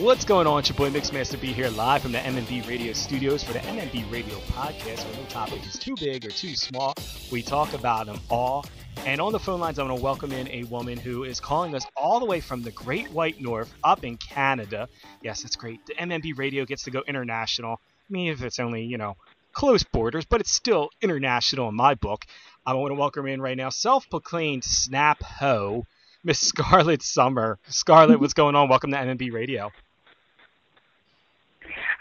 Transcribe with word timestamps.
What's 0.00 0.26
going 0.26 0.46
on? 0.46 0.58
It's 0.58 0.68
your 0.68 0.76
boy 0.76 0.90
Mixmaster 0.90 1.40
B 1.40 1.54
here, 1.54 1.70
live 1.70 2.02
from 2.02 2.12
the 2.12 2.18
MMB 2.18 2.68
Radio 2.68 2.92
studios 2.92 3.42
for 3.42 3.54
the 3.54 3.60
MMB 3.60 4.12
Radio 4.12 4.36
podcast, 4.40 5.06
where 5.06 5.16
no 5.16 5.24
topic 5.30 5.64
is 5.64 5.78
too 5.78 5.94
big 5.98 6.26
or 6.26 6.28
too 6.28 6.54
small. 6.54 6.92
We 7.32 7.40
talk 7.40 7.72
about 7.72 8.04
them 8.04 8.20
all. 8.28 8.66
And 9.06 9.22
on 9.22 9.32
the 9.32 9.38
phone 9.38 9.58
lines, 9.58 9.78
I'm 9.78 9.86
going 9.86 9.98
to 9.98 10.04
welcome 10.04 10.32
in 10.32 10.48
a 10.48 10.64
woman 10.64 10.98
who 10.98 11.24
is 11.24 11.40
calling 11.40 11.74
us 11.74 11.86
all 11.96 12.20
the 12.20 12.26
way 12.26 12.40
from 12.42 12.62
the 12.62 12.72
Great 12.72 13.10
White 13.10 13.40
North 13.40 13.72
up 13.82 14.04
in 14.04 14.18
Canada. 14.18 14.86
Yes, 15.22 15.42
that's 15.42 15.56
great. 15.56 15.80
The 15.86 15.94
MMB 15.94 16.36
Radio 16.36 16.66
gets 16.66 16.82
to 16.82 16.90
go 16.90 17.02
international. 17.08 17.80
I 17.80 18.12
mean, 18.12 18.30
if 18.30 18.42
it's 18.42 18.58
only, 18.58 18.84
you 18.84 18.98
know, 18.98 19.16
close 19.54 19.82
borders, 19.82 20.26
but 20.26 20.42
it's 20.42 20.52
still 20.52 20.90
international 21.00 21.70
in 21.70 21.74
my 21.74 21.94
book. 21.94 22.26
I 22.66 22.74
want 22.74 22.90
to 22.90 22.96
welcome 22.96 23.26
in 23.26 23.40
right 23.40 23.56
now 23.56 23.70
self 23.70 24.10
proclaimed 24.10 24.62
Snap 24.62 25.22
Ho, 25.22 25.86
Miss 26.22 26.38
Scarlet 26.38 27.02
Summer. 27.02 27.58
Scarlet, 27.68 28.20
what's 28.20 28.34
going 28.34 28.56
on? 28.56 28.68
Welcome 28.68 28.90
to 28.90 28.98
MMB 28.98 29.32
Radio. 29.32 29.70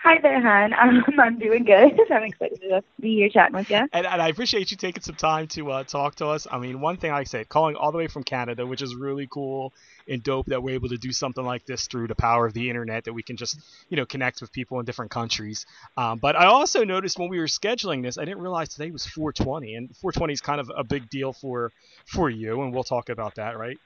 Hi 0.05 0.19
there, 0.21 0.39
hon. 0.39 0.71
Um, 0.79 1.03
I'm 1.19 1.39
doing 1.39 1.63
good. 1.63 1.99
I'm 2.11 2.23
excited 2.25 2.61
to 2.61 2.83
be 2.99 3.15
here 3.15 3.27
chatting 3.27 3.55
with 3.55 3.71
you. 3.71 3.77
And, 3.91 4.05
and 4.05 4.21
I 4.21 4.27
appreciate 4.27 4.69
you 4.69 4.77
taking 4.77 5.01
some 5.01 5.15
time 5.15 5.47
to 5.47 5.71
uh, 5.71 5.83
talk 5.83 6.13
to 6.15 6.27
us. 6.27 6.45
I 6.51 6.59
mean, 6.59 6.79
one 6.79 6.97
thing 6.97 7.09
I 7.09 7.23
say, 7.23 7.43
calling 7.43 7.75
all 7.75 7.91
the 7.91 7.97
way 7.97 8.05
from 8.05 8.21
Canada, 8.21 8.67
which 8.67 8.83
is 8.83 8.93
really 8.93 9.27
cool 9.31 9.73
and 10.07 10.21
dope 10.21 10.45
that 10.47 10.61
we're 10.61 10.75
able 10.75 10.89
to 10.89 10.97
do 10.99 11.11
something 11.11 11.43
like 11.43 11.65
this 11.65 11.87
through 11.87 12.05
the 12.05 12.13
power 12.13 12.45
of 12.45 12.53
the 12.53 12.69
internet, 12.69 13.05
that 13.05 13.13
we 13.13 13.23
can 13.23 13.35
just, 13.35 13.59
you 13.89 13.97
know, 13.97 14.05
connect 14.05 14.41
with 14.41 14.51
people 14.51 14.79
in 14.79 14.85
different 14.85 15.09
countries. 15.09 15.65
Um, 15.97 16.19
but 16.19 16.35
I 16.35 16.45
also 16.45 16.83
noticed 16.83 17.17
when 17.17 17.29
we 17.29 17.39
were 17.39 17.47
scheduling 17.47 18.03
this, 18.03 18.19
I 18.19 18.25
didn't 18.25 18.41
realize 18.41 18.69
today 18.69 18.91
was 18.91 19.07
420, 19.07 19.73
and 19.73 19.89
420 19.97 20.33
is 20.33 20.41
kind 20.41 20.61
of 20.61 20.71
a 20.77 20.83
big 20.83 21.09
deal 21.09 21.33
for 21.33 21.71
for 22.05 22.29
you, 22.29 22.61
and 22.61 22.71
we'll 22.71 22.83
talk 22.83 23.09
about 23.09 23.33
that, 23.35 23.57
right? 23.57 23.79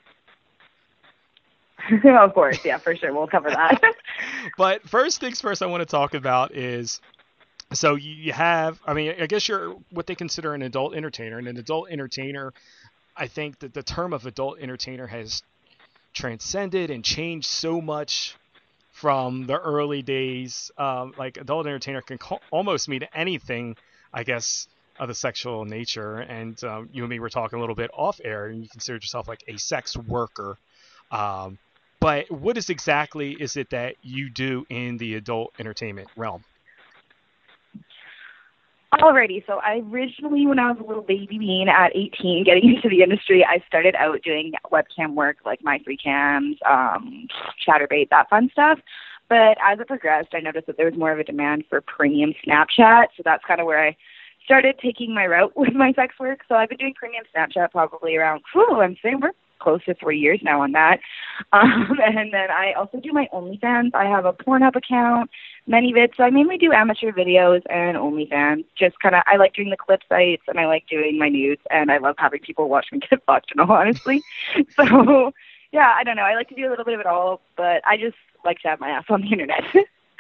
of 2.03 2.33
course, 2.33 2.63
yeah, 2.63 2.77
for 2.77 2.95
sure. 2.95 3.13
We'll 3.13 3.27
cover 3.27 3.49
that. 3.49 3.81
but 4.57 4.87
first 4.87 5.19
things 5.19 5.41
first, 5.41 5.61
I 5.61 5.65
want 5.65 5.81
to 5.81 5.85
talk 5.85 6.13
about 6.13 6.55
is 6.55 7.01
so 7.73 7.95
you 7.95 8.33
have, 8.33 8.79
I 8.85 8.93
mean, 8.93 9.13
I 9.19 9.27
guess 9.27 9.47
you're 9.47 9.75
what 9.91 10.07
they 10.07 10.15
consider 10.15 10.53
an 10.53 10.61
adult 10.61 10.95
entertainer, 10.95 11.37
and 11.37 11.47
an 11.47 11.57
adult 11.57 11.89
entertainer. 11.91 12.53
I 13.15 13.27
think 13.27 13.59
that 13.59 13.73
the 13.73 13.83
term 13.83 14.13
of 14.13 14.25
adult 14.25 14.59
entertainer 14.59 15.05
has 15.07 15.43
transcended 16.13 16.89
and 16.89 17.03
changed 17.03 17.47
so 17.47 17.81
much 17.81 18.35
from 18.91 19.45
the 19.45 19.59
early 19.59 20.01
days. 20.01 20.71
Um, 20.77 21.13
like 21.17 21.37
adult 21.37 21.67
entertainer 21.67 22.01
can 22.01 22.17
almost 22.51 22.89
mean 22.89 23.05
anything, 23.13 23.75
I 24.13 24.23
guess, 24.23 24.67
of 24.99 25.07
the 25.07 25.15
sexual 25.15 25.65
nature. 25.65 26.15
And 26.17 26.61
um, 26.63 26.89
you 26.91 27.03
and 27.03 27.09
me 27.09 27.19
were 27.19 27.29
talking 27.29 27.57
a 27.57 27.59
little 27.59 27.75
bit 27.75 27.91
off 27.93 28.19
air, 28.23 28.47
and 28.47 28.63
you 28.63 28.69
considered 28.69 29.03
yourself 29.03 29.27
like 29.27 29.43
a 29.47 29.57
sex 29.57 29.95
worker. 29.95 30.57
Um, 31.11 31.57
but 31.99 32.29
what 32.31 32.57
is 32.57 32.69
exactly 32.69 33.33
is 33.33 33.57
it 33.57 33.69
that 33.71 33.95
you 34.01 34.29
do 34.29 34.65
in 34.69 34.97
the 34.97 35.15
adult 35.15 35.53
entertainment 35.59 36.07
realm? 36.15 36.43
Alrighty, 38.93 39.45
so 39.45 39.59
I 39.63 39.83
originally, 39.91 40.47
when 40.47 40.57
I 40.57 40.71
was 40.71 40.81
a 40.83 40.87
little 40.87 41.03
baby 41.03 41.37
bean 41.37 41.69
at 41.69 41.95
18, 41.95 42.43
getting 42.43 42.69
into 42.75 42.89
the 42.89 43.03
industry, 43.03 43.45
I 43.45 43.63
started 43.67 43.95
out 43.95 44.23
doing 44.23 44.53
webcam 44.71 45.13
work 45.13 45.37
like 45.45 45.61
MyFreeCams, 45.61 46.57
um, 46.67 47.27
Chaturbate, 47.65 48.09
that 48.09 48.29
fun 48.29 48.49
stuff. 48.51 48.79
But 49.29 49.57
as 49.63 49.79
it 49.79 49.87
progressed, 49.87 50.29
I 50.33 50.39
noticed 50.39 50.65
that 50.67 50.77
there 50.77 50.89
was 50.89 50.97
more 50.97 51.11
of 51.11 51.19
a 51.19 51.23
demand 51.23 51.65
for 51.69 51.81
premium 51.81 52.33
Snapchat, 52.45 53.07
so 53.15 53.21
that's 53.23 53.45
kind 53.45 53.61
of 53.61 53.67
where 53.67 53.85
I 53.85 53.95
started 54.43 54.79
taking 54.81 55.13
my 55.13 55.27
route 55.27 55.53
with 55.55 55.73
my 55.73 55.93
sex 55.93 56.15
work. 56.19 56.39
So 56.49 56.55
I've 56.55 56.69
been 56.69 56.79
doing 56.79 56.95
premium 56.95 57.25
Snapchat 57.35 57.71
probably 57.71 58.15
around, 58.15 58.41
whew, 58.53 58.81
I'm 58.81 58.97
saying 59.03 59.19
we're 59.21 59.33
close 59.59 59.83
to 59.85 59.93
three 59.93 60.17
years 60.17 60.39
now 60.43 60.61
on 60.61 60.71
that. 60.73 60.99
Um, 61.53 61.97
and 62.05 62.33
then 62.33 62.51
I 62.51 62.73
also 62.73 62.99
do 62.99 63.13
my 63.13 63.29
OnlyFans. 63.33 63.95
I 63.95 64.05
have 64.05 64.25
a 64.25 64.33
Pornhub 64.33 64.75
account, 64.75 65.31
ManyVids. 65.69 66.17
So 66.17 66.23
I 66.23 66.29
mainly 66.29 66.57
do 66.57 66.73
amateur 66.73 67.13
videos 67.13 67.61
and 67.69 67.97
OnlyFans. 67.97 68.65
Just 68.77 68.99
kind 68.99 69.15
of, 69.15 69.23
I 69.25 69.37
like 69.37 69.53
doing 69.53 69.69
the 69.69 69.77
clip 69.77 70.01
sites 70.09 70.43
and 70.47 70.59
I 70.59 70.67
like 70.67 70.85
doing 70.87 71.17
my 71.17 71.29
nudes 71.29 71.61
and 71.71 71.91
I 71.91 71.97
love 71.97 72.15
having 72.17 72.41
people 72.41 72.67
watch 72.67 72.87
me 72.91 72.99
get 73.09 73.23
fucked, 73.25 73.53
in 73.53 73.61
all 73.61 73.71
honestly, 73.71 74.21
so 74.75 75.31
yeah, 75.71 75.93
I 75.97 76.03
don't 76.03 76.15
know. 76.15 76.23
I 76.23 76.35
like 76.35 76.49
to 76.49 76.55
do 76.55 76.67
a 76.67 76.69
little 76.69 76.85
bit 76.85 76.95
of 76.95 76.99
it 76.99 77.05
all, 77.05 77.41
but 77.55 77.81
I 77.85 77.97
just 77.97 78.17
like 78.43 78.59
to 78.59 78.67
have 78.67 78.79
my 78.79 78.89
ass 78.89 79.05
on 79.09 79.21
the 79.21 79.31
internet. 79.31 79.63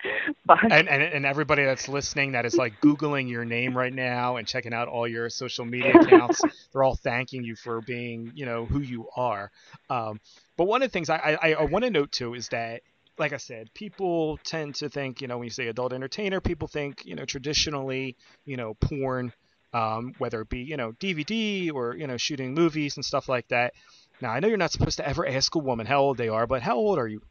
and, 0.71 0.89
and 0.89 1.03
and 1.03 1.25
everybody 1.25 1.63
that's 1.63 1.87
listening 1.87 2.31
that 2.33 2.45
is 2.45 2.55
like 2.55 2.79
googling 2.81 3.29
your 3.29 3.45
name 3.45 3.77
right 3.77 3.93
now 3.93 4.37
and 4.37 4.47
checking 4.47 4.73
out 4.73 4.87
all 4.87 5.07
your 5.07 5.29
social 5.29 5.65
media 5.65 5.93
accounts 5.99 6.41
they're 6.71 6.83
all 6.83 6.95
thanking 6.95 7.43
you 7.43 7.55
for 7.55 7.81
being 7.81 8.31
you 8.35 8.45
know 8.45 8.65
who 8.65 8.79
you 8.79 9.07
are. 9.15 9.51
Um, 9.89 10.19
but 10.57 10.65
one 10.65 10.81
of 10.81 10.89
the 10.89 10.93
things 10.93 11.09
i 11.09 11.37
i, 11.41 11.53
I 11.53 11.63
want 11.63 11.85
to 11.85 11.91
note 11.91 12.11
too 12.11 12.33
is 12.33 12.49
that 12.49 12.81
like 13.17 13.33
i 13.33 13.37
said 13.37 13.73
people 13.73 14.37
tend 14.43 14.75
to 14.75 14.89
think 14.89 15.21
you 15.21 15.27
know 15.27 15.37
when 15.37 15.45
you 15.45 15.51
say 15.51 15.67
adult 15.67 15.93
entertainer 15.93 16.39
people 16.41 16.67
think 16.67 17.05
you 17.05 17.15
know 17.15 17.25
traditionally 17.25 18.15
you 18.45 18.57
know 18.57 18.73
porn 18.75 19.33
um, 19.71 20.13
whether 20.17 20.41
it 20.41 20.49
be 20.49 20.59
you 20.59 20.77
know 20.77 20.93
dvd 20.93 21.71
or 21.71 21.95
you 21.95 22.07
know 22.07 22.17
shooting 22.17 22.53
movies 22.55 22.97
and 22.97 23.05
stuff 23.05 23.29
like 23.29 23.47
that. 23.49 23.73
Now 24.21 24.31
i 24.31 24.39
know 24.39 24.47
you're 24.47 24.57
not 24.57 24.71
supposed 24.71 24.97
to 24.97 25.07
ever 25.07 25.27
ask 25.27 25.53
a 25.55 25.59
woman 25.59 25.85
how 25.85 25.99
old 26.01 26.17
they 26.17 26.29
are 26.29 26.47
but 26.47 26.61
how 26.61 26.75
old 26.75 26.97
are 26.97 27.07
you 27.07 27.21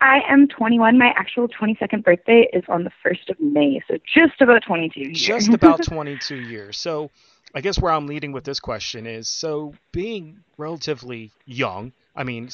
I 0.00 0.20
am 0.28 0.48
21. 0.48 0.98
My 0.98 1.12
actual 1.16 1.48
22nd 1.48 2.02
birthday 2.02 2.48
is 2.52 2.64
on 2.68 2.84
the 2.84 2.92
1st 3.04 3.30
of 3.30 3.40
May, 3.40 3.82
so 3.86 3.98
just 4.12 4.40
about 4.40 4.62
22 4.62 5.00
years. 5.00 5.20
Just 5.20 5.48
about 5.52 5.82
22 5.82 6.36
years. 6.36 6.78
So 6.78 7.10
I 7.54 7.60
guess 7.60 7.78
where 7.78 7.92
I'm 7.92 8.06
leading 8.06 8.32
with 8.32 8.44
this 8.44 8.60
question 8.60 9.06
is 9.06 9.28
so 9.28 9.74
being 9.92 10.38
relatively 10.56 11.32
young, 11.44 11.92
I 12.16 12.24
mean, 12.24 12.48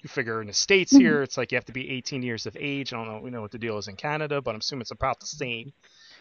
you 0.00 0.08
figure 0.08 0.40
in 0.40 0.48
the 0.48 0.52
States 0.52 0.92
mm-hmm. 0.92 1.02
here, 1.02 1.22
it's 1.22 1.36
like 1.36 1.52
you 1.52 1.56
have 1.56 1.64
to 1.66 1.72
be 1.72 1.88
18 1.88 2.22
years 2.22 2.46
of 2.46 2.56
age. 2.58 2.92
I 2.92 2.96
don't 2.96 3.06
know, 3.06 3.20
we 3.20 3.30
know 3.30 3.42
what 3.42 3.52
the 3.52 3.58
deal 3.58 3.78
is 3.78 3.86
in 3.86 3.94
Canada, 3.94 4.42
but 4.42 4.50
I'm 4.54 4.60
assuming 4.60 4.82
it's 4.82 4.90
about 4.90 5.20
the 5.20 5.26
same. 5.26 5.72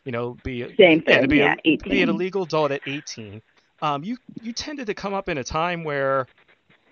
You 0.06 0.12
know, 0.12 0.38
be 0.44 0.64
a, 0.64 0.76
same 0.76 1.02
thing, 1.02 1.22
yeah, 1.22 1.26
be, 1.26 1.38
yeah, 1.38 1.56
a, 1.66 1.78
be 1.78 2.02
an 2.02 2.10
illegal 2.10 2.44
adult 2.44 2.72
at 2.72 2.82
18. 2.88 3.42
Um, 3.84 4.04
you 4.04 4.18
you 4.42 4.52
tended 4.52 4.88
to 4.88 4.94
come 4.94 5.14
up 5.14 5.30
in 5.30 5.38
a 5.38 5.44
time 5.44 5.84
where, 5.84 6.28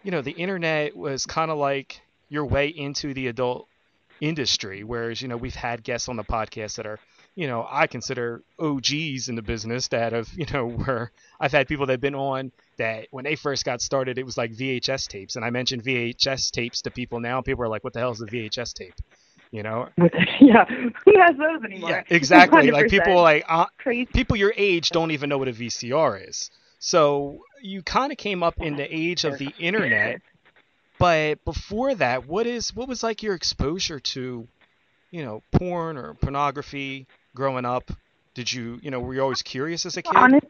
you 0.04 0.12
know, 0.12 0.22
the 0.22 0.32
internet 0.32 0.96
was 0.96 1.26
kind 1.26 1.50
of 1.50 1.58
like 1.58 2.02
your 2.30 2.46
way 2.46 2.68
into 2.68 3.14
the 3.14 3.28
adult 3.28 3.68
industry. 4.22 4.84
Whereas, 4.84 5.22
you 5.22 5.28
know, 5.28 5.38
we've 5.38 5.56
had 5.56 5.84
guests 5.84 6.10
on 6.10 6.16
the 6.16 6.24
podcast 6.24 6.76
that 6.76 6.86
are, 6.86 7.00
you 7.36 7.48
know, 7.48 7.66
I 7.70 7.88
consider 7.88 8.44
OGs 8.60 9.30
in 9.30 9.36
the 9.36 9.42
business 9.42 9.88
that 9.90 10.14
have, 10.14 10.30
you 10.36 10.46
know, 10.52 10.68
where 10.68 11.12
I've 11.40 11.52
had 11.52 11.68
people 11.68 11.86
that 11.88 11.94
have 11.94 12.02
been 12.02 12.16
on 12.16 12.52
that 12.78 13.08
when 13.12 13.26
they 13.26 13.36
first 13.36 13.66
got 13.66 13.82
started, 13.82 14.18
it 14.18 14.26
was 14.26 14.38
like 14.38 14.52
VHS 14.52 15.08
tapes. 15.08 15.36
And 15.36 15.44
I 15.44 15.50
mentioned 15.50 15.84
VHS 15.84 16.52
tapes 16.52 16.82
to 16.84 16.92
people 16.92 17.20
now. 17.20 17.42
People 17.42 17.64
are 17.64 17.70
like, 17.70 17.84
what 17.84 17.94
the 17.94 18.00
hell 18.00 18.12
is 18.12 18.22
a 18.22 18.26
VHS 18.26 18.74
tape? 18.74 18.96
You 19.52 19.64
know? 19.64 19.90
yeah. 20.42 20.66
Who 20.66 21.20
has 21.20 21.36
those 21.38 21.64
anymore? 21.64 21.90
Yeah, 21.90 22.04
exactly. 22.10 22.68
100%. 22.68 22.72
Like 22.74 22.88
people 22.90 23.16
like, 23.16 23.46
uh, 23.48 23.66
people 24.14 24.36
your 24.36 24.54
age 24.56 24.90
don't 24.90 25.12
even 25.12 25.30
know 25.30 25.38
what 25.38 25.48
a 25.48 25.54
VCR 25.54 26.28
is. 26.30 26.52
So 26.80 27.44
you 27.62 27.82
kind 27.82 28.12
of 28.12 28.18
came 28.18 28.42
up 28.42 28.56
in 28.62 28.78
the 28.78 28.96
age 28.96 29.26
of 29.26 29.38
the 29.38 29.54
internet 29.60 30.22
but 31.00 31.44
before 31.46 31.96
that, 31.96 32.28
what 32.28 32.46
is 32.46 32.76
what 32.76 32.88
was 32.88 33.02
like 33.02 33.24
your 33.24 33.34
exposure 33.34 34.00
to, 34.00 34.48
you 35.12 35.24
know, 35.24 35.42
porn 35.52 35.98
or 35.98 36.14
pornography 36.14 37.08
growing 37.34 37.66
up? 37.66 37.92
Did 38.36 38.52
you, 38.52 38.80
you 38.82 38.92
know, 38.92 39.00
were 39.00 39.14
you 39.14 39.22
always 39.22 39.42
curious 39.42 39.86
as 39.86 39.98
a 39.98 40.02
kid? 40.02 40.16
Honest, 40.16 40.46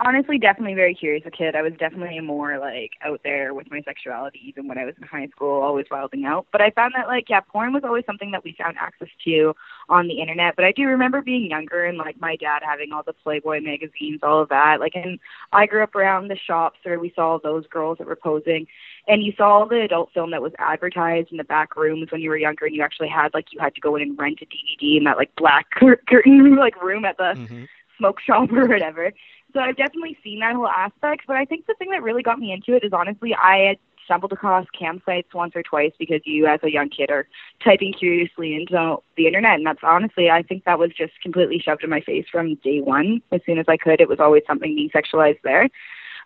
honestly 0.00 0.38
definitely 0.38 0.74
very 0.74 0.94
curious 0.94 1.22
a 1.26 1.30
kid. 1.30 1.54
I 1.54 1.62
was 1.62 1.72
definitely 1.78 2.18
more 2.20 2.58
like 2.58 2.92
out 3.02 3.20
there 3.22 3.54
with 3.54 3.70
my 3.70 3.80
sexuality 3.82 4.40
even 4.44 4.66
when 4.66 4.78
I 4.78 4.84
was 4.84 4.94
in 5.00 5.06
high 5.06 5.28
school, 5.28 5.62
always 5.62 5.86
wilding 5.90 6.24
out. 6.24 6.46
But 6.50 6.60
I 6.60 6.70
found 6.70 6.94
that 6.96 7.06
like 7.06 7.28
yeah, 7.28 7.40
porn 7.40 7.72
was 7.72 7.84
always 7.84 8.04
something 8.06 8.30
that 8.32 8.44
we 8.44 8.56
found 8.58 8.76
access 8.78 9.08
to 9.24 9.54
on 9.88 10.08
the 10.08 10.20
internet. 10.20 10.56
But 10.56 10.64
I 10.64 10.72
do 10.72 10.84
remember 10.84 11.22
being 11.22 11.50
younger 11.50 11.84
and 11.84 11.98
like 11.98 12.20
my 12.20 12.36
dad 12.36 12.62
having 12.64 12.92
all 12.92 13.02
the 13.04 13.12
Playboy 13.12 13.60
magazines, 13.60 14.20
all 14.22 14.42
of 14.42 14.48
that. 14.48 14.80
Like 14.80 14.94
and 14.94 15.18
I 15.52 15.66
grew 15.66 15.82
up 15.82 15.94
around 15.94 16.28
the 16.28 16.36
shops 16.36 16.78
where 16.82 16.98
we 16.98 17.12
saw 17.14 17.38
those 17.38 17.66
girls 17.68 17.98
that 17.98 18.06
were 18.06 18.16
posing 18.16 18.66
and 19.06 19.22
you 19.22 19.32
saw 19.36 19.64
the 19.64 19.82
adult 19.82 20.12
film 20.12 20.30
that 20.30 20.42
was 20.42 20.52
advertised 20.58 21.30
in 21.30 21.36
the 21.36 21.44
back 21.44 21.76
rooms 21.76 22.10
when 22.10 22.20
you 22.20 22.30
were 22.30 22.36
younger 22.36 22.66
and 22.66 22.74
you 22.74 22.82
actually 22.82 23.08
had 23.08 23.32
like 23.34 23.52
you 23.52 23.60
had 23.60 23.74
to 23.74 23.80
go 23.80 23.96
in 23.96 24.02
and 24.02 24.18
rent 24.18 24.40
a 24.42 24.46
DVD 24.46 24.98
in 24.98 25.04
that 25.04 25.16
like 25.16 25.34
black 25.36 25.70
curtain 26.08 26.56
like 26.56 26.82
room 26.82 27.04
at 27.04 27.16
the 27.16 27.34
mm-hmm. 27.34 27.64
smoke 27.98 28.20
shop 28.20 28.50
or 28.52 28.66
whatever. 28.66 29.12
So 29.54 29.60
I've 29.60 29.76
definitely 29.76 30.18
seen 30.22 30.40
that 30.40 30.54
whole 30.54 30.68
aspect, 30.68 31.22
but 31.28 31.36
I 31.36 31.44
think 31.44 31.66
the 31.66 31.74
thing 31.74 31.90
that 31.90 32.02
really 32.02 32.22
got 32.24 32.40
me 32.40 32.52
into 32.52 32.74
it 32.74 32.84
is 32.84 32.92
honestly 32.92 33.34
I 33.34 33.68
had 33.68 33.76
stumbled 34.04 34.32
across 34.32 34.66
cam 34.78 35.00
sites 35.06 35.32
once 35.32 35.52
or 35.54 35.62
twice 35.62 35.92
because 35.98 36.20
you 36.24 36.46
as 36.46 36.60
a 36.62 36.70
young 36.70 36.90
kid 36.90 37.10
are 37.10 37.26
typing 37.62 37.92
curiously 37.92 38.54
into 38.54 38.96
the 39.16 39.26
internet 39.26 39.54
and 39.54 39.66
that's 39.66 39.78
honestly 39.82 40.28
I 40.28 40.42
think 40.42 40.64
that 40.64 40.78
was 40.78 40.90
just 40.90 41.12
completely 41.22 41.58
shoved 41.58 41.84
in 41.84 41.88
my 41.88 42.00
face 42.00 42.26
from 42.30 42.56
day 42.56 42.80
one. 42.80 43.22
As 43.32 43.40
soon 43.46 43.58
as 43.58 43.66
I 43.68 43.76
could, 43.76 44.00
it 44.00 44.08
was 44.08 44.20
always 44.20 44.42
something 44.46 44.74
being 44.74 44.90
sexualized 44.90 45.40
there. 45.44 45.70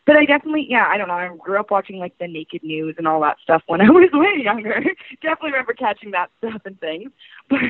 But 0.06 0.16
I 0.16 0.24
definitely 0.24 0.66
yeah, 0.68 0.86
I 0.88 0.96
don't 0.96 1.08
know, 1.08 1.14
I 1.14 1.30
grew 1.38 1.60
up 1.60 1.70
watching 1.70 1.98
like 1.98 2.16
the 2.18 2.28
naked 2.28 2.62
news 2.62 2.94
and 2.96 3.06
all 3.06 3.20
that 3.20 3.36
stuff 3.42 3.62
when 3.66 3.80
I 3.82 3.90
was 3.90 4.08
way 4.14 4.42
younger. 4.42 4.82
definitely 5.20 5.50
remember 5.52 5.74
catching 5.74 6.12
that 6.12 6.30
stuff 6.38 6.62
and 6.64 6.80
things. 6.80 7.10
But 7.50 7.60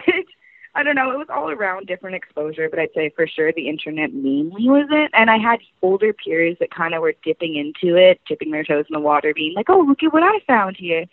I 0.74 0.82
don't 0.82 0.94
know. 0.94 1.10
It 1.10 1.18
was 1.18 1.28
all 1.30 1.50
around 1.50 1.86
different 1.86 2.16
exposure, 2.16 2.68
but 2.68 2.78
I'd 2.78 2.92
say 2.94 3.10
for 3.16 3.26
sure 3.26 3.52
the 3.52 3.68
internet 3.68 4.12
mainly 4.12 4.68
was 4.68 4.86
it. 4.90 5.10
And 5.14 5.30
I 5.30 5.38
had 5.38 5.60
older 5.82 6.12
peers 6.12 6.56
that 6.60 6.70
kind 6.70 6.94
of 6.94 7.02
were 7.02 7.14
dipping 7.24 7.56
into 7.56 7.96
it, 7.96 8.20
dipping 8.28 8.50
their 8.50 8.64
toes 8.64 8.86
in 8.88 8.92
the 8.92 9.00
water, 9.00 9.32
being 9.34 9.54
like, 9.54 9.70
"Oh, 9.70 9.80
look 9.80 10.02
at 10.02 10.12
what 10.12 10.22
I 10.22 10.38
found 10.46 10.76
here." 10.76 11.06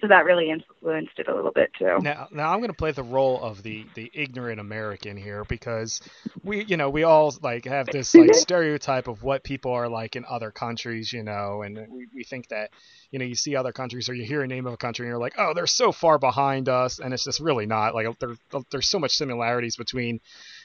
So 0.00 0.08
that 0.08 0.24
really 0.24 0.50
influenced 0.50 1.18
it 1.18 1.28
a 1.28 1.34
little 1.34 1.52
bit 1.52 1.70
too. 1.78 1.98
Now, 2.00 2.28
now 2.30 2.52
I'm 2.52 2.60
going 2.60 2.70
to 2.70 2.76
play 2.76 2.92
the 2.92 3.02
role 3.02 3.42
of 3.42 3.62
the 3.62 3.84
the 3.94 4.10
ignorant 4.14 4.58
American 4.58 5.16
here 5.16 5.44
because 5.44 6.00
we, 6.42 6.64
you 6.64 6.76
know, 6.76 6.88
we 6.88 7.02
all 7.02 7.34
like 7.42 7.66
have 7.66 7.86
this 7.86 8.14
like 8.14 8.34
stereotype 8.34 9.08
of 9.08 9.22
what 9.22 9.44
people 9.44 9.72
are 9.72 9.88
like 9.88 10.16
in 10.16 10.24
other 10.28 10.50
countries, 10.50 11.12
you 11.12 11.22
know, 11.22 11.62
and 11.62 11.76
we, 11.90 12.06
we 12.14 12.24
think 12.24 12.48
that, 12.48 12.70
you 13.10 13.18
know, 13.18 13.24
you 13.24 13.34
see 13.34 13.56
other 13.56 13.72
countries 13.72 14.08
or 14.08 14.14
you 14.14 14.24
hear 14.24 14.42
a 14.42 14.46
name 14.46 14.66
of 14.66 14.72
a 14.72 14.78
country 14.78 15.06
and 15.06 15.10
you're 15.10 15.20
like, 15.20 15.34
oh, 15.36 15.52
they're 15.54 15.66
so 15.66 15.92
far 15.92 16.18
behind 16.18 16.68
us, 16.68 16.98
and 16.98 17.12
it's 17.12 17.24
just 17.24 17.40
really 17.40 17.66
not. 17.66 17.94
Like 17.94 18.06
there, 18.18 18.36
there's 18.70 18.88
so 18.88 18.98
much 18.98 19.12
similarities 19.12 19.76
between, 19.76 20.20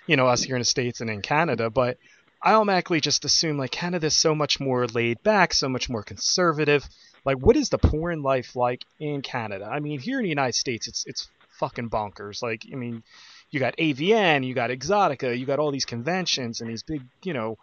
you 0.07 0.15
know, 0.15 0.27
us 0.27 0.43
here 0.43 0.55
in 0.55 0.61
the 0.61 0.65
states 0.65 1.01
and 1.01 1.09
in 1.09 1.21
Canada, 1.21 1.69
but 1.69 1.97
I 2.45 2.53
automatically 2.53 3.01
just 3.01 3.25
assume 3.25 3.57
like 3.57 3.71
Canada's 3.71 4.15
so 4.15 4.35
much 4.35 4.59
more 4.59 4.85
laid 4.85 5.23
back, 5.23 5.51
so 5.51 5.67
much 5.67 5.89
more 5.89 6.03
conservative. 6.03 6.87
Like, 7.25 7.37
what 7.37 7.55
is 7.55 7.69
the 7.69 7.79
porn 7.79 8.21
life 8.21 8.55
like 8.55 8.85
in 8.99 9.23
Canada? 9.23 9.67
I 9.69 9.79
mean, 9.79 9.99
here 9.99 10.19
in 10.19 10.23
the 10.23 10.29
United 10.29 10.53
States, 10.53 10.87
it's 10.87 11.03
it's 11.07 11.27
fucking 11.59 11.89
bonkers. 11.89 12.43
Like, 12.43 12.63
I 12.71 12.75
mean, 12.75 13.01
you 13.49 13.59
got 13.59 13.75
AVN, 13.77 14.45
you 14.45 14.53
got 14.53 14.69
Exxxotica, 14.69 15.37
you 15.37 15.47
got 15.47 15.57
all 15.57 15.71
these 15.71 15.85
conventions 15.85 16.61
and 16.61 16.69
these 16.69 16.83
big, 16.83 17.01
you 17.23 17.33
know, 17.33 17.57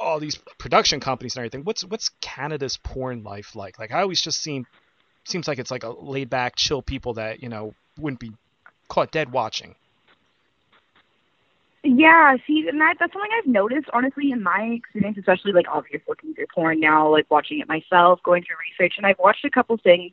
all 0.00 0.20
these 0.20 0.38
production 0.56 1.00
companies 1.00 1.34
and 1.34 1.40
everything. 1.40 1.64
What's 1.64 1.84
what's 1.84 2.10
Canada's 2.20 2.76
porn 2.76 3.24
life 3.24 3.56
like? 3.56 3.76
Like, 3.80 3.90
I 3.90 4.02
always 4.02 4.22
just 4.22 4.40
seem 4.40 4.66
seems 5.24 5.48
like 5.48 5.58
it's 5.58 5.72
like 5.72 5.82
a 5.82 5.90
laid 5.90 6.30
back, 6.30 6.54
chill 6.54 6.80
people 6.80 7.14
that 7.14 7.42
you 7.42 7.48
know 7.48 7.74
wouldn't 7.98 8.20
be 8.20 8.32
caught 8.86 9.10
dead 9.10 9.32
watching. 9.32 9.74
Yeah, 11.84 12.36
see, 12.46 12.64
and 12.68 12.80
that 12.80 12.94
that's 13.00 13.12
something 13.12 13.30
I've 13.36 13.46
noticed 13.50 13.88
honestly 13.92 14.30
in 14.30 14.40
my 14.42 14.78
experience, 14.78 15.18
especially 15.18 15.52
like 15.52 15.66
obviously 15.68 16.00
looking 16.08 16.32
through 16.32 16.46
porn 16.54 16.78
now, 16.78 17.10
like 17.10 17.28
watching 17.28 17.58
it 17.58 17.66
myself, 17.68 18.20
going 18.22 18.44
through 18.44 18.56
research, 18.70 18.94
and 18.98 19.06
I've 19.06 19.18
watched 19.18 19.44
a 19.44 19.50
couple 19.50 19.76
things 19.82 20.12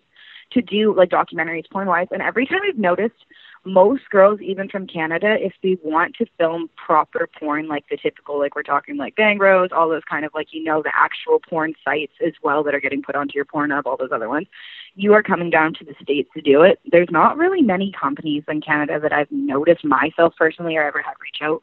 to 0.54 0.63
do 0.63 0.95
like 0.95 1.10
documentaries 1.10 1.69
porn 1.71 1.88
wise, 1.88 2.07
and 2.10 2.24
every 2.24 2.48
time 2.48 2.62
I've 2.68 2.80
noticed 2.80 3.24
most 3.65 4.09
girls, 4.09 4.39
even 4.41 4.69
from 4.69 4.88
Canada, 4.88 5.35
if 5.39 5.53
they 5.61 5.77
want 5.83 6.15
to 6.15 6.25
film 6.38 6.69
proper 6.75 7.27
porn, 7.39 7.67
like 7.67 7.85
the 7.89 7.97
typical, 7.97 8.39
like 8.39 8.56
we're 8.56 8.63
talking 8.63 8.97
like 8.97 9.15
Bang 9.15 9.38
Bros, 9.38 9.69
all 9.71 9.89
those 9.89 10.03
kind 10.09 10.25
of 10.25 10.33
like, 10.33 10.53
you 10.53 10.63
know, 10.63 10.81
the 10.81 10.91
actual 10.95 11.39
porn 11.39 11.73
sites 11.83 12.13
as 12.25 12.33
well 12.41 12.63
that 12.63 12.73
are 12.73 12.79
getting 12.79 13.01
put 13.01 13.15
onto 13.15 13.35
your 13.35 13.45
Pornhub, 13.45 13.85
all 13.85 13.97
those 13.97 14.11
other 14.11 14.29
ones, 14.29 14.47
you 14.95 15.13
are 15.13 15.23
coming 15.23 15.50
down 15.50 15.73
to 15.75 15.85
the 15.85 15.95
States 16.01 16.29
to 16.33 16.41
do 16.41 16.61
it. 16.61 16.79
There's 16.91 17.09
not 17.11 17.38
really 17.38 17.61
many 17.61 17.91
companies 17.91 18.44
in 18.47 18.61
Canada 18.61 19.00
that 19.00 19.13
I've 19.13 19.31
noticed 19.31 19.85
myself 19.85 20.33
personally 20.38 20.77
or 20.77 20.83
ever 20.83 21.01
had 21.01 21.13
reach 21.21 21.39
out 21.41 21.62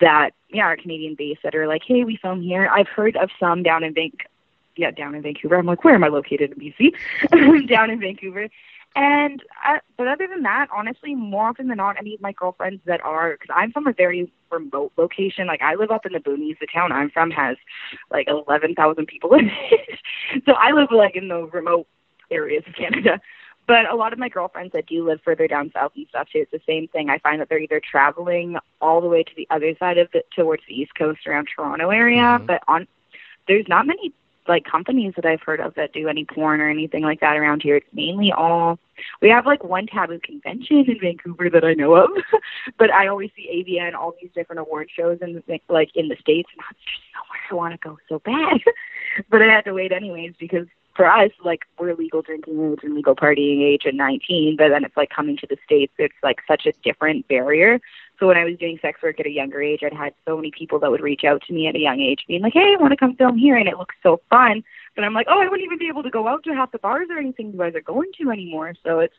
that, 0.00 0.30
yeah, 0.50 0.64
are 0.64 0.76
Canadian 0.76 1.14
based 1.14 1.42
that 1.42 1.54
are 1.54 1.66
like, 1.66 1.82
hey, 1.86 2.04
we 2.04 2.16
film 2.16 2.42
here. 2.42 2.68
I've 2.68 2.88
heard 2.88 3.16
of 3.16 3.30
some 3.38 3.62
down 3.62 3.84
in 3.84 3.94
Vancouver. 3.94 4.30
Yeah, 4.78 4.90
down 4.90 5.14
in 5.14 5.22
Vancouver. 5.22 5.56
I'm 5.56 5.64
like, 5.64 5.84
where 5.84 5.94
am 5.94 6.04
I 6.04 6.08
located 6.08 6.52
in 6.52 6.58
BC? 6.58 7.66
down 7.66 7.88
in 7.88 7.98
Vancouver 7.98 8.48
and 8.96 9.42
uh, 9.68 9.78
but 9.98 10.08
other 10.08 10.26
than 10.26 10.42
that, 10.44 10.68
honestly, 10.74 11.14
more 11.14 11.48
often 11.48 11.68
than 11.68 11.76
not, 11.76 11.98
any 11.98 12.14
of 12.14 12.20
my 12.22 12.32
girlfriends 12.32 12.80
that 12.86 13.02
are 13.02 13.32
because 13.32 13.54
I'm 13.54 13.70
from 13.70 13.86
a 13.86 13.92
very 13.92 14.32
remote 14.50 14.92
location. 14.96 15.46
Like 15.46 15.60
I 15.60 15.74
live 15.74 15.90
up 15.90 16.06
in 16.06 16.14
the 16.14 16.18
boonies. 16.18 16.58
The 16.58 16.66
town 16.72 16.92
I'm 16.92 17.10
from 17.10 17.30
has 17.30 17.58
like 18.10 18.26
11,000 18.26 19.06
people 19.06 19.34
in 19.34 19.50
it, 19.50 19.98
so 20.46 20.52
I 20.52 20.72
live 20.72 20.88
like 20.90 21.14
in 21.14 21.28
the 21.28 21.42
remote 21.44 21.86
areas 22.30 22.64
of 22.66 22.74
Canada. 22.74 23.20
But 23.66 23.90
a 23.90 23.96
lot 23.96 24.14
of 24.14 24.18
my 24.18 24.30
girlfriends 24.30 24.72
that 24.72 24.86
do 24.86 25.06
live 25.06 25.20
further 25.22 25.46
down 25.46 25.72
south 25.74 25.92
and 25.94 26.06
stuff 26.08 26.28
too, 26.32 26.38
it's 26.38 26.52
the 26.52 26.60
same 26.66 26.88
thing. 26.88 27.10
I 27.10 27.18
find 27.18 27.40
that 27.40 27.50
they're 27.50 27.58
either 27.58 27.82
traveling 27.82 28.56
all 28.80 29.02
the 29.02 29.08
way 29.08 29.24
to 29.24 29.32
the 29.36 29.46
other 29.50 29.74
side 29.78 29.98
of 29.98 30.08
it 30.14 30.26
towards 30.34 30.62
the 30.66 30.74
east 30.74 30.92
coast 30.96 31.26
around 31.26 31.48
Toronto 31.54 31.90
area, 31.90 32.22
mm-hmm. 32.22 32.46
but 32.46 32.62
on 32.66 32.86
there's 33.46 33.66
not 33.68 33.86
many 33.86 34.14
like 34.48 34.64
companies 34.64 35.14
that 35.16 35.26
I've 35.26 35.42
heard 35.42 35.60
of 35.60 35.74
that 35.74 35.92
do 35.92 36.08
any 36.08 36.24
porn 36.24 36.60
or 36.60 36.68
anything 36.68 37.02
like 37.02 37.20
that 37.20 37.36
around 37.36 37.62
here. 37.62 37.76
It's 37.76 37.86
mainly 37.92 38.32
all 38.32 38.78
we 39.20 39.28
have 39.28 39.46
like 39.46 39.62
one 39.62 39.86
taboo 39.86 40.20
convention 40.22 40.84
in 40.88 40.98
Vancouver 41.00 41.50
that 41.50 41.64
I 41.64 41.74
know 41.74 41.94
of, 41.94 42.10
but 42.78 42.90
I 42.92 43.08
always 43.08 43.30
see 43.36 43.64
AVN 43.68 43.94
all 43.94 44.14
these 44.20 44.30
different 44.34 44.60
award 44.60 44.88
shows 44.94 45.18
in 45.20 45.34
the, 45.34 45.60
like 45.68 45.90
in 45.94 46.08
the 46.08 46.16
states, 46.16 46.48
and 46.54 46.64
I'm 46.68 46.76
just 46.76 47.02
nowhere 47.14 47.40
oh, 47.50 47.54
I 47.54 47.54
want 47.54 47.80
to 47.80 47.88
go 47.88 47.98
so 48.08 48.18
bad. 48.20 48.60
but 49.30 49.42
I 49.42 49.46
had 49.46 49.64
to 49.66 49.74
wait 49.74 49.92
anyways 49.92 50.34
because 50.38 50.66
for 50.94 51.06
us, 51.06 51.30
like 51.44 51.64
we're 51.78 51.94
legal 51.94 52.22
drinking 52.22 52.72
age 52.72 52.80
and 52.82 52.94
legal 52.94 53.14
partying 53.14 53.62
age 53.62 53.82
at 53.86 53.94
19, 53.94 54.56
but 54.56 54.70
then 54.70 54.84
it's 54.84 54.96
like 54.96 55.10
coming 55.10 55.36
to 55.36 55.46
the 55.46 55.58
states, 55.64 55.92
it's 55.98 56.14
like 56.22 56.38
such 56.48 56.66
a 56.66 56.72
different 56.82 57.28
barrier. 57.28 57.80
So 58.18 58.26
when 58.26 58.36
I 58.36 58.44
was 58.44 58.56
doing 58.58 58.78
sex 58.80 59.02
work 59.02 59.20
at 59.20 59.26
a 59.26 59.30
younger 59.30 59.62
age, 59.62 59.80
I'd 59.84 59.92
had 59.92 60.14
so 60.26 60.36
many 60.36 60.50
people 60.50 60.78
that 60.80 60.90
would 60.90 61.02
reach 61.02 61.22
out 61.24 61.42
to 61.46 61.52
me 61.52 61.66
at 61.68 61.74
a 61.74 61.78
young 61.78 62.00
age, 62.00 62.24
being 62.26 62.42
like, 62.42 62.54
"Hey, 62.54 62.74
I 62.78 62.80
want 62.80 62.92
to 62.92 62.96
come 62.96 63.14
film 63.14 63.36
here," 63.36 63.56
and 63.56 63.68
it 63.68 63.76
looks 63.76 63.94
so 64.02 64.20
fun. 64.30 64.64
But 64.94 65.04
I'm 65.04 65.12
like, 65.12 65.26
"Oh, 65.28 65.40
I 65.40 65.48
wouldn't 65.48 65.66
even 65.66 65.78
be 65.78 65.88
able 65.88 66.02
to 66.02 66.10
go 66.10 66.26
out 66.26 66.42
to 66.44 66.54
half 66.54 66.72
the 66.72 66.78
bars 66.78 67.08
or 67.10 67.18
anything 67.18 67.52
you 67.52 67.58
guys 67.58 67.74
are 67.74 67.82
going 67.82 68.10
to 68.20 68.30
anymore." 68.30 68.74
So 68.82 69.00
it's 69.00 69.14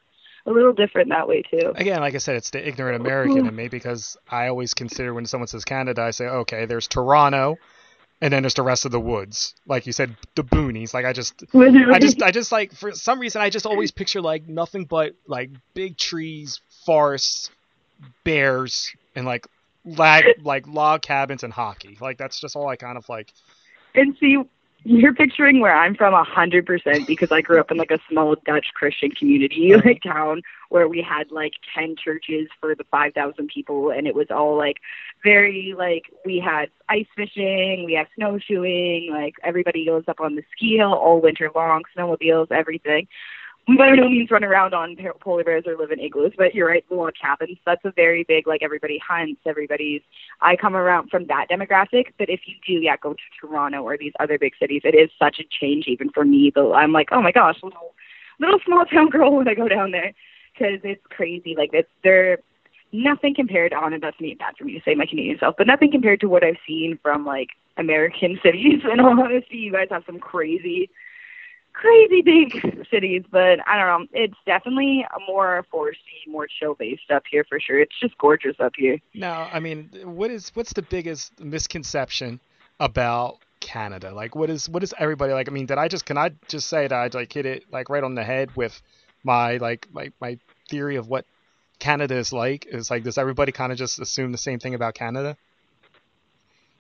a 0.48 0.52
little 0.52 0.74
different 0.74 1.10
that 1.10 1.28
way 1.28 1.44
too. 1.44 1.74
Again, 1.76 2.00
like 2.00 2.16
I 2.16 2.20
said, 2.20 2.38
it's 2.38 2.50
the 2.50 2.66
ignorant 2.66 3.00
American 3.00 3.40
in 3.40 3.46
mm-hmm. 3.46 3.56
me 3.56 3.68
because 3.68 4.18
I 4.30 4.48
always 4.48 4.74
consider 4.74 5.14
when 5.14 5.26
someone 5.26 5.48
says 5.48 5.66
Canada, 5.66 6.02
I 6.02 6.12
say, 6.12 6.26
okay, 6.26 6.66
there's 6.66 6.88
Toronto, 6.88 7.58
and 8.22 8.32
then 8.32 8.44
there's 8.44 8.54
the 8.54 8.64
rest 8.64 8.86
of 8.86 8.92
the 8.92 9.00
woods. 9.00 9.54
Like 9.68 9.86
you 9.86 9.92
said, 9.92 10.16
the 10.36 10.44
boonies. 10.44 10.94
Like 10.94 11.06
I 11.06 11.14
just, 11.14 11.44
I 11.54 12.00
just, 12.00 12.22
I 12.24 12.32
just 12.32 12.52
like 12.52 12.74
for 12.74 12.94
some 12.94 13.20
reason 13.20 13.42
I 13.42 13.50
just 13.50 13.66
always 13.66 13.92
picture 13.92 14.22
like 14.22 14.48
nothing 14.48 14.86
but 14.86 15.16
like 15.28 15.52
big 15.74 15.98
trees, 15.98 16.62
forests, 16.86 17.52
bears, 18.24 18.92
and 19.16 19.26
like 19.26 19.48
lag 19.86 20.26
like 20.44 20.68
log 20.68 21.02
cabins 21.02 21.44
and 21.44 21.54
hockey. 21.54 21.98
Like 22.00 22.18
that's 22.18 22.40
just 22.40 22.56
all 22.56 22.68
I 22.68 22.76
kind 22.76 22.98
of 22.98 23.08
like. 23.10 23.34
And 23.96 24.16
see, 24.20 24.38
you're 24.84 25.14
picturing 25.14 25.60
where 25.60 25.76
I'm 25.76 25.96
from 25.96 26.14
a 26.14 26.24
hundred 26.24 26.66
percent 26.66 27.08
because 27.08 27.32
I 27.32 27.42
grew 27.42 27.60
up 27.60 27.72
in 27.72 27.78
like 27.78 27.92
a 27.92 28.00
small 28.10 28.36
Dutch 28.46 28.68
Christian 28.74 29.12
community 29.12 29.74
uh-huh. 29.74 29.84
like 29.86 30.02
town 30.04 30.42
where 30.70 30.88
we 30.88 31.02
had 31.02 31.32
like 31.32 31.54
ten 31.76 31.96
churches 32.02 32.48
for 32.60 32.76
the 32.76 32.86
five 32.86 33.14
thousand 33.14 33.48
people 33.48 33.90
and 33.90 34.08
it 34.08 34.16
was 34.16 34.28
all 34.30 34.58
like 34.58 34.78
very 35.24 35.74
like 35.78 36.04
we 36.26 36.40
had 36.40 36.70
ice 36.90 37.08
fishing, 37.16 37.84
we 37.86 37.94
had 37.94 38.08
snowshoeing, 38.16 39.10
like 39.12 39.36
everybody 39.44 39.86
goes 39.86 40.04
up 40.08 40.20
on 40.20 40.36
the 40.36 40.44
ski 40.56 40.78
hill 40.78 40.94
all 40.94 41.22
winter 41.22 41.50
long, 41.54 41.84
snowmobiles, 41.98 42.52
everything 42.52 43.08
by 43.76 43.92
no 43.92 44.08
means 44.08 44.32
run 44.32 44.46
around 44.46 44.74
on 44.74 44.96
polar 45.20 45.44
bears 45.44 45.66
or 45.68 45.76
live 45.76 45.92
in 45.92 46.00
igloos, 46.00 46.32
but 46.38 46.56
you're 46.56 46.68
right, 46.68 46.86
log 46.90 47.14
cabins. 47.22 47.58
That's 47.66 47.84
a 47.84 47.92
very 47.92 48.24
big, 48.24 48.48
like 48.48 48.64
everybody 48.64 48.98
hunts, 49.06 49.42
everybody's. 49.46 50.02
I 50.40 50.56
come 50.56 50.76
around 50.76 51.10
from 51.10 51.28
that 51.28 51.48
demographic, 51.52 52.14
but 52.18 52.30
if 52.30 52.42
you 52.46 52.56
do, 52.66 52.82
yeah, 52.82 52.96
go 52.96 53.14
to 53.14 53.20
Toronto 53.42 53.82
or 53.82 53.98
these 53.98 54.14
other 54.22 54.40
big 54.40 54.54
cities, 54.58 54.84
it 54.86 54.96
is 54.96 55.10
such 55.20 55.40
a 55.40 55.44
change 55.60 55.86
even 55.88 56.10
for 56.12 56.24
me. 56.24 56.50
Though 56.56 56.74
I'm 56.74 56.94
like, 56.94 57.10
oh 57.12 57.22
my 57.22 57.34
gosh, 57.34 57.58
little, 57.62 57.94
little 58.40 58.60
small 58.66 58.86
town 58.86 59.10
girl 59.12 59.36
when 59.36 59.50
I 59.50 59.54
go 59.54 59.68
down 59.68 59.92
there, 59.92 60.14
because 60.54 60.80
it's 60.86 61.04
crazy. 61.10 61.54
Like 61.58 61.72
it's 61.74 61.90
they're 62.06 62.38
nothing 62.94 63.36
compared 63.36 63.74
on, 63.74 63.92
and 63.92 64.02
that's 64.02 64.20
me 64.22 64.34
bad 64.40 64.56
for 64.58 64.64
me 64.64 64.76
to 64.76 64.82
say 64.86 64.96
my 64.96 65.06
Canadian 65.06 65.40
self, 65.40 65.56
but 65.58 65.68
nothing 65.68 65.92
compared 65.92 66.22
to 66.22 66.30
what 66.30 66.44
I've 66.44 66.56
seen 66.66 66.98
from 67.04 67.26
like 67.26 67.50
American 67.76 68.40
cities. 68.44 68.80
In 68.90 69.02
all 69.02 69.20
honesty, 69.20 69.58
you 69.58 69.74
guys 69.74 69.88
have 69.92 70.04
some 70.06 70.20
crazy 70.20 70.90
crazy 71.78 72.22
big 72.22 72.86
cities, 72.92 73.24
but 73.32 73.60
I 73.68 73.78
don't 73.78 73.88
know. 74.02 74.08
It's 74.14 74.38
definitely 74.46 75.06
a 75.16 75.20
more 75.32 75.66
foresty, 75.74 76.28
more 76.28 76.48
chill 76.48 76.76
based 76.76 77.12
up 77.14 77.24
here 77.30 77.46
for 77.48 77.60
sure. 77.60 77.80
It's 77.80 77.98
just 78.02 78.18
gorgeous 78.18 78.56
up 78.60 78.74
here. 78.76 78.98
Now, 79.14 79.50
I 79.52 79.60
mean, 79.60 79.90
what 80.04 80.32
is 80.32 80.52
what's 80.56 80.74
the 80.74 80.82
biggest 80.82 81.40
misconception 81.40 82.40
about 82.80 83.38
Canada? 83.60 84.12
Like, 84.14 84.36
what 84.36 84.50
is 84.50 84.68
what 84.68 84.84
is 84.84 84.94
everybody 84.98 85.34
like? 85.34 85.48
I 85.48 85.52
mean, 85.52 85.68
did 85.68 85.78
I 85.78 85.88
just 85.88 86.06
can 86.06 86.18
I 86.18 86.32
just 86.48 86.68
say 86.68 86.88
that 86.88 86.94
I 86.94 87.18
like 87.18 87.32
hit 87.32 87.46
it 87.46 87.66
like 87.72 87.90
right 87.90 88.04
on 88.04 88.16
the 88.16 88.24
head 88.24 88.56
with 88.56 88.82
my 89.24 89.58
like 89.58 89.88
my 89.92 90.12
my 90.20 90.40
theory 90.70 90.96
of 90.96 91.08
what 91.08 91.26
Canada 91.80 92.16
is 92.16 92.34
like? 92.34 92.66
Is 92.66 92.90
like 92.90 93.04
does 93.04 93.18
everybody 93.18 93.52
kind 93.52 93.72
of 93.72 93.78
just 93.78 94.00
assume 94.00 94.32
the 94.32 94.38
same 94.38 94.60
thing 94.60 94.74
about 94.74 94.96
Canada? 94.96 95.38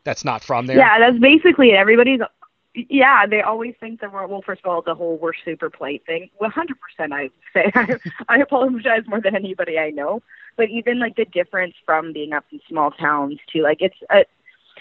That's 0.03 0.23
not 0.23 0.41
from 0.41 0.67
there. 0.67 0.77
Yeah, 0.77 0.99
that's 0.99 1.19
basically 1.19 1.71
it. 1.71 1.75
Everybody's 1.75 2.21
yeah, 2.89 3.25
they 3.25 3.41
always 3.41 3.73
think 3.79 4.01
that 4.01 4.13
we're 4.13 4.27
well. 4.27 4.41
First 4.41 4.61
of 4.63 4.69
all, 4.69 4.81
the 4.81 4.95
whole 4.95 5.17
"we're 5.17 5.33
super 5.45 5.69
plate" 5.69 6.03
thing. 6.05 6.29
One 6.37 6.51
hundred 6.51 6.77
percent, 6.79 7.13
I 7.13 7.29
say. 7.53 7.71
I, 7.75 7.97
I 8.29 8.37
apologize 8.39 9.03
more 9.07 9.21
than 9.21 9.35
anybody 9.35 9.79
I 9.79 9.89
know. 9.89 10.21
But 10.55 10.69
even 10.69 10.99
like 10.99 11.15
the 11.15 11.25
difference 11.25 11.75
from 11.85 12.13
being 12.13 12.33
up 12.33 12.45
in 12.51 12.59
small 12.67 12.91
towns 12.91 13.39
to 13.53 13.61
like 13.61 13.77
it's 13.81 13.95
a, 14.11 14.25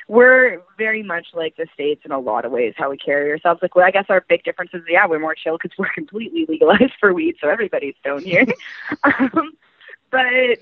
we're 0.09 0.61
very 0.79 1.03
much 1.03 1.29
like 1.35 1.57
the 1.57 1.67
states 1.73 2.03
in 2.05 2.12
a 2.12 2.19
lot 2.19 2.45
of 2.45 2.53
ways 2.53 2.75
how 2.76 2.91
we 2.91 2.97
carry 2.97 3.31
ourselves. 3.31 3.61
Like, 3.62 3.75
well, 3.75 3.87
I 3.87 3.91
guess 3.91 4.07
our 4.09 4.25
big 4.29 4.45
difference 4.45 4.73
is 4.75 4.83
yeah, 4.88 5.07
we're 5.07 5.19
more 5.19 5.35
chill 5.35 5.59
because 5.61 5.76
we're 5.79 5.93
completely 5.93 6.47
legalized 6.49 6.93
for 7.00 7.15
weed, 7.15 7.37
so 7.41 7.49
everybody's 7.49 7.95
stoned 8.00 8.25
here. 8.25 8.47
um, 9.05 9.53
but 10.11 10.59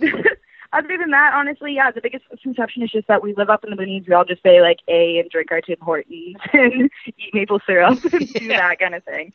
other 0.74 0.98
than 0.98 1.10
that, 1.10 1.32
honestly, 1.34 1.74
yeah, 1.74 1.90
the 1.90 2.00
biggest 2.00 2.24
misconception 2.30 2.82
is 2.82 2.90
just 2.90 3.08
that 3.08 3.22
we 3.22 3.34
live 3.34 3.50
up 3.50 3.64
in 3.64 3.70
the 3.70 3.76
boonies. 3.76 4.06
We 4.06 4.14
all 4.14 4.24
just 4.24 4.42
say 4.42 4.60
like 4.60 4.80
A 4.88 5.18
and 5.18 5.30
drink 5.30 5.50
our 5.52 5.60
Tim 5.60 5.76
Hortons 5.80 6.36
and 6.52 6.90
eat 7.06 7.34
maple 7.34 7.60
syrup 7.66 8.02
and 8.12 8.32
do 8.34 8.48
that 8.48 8.78
kind 8.78 8.94
of 8.94 9.04
thing. 9.04 9.32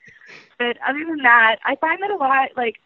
But 0.58 0.78
other 0.88 1.04
than 1.06 1.18
that, 1.24 1.58
I 1.66 1.76
find 1.76 2.02
that 2.02 2.12
a 2.12 2.16
lot 2.16 2.50
like 2.56 2.80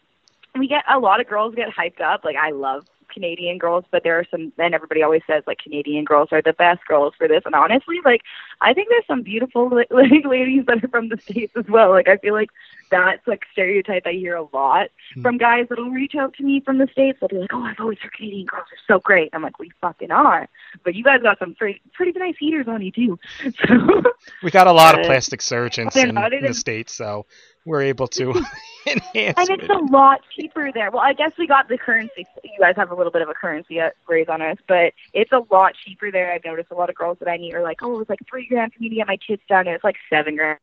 we 0.55 0.67
get 0.67 0.83
a 0.89 0.99
lot 0.99 1.19
of 1.19 1.27
girls 1.27 1.55
get 1.55 1.69
hyped 1.69 2.01
up. 2.01 2.23
Like 2.23 2.35
I 2.35 2.51
love 2.51 2.85
Canadian 3.13 3.57
girls, 3.57 3.85
but 3.91 4.03
there 4.03 4.19
are 4.19 4.25
some, 4.29 4.51
and 4.57 4.73
everybody 4.73 5.03
always 5.03 5.21
says 5.27 5.43
like 5.45 5.59
Canadian 5.59 6.03
girls 6.03 6.29
are 6.31 6.41
the 6.41 6.53
best 6.53 6.85
girls 6.87 7.13
for 7.17 7.27
this. 7.27 7.43
And 7.45 7.55
honestly, 7.55 7.99
like 8.03 8.21
I 8.61 8.73
think 8.73 8.89
there's 8.89 9.07
some 9.07 9.21
beautiful 9.21 9.69
like 9.89 10.25
ladies 10.25 10.65
that 10.67 10.83
are 10.83 10.87
from 10.87 11.09
the 11.09 11.17
states 11.17 11.53
as 11.55 11.65
well. 11.67 11.89
Like 11.91 12.07
I 12.07 12.17
feel 12.17 12.33
like 12.33 12.49
that's 12.93 13.27
like 13.27 13.43
stereotype 13.51 14.03
I 14.05 14.11
hear 14.13 14.35
a 14.35 14.47
lot 14.53 14.89
Hmm. 15.15 15.21
from 15.21 15.37
guys 15.37 15.65
that'll 15.69 15.89
reach 15.91 16.15
out 16.15 16.33
to 16.35 16.43
me 16.43 16.61
from 16.61 16.77
the 16.77 16.87
states. 16.91 17.19
They'll 17.19 17.27
be 17.29 17.37
like, 17.37 17.53
"Oh, 17.53 17.63
I've 17.63 17.79
always 17.79 17.99
heard 17.99 18.13
Canadian 18.13 18.45
girls 18.45 18.65
are 18.71 18.83
so 18.93 18.99
great." 18.99 19.29
I'm 19.33 19.41
like, 19.41 19.59
"We 19.59 19.71
fucking 19.81 20.11
are," 20.11 20.47
but 20.83 20.95
you 20.95 21.03
guys 21.03 21.21
got 21.21 21.39
some 21.39 21.53
pretty 21.55 21.81
pretty 21.93 22.17
nice 22.17 22.35
heaters 22.39 22.67
on 22.67 22.81
you 22.81 22.91
too. 22.91 23.19
So 23.67 24.03
We 24.43 24.51
got 24.51 24.67
a 24.67 24.71
lot 24.71 24.97
of 24.97 25.05
plastic 25.05 25.41
surgeons 25.41 25.95
in, 25.95 26.17
in 26.17 26.43
the 26.45 26.53
states, 26.53 26.93
so 26.93 27.25
we're 27.65 27.81
able 27.81 28.07
to 28.09 28.31
enhance. 28.87 29.37
and 29.37 29.49
it's 29.49 29.63
it. 29.63 29.69
a 29.69 29.79
lot 29.91 30.21
cheaper 30.35 30.71
there. 30.73 30.91
Well, 30.91 31.01
I 31.03 31.13
guess 31.13 31.31
we 31.37 31.47
got 31.47 31.67
the 31.69 31.77
currency. 31.77 32.25
You 32.43 32.59
guys 32.59 32.75
have 32.75 32.91
a 32.91 32.95
little 32.95 33.11
bit 33.11 33.21
of 33.21 33.29
a 33.29 33.33
currency 33.33 33.79
uh, 33.79 33.89
raise 34.07 34.27
on 34.29 34.41
us, 34.41 34.57
but 34.67 34.93
it's 35.13 35.31
a 35.31 35.41
lot 35.51 35.73
cheaper 35.85 36.11
there. 36.11 36.31
I've 36.33 36.43
noticed 36.45 36.71
a 36.71 36.75
lot 36.75 36.89
of 36.89 36.95
girls 36.95 37.17
that 37.19 37.27
I 37.29 37.37
meet 37.37 37.53
are 37.55 37.63
like, 37.63 37.81
"Oh, 37.83 37.95
it 37.95 37.97
was 37.99 38.09
like 38.09 38.19
three 38.29 38.47
grand 38.47 38.73
for 38.73 38.81
me 38.81 38.89
to 38.89 38.95
get 38.95 39.07
my 39.07 39.17
tits 39.27 39.43
done, 39.47 39.67
and 39.67 39.75
it's 39.75 39.83
like 39.83 39.95
seven 40.09 40.35
grand 40.35 40.59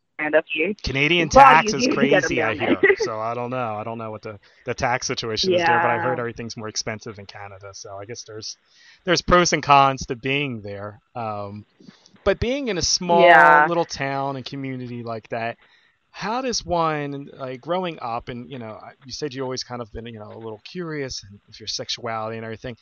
here." 0.46 0.74
Canadian 0.84 1.28
It's 1.28 1.36
a 1.36 1.38
lot 1.38 1.56
tax 1.58 1.74
is 1.74 1.86
get 2.08 2.24
'em 2.24 2.30
crazy, 2.30 2.42
I 2.42 2.54
hear. 2.54 2.86
So 2.96 3.20
I 3.20 3.34
don't 3.34 3.50
know. 3.50 3.76
I 3.76 3.84
don't 3.84 3.98
know 3.98 4.10
what 4.10 4.22
the, 4.22 4.38
the 4.64 4.74
tax 4.74 5.06
situation 5.06 5.52
is 5.54 5.64
there, 5.64 5.80
but 5.80 5.90
I 5.90 5.98
heard 5.98 6.18
everything's 6.18 6.56
more 6.56 6.68
expensive 6.68 7.18
in 7.18 7.26
Canada. 7.26 7.70
So 7.74 7.96
I 7.98 8.06
guess 8.06 8.24
there's 8.24 8.56
there's 9.04 9.22
pros 9.22 9.52
and 9.52 9.62
cons 9.62 10.06
to 10.06 10.16
being 10.16 10.62
there. 10.62 11.00
Um, 11.14 11.64
but 12.24 12.40
being 12.40 12.68
in 12.68 12.78
a 12.78 12.82
small 12.82 13.62
Yeah. 13.62 13.64
little 13.64 13.84
town 13.86 14.36
and 14.36 14.44
community 14.44 15.02
like 15.02 15.28
that, 15.30 15.58
how 16.10 16.42
does 16.42 16.64
one 16.64 17.28
like 17.34 17.60
growing 17.60 17.98
up 18.02 18.28
and 18.28 18.50
you 18.50 18.58
know 18.58 18.78
you 19.04 19.12
said 19.12 19.34
you 19.34 19.42
always 19.42 19.64
kind 19.64 19.82
of 19.82 19.92
been 19.92 20.06
you 20.06 20.18
know 20.20 20.32
a 20.32 20.38
little 20.38 20.60
curious 20.70 21.22
with 21.46 21.60
your 21.60 21.66
sexuality 21.68 22.36
and 22.38 22.44
everything. 22.44 22.76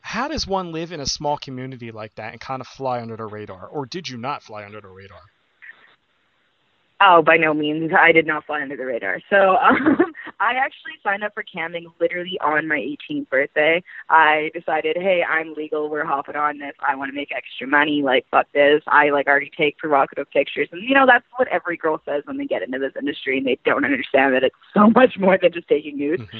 How 0.00 0.28
does 0.28 0.46
one 0.46 0.72
live 0.72 0.92
in 0.92 1.00
a 1.00 1.06
small 1.06 1.38
community 1.38 1.92
like 1.92 2.14
that 2.16 2.32
and 2.32 2.40
kind 2.40 2.60
of 2.62 2.68
fly 2.68 3.00
under 3.02 3.16
the 3.16 3.26
radar, 3.26 3.66
or 3.68 3.86
did 3.86 4.08
you 4.08 4.18
not 4.18 4.42
fly 4.42 4.64
under 4.64 4.80
the 4.80 4.88
radar? 4.88 5.20
Oh, 7.00 7.20
by 7.20 7.36
no 7.36 7.52
means. 7.52 7.92
I 7.98 8.10
did 8.10 8.26
not 8.26 8.46
fly 8.46 8.62
under 8.62 8.74
the 8.74 8.86
radar. 8.86 9.20
So 9.28 9.56
um, 9.56 9.98
I 10.40 10.52
actually 10.54 10.92
signed 11.02 11.22
up 11.24 11.34
for 11.34 11.44
camming 11.44 11.84
literally 12.00 12.38
on 12.40 12.66
my 12.66 12.78
18th 13.10 13.28
birthday. 13.28 13.82
I 14.08 14.50
decided, 14.54 14.96
hey, 14.96 15.22
I'm 15.22 15.52
legal. 15.54 15.90
We're 15.90 16.06
hopping 16.06 16.36
on 16.36 16.58
this. 16.58 16.72
I 16.86 16.94
want 16.94 17.10
to 17.10 17.14
make 17.14 17.32
extra 17.36 17.66
money. 17.66 18.00
Like, 18.02 18.24
fuck 18.30 18.46
this. 18.54 18.82
I 18.86 19.10
like 19.10 19.26
already 19.26 19.50
take 19.54 19.76
provocative 19.76 20.30
pictures, 20.30 20.68
and 20.72 20.82
you 20.82 20.94
know 20.94 21.04
that's 21.06 21.26
what 21.36 21.48
every 21.48 21.76
girl 21.76 22.00
says 22.06 22.22
when 22.24 22.38
they 22.38 22.46
get 22.46 22.62
into 22.62 22.78
this 22.78 22.92
industry, 22.98 23.36
and 23.38 23.46
they 23.46 23.58
don't 23.66 23.84
understand 23.84 24.34
that 24.34 24.42
it's 24.42 24.56
so 24.72 24.88
much 24.88 25.18
more 25.18 25.38
than 25.40 25.52
just 25.52 25.68
taking 25.68 25.98
nudes. 25.98 26.22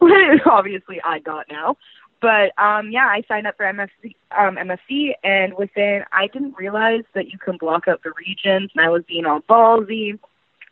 Mhm. 0.00 0.40
Obviously, 0.46 1.00
I 1.02 1.18
got 1.18 1.46
now. 1.50 1.76
But 2.20 2.52
um 2.58 2.90
yeah, 2.90 3.06
I 3.06 3.22
signed 3.28 3.46
up 3.46 3.56
for 3.56 3.64
MFC 3.64 4.14
um 4.36 4.56
MFC 4.56 5.12
and 5.22 5.54
within 5.54 6.04
I 6.12 6.26
didn't 6.28 6.56
realize 6.56 7.04
that 7.14 7.28
you 7.28 7.38
can 7.38 7.56
block 7.56 7.88
out 7.88 8.02
the 8.02 8.12
regions 8.16 8.70
and 8.74 8.84
I 8.84 8.88
was 8.88 9.02
being 9.06 9.26
all 9.26 9.40
ballsy 9.40 10.18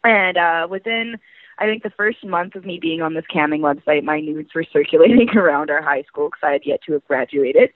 and 0.03 0.37
uh 0.37 0.67
within 0.69 1.19
I 1.59 1.65
think 1.65 1.83
the 1.83 1.91
first 1.91 2.25
month 2.25 2.55
of 2.55 2.67
me 2.67 2.79
being 2.79 3.01
on 3.01 3.15
this 3.15 3.25
camming 3.35 3.61
website, 3.61 4.05
my 4.05 4.21
nudes 4.21 4.55
were 4.55 4.67
circulating 4.71 5.31
around 5.37 5.71
our 5.71 5.83
high 5.83 6.03
school 6.03 6.29
because 6.29 6.41
I 6.43 6.53
had 6.53 6.67
yet 6.67 6.81
to 6.87 6.93
have 6.93 7.07
graduated. 7.07 7.71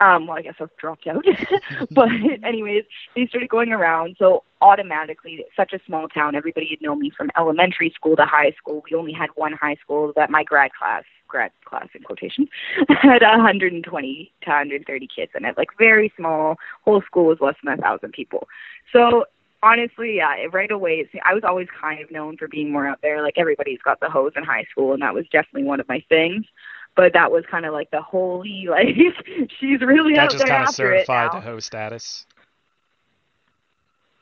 Um, 0.00 0.26
well, 0.26 0.38
I 0.38 0.42
guess 0.42 0.54
I've 0.60 0.76
dropped 0.76 1.06
out. 1.06 1.24
but 1.90 2.08
anyways, 2.42 2.84
they 3.14 3.26
started 3.26 3.48
going 3.48 3.72
around. 3.72 4.16
So 4.18 4.44
automatically, 4.60 5.44
such 5.56 5.72
a 5.72 5.80
small 5.86 6.08
town. 6.08 6.34
Everybody 6.34 6.68
had 6.70 6.82
known 6.82 7.00
me 7.00 7.10
from 7.10 7.30
elementary 7.36 7.92
school 7.94 8.16
to 8.16 8.24
high 8.24 8.52
school. 8.52 8.82
We 8.90 8.96
only 8.96 9.12
had 9.12 9.30
one 9.34 9.52
high 9.52 9.76
school 9.76 10.12
that 10.16 10.30
my 10.30 10.44
grad 10.44 10.70
class, 10.78 11.04
grad 11.28 11.52
class 11.64 11.88
in 11.94 12.02
quotations, 12.02 12.48
had 12.88 13.22
120 13.22 14.32
to 14.42 14.50
130 14.50 15.08
kids 15.14 15.32
in 15.34 15.44
it. 15.44 15.56
Like 15.56 15.68
very 15.78 16.12
small. 16.16 16.56
Whole 16.84 17.02
school 17.02 17.26
was 17.26 17.38
less 17.40 17.56
than 17.62 17.78
a 17.78 17.80
thousand 17.80 18.12
people. 18.12 18.48
So 18.92 19.24
honestly, 19.62 20.16
yeah, 20.16 20.34
right 20.52 20.70
away, 20.70 21.08
I 21.24 21.34
was 21.34 21.44
always 21.44 21.68
kind 21.80 22.00
of 22.00 22.10
known 22.10 22.36
for 22.36 22.48
being 22.48 22.72
more 22.72 22.86
out 22.86 23.00
there. 23.02 23.22
Like 23.22 23.34
everybody's 23.36 23.80
got 23.82 24.00
the 24.00 24.10
hose 24.10 24.32
in 24.36 24.44
high 24.44 24.64
school, 24.70 24.92
and 24.92 25.02
that 25.02 25.14
was 25.14 25.24
definitely 25.30 25.64
one 25.64 25.80
of 25.80 25.88
my 25.88 26.02
things. 26.08 26.44
But 27.00 27.14
that 27.14 27.32
was 27.32 27.44
kind 27.50 27.64
of 27.64 27.72
like 27.72 27.90
the 27.90 28.02
holy, 28.02 28.66
like 28.70 28.94
she's 29.58 29.80
really 29.80 30.16
That 30.16 30.24
out 30.24 30.30
just 30.32 30.44
there 30.44 30.48
kind 30.48 30.64
of 30.64 30.68
it 30.68 30.74
certified 30.74 31.32
the 31.32 31.40
host 31.40 31.68
status. 31.68 32.26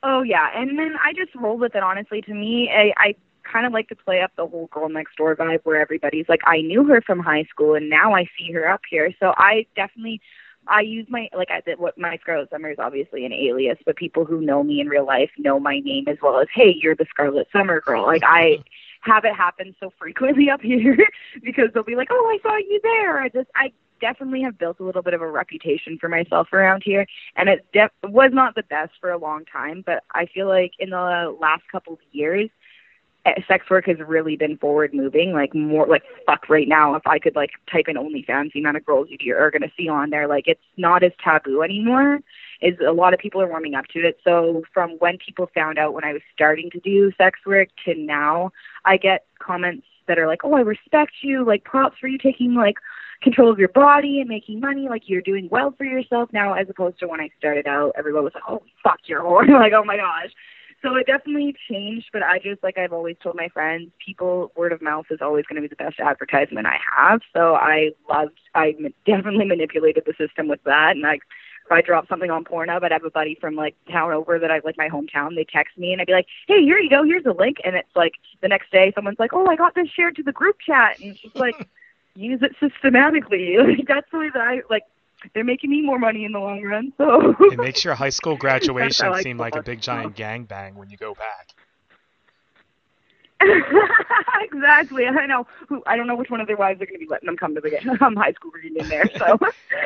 Oh 0.05 0.23
yeah, 0.23 0.49
and 0.55 0.79
then 0.79 0.95
I 1.05 1.13
just 1.13 1.35
rolled 1.35 1.59
with 1.59 1.75
it. 1.75 1.83
Honestly, 1.83 2.23
to 2.23 2.33
me, 2.33 2.71
I, 2.73 2.93
I 2.97 3.15
kind 3.43 3.67
of 3.67 3.73
like 3.73 3.89
to 3.89 3.97
play 3.97 4.21
up 4.21 4.31
the 4.37 4.47
whole 4.47 4.69
girl 4.69 4.89
next 4.89 5.17
door 5.17 5.35
vibe, 5.35 5.63
where 5.65 5.81
everybody's 5.81 6.29
like, 6.29 6.39
I 6.45 6.61
knew 6.61 6.85
her 6.85 7.01
from 7.01 7.19
high 7.19 7.47
school, 7.51 7.75
and 7.75 7.91
now 7.91 8.15
I 8.15 8.27
see 8.39 8.53
her 8.53 8.69
up 8.69 8.83
here. 8.89 9.13
So 9.19 9.35
I 9.37 9.67
definitely, 9.75 10.21
I 10.69 10.83
use 10.83 11.09
my 11.09 11.29
like 11.37 11.51
I 11.51 11.63
did 11.63 11.81
what 11.81 11.99
my 11.99 12.17
Scarlet 12.19 12.49
Summer 12.49 12.71
is 12.71 12.79
obviously 12.79 13.27
an 13.27 13.33
alias, 13.33 13.79
but 13.85 13.97
people 13.97 14.25
who 14.25 14.41
know 14.41 14.63
me 14.63 14.81
in 14.81 14.87
real 14.87 15.05
life 15.05 15.31
know 15.37 15.59
my 15.59 15.81
name 15.81 16.05
as 16.07 16.19
well 16.23 16.39
as, 16.39 16.47
hey, 16.55 16.77
you're 16.81 16.95
the 16.95 17.07
Scarlet 17.11 17.49
Summer 17.53 17.81
girl. 17.81 18.07
Like 18.07 18.23
I 18.25 18.63
have 19.09 19.25
it 19.25 19.35
happen 19.35 19.75
so 19.81 19.91
frequently 19.99 20.51
up 20.51 20.61
here 20.61 20.97
because 21.43 21.67
they'll 21.73 21.83
be 21.83 21.97
like, 21.97 22.09
oh, 22.11 22.27
I 22.29 22.39
saw 22.43 22.57
you 22.57 22.81
there. 22.83 23.21
I 23.21 23.29
just 23.29 23.49
I 23.57 23.73
definitely 24.01 24.43
have 24.43 24.59
built 24.59 24.79
a 24.81 24.85
little 24.85 25.03
bit 25.03 25.15
of 25.15 25.23
a 25.23 25.31
reputation 25.31 25.99
for 26.01 26.09
myself 26.09 26.53
around 26.53 26.83
here 26.85 27.05
and 27.37 27.49
it 27.49 27.67
def- 27.73 27.91
was 28.05 28.31
not 28.33 28.55
the 28.55 28.63
best 28.65 28.93
for 29.01 29.11
a 29.11 29.19
long 29.19 29.45
time, 29.45 29.83
but 29.85 30.05
I 30.13 30.27
feel 30.27 30.47
like 30.47 30.73
in 30.79 30.91
the 30.91 31.37
last 31.41 31.63
couple 31.71 31.95
of 31.95 31.99
years, 32.13 32.49
Eh, 33.29 33.41
sex 33.47 33.69
work 33.69 33.87
has 33.87 33.99
really 34.07 34.37
been 34.37 34.57
forward 34.57 34.95
moving. 34.95 35.33
Like 35.33 35.55
more 35.55 35.87
like 35.87 36.03
fuck 36.27 36.49
right 36.49 36.69
now, 36.69 36.95
if 36.95 37.07
I 37.07 37.19
could 37.19 37.37
like 37.37 37.51
type 37.71 37.89
in 37.89 37.97
OnlyFans, 37.97 38.53
the 38.53 38.61
amount 38.61 38.77
of 38.77 38.87
girls 38.87 39.09
you 39.11 39.37
are 39.37 39.51
gonna 39.51 39.71
see 39.77 39.89
on 39.89 40.11
there, 40.11 40.27
like 40.27 40.45
it's 40.47 40.61
not 40.77 41.03
as 41.03 41.13
taboo 41.23 41.63
anymore. 41.63 42.21
Is 42.61 42.75
a 42.87 42.93
lot 42.93 43.15
of 43.15 43.21
people 43.21 43.41
are 43.41 43.49
warming 43.49 43.75
up 43.75 43.87
to 43.89 44.01
it. 44.01 44.19
So 44.25 44.63
from 44.73 44.93
when 44.99 45.19
people 45.19 45.51
found 45.55 45.79
out 45.79 45.95
when 45.95 46.05
I 46.05 46.13
was 46.13 46.23
starting 46.33 46.71
to 46.71 46.81
do 46.81 47.13
sex 47.19 47.39
work 47.47 47.69
to 47.85 47.95
now, 47.95 48.51
I 48.85 48.97
get 48.97 49.27
comments 49.39 49.87
that 50.07 50.19
are 50.19 50.27
like, 50.27 50.45
"Oh, 50.45 50.55
I 50.55 50.61
respect 50.61 51.13
you. 51.23 51.45
Like 51.45 51.65
props 51.65 51.99
for 52.01 52.09
you 52.09 52.19
taking 52.19 52.55
like 52.55 52.77
control 53.23 53.51
of 53.51 53.59
your 53.59 53.69
body 53.69 54.21
and 54.21 54.29
making 54.29 54.61
money. 54.61 54.89
Like 54.89 55.03
you're 55.07 55.23
doing 55.23 55.49
well 55.51 55.75
for 55.77 55.85
yourself 55.85 56.31
now, 56.33 56.55
as 56.55 56.69
opposed 56.71 56.99
to 57.01 57.09
when 57.09 57.21
I 57.21 57.31
started 57.39 57.67
out, 57.67 57.93
everyone 57.97 58.25
was 58.25 58.35
like, 58.35 58.45
"Oh, 58.49 58.63
fuck, 58.83 59.01
you're 59.07 59.23
whore." 59.23 59.49
like, 59.61 59.73
oh 59.75 59.85
my 59.85 59.97
gosh. 59.97 60.31
So 60.83 60.95
it 60.95 61.07
definitely 61.07 61.57
changed, 61.69 62.11
but 62.13 62.23
I 62.23 62.39
just 62.39 62.63
like 62.63 62.79
I've 62.79 62.93
always 62.93 63.17
told 63.23 63.35
my 63.35 63.49
friends, 63.49 63.91
people 64.05 64.53
word 64.57 64.73
of 64.73 64.81
mouth 64.81 65.07
is 65.11 65.19
always 65.21 65.45
going 65.47 65.57
to 65.57 65.63
be 65.63 65.69
the 65.69 65.77
best 65.77 65.99
advertisement 65.99 66.67
I 66.67 66.79
have. 66.97 67.21
So 67.33 67.55
I 67.55 67.91
loved, 68.09 68.39
I 68.55 68.77
definitely 69.07 69.45
manipulated 69.45 70.05
the 70.07 70.15
system 70.15 70.47
with 70.49 70.63
that, 70.65 70.93
and 70.93 71.03
like 71.03 71.23
if 71.69 71.73
I 71.73 71.83
drop 71.83 72.09
something 72.09 72.31
on 72.31 72.45
Pornhub, 72.45 72.83
I'd 72.83 72.93
have 72.93 73.05
a 73.05 73.11
buddy 73.11 73.37
from 73.39 73.55
like 73.55 73.75
town 73.91 74.13
over 74.13 74.39
that 74.39 74.51
I 74.51 74.61
like 74.65 74.79
my 74.79 74.89
hometown. 74.89 75.35
They 75.35 75.45
text 75.45 75.77
me 75.77 75.93
and 75.93 76.01
I'd 76.01 76.07
be 76.07 76.15
like, 76.15 76.27
"Hey, 76.47 76.63
here 76.63 76.79
you 76.79 76.89
go. 76.89 77.05
Here's 77.05 77.27
a 77.27 77.33
link." 77.33 77.59
And 77.63 77.77
it's 77.77 77.95
like 77.95 78.15
the 78.41 78.49
next 78.49 78.73
day, 78.73 78.91
someone's 78.95 79.19
like, 79.19 79.35
"Oh, 79.35 79.47
I 79.47 79.57
got 79.57 79.75
this 79.75 79.89
shared 79.89 80.17
to 80.17 80.23
the 80.23 80.33
group 80.33 80.57
chat," 80.65 80.99
and 80.99 81.11
it's 81.11 81.21
just 81.21 81.37
like, 81.37 81.69
use 82.15 82.41
it 82.43 82.53
systematically. 82.61 83.57
Like 83.59 83.87
that's 83.87 84.11
the 84.11 84.19
way 84.19 84.31
that 84.33 84.41
I 84.41 84.63
like. 84.71 84.85
They're 85.35 85.45
making 85.45 85.71
me 85.71 85.83
more 85.83 85.99
money 85.99 86.25
in 86.25 86.33
the 86.33 86.39
long 86.39 86.63
run. 86.63 86.93
So 86.97 87.35
It 87.41 87.59
makes 87.59 87.85
your 87.85 87.95
high 87.95 88.11
school 88.11 88.37
graduation 88.45 89.11
like 89.11 89.23
seem 89.23 89.37
like 89.37 89.57
a 89.57 89.63
big 89.63 89.81
giant 89.81 90.17
gangbang 90.17 90.75
when 90.75 90.91
you 90.91 90.97
go 90.97 91.15
back. 91.15 91.55
exactly. 94.41 95.07
I 95.07 95.27
know. 95.27 95.47
Who 95.69 95.83
I 95.87 95.97
don't 95.97 96.07
know 96.09 96.17
which 96.17 96.31
one 96.31 96.41
of 96.41 96.47
their 96.49 96.57
wives 96.57 96.83
are 96.83 96.87
going 96.87 96.99
to 96.99 97.05
be 97.05 97.09
letting 97.09 97.27
them 97.27 97.37
come 97.37 97.55
to 97.55 97.61
the 97.61 97.79
um, 98.05 98.17
high 98.17 98.33
school 98.33 98.51
reunion 98.51 98.89
there. 98.89 99.09
So 99.17 99.39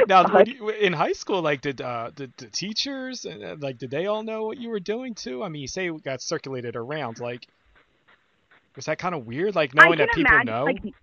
Now, 0.08 0.24
you, 0.42 0.70
in 0.70 0.92
high 0.92 1.12
school, 1.12 1.42
like, 1.42 1.60
did 1.60 1.80
uh, 1.82 2.10
did 2.14 2.32
the 2.38 2.46
teachers 2.46 3.26
uh, 3.26 3.56
like 3.58 3.76
did 3.78 3.90
they 3.90 4.06
all 4.06 4.22
know 4.22 4.44
what 4.44 4.56
you 4.56 4.70
were 4.70 4.80
doing 4.80 5.14
too? 5.14 5.42
I 5.42 5.48
mean, 5.48 5.60
you 5.60 5.68
say 5.68 5.88
it 5.88 6.02
got 6.02 6.22
circulated 6.22 6.76
around. 6.76 7.20
Like, 7.20 7.46
was 8.74 8.86
that 8.86 8.98
kind 8.98 9.14
of 9.14 9.26
weird? 9.26 9.54
Like 9.54 9.74
knowing 9.74 9.98
that 9.98 10.12
people 10.12 10.32
imagine, 10.32 10.46
know. 10.46 10.64
Like, 10.64 10.94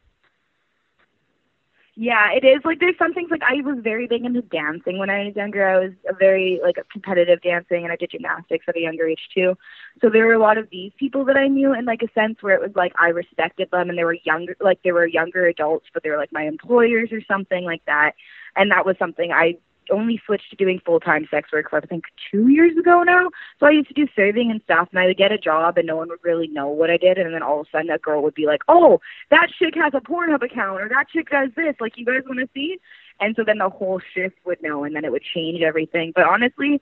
yeah, 2.02 2.32
it 2.32 2.46
is. 2.46 2.62
Like 2.64 2.80
there's 2.80 2.98
some 2.98 3.14
things 3.14 3.30
like 3.30 3.42
I 3.44 3.60
was 3.60 3.80
very 3.82 4.08
big 4.08 4.24
into 4.24 4.42
dancing 4.42 5.00
when 5.00 5.10
I 5.10 5.26
was 5.26 5.36
younger. 5.36 5.68
I 5.68 5.80
was 5.80 5.92
a 6.08 6.14
very 6.14 6.62
like 6.64 6.78
competitive 6.90 7.42
dancing 7.42 7.84
and 7.84 7.92
I 7.92 7.98
did 7.98 8.12
gymnastics 8.12 8.64
at 8.70 8.78
a 8.78 8.80
younger 8.80 9.06
age 9.06 9.28
too. 9.36 9.58
So 10.02 10.10
there 10.10 10.26
were 10.26 10.32
a 10.32 10.40
lot 10.40 10.58
of 10.58 10.70
these 10.72 10.94
people 10.98 11.26
that 11.26 11.36
I 11.36 11.50
knew 11.50 11.74
in 11.74 11.84
like 11.84 12.02
a 12.02 12.10
sense 12.14 12.38
where 12.40 12.56
it 12.56 12.62
was 12.62 12.72
like 12.74 12.94
I 12.98 13.10
respected 13.10 13.70
them 13.70 13.90
and 13.90 14.00
they 14.00 14.06
were 14.06 14.16
younger 14.24 14.56
like 14.62 14.82
they 14.82 14.94
were 14.94 15.06
younger 15.06 15.48
adults 15.48 15.88
but 15.94 16.02
they 16.02 16.10
were 16.10 16.16
like 16.16 16.32
my 16.32 16.44
employers 16.44 17.10
or 17.12 17.20
something 17.28 17.66
like 17.66 17.84
that. 17.86 18.14
And 18.56 18.72
that 18.72 18.86
was 18.86 18.96
something 18.98 19.34
I 19.34 19.58
only 19.92 20.22
switched 20.26 20.50
to 20.50 20.56
doing 20.56 20.80
full 20.86 21.00
time 21.00 21.28
sex 21.30 21.52
work 21.52 21.70
for 21.70 21.78
I 21.78 21.82
think 21.82 22.06
two 22.32 22.48
years 22.50 22.78
ago 22.78 23.04
now. 23.04 23.30
So 23.60 23.66
I 23.66 23.72
used 23.72 23.88
to 23.90 23.94
do 23.94 24.08
serving 24.16 24.52
and 24.52 24.62
stuff 24.64 24.90
and 24.92 25.00
I 25.00 25.06
would 25.06 25.18
get 25.18 25.32
a 25.32 25.38
job 25.38 25.78
and 25.78 25.88
no 25.88 25.96
one 25.98 26.10
would 26.10 26.24
really 26.24 26.48
know 26.48 26.68
what 26.68 26.90
I 26.90 26.98
did 26.98 27.18
and 27.18 27.34
then 27.34 27.44
all 27.44 27.62
of 27.62 27.68
a 27.68 27.70
sudden 27.72 27.88
that 27.88 28.02
girl 28.02 28.22
would 28.24 28.36
be 28.36 28.46
like, 28.46 28.62
Oh, 28.68 29.00
that 29.30 29.50
chick 29.58 29.74
has 29.76 29.94
a 29.94 30.02
Pornhub 30.02 30.44
account 30.44 30.82
or 30.82 30.90
that 30.90 31.10
chick 31.10 31.30
does 31.30 31.50
this, 31.56 31.76
like 31.80 31.94
you 31.98 32.06
guys 32.06 32.24
wanna 32.28 32.48
see? 32.54 32.80
And 33.20 33.36
so 33.36 33.44
then 33.46 33.58
the 33.58 33.70
whole 33.70 34.00
shift 34.14 34.38
would 34.46 34.62
know 34.62 34.84
and 34.84 34.96
then 34.96 35.06
it 35.06 35.12
would 35.12 35.24
change 35.34 35.62
everything. 35.62 36.14
But 36.16 36.26
honestly, 36.26 36.82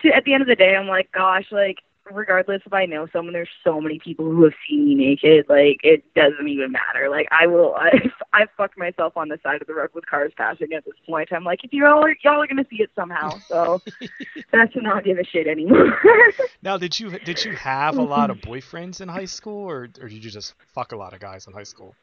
to 0.00 0.08
at 0.08 0.24
the 0.24 0.34
end 0.34 0.42
of 0.42 0.48
the 0.48 0.56
day 0.56 0.76
I'm 0.76 0.88
like, 0.88 1.10
gosh, 1.12 1.46
like 1.50 1.78
regardless 2.14 2.62
if 2.64 2.72
I 2.72 2.86
know 2.86 3.06
someone, 3.12 3.32
there's 3.32 3.48
so 3.64 3.80
many 3.80 3.98
people 3.98 4.24
who 4.24 4.44
have 4.44 4.52
seen 4.68 4.84
me 4.84 4.94
naked. 4.94 5.46
Like 5.48 5.80
it 5.82 6.04
doesn't 6.14 6.48
even 6.48 6.72
matter. 6.72 7.08
Like 7.10 7.28
I 7.30 7.46
will, 7.46 7.74
I 7.76 7.90
I 8.32 8.46
fucked 8.56 8.78
myself 8.78 9.16
on 9.16 9.28
the 9.28 9.38
side 9.42 9.60
of 9.60 9.66
the 9.66 9.74
road 9.74 9.90
with 9.94 10.06
cars 10.06 10.32
passing 10.36 10.72
at 10.72 10.84
this 10.84 10.94
point. 11.06 11.32
I'm 11.32 11.44
like, 11.44 11.64
if 11.64 11.72
you 11.72 11.86
all 11.86 12.04
are, 12.04 12.16
y'all 12.22 12.42
are 12.42 12.46
gonna 12.46 12.66
see 12.70 12.82
it 12.82 12.90
somehow, 12.94 13.38
so 13.48 13.80
that's 14.52 14.72
to 14.72 14.80
not 14.80 15.04
give 15.04 15.18
a 15.18 15.24
shit 15.24 15.46
anymore. 15.46 15.98
now, 16.62 16.76
did 16.76 16.98
you 16.98 17.18
did 17.20 17.44
you 17.44 17.52
have 17.56 17.98
a 17.98 18.02
lot 18.02 18.30
of 18.30 18.38
boyfriends 18.38 19.00
in 19.00 19.08
high 19.08 19.24
school, 19.24 19.68
or 19.68 19.88
or 20.00 20.08
did 20.08 20.24
you 20.24 20.30
just 20.30 20.54
fuck 20.74 20.92
a 20.92 20.96
lot 20.96 21.12
of 21.12 21.20
guys 21.20 21.46
in 21.46 21.52
high 21.52 21.62
school? 21.62 21.94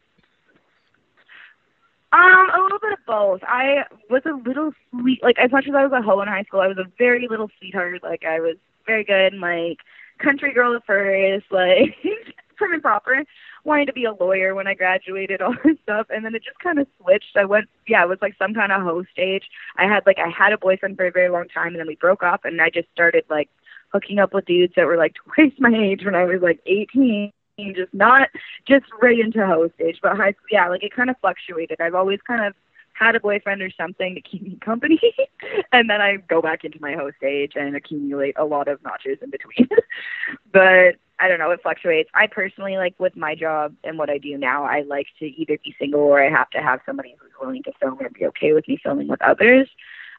Um, 2.12 2.50
a 2.50 2.62
little 2.64 2.80
bit 2.80 2.94
of 2.94 3.00
both. 3.06 3.42
I 3.44 3.84
was 4.10 4.24
a 4.26 4.34
little 4.34 4.72
sweet, 4.90 5.22
like 5.22 5.38
as 5.38 5.52
much 5.52 5.66
as 5.68 5.76
I 5.76 5.84
was 5.84 5.92
a 5.92 6.02
hoe 6.02 6.22
in 6.22 6.28
high 6.28 6.44
school, 6.44 6.60
I 6.60 6.68
was 6.68 6.80
a 6.80 6.92
very 6.98 7.28
little 7.30 7.50
sweetheart. 7.60 8.02
Like 8.02 8.24
I 8.26 8.40
was 8.40 8.56
very 8.88 9.04
good, 9.04 9.34
and, 9.34 9.42
like 9.42 9.78
country 10.20 10.54
girl 10.54 10.76
at 10.76 10.86
first, 10.86 11.46
like 11.52 11.96
prim 12.56 12.74
and 12.74 12.82
proper. 12.82 13.24
Wanted 13.66 13.88
to 13.88 13.94
be 13.94 14.06
a 14.06 14.14
lawyer 14.14 14.56
when 14.56 14.68
I 14.68 14.74
graduated, 14.74 15.42
all 15.44 15.56
this 15.64 15.78
stuff, 15.84 16.08
and 16.10 16.24
then 16.24 16.36
it 16.36 16.44
just 16.44 16.60
kind 16.60 16.80
of 16.80 16.88
switched. 17.02 17.36
I 17.36 17.46
went, 17.46 17.68
yeah, 17.88 18.04
it 18.04 18.10
was 18.10 18.20
like 18.22 18.36
some 18.38 18.54
kind 18.54 18.72
of 18.72 18.82
hoe 18.82 19.04
stage. 19.12 19.44
I 19.78 19.86
had 19.86 20.06
like 20.06 20.18
I 20.20 20.30
had 20.30 20.54
a 20.54 20.58
boyfriend 20.58 20.98
for 20.98 21.08
a 21.08 21.12
very 21.12 21.30
long 21.30 21.48
time, 21.48 21.70
and 21.70 21.80
then 21.80 21.88
we 21.88 21.96
broke 21.96 22.24
up, 22.24 22.46
and 22.46 22.62
I 22.62 22.70
just 22.70 22.90
started 22.94 23.26
like 23.30 23.50
hooking 23.92 24.20
up 24.20 24.34
with 24.34 24.46
dudes 24.46 24.74
that 24.76 24.86
were 24.86 24.98
like 24.98 25.16
twice 25.36 25.54
my 25.60 25.74
age 25.74 26.06
when 26.06 26.16
I 26.16 26.26
was 26.26 26.42
like 26.42 26.60
18 26.66 27.32
just 27.76 27.94
not 27.94 28.30
just 28.66 28.86
right 29.02 29.20
into 29.20 29.46
hoe 29.46 29.70
stage, 29.76 30.00
but 30.02 30.16
high 30.16 30.34
yeah, 30.50 30.70
like 30.70 30.84
it 30.84 30.96
kind 30.96 31.10
of 31.10 31.18
fluctuated. 31.20 31.82
I've 31.82 31.96
always 31.96 32.20
kind 32.26 32.46
of 32.46 32.54
had 33.00 33.16
a 33.16 33.20
boyfriend 33.20 33.62
or 33.62 33.72
something 33.72 34.16
to 34.16 34.22
keep 34.22 34.42
me 34.42 34.58
company, 34.64 35.00
and 35.72 35.90
then 35.90 36.02
I 36.02 36.18
go 36.18 36.42
back 36.42 36.64
into 36.64 36.80
my 36.82 36.94
hoe 36.94 37.12
stage 37.18 37.54
and 37.56 37.76
accumulate 37.76 38.36
a 38.38 38.46
lot 38.46 38.68
of 38.68 38.84
notches 38.84 39.18
in 39.22 39.30
between. 39.30 39.68
but 40.52 40.96
I 41.20 41.28
don't 41.28 41.40
know, 41.40 41.52
it 41.52 41.62
fluctuates. 41.62 42.10
I 42.14 42.28
personally 42.28 42.78
like 42.78 42.96
with 43.00 43.16
my 43.16 43.36
job 43.36 43.76
and 43.84 43.98
what 43.98 44.10
I 44.10 44.18
do 44.18 44.38
now, 44.38 44.64
I 44.64 44.82
like 44.82 45.08
to 45.20 45.26
either 45.26 45.58
be 45.64 45.76
single 45.80 46.02
or 46.02 46.24
I 46.24 46.30
have 46.30 46.50
to 46.52 46.60
have 46.60 46.82
somebody 46.86 47.16
who's 47.20 47.32
willing 47.42 47.64
to 47.64 47.72
film 47.80 47.98
or 48.00 48.10
be 48.10 48.26
okay 48.28 48.54
with 48.54 48.68
me 48.68 48.80
filming 48.82 49.08
with 49.08 49.22
others. 49.22 49.68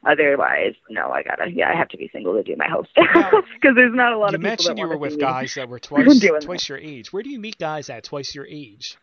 Otherwise, 0.06 0.74
no, 0.88 1.10
I 1.10 1.22
gotta. 1.22 1.50
Yeah, 1.50 1.70
I 1.70 1.76
have 1.76 1.88
to 1.88 1.98
be 1.98 2.08
single 2.10 2.32
to 2.32 2.42
do 2.42 2.56
my 2.56 2.68
host 2.68 2.88
because 2.94 3.44
there's 3.74 3.94
not 3.94 4.14
a 4.14 4.18
lot 4.18 4.34
of 4.34 4.40
people. 4.40 4.44
You 4.44 4.48
mentioned 4.48 4.78
you 4.78 4.88
were 4.88 4.96
with 4.96 5.20
guys 5.20 5.54
that 5.56 5.68
were 5.68 5.78
twice 5.78 6.24
twice 6.40 6.68
your 6.70 6.78
age. 6.78 7.12
Where 7.12 7.22
do 7.22 7.28
you 7.28 7.38
meet 7.38 7.58
guys 7.58 7.90
at 7.90 8.04
twice 8.04 8.34
your 8.34 8.46
age? 8.46 8.96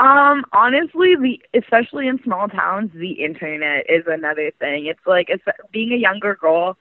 Um, 0.00 0.46
honestly, 0.54 1.14
the 1.14 1.38
especially 1.52 2.08
in 2.08 2.18
small 2.24 2.48
towns, 2.48 2.90
the 2.94 3.12
internet 3.22 3.84
is 3.86 4.04
another 4.06 4.50
thing. 4.58 4.86
It's 4.86 5.06
like 5.06 5.26
it's 5.28 5.44
being 5.72 5.92
a 5.92 5.96
younger 5.96 6.34
girl. 6.34 6.78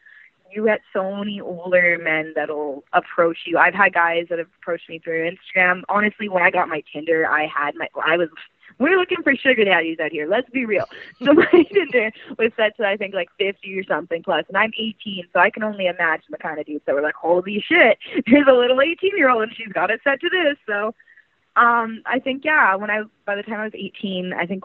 You 0.49 0.65
get 0.65 0.79
so 0.93 1.17
many 1.17 1.41
older 1.41 1.99
men 2.01 2.31
that'll 2.33 2.85
approach 2.93 3.39
you. 3.45 3.57
I've 3.57 3.73
had 3.73 3.93
guys 3.93 4.27
that 4.29 4.39
have 4.39 4.47
approached 4.61 4.87
me 4.87 4.99
through 4.99 5.29
Instagram. 5.29 5.81
Honestly, 5.89 6.29
when 6.29 6.43
I 6.43 6.49
got 6.49 6.69
my 6.69 6.81
Tinder, 6.93 7.29
I 7.29 7.45
had 7.45 7.75
my 7.75 7.87
I 8.01 8.15
was 8.15 8.29
we're 8.79 8.97
looking 8.97 9.21
for 9.21 9.35
sugar 9.35 9.65
daddies 9.65 9.99
out 9.99 10.13
here. 10.13 10.25
Let's 10.25 10.49
be 10.49 10.65
real. 10.65 10.85
So 11.25 11.33
my 11.33 11.65
Tinder 11.73 12.11
was 12.37 12.53
set 12.55 12.77
to 12.77 12.87
I 12.87 12.95
think 12.95 13.13
like 13.13 13.27
50 13.37 13.77
or 13.77 13.83
something 13.83 14.23
plus, 14.23 14.45
and 14.47 14.55
I'm 14.55 14.71
18, 14.79 15.25
so 15.33 15.41
I 15.41 15.49
can 15.49 15.63
only 15.63 15.87
imagine 15.87 16.27
the 16.29 16.37
kind 16.37 16.57
of 16.57 16.65
dudes 16.65 16.85
that 16.85 16.95
were 16.95 17.01
like, 17.01 17.15
holy 17.15 17.61
shit, 17.67 17.97
here's 18.25 18.47
a 18.47 18.53
little 18.53 18.79
18 18.79 19.17
year 19.17 19.29
old 19.29 19.43
and 19.43 19.51
she's 19.53 19.73
got 19.73 19.91
it 19.91 19.99
set 20.05 20.21
to 20.21 20.29
this. 20.29 20.55
So, 20.65 20.95
um, 21.55 22.01
I 22.05 22.19
think 22.19 22.45
yeah, 22.45 22.75
when 22.75 22.89
I 22.89 23.03
by 23.25 23.35
the 23.35 23.43
time 23.43 23.59
I 23.59 23.65
was 23.65 23.73
18, 23.75 24.33
I 24.33 24.45
think 24.45 24.63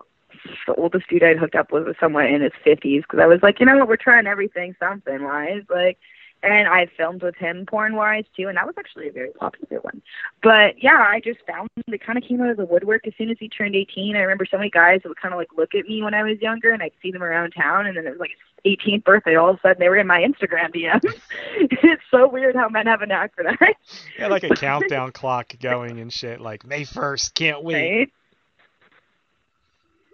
the 0.66 0.74
oldest 0.74 1.08
dude 1.08 1.22
I'd 1.22 1.38
hooked 1.38 1.54
up 1.54 1.72
with 1.72 1.84
was 1.84 1.96
somewhere 1.98 2.26
in 2.26 2.42
his 2.42 2.52
50s 2.64 3.02
because 3.02 3.20
I 3.20 3.26
was 3.26 3.40
like, 3.42 3.60
you 3.60 3.66
know 3.66 3.78
what, 3.78 3.88
we're 3.88 3.96
trying 3.96 4.26
everything 4.26 4.74
something 4.78 5.22
wise, 5.22 5.62
like 5.70 5.98
and 6.44 6.68
I 6.68 6.86
filmed 6.96 7.22
with 7.22 7.36
him 7.36 7.66
porn 7.66 7.96
wise 7.96 8.24
too, 8.36 8.48
and 8.48 8.56
that 8.56 8.66
was 8.66 8.74
actually 8.78 9.08
a 9.08 9.12
very 9.12 9.30
popular 9.30 9.80
one. 9.80 10.02
But 10.42 10.82
yeah, 10.82 11.06
I 11.08 11.20
just 11.20 11.40
found 11.46 11.68
it 11.86 12.04
kind 12.04 12.18
of 12.18 12.24
came 12.24 12.40
out 12.40 12.50
of 12.50 12.56
the 12.56 12.64
woodwork 12.64 13.06
as 13.06 13.14
soon 13.16 13.30
as 13.30 13.36
he 13.40 13.48
turned 13.48 13.74
18. 13.74 14.16
I 14.16 14.20
remember 14.20 14.46
so 14.48 14.58
many 14.58 14.70
guys 14.70 15.00
that 15.02 15.08
would 15.08 15.20
kind 15.20 15.32
of 15.32 15.38
like 15.38 15.48
look 15.56 15.74
at 15.74 15.86
me 15.86 16.02
when 16.02 16.14
I 16.14 16.22
was 16.22 16.40
younger, 16.40 16.70
and 16.70 16.82
I'd 16.82 16.92
see 17.02 17.10
them 17.10 17.22
around 17.22 17.52
town, 17.52 17.86
and 17.86 17.96
then 17.96 18.06
it 18.06 18.10
was 18.10 18.20
like 18.20 18.30
his 18.64 18.78
18th 18.78 19.04
birthday. 19.04 19.36
All 19.36 19.50
of 19.50 19.56
a 19.56 19.60
sudden, 19.60 19.76
they 19.80 19.88
were 19.88 19.96
in 19.96 20.06
my 20.06 20.20
Instagram 20.20 20.74
DMs. 20.74 21.14
it's 21.56 22.02
so 22.10 22.28
weird 22.28 22.56
how 22.56 22.68
men 22.68 22.86
have 22.86 23.02
a 23.02 23.06
knack 23.06 23.34
for 23.34 23.44
that. 23.44 23.74
Yeah, 24.18 24.28
like 24.28 24.44
a 24.44 24.50
countdown 24.56 25.12
clock 25.12 25.54
going 25.60 25.98
and 25.98 26.12
shit. 26.12 26.40
Like 26.40 26.66
May 26.66 26.82
1st, 26.82 27.34
can't 27.34 27.62
wait. 27.62 27.98
Right? 27.98 28.12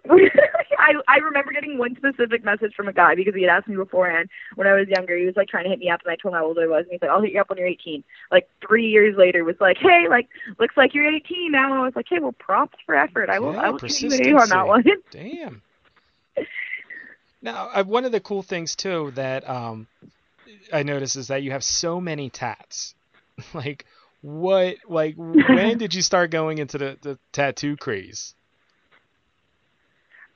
I 0.09 0.93
I 1.07 1.17
remember 1.17 1.51
getting 1.51 1.77
one 1.77 1.95
specific 1.95 2.43
message 2.43 2.73
from 2.75 2.87
a 2.87 2.93
guy 2.93 3.15
because 3.15 3.35
he 3.35 3.43
had 3.43 3.51
asked 3.51 3.67
me 3.67 3.75
beforehand 3.75 4.29
when 4.55 4.67
I 4.67 4.73
was 4.73 4.87
younger. 4.87 5.17
He 5.17 5.25
was 5.25 5.35
like 5.35 5.47
trying 5.47 5.65
to 5.65 5.69
hit 5.69 5.79
me 5.79 5.89
up, 5.89 6.01
and 6.03 6.11
I 6.11 6.15
told 6.15 6.33
him 6.33 6.39
how 6.39 6.45
old 6.45 6.57
I 6.57 6.67
was, 6.67 6.83
and 6.83 6.91
he's 6.91 7.01
like, 7.01 7.11
"I'll 7.11 7.21
hit 7.21 7.33
you 7.33 7.41
up 7.41 7.49
when 7.49 7.59
you're 7.59 7.67
18." 7.67 8.03
Like 8.31 8.49
three 8.65 8.87
years 8.87 9.15
later, 9.17 9.43
was 9.43 9.55
like, 9.59 9.77
"Hey, 9.77 10.07
like 10.09 10.27
looks 10.59 10.75
like 10.75 10.93
you're 10.95 11.07
18 11.07 11.51
now." 11.51 11.81
I 11.81 11.85
was 11.85 11.95
like, 11.95 12.07
"Hey, 12.09 12.19
well, 12.19 12.33
props 12.33 12.77
for 12.85 12.95
effort. 12.95 13.29
I 13.29 13.39
will 13.39 13.53
yeah, 13.53 13.61
I 13.61 13.69
will 13.69 13.79
give 13.79 14.01
you 14.01 14.11
an 14.11 14.35
on 14.37 14.49
that 14.49 14.67
one." 14.67 14.83
Damn. 15.11 15.61
Now, 17.41 17.69
uh, 17.73 17.83
one 17.83 18.05
of 18.05 18.11
the 18.11 18.19
cool 18.19 18.43
things 18.43 18.75
too 18.75 19.11
that 19.15 19.47
um, 19.49 19.87
I 20.71 20.83
noticed 20.83 21.15
is 21.15 21.27
that 21.27 21.43
you 21.43 21.51
have 21.51 21.63
so 21.63 21.99
many 21.99 22.29
tats. 22.29 22.95
like, 23.53 23.85
what? 24.21 24.77
Like, 24.87 25.15
when 25.17 25.77
did 25.79 25.93
you 25.93 26.01
start 26.01 26.31
going 26.31 26.59
into 26.59 26.77
the, 26.77 26.97
the 27.01 27.19
tattoo 27.31 27.77
craze? 27.77 28.35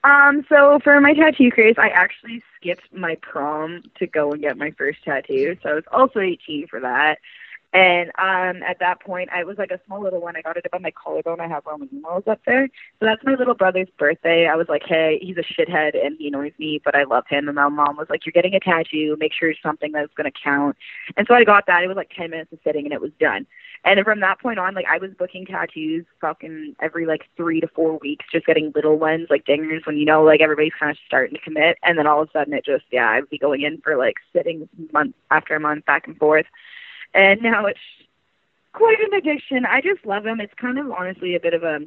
Um, 0.06 0.46
so 0.48 0.80
for 0.84 1.02
my 1.02 1.14
tattoo 1.14 1.50
craze, 1.50 1.76
I 1.80 1.90
actually 1.90 2.44
skipped 2.56 2.94
my 2.94 3.16
prom 3.22 3.82
to 3.98 4.06
go 4.06 4.32
and 4.32 4.42
get 4.42 4.58
my 4.58 4.72
first 4.78 5.04
tattoo. 5.04 5.58
So 5.64 5.70
I 5.70 5.74
was 5.74 5.84
also 5.92 6.20
18 6.20 6.68
for 6.68 6.80
that. 6.80 7.18
And 7.76 8.08
um, 8.18 8.64
at 8.64 8.80
that 8.80 9.02
point, 9.02 9.28
I 9.34 9.44
was 9.44 9.58
like 9.58 9.70
a 9.70 9.82
small 9.86 10.02
little 10.02 10.22
one. 10.22 10.38
I 10.38 10.42
got 10.42 10.56
it 10.56 10.66
up 10.66 10.74
on 10.74 10.82
my 10.82 10.92
collarbone. 10.92 11.42
I 11.42 11.48
have 11.50 11.66
Roman 11.66 11.90
numerals 11.92 12.24
up 12.26 12.40
there. 12.46 12.70
So 13.02 13.06
that's 13.06 13.22
my 13.26 13.36
little 13.36 13.54
brother's 13.54 13.90
birthday. 14.00 14.48
I 14.48 14.56
was 14.56 14.68
like, 14.70 14.84
hey, 14.88 15.20
he's 15.22 15.36
a 15.36 15.42
shithead 15.42 15.94
and 15.94 16.16
he 16.18 16.30
annoys 16.30 16.54
me, 16.58 16.80
but 16.86 16.96
I 16.96 17.04
love 17.04 17.26
him. 17.28 17.50
And 17.50 17.56
my 17.56 17.68
mom 17.68 17.98
was 17.98 18.08
like, 18.10 18.26
you're 18.26 18.32
getting 18.32 18.56
a 18.56 18.62
tattoo. 18.62 19.18
Make 19.20 19.34
sure 19.34 19.50
it's 19.50 19.62
something 19.62 19.92
that's 19.92 20.14
going 20.14 20.32
to 20.32 20.40
count. 20.42 20.78
And 21.18 21.28
so 21.28 21.34
I 21.34 21.44
got 21.44 21.66
that. 21.68 21.84
It 21.84 21.88
was 21.88 21.98
like 21.98 22.12
10 22.16 22.30
minutes 22.30 22.54
of 22.54 22.60
sitting 22.64 22.86
and 22.86 22.94
it 22.94 23.02
was 23.02 23.12
done. 23.20 23.46
And 23.84 24.00
from 24.06 24.22
that 24.22 24.40
point 24.40 24.58
on, 24.58 24.74
like 24.74 24.86
I 24.90 24.98
was 24.98 25.12
booking 25.20 25.46
tattoos 25.46 26.06
fucking 26.22 26.78
every 26.82 27.06
like 27.06 27.24
three 27.36 27.60
to 27.60 27.68
four 27.68 27.98
weeks, 27.98 28.26
just 28.32 28.46
getting 28.46 28.72
little 28.74 28.98
ones 28.98 29.28
like 29.30 29.46
dingers 29.46 29.86
when 29.86 29.98
you 29.98 30.06
know 30.06 30.24
like 30.24 30.40
everybody's 30.40 30.72
kind 30.80 30.92
of 30.92 30.98
starting 31.06 31.36
to 31.36 31.42
commit. 31.42 31.78
And 31.84 31.98
then 31.98 32.08
all 32.08 32.22
of 32.22 32.30
a 32.30 32.32
sudden 32.32 32.54
it 32.54 32.64
just 32.64 32.86
yeah, 32.90 33.10
I'd 33.10 33.30
be 33.30 33.38
going 33.38 33.64
in 33.64 33.82
for 33.82 33.98
like 33.98 34.16
sitting 34.32 34.70
month 34.94 35.14
after 35.30 35.60
month 35.60 35.84
back 35.86 36.08
and 36.08 36.18
forth. 36.18 36.46
And 37.16 37.42
now 37.42 37.66
it's 37.66 37.80
quite 38.74 39.00
an 39.00 39.14
addiction. 39.18 39.66
I 39.66 39.80
just 39.82 40.06
love 40.06 40.24
them. 40.24 40.42
It's 40.42 40.54
kind 40.60 40.78
of 40.78 40.92
honestly 40.92 41.34
a 41.34 41.40
bit 41.40 41.54
of 41.54 41.64
a 41.64 41.80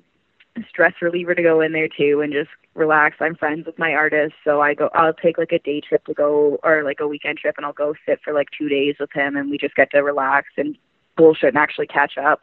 stress 0.68 0.94
reliever 1.02 1.34
to 1.34 1.42
go 1.42 1.60
in 1.60 1.72
there 1.72 1.88
too 1.88 2.22
and 2.22 2.32
just 2.32 2.48
relax. 2.74 3.16
I'm 3.20 3.36
friends 3.36 3.66
with 3.66 3.78
my 3.78 3.92
artist, 3.92 4.34
so 4.42 4.62
I 4.62 4.74
go 4.74 4.88
I'll 4.94 5.12
take 5.12 5.36
like 5.36 5.52
a 5.52 5.58
day 5.58 5.80
trip 5.80 6.04
to 6.06 6.14
go 6.14 6.58
or 6.64 6.82
like 6.82 6.98
a 7.00 7.06
weekend 7.06 7.38
trip 7.38 7.54
and 7.58 7.66
I'll 7.66 7.72
go 7.74 7.94
sit 8.06 8.20
for 8.24 8.32
like 8.32 8.48
2 8.58 8.68
days 8.68 8.96
with 8.98 9.12
him 9.12 9.36
and 9.36 9.50
we 9.50 9.58
just 9.58 9.76
get 9.76 9.90
to 9.92 10.02
relax 10.02 10.48
and 10.56 10.76
bullshit 11.16 11.50
and 11.50 11.58
actually 11.58 11.86
catch 11.86 12.16
up. 12.16 12.40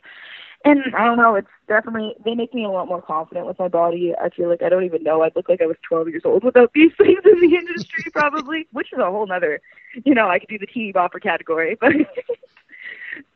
And 0.64 0.82
I 0.96 1.06
don't 1.06 1.18
know, 1.18 1.36
it's 1.36 1.48
definitely 1.68 2.16
they 2.24 2.36
make 2.36 2.54
me 2.54 2.66
a 2.66 2.70
lot 2.70 2.88
more 2.88 3.02
confident 3.02 3.48
with 3.48 3.60
my 3.60 3.68
body. 3.68 4.14
I 4.22 4.30
feel 4.30 4.50
like 4.50 4.62
I 4.62 4.70
don't 4.70 4.86
even 4.86 5.04
know 5.04 5.24
I'd 5.24 5.36
look 5.36 5.50
like 5.50 5.62
I 5.62 5.68
was 5.68 5.78
12 5.88 6.10
years 6.10 6.24
old 6.24 6.44
without 6.44 6.72
these 6.74 6.92
things 6.98 7.22
in 7.26 7.42
the 7.42 7.56
industry, 7.56 8.12
probably, 8.12 8.68
which 8.72 8.94
is 8.94 9.00
a 9.00 9.10
whole 9.10 9.26
nother, 9.26 9.60
you 10.06 10.14
know, 10.14 10.30
I 10.30 10.38
could 10.38 10.50
do 10.50 10.60
the 10.60 10.68
teeny 10.68 10.94
bopper 10.94 11.22
category, 11.22 11.78
but 11.80 11.92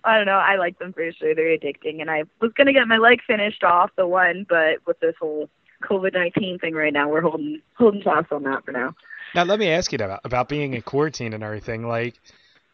I 0.04 0.18
don't 0.18 0.26
know. 0.26 0.34
I 0.34 0.56
like 0.56 0.80
them 0.80 0.94
for 0.94 1.12
sure. 1.14 1.36
They're 1.36 1.58
addicting, 1.58 2.02
and 2.02 2.10
I 2.10 2.24
was 2.42 2.52
gonna 2.54 2.74
get 2.74 2.88
my 2.88 2.98
leg 2.98 3.22
finished 3.26 3.64
off 3.64 3.92
the 3.96 4.08
one, 4.08 4.46
but 4.48 4.78
with 4.86 5.00
this 5.00 5.16
whole 5.20 5.50
COVID 5.84 6.14
nineteen 6.14 6.60
thing 6.60 6.74
right 6.74 6.94
now, 6.94 7.10
we're 7.10 7.22
holding 7.22 7.62
holding 7.76 8.02
fast 8.02 8.32
on 8.32 8.44
that 8.44 8.66
for 8.66 8.72
now. 8.72 8.96
Now, 9.36 9.44
let 9.44 9.60
me 9.60 9.70
ask 9.70 9.92
you 9.92 9.98
about 9.98 10.22
about 10.24 10.50
being 10.50 10.74
in 10.74 10.82
quarantine 10.82 11.34
and 11.34 11.44
everything. 11.44 11.88
Like, 11.88 12.20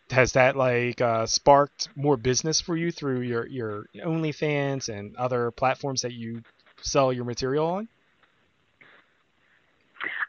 has 0.09 0.33
that 0.33 0.55
like 0.55 1.01
uh, 1.01 1.25
sparked 1.25 1.89
more 1.95 2.17
business 2.17 2.61
for 2.61 2.77
you 2.77 2.91
through 2.91 3.21
your 3.21 3.47
your 3.47 3.85
OnlyFans 3.95 4.89
and 4.89 5.15
other 5.17 5.51
platforms 5.51 6.01
that 6.01 6.13
you 6.13 6.41
sell 6.81 7.11
your 7.11 7.25
material 7.25 7.67
on? 7.67 7.87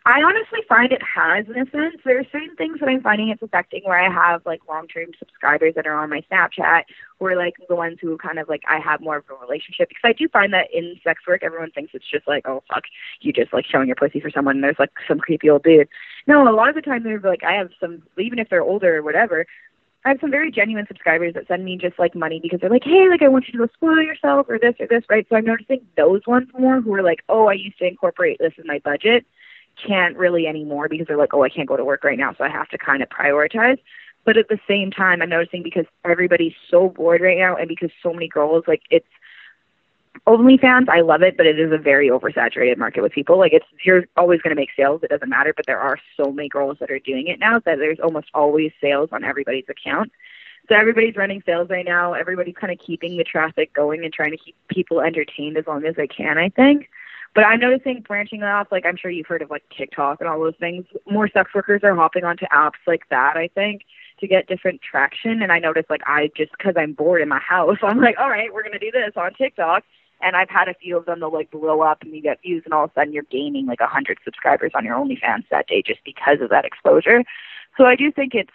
I 0.06 0.22
honestly 0.22 0.60
find 0.68 0.92
it 0.92 1.02
has 1.02 1.46
in 1.48 1.60
a 1.60 1.68
sense. 1.68 2.00
There 2.04 2.20
are 2.20 2.24
certain 2.30 2.54
things 2.54 2.78
that 2.78 2.88
I'm 2.88 3.02
finding 3.02 3.28
it's 3.30 3.42
affecting 3.42 3.82
where 3.82 3.98
I 3.98 4.08
have 4.08 4.46
like 4.46 4.60
long 4.68 4.86
term 4.86 5.06
subscribers 5.18 5.74
that 5.74 5.84
are 5.84 6.00
on 6.00 6.10
my 6.10 6.22
Snapchat 6.30 6.82
who 7.18 7.26
are 7.26 7.34
like 7.34 7.54
the 7.68 7.74
ones 7.74 7.98
who 8.00 8.16
kind 8.16 8.38
of 8.38 8.48
like 8.48 8.62
I 8.68 8.78
have 8.78 9.00
more 9.00 9.16
of 9.16 9.24
a 9.28 9.44
relationship 9.44 9.88
because 9.88 10.04
I 10.04 10.12
do 10.12 10.28
find 10.28 10.52
that 10.52 10.68
in 10.72 10.94
sex 11.02 11.22
work 11.26 11.42
everyone 11.42 11.72
thinks 11.72 11.90
it's 11.92 12.08
just 12.08 12.28
like, 12.28 12.46
oh 12.46 12.62
fuck, 12.72 12.84
you 13.20 13.32
just 13.32 13.52
like 13.52 13.66
showing 13.66 13.88
your 13.88 13.96
pussy 13.96 14.20
for 14.20 14.30
someone 14.30 14.54
and 14.54 14.62
there's 14.62 14.78
like 14.78 14.92
some 15.08 15.18
creepy 15.18 15.50
old 15.50 15.64
dude. 15.64 15.88
No, 16.28 16.48
a 16.48 16.54
lot 16.54 16.68
of 16.68 16.76
the 16.76 16.82
time 16.82 17.02
they're 17.02 17.18
like 17.18 17.42
I 17.42 17.54
have 17.54 17.70
some 17.80 18.04
even 18.16 18.38
if 18.38 18.48
they're 18.48 18.62
older 18.62 18.98
or 18.98 19.02
whatever, 19.02 19.44
I 20.04 20.10
have 20.10 20.20
some 20.20 20.30
very 20.30 20.52
genuine 20.52 20.86
subscribers 20.86 21.34
that 21.34 21.48
send 21.48 21.64
me 21.64 21.78
just 21.78 21.98
like 21.98 22.14
money 22.14 22.38
because 22.40 22.60
they're 22.60 22.70
like, 22.70 22.84
hey, 22.84 23.08
like 23.10 23.22
I 23.22 23.28
want 23.28 23.46
you 23.48 23.58
to 23.58 23.68
spoil 23.74 24.00
yourself 24.00 24.46
or 24.48 24.56
this 24.56 24.76
or 24.78 24.86
this, 24.86 25.02
right? 25.10 25.26
So 25.28 25.34
I'm 25.34 25.46
noticing 25.46 25.80
those 25.96 26.20
ones 26.28 26.46
more 26.56 26.80
who 26.80 26.94
are 26.94 27.02
like, 27.02 27.24
oh, 27.28 27.48
I 27.48 27.54
used 27.54 27.78
to 27.78 27.88
incorporate 27.88 28.38
this 28.38 28.52
in 28.56 28.68
my 28.68 28.78
budget 28.84 29.26
can't 29.84 30.16
really 30.16 30.46
anymore 30.46 30.88
because 30.88 31.06
they're 31.06 31.16
like, 31.16 31.34
oh, 31.34 31.42
I 31.42 31.48
can't 31.48 31.68
go 31.68 31.76
to 31.76 31.84
work 31.84 32.04
right 32.04 32.18
now, 32.18 32.34
so 32.36 32.44
I 32.44 32.48
have 32.48 32.68
to 32.70 32.78
kind 32.78 33.02
of 33.02 33.08
prioritize. 33.08 33.78
But 34.24 34.36
at 34.36 34.48
the 34.48 34.58
same 34.66 34.90
time, 34.90 35.22
I'm 35.22 35.28
noticing 35.28 35.62
because 35.62 35.86
everybody's 36.04 36.54
so 36.68 36.88
bored 36.88 37.20
right 37.20 37.38
now, 37.38 37.56
and 37.56 37.68
because 37.68 37.90
so 38.02 38.12
many 38.12 38.28
girls 38.28 38.64
like 38.66 38.82
it's 38.90 39.06
OnlyFans, 40.26 40.88
I 40.88 41.02
love 41.02 41.22
it, 41.22 41.36
but 41.36 41.46
it 41.46 41.60
is 41.60 41.72
a 41.72 41.78
very 41.78 42.08
oversaturated 42.08 42.78
market 42.78 43.02
with 43.02 43.12
people. 43.12 43.38
Like 43.38 43.52
it's 43.52 43.66
you're 43.84 44.04
always 44.16 44.40
going 44.40 44.54
to 44.54 44.60
make 44.60 44.70
sales. 44.76 45.02
It 45.02 45.10
doesn't 45.10 45.28
matter, 45.28 45.52
but 45.54 45.66
there 45.66 45.78
are 45.78 45.98
so 46.16 46.32
many 46.32 46.48
girls 46.48 46.78
that 46.80 46.90
are 46.90 46.98
doing 46.98 47.28
it 47.28 47.38
now 47.38 47.60
that 47.60 47.78
there's 47.78 48.00
almost 48.00 48.28
always 48.34 48.72
sales 48.80 49.10
on 49.12 49.24
everybody's 49.24 49.68
account. 49.68 50.10
So 50.68 50.74
everybody's 50.74 51.14
running 51.14 51.42
sales 51.46 51.68
right 51.70 51.84
now. 51.84 52.14
Everybody's 52.14 52.56
kind 52.56 52.72
of 52.72 52.78
keeping 52.84 53.16
the 53.16 53.24
traffic 53.24 53.72
going 53.72 54.04
and 54.04 54.12
trying 54.12 54.32
to 54.32 54.36
keep 54.36 54.56
people 54.68 55.00
entertained 55.00 55.56
as 55.56 55.66
long 55.66 55.84
as 55.84 55.94
they 55.94 56.08
can. 56.08 56.38
I 56.38 56.48
think. 56.48 56.88
But 57.36 57.44
I'm 57.44 57.60
noticing 57.60 58.00
branching 58.00 58.42
off, 58.42 58.68
like 58.72 58.86
I'm 58.86 58.96
sure 58.96 59.10
you've 59.10 59.26
heard 59.26 59.42
of 59.42 59.50
like 59.50 59.62
TikTok 59.76 60.20
and 60.20 60.28
all 60.28 60.40
those 60.40 60.56
things. 60.58 60.86
More 61.06 61.28
sex 61.28 61.50
workers 61.54 61.82
are 61.84 61.94
hopping 61.94 62.24
onto 62.24 62.46
apps 62.46 62.80
like 62.86 63.02
that. 63.10 63.36
I 63.36 63.48
think 63.48 63.82
to 64.20 64.26
get 64.26 64.46
different 64.46 64.80
traction. 64.80 65.42
And 65.42 65.52
I 65.52 65.58
noticed 65.58 65.90
like 65.90 66.00
I 66.06 66.30
just 66.34 66.52
because 66.56 66.72
I'm 66.78 66.94
bored 66.94 67.20
in 67.20 67.28
my 67.28 67.38
house, 67.38 67.76
I'm 67.82 68.00
like, 68.00 68.16
all 68.18 68.30
right, 68.30 68.52
we're 68.54 68.62
gonna 68.62 68.78
do 68.78 68.90
this 68.90 69.12
on 69.16 69.34
TikTok 69.34 69.84
and 70.22 70.34
I've 70.34 70.48
had 70.48 70.68
a 70.68 70.74
few 70.74 70.96
of 70.96 71.04
them 71.04 71.20
that 71.20 71.28
like 71.28 71.50
blow 71.50 71.82
up 71.82 72.00
and 72.00 72.14
you 72.14 72.22
get 72.22 72.40
views 72.40 72.62
and 72.64 72.72
all 72.72 72.84
of 72.84 72.90
a 72.90 72.94
sudden 72.94 73.12
you're 73.12 73.24
gaining 73.24 73.66
like 73.66 73.80
a 73.80 73.86
hundred 73.86 74.16
subscribers 74.24 74.72
on 74.74 74.86
your 74.86 74.96
OnlyFans 74.96 75.44
that 75.50 75.66
day 75.66 75.82
just 75.86 76.00
because 76.06 76.38
of 76.40 76.48
that 76.48 76.64
exposure. 76.64 77.22
So 77.76 77.84
I 77.84 77.96
do 77.96 78.10
think 78.10 78.34
it's 78.34 78.48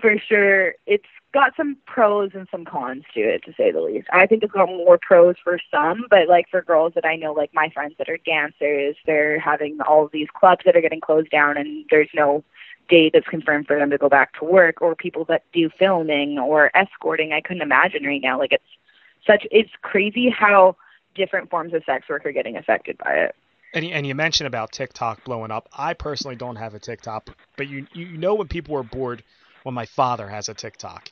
for 0.00 0.14
sure 0.26 0.74
it's 0.86 1.04
got 1.36 1.54
some 1.54 1.76
pros 1.86 2.30
and 2.32 2.48
some 2.50 2.64
cons 2.64 3.04
to 3.12 3.20
it 3.20 3.44
to 3.44 3.52
say 3.58 3.70
the 3.70 3.82
least. 3.82 4.08
I 4.10 4.24
think 4.24 4.42
it's 4.42 4.54
got 4.54 4.68
more 4.68 4.96
pros 4.96 5.34
for 5.44 5.58
some, 5.70 6.06
but 6.08 6.28
like 6.28 6.48
for 6.50 6.62
girls 6.62 6.94
that 6.94 7.04
I 7.04 7.14
know 7.14 7.34
like 7.34 7.52
my 7.52 7.68
friends 7.68 7.92
that 7.98 8.08
are 8.08 8.16
dancers, 8.16 8.96
they're 9.04 9.38
having 9.38 9.78
all 9.86 10.08
these 10.10 10.28
clubs 10.34 10.62
that 10.64 10.74
are 10.74 10.80
getting 10.80 11.02
closed 11.02 11.28
down 11.28 11.58
and 11.58 11.84
there's 11.90 12.08
no 12.14 12.42
date 12.88 13.10
that's 13.12 13.28
confirmed 13.28 13.66
for 13.66 13.78
them 13.78 13.90
to 13.90 13.98
go 13.98 14.08
back 14.08 14.32
to 14.38 14.46
work 14.46 14.80
or 14.80 14.94
people 14.94 15.26
that 15.26 15.42
do 15.52 15.68
filming 15.78 16.38
or 16.38 16.74
escorting. 16.74 17.34
I 17.34 17.42
couldn't 17.42 17.60
imagine 17.60 18.04
right 18.04 18.22
now. 18.22 18.38
Like 18.38 18.52
it's 18.52 18.64
such 19.26 19.46
it's 19.50 19.72
crazy 19.82 20.30
how 20.30 20.74
different 21.14 21.50
forms 21.50 21.74
of 21.74 21.84
sex 21.84 22.08
work 22.08 22.24
are 22.24 22.32
getting 22.32 22.56
affected 22.56 22.96
by 22.96 23.12
it. 23.12 23.36
And 23.74 23.84
and 23.84 24.06
you 24.06 24.14
mentioned 24.14 24.46
about 24.46 24.72
TikTok 24.72 25.22
blowing 25.24 25.50
up. 25.50 25.68
I 25.76 25.92
personally 25.92 26.36
don't 26.36 26.56
have 26.56 26.72
a 26.72 26.78
TikTok, 26.78 27.28
but 27.58 27.68
you 27.68 27.86
you 27.92 28.16
know 28.16 28.36
when 28.36 28.48
people 28.48 28.74
are 28.76 28.82
bored 28.82 29.22
when 29.64 29.74
my 29.74 29.84
father 29.84 30.28
has 30.28 30.48
a 30.48 30.54
TikTok 30.54 31.10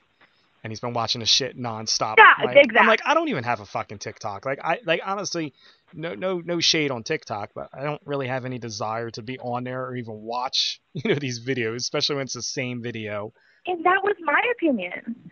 and 0.64 0.70
he's 0.70 0.80
been 0.80 0.94
watching 0.94 1.20
the 1.20 1.26
shit 1.26 1.58
nonstop. 1.58 2.14
Yeah, 2.16 2.46
like, 2.46 2.56
exactly. 2.56 2.78
I'm 2.80 2.86
like, 2.86 3.02
I 3.04 3.12
don't 3.12 3.28
even 3.28 3.44
have 3.44 3.60
a 3.60 3.66
fucking 3.66 3.98
TikTok. 3.98 4.46
Like 4.46 4.58
I 4.64 4.78
like 4.86 5.02
honestly, 5.04 5.52
no 5.92 6.14
no 6.14 6.40
no 6.40 6.58
shade 6.58 6.90
on 6.90 7.02
TikTok, 7.02 7.50
but 7.54 7.68
I 7.74 7.84
don't 7.84 8.00
really 8.06 8.26
have 8.26 8.46
any 8.46 8.58
desire 8.58 9.10
to 9.10 9.22
be 9.22 9.38
on 9.38 9.64
there 9.64 9.84
or 9.84 9.94
even 9.94 10.22
watch 10.22 10.80
you 10.94 11.10
know 11.10 11.18
these 11.20 11.44
videos, 11.44 11.76
especially 11.76 12.16
when 12.16 12.24
it's 12.24 12.34
the 12.34 12.42
same 12.42 12.82
video. 12.82 13.32
And 13.66 13.84
that 13.84 14.02
was 14.02 14.16
my 14.20 14.42
opinion. 14.52 15.30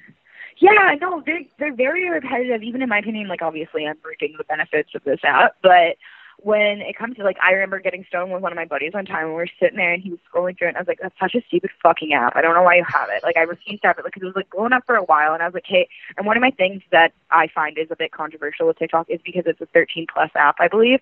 Yeah, 0.59 0.95
no, 1.01 1.23
they're 1.25 1.41
they're 1.59 1.75
very 1.75 2.09
repetitive. 2.11 2.63
Even 2.63 2.83
in 2.83 2.91
my 2.91 2.99
opinion, 2.99 3.27
like 3.27 3.41
obviously 3.41 3.87
I'm 3.87 3.97
reaping 4.05 4.35
the 4.37 4.45
benefits 4.45 4.91
of 4.95 5.03
this 5.05 5.21
app, 5.25 5.57
but 5.63 5.97
when 6.45 6.81
it 6.81 6.97
comes 6.97 7.17
to 7.17 7.25
like, 7.25 7.39
I 7.43 7.53
remember 7.53 7.81
getting 7.81 8.05
stoned 8.09 8.33
with 8.33 8.43
one 8.43 8.53
of 8.53 8.57
my 8.57 8.65
buddies 8.65 8.93
one 8.93 9.05
time, 9.05 9.27
and 9.27 9.29
we 9.31 9.35
were 9.35 9.49
sitting 9.61 9.77
there, 9.77 9.93
and 9.93 10.03
he 10.03 10.11
was 10.11 10.19
scrolling 10.21 10.59
through 10.59 10.69
it, 10.69 10.71
and 10.71 10.77
I 10.77 10.81
was 10.81 10.89
like, 10.89 10.99
"That's 11.01 11.19
such 11.19 11.35
a 11.35 11.43
stupid 11.47 11.71
fucking 11.83 12.13
app. 12.13 12.37
I 12.37 12.43
don't 12.43 12.55
know 12.55 12.63
why 12.63 12.77
you 12.77 12.85
have 12.85 13.09
it. 13.11 13.23
Like, 13.23 13.37
I 13.37 13.43
refuse 13.43 13.81
to 13.81 13.87
have 13.89 13.99
it 13.99 14.05
because 14.05 14.23
it 14.23 14.27
was 14.27 14.37
like 14.37 14.51
blowing 14.51 14.73
up 14.73 14.85
for 14.87 14.97
a 14.97 15.05
while, 15.05 15.35
and 15.35 15.43
I 15.43 15.47
was 15.47 15.55
like, 15.55 15.67
hey. 15.67 15.89
And 16.17 16.27
one 16.27 16.37
of 16.37 16.41
my 16.41 16.51
things 16.51 16.83
that 16.91 17.13
I 17.31 17.49
find 17.55 17.79
is 17.79 17.89
a 17.91 17.97
bit 17.97 18.13
controversial 18.13 18.67
with 18.67 18.79
TikTok 18.79 19.09
is 19.09 19.21
because 19.25 19.45
it's 19.47 19.61
a 19.61 19.67
13 19.67 20.07
plus 20.13 20.31
app, 20.35 20.57
I 20.59 20.69
believe. 20.69 21.01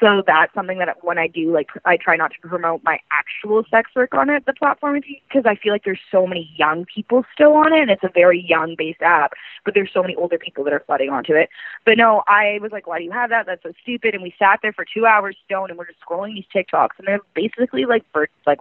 So 0.00 0.22
that's 0.24 0.54
something 0.54 0.78
that 0.78 1.02
when 1.02 1.18
I 1.18 1.26
do, 1.26 1.52
like, 1.52 1.70
I 1.84 1.96
try 1.96 2.16
not 2.16 2.30
to 2.32 2.48
promote 2.48 2.84
my 2.84 3.00
actual 3.10 3.64
sex 3.68 3.90
work 3.96 4.14
on 4.14 4.30
it, 4.30 4.46
the 4.46 4.52
platform, 4.52 5.00
because 5.00 5.44
I 5.44 5.56
feel 5.56 5.72
like 5.72 5.84
there's 5.84 5.98
so 6.10 6.24
many 6.24 6.50
young 6.56 6.84
people 6.84 7.24
still 7.34 7.54
on 7.54 7.72
it, 7.72 7.80
and 7.80 7.90
it's 7.90 8.04
a 8.04 8.10
very 8.14 8.40
young 8.40 8.76
based 8.78 9.02
app, 9.02 9.32
but 9.64 9.74
there's 9.74 9.90
so 9.92 10.02
many 10.02 10.14
older 10.14 10.38
people 10.38 10.62
that 10.64 10.72
are 10.72 10.84
flooding 10.86 11.10
onto 11.10 11.34
it. 11.34 11.48
But 11.84 11.98
no, 11.98 12.22
I 12.28 12.58
was 12.62 12.70
like, 12.70 12.86
why 12.86 12.98
do 12.98 13.04
you 13.04 13.10
have 13.10 13.30
that? 13.30 13.46
That's 13.46 13.62
so 13.62 13.72
stupid. 13.82 14.14
And 14.14 14.22
we 14.22 14.32
sat 14.38 14.60
there 14.62 14.72
for 14.72 14.84
two 14.84 15.04
hours 15.04 15.36
stoned, 15.44 15.70
and 15.70 15.78
we're 15.78 15.86
just 15.86 16.00
scrolling 16.00 16.34
these 16.34 16.44
TikToks, 16.54 16.98
and 16.98 17.08
they're 17.08 17.20
basically 17.34 17.84
like, 17.84 18.04
bird, 18.12 18.30
like, 18.46 18.60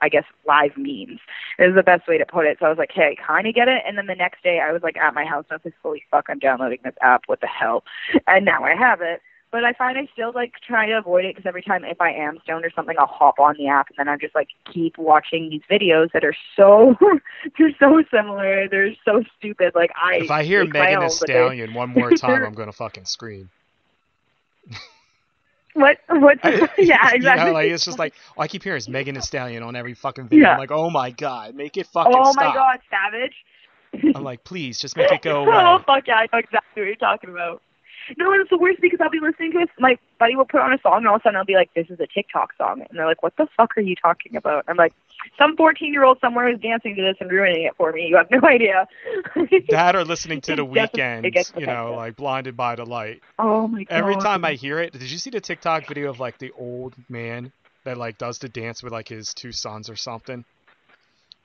I 0.00 0.08
guess 0.08 0.24
live 0.46 0.76
memes 0.76 1.20
is 1.58 1.74
the 1.74 1.82
best 1.82 2.08
way 2.08 2.18
to 2.18 2.24
put 2.24 2.46
it. 2.46 2.58
So 2.60 2.66
I 2.66 2.68
was 2.70 2.78
like, 2.78 2.92
hey, 2.94 3.16
I 3.18 3.22
kind 3.22 3.46
of 3.46 3.54
get 3.54 3.68
it. 3.68 3.82
And 3.86 3.98
then 3.98 4.06
the 4.06 4.14
next 4.14 4.42
day 4.42 4.60
I 4.60 4.72
was 4.72 4.82
like 4.82 4.96
at 4.96 5.12
my 5.12 5.24
house, 5.24 5.44
and 5.50 5.52
I 5.52 5.56
was 5.56 5.64
like, 5.66 5.74
holy 5.82 6.02
fuck, 6.10 6.26
I'm 6.28 6.38
downloading 6.38 6.78
this 6.82 6.94
app. 7.02 7.24
What 7.26 7.40
the 7.40 7.46
hell? 7.46 7.84
And 8.26 8.44
now 8.44 8.64
I 8.64 8.74
have 8.74 9.02
it. 9.02 9.20
But 9.50 9.64
I 9.64 9.72
find 9.72 9.96
I 9.96 10.06
still 10.12 10.32
like 10.34 10.52
try 10.66 10.86
to 10.86 10.98
avoid 10.98 11.24
it 11.24 11.34
because 11.34 11.48
every 11.48 11.62
time 11.62 11.82
if 11.84 12.00
I 12.02 12.12
am 12.12 12.38
stoned 12.42 12.66
or 12.66 12.70
something, 12.70 12.96
I'll 12.98 13.06
hop 13.06 13.38
on 13.38 13.54
the 13.56 13.68
app 13.68 13.88
and 13.88 13.96
then 13.96 14.06
I'm 14.06 14.20
just 14.20 14.34
like 14.34 14.48
keep 14.72 14.98
watching 14.98 15.48
these 15.48 15.62
videos 15.70 16.12
that 16.12 16.22
are 16.22 16.36
so 16.54 16.94
they're 17.58 17.74
so 17.78 18.02
similar. 18.10 18.68
They're 18.68 18.94
so 19.06 19.24
stupid. 19.38 19.74
Like 19.74 19.90
I 19.96 20.16
If 20.16 20.30
I 20.30 20.42
hear 20.44 20.66
Megan 20.66 21.00
Thee 21.00 21.08
Stallion 21.08 21.72
one 21.72 21.88
more 21.90 22.10
time, 22.16 22.44
I'm 22.44 22.52
gonna 22.52 22.72
fucking 22.72 23.06
scream. 23.06 23.48
What 25.74 25.98
what 26.08 26.38
yeah, 26.44 27.10
You 27.10 27.16
exactly. 27.16 27.46
know, 27.46 27.52
like 27.52 27.70
it's 27.70 27.84
just 27.84 27.98
like 27.98 28.12
all 28.36 28.42
I 28.42 28.48
keep 28.48 28.62
hearing 28.64 28.78
is 28.78 28.88
Megan 28.88 29.14
Thee 29.14 29.20
Stallion 29.22 29.62
on 29.62 29.76
every 29.76 29.94
fucking 29.94 30.28
video. 30.28 30.44
Yeah. 30.46 30.52
I'm 30.52 30.58
like, 30.58 30.72
oh 30.72 30.90
my 30.90 31.10
god, 31.10 31.54
make 31.54 31.76
it 31.76 31.86
fucking 31.86 32.12
oh 32.14 32.32
stop. 32.32 32.44
my 32.44 32.54
god, 32.54 32.80
savage. 32.90 34.14
I'm 34.14 34.24
like, 34.24 34.44
please, 34.44 34.78
just 34.78 34.96
make 34.96 35.10
it 35.10 35.22
go 35.22 35.46
oh 35.46 35.50
away. 35.50 35.82
fuck 35.86 36.06
yeah, 36.06 36.16
I 36.16 36.28
know 36.32 36.38
exactly 36.38 36.82
what 36.82 36.86
you're 36.86 36.96
talking 36.96 37.30
about. 37.30 37.62
No, 38.16 38.32
and 38.32 38.40
it's 38.40 38.50
the 38.50 38.58
worst 38.58 38.80
because 38.80 39.00
I'll 39.00 39.10
be 39.10 39.20
listening 39.20 39.52
to 39.52 39.58
it. 39.58 39.70
My 39.78 39.98
buddy 40.18 40.36
will 40.36 40.44
put 40.44 40.60
on 40.60 40.72
a 40.72 40.78
song, 40.80 40.98
and 40.98 41.08
all 41.08 41.16
of 41.16 41.20
a 41.20 41.22
sudden 41.22 41.36
I'll 41.36 41.44
be 41.44 41.54
like, 41.54 41.72
"This 41.74 41.90
is 41.90 42.00
a 42.00 42.06
TikTok 42.06 42.54
song," 42.56 42.84
and 42.88 42.98
they're 42.98 43.06
like, 43.06 43.22
"What 43.22 43.36
the 43.36 43.46
fuck 43.56 43.76
are 43.76 43.80
you 43.82 43.94
talking 43.94 44.36
about?" 44.36 44.64
I'm 44.68 44.76
like, 44.76 44.92
"Some 45.38 45.56
14 45.56 45.92
year 45.92 46.04
old 46.04 46.20
somewhere 46.20 46.48
is 46.48 46.58
dancing 46.60 46.94
to 46.96 47.02
this 47.02 47.16
and 47.20 47.30
ruining 47.30 47.64
it 47.64 47.76
for 47.76 47.92
me. 47.92 48.06
You 48.06 48.16
have 48.16 48.30
no 48.30 48.40
idea." 48.48 48.88
That 49.68 49.96
or 49.96 50.04
listening 50.04 50.40
to 50.42 50.56
the 50.56 50.66
Weeknd, 50.66 51.58
you 51.58 51.66
know, 51.66 51.94
like 51.94 52.16
blinded 52.16 52.56
by 52.56 52.76
the 52.76 52.86
light. 52.86 53.22
oh 53.38 53.68
my 53.68 53.84
god. 53.84 53.94
Every 53.94 54.16
time 54.16 54.44
I 54.44 54.54
hear 54.54 54.78
it, 54.80 54.92
did 54.92 55.10
you 55.10 55.18
see 55.18 55.30
the 55.30 55.40
TikTok 55.40 55.86
video 55.86 56.10
of 56.10 56.20
like 56.20 56.38
the 56.38 56.52
old 56.52 56.94
man 57.08 57.52
that 57.84 57.96
like 57.96 58.18
does 58.18 58.38
the 58.38 58.48
dance 58.48 58.82
with 58.82 58.92
like 58.92 59.08
his 59.08 59.34
two 59.34 59.52
sons 59.52 59.90
or 59.90 59.96
something? 59.96 60.44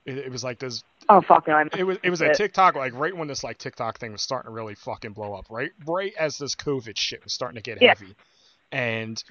It, 0.06 0.18
it 0.18 0.32
was 0.32 0.44
like 0.44 0.60
this. 0.60 0.84
Oh 1.10 1.22
fuck 1.22 1.48
no, 1.48 1.56
I'm. 1.56 1.70
It 1.78 1.84
was 1.84 1.98
it 2.04 2.10
was 2.10 2.22
a 2.22 2.34
TikTok 2.34 2.76
like 2.76 2.94
right 2.94 3.16
when 3.16 3.28
this 3.28 3.44
like 3.44 3.58
TikTok 3.58 4.00
thing 4.00 4.12
was 4.14 4.22
starting 4.22 4.50
to 4.50 4.54
really 4.54 4.76
fucking 4.76 5.14
blow 5.14 5.34
up, 5.34 5.48
right? 5.50 5.72
Right 5.86 6.14
as 6.20 6.38
this 6.38 6.56
COVID 6.56 6.98
shit 6.98 7.24
was 7.24 7.34
starting 7.34 7.56
to 7.56 7.62
get 7.62 7.82
Yeah. 7.82 7.90
heavy, 7.90 8.16
and 8.72 9.22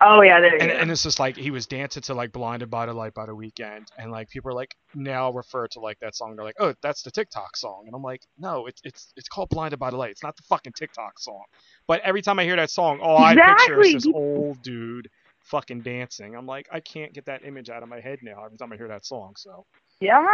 Oh 0.00 0.20
yeah, 0.22 0.40
there 0.40 0.54
you 0.54 0.60
and, 0.60 0.70
go. 0.70 0.76
and 0.76 0.90
it's 0.90 1.02
just 1.02 1.18
like 1.18 1.36
he 1.36 1.50
was 1.50 1.66
dancing 1.66 2.02
to 2.04 2.14
like 2.14 2.30
blinded 2.32 2.70
by 2.70 2.86
the 2.86 2.92
light 2.94 3.14
by 3.14 3.26
the 3.26 3.34
Weeknd 3.34 3.88
and 3.98 4.12
like 4.12 4.28
people 4.28 4.50
are 4.50 4.54
like 4.54 4.76
now 4.94 5.32
refer 5.32 5.66
to 5.68 5.80
like 5.80 5.98
that 6.00 6.14
song 6.14 6.36
they're 6.36 6.44
like 6.44 6.56
oh 6.60 6.72
that's 6.82 7.02
the 7.02 7.10
tiktok 7.10 7.56
song 7.56 7.84
and 7.86 7.94
i'm 7.96 8.02
like 8.02 8.22
no 8.38 8.66
it's 8.66 8.80
it's 8.84 9.12
it's 9.16 9.28
called 9.28 9.48
blinded 9.48 9.78
by 9.80 9.90
the 9.90 9.96
light 9.96 10.10
it's 10.12 10.22
not 10.22 10.36
the 10.36 10.42
fucking 10.44 10.72
tiktok 10.72 11.18
song 11.18 11.42
but 11.88 12.00
every 12.02 12.22
time 12.22 12.38
i 12.38 12.44
hear 12.44 12.56
that 12.56 12.70
song 12.70 13.00
all 13.00 13.18
i 13.18 13.34
picture 13.34 13.80
is 13.80 13.92
this 13.92 14.06
old 14.14 14.62
dude 14.62 15.08
fucking 15.40 15.80
dancing 15.80 16.36
i'm 16.36 16.46
like 16.46 16.68
i 16.72 16.78
can't 16.80 17.12
get 17.12 17.24
that 17.26 17.44
image 17.44 17.70
out 17.70 17.82
of 17.82 17.88
my 17.88 18.00
head 18.00 18.20
now 18.22 18.44
every 18.44 18.56
time 18.58 18.72
i 18.72 18.76
hear 18.76 18.88
that 18.88 19.04
song 19.04 19.34
so 19.36 19.64
yeah. 20.00 20.24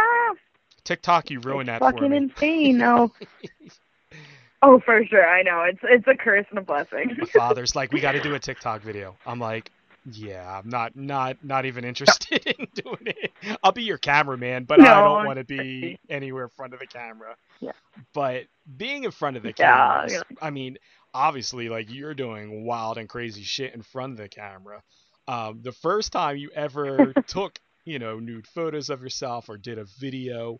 Tiktok 0.85 1.29
you 1.29 1.39
ruined 1.41 1.67
it's 1.69 1.79
that 1.79 1.79
for 1.79 1.91
fucking 1.91 2.13
insane. 2.13 2.77
No. 2.77 3.11
oh, 4.61 4.79
for 4.79 5.03
sure. 5.05 5.27
I 5.27 5.41
know. 5.41 5.61
It's 5.63 5.79
it's 5.83 6.07
a 6.07 6.15
curse 6.15 6.45
and 6.49 6.59
a 6.59 6.61
blessing. 6.61 7.15
my 7.17 7.25
father's 7.27 7.75
like 7.75 7.91
we 7.91 7.99
got 7.99 8.13
to 8.13 8.21
do 8.21 8.35
a 8.35 8.39
tiktok 8.39 8.81
video 8.81 9.15
i'm 9.25 9.39
like 9.39 9.71
yeah 10.11 10.59
i'm 10.59 10.69
not 10.69 10.95
not 10.95 11.35
not 11.43 11.65
even 11.65 11.83
interested 11.83 12.45
in 12.59 12.67
doing 12.75 12.97
it 13.07 13.31
i'll 13.63 13.71
be 13.71 13.81
your 13.83 13.97
cameraman 13.97 14.63
but 14.63 14.79
i 14.79 14.83
don't 15.01 15.25
want 15.25 15.39
to 15.39 15.43
be 15.43 15.97
anywhere 16.09 16.43
in 16.43 16.49
front 16.55 16.73
of 16.75 16.79
the 16.79 16.85
camera 16.85 17.35
Yeah. 17.59 17.71
but 18.13 18.43
being 18.77 19.03
in 19.03 19.09
front 19.11 19.35
of 19.35 19.41
the 19.43 19.53
Yeah, 19.57 20.05
camera 20.05 20.07
yeah. 20.11 20.21
i 20.43 20.51
mean 20.51 20.77
obviously 21.15 21.69
like 21.69 21.91
you're 21.91 22.13
doing 22.13 22.65
wild 22.65 22.99
and 22.99 23.09
crazy 23.09 23.41
shit 23.41 23.73
in 23.73 23.81
front 23.81 24.11
of 24.13 24.17
the 24.17 24.29
camera 24.29 24.83
um, 25.27 25.61
the 25.63 25.71
first 25.71 26.11
time 26.11 26.37
you 26.37 26.51
ever 26.55 27.11
took 27.27 27.57
you 27.83 27.97
know 27.97 28.19
nude 28.19 28.45
photos 28.45 28.91
of 28.91 29.01
yourself 29.01 29.49
or 29.49 29.57
did 29.57 29.79
a 29.79 29.85
video 29.99 30.59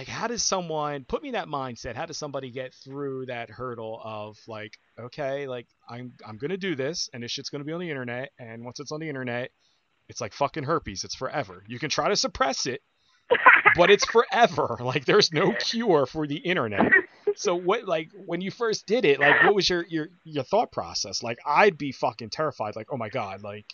like 0.00 0.08
how 0.08 0.26
does 0.26 0.42
someone 0.42 1.04
put 1.04 1.22
me 1.22 1.28
in 1.28 1.34
that 1.34 1.46
mindset 1.46 1.94
how 1.94 2.06
does 2.06 2.16
somebody 2.16 2.50
get 2.50 2.72
through 2.72 3.26
that 3.26 3.50
hurdle 3.50 4.00
of 4.02 4.38
like 4.48 4.78
okay 4.98 5.46
like 5.46 5.66
i'm 5.90 6.14
i'm 6.26 6.38
gonna 6.38 6.56
do 6.56 6.74
this 6.74 7.10
and 7.12 7.22
this 7.22 7.30
shit's 7.30 7.50
gonna 7.50 7.64
be 7.64 7.72
on 7.72 7.80
the 7.80 7.90
internet 7.90 8.30
and 8.38 8.64
once 8.64 8.80
it's 8.80 8.92
on 8.92 9.00
the 9.00 9.08
internet 9.08 9.50
it's 10.10 10.20
like 10.20 10.32
fucking 10.32 10.64
herpes 10.64 11.04
it's 11.04 11.14
forever. 11.14 11.62
You 11.68 11.78
can 11.78 11.88
try 11.88 12.08
to 12.08 12.16
suppress 12.16 12.66
it 12.66 12.82
but 13.76 13.90
it's 13.90 14.04
forever. 14.04 14.76
Like 14.80 15.04
there's 15.04 15.32
no 15.32 15.52
cure 15.52 16.04
for 16.04 16.26
the 16.26 16.38
internet. 16.38 16.90
So 17.36 17.54
what 17.54 17.86
like 17.86 18.08
when 18.26 18.40
you 18.40 18.50
first 18.50 18.86
did 18.86 19.04
it 19.04 19.20
like 19.20 19.44
what 19.44 19.54
was 19.54 19.70
your 19.70 19.86
your 19.88 20.08
your 20.24 20.42
thought 20.42 20.72
process? 20.72 21.22
Like 21.22 21.38
i'd 21.46 21.78
be 21.78 21.92
fucking 21.92 22.30
terrified 22.30 22.74
like 22.74 22.88
oh 22.90 22.96
my 22.96 23.08
god 23.08 23.42
like 23.42 23.66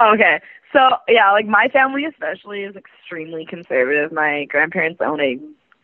Okay. 0.00 0.40
So 0.72 0.80
yeah, 1.08 1.32
like 1.32 1.46
my 1.46 1.68
family 1.68 2.04
especially 2.04 2.62
is 2.62 2.76
extremely 2.76 3.46
conservative. 3.46 4.12
My 4.12 4.44
grandparents 4.44 5.00
own 5.00 5.20
a 5.20 5.38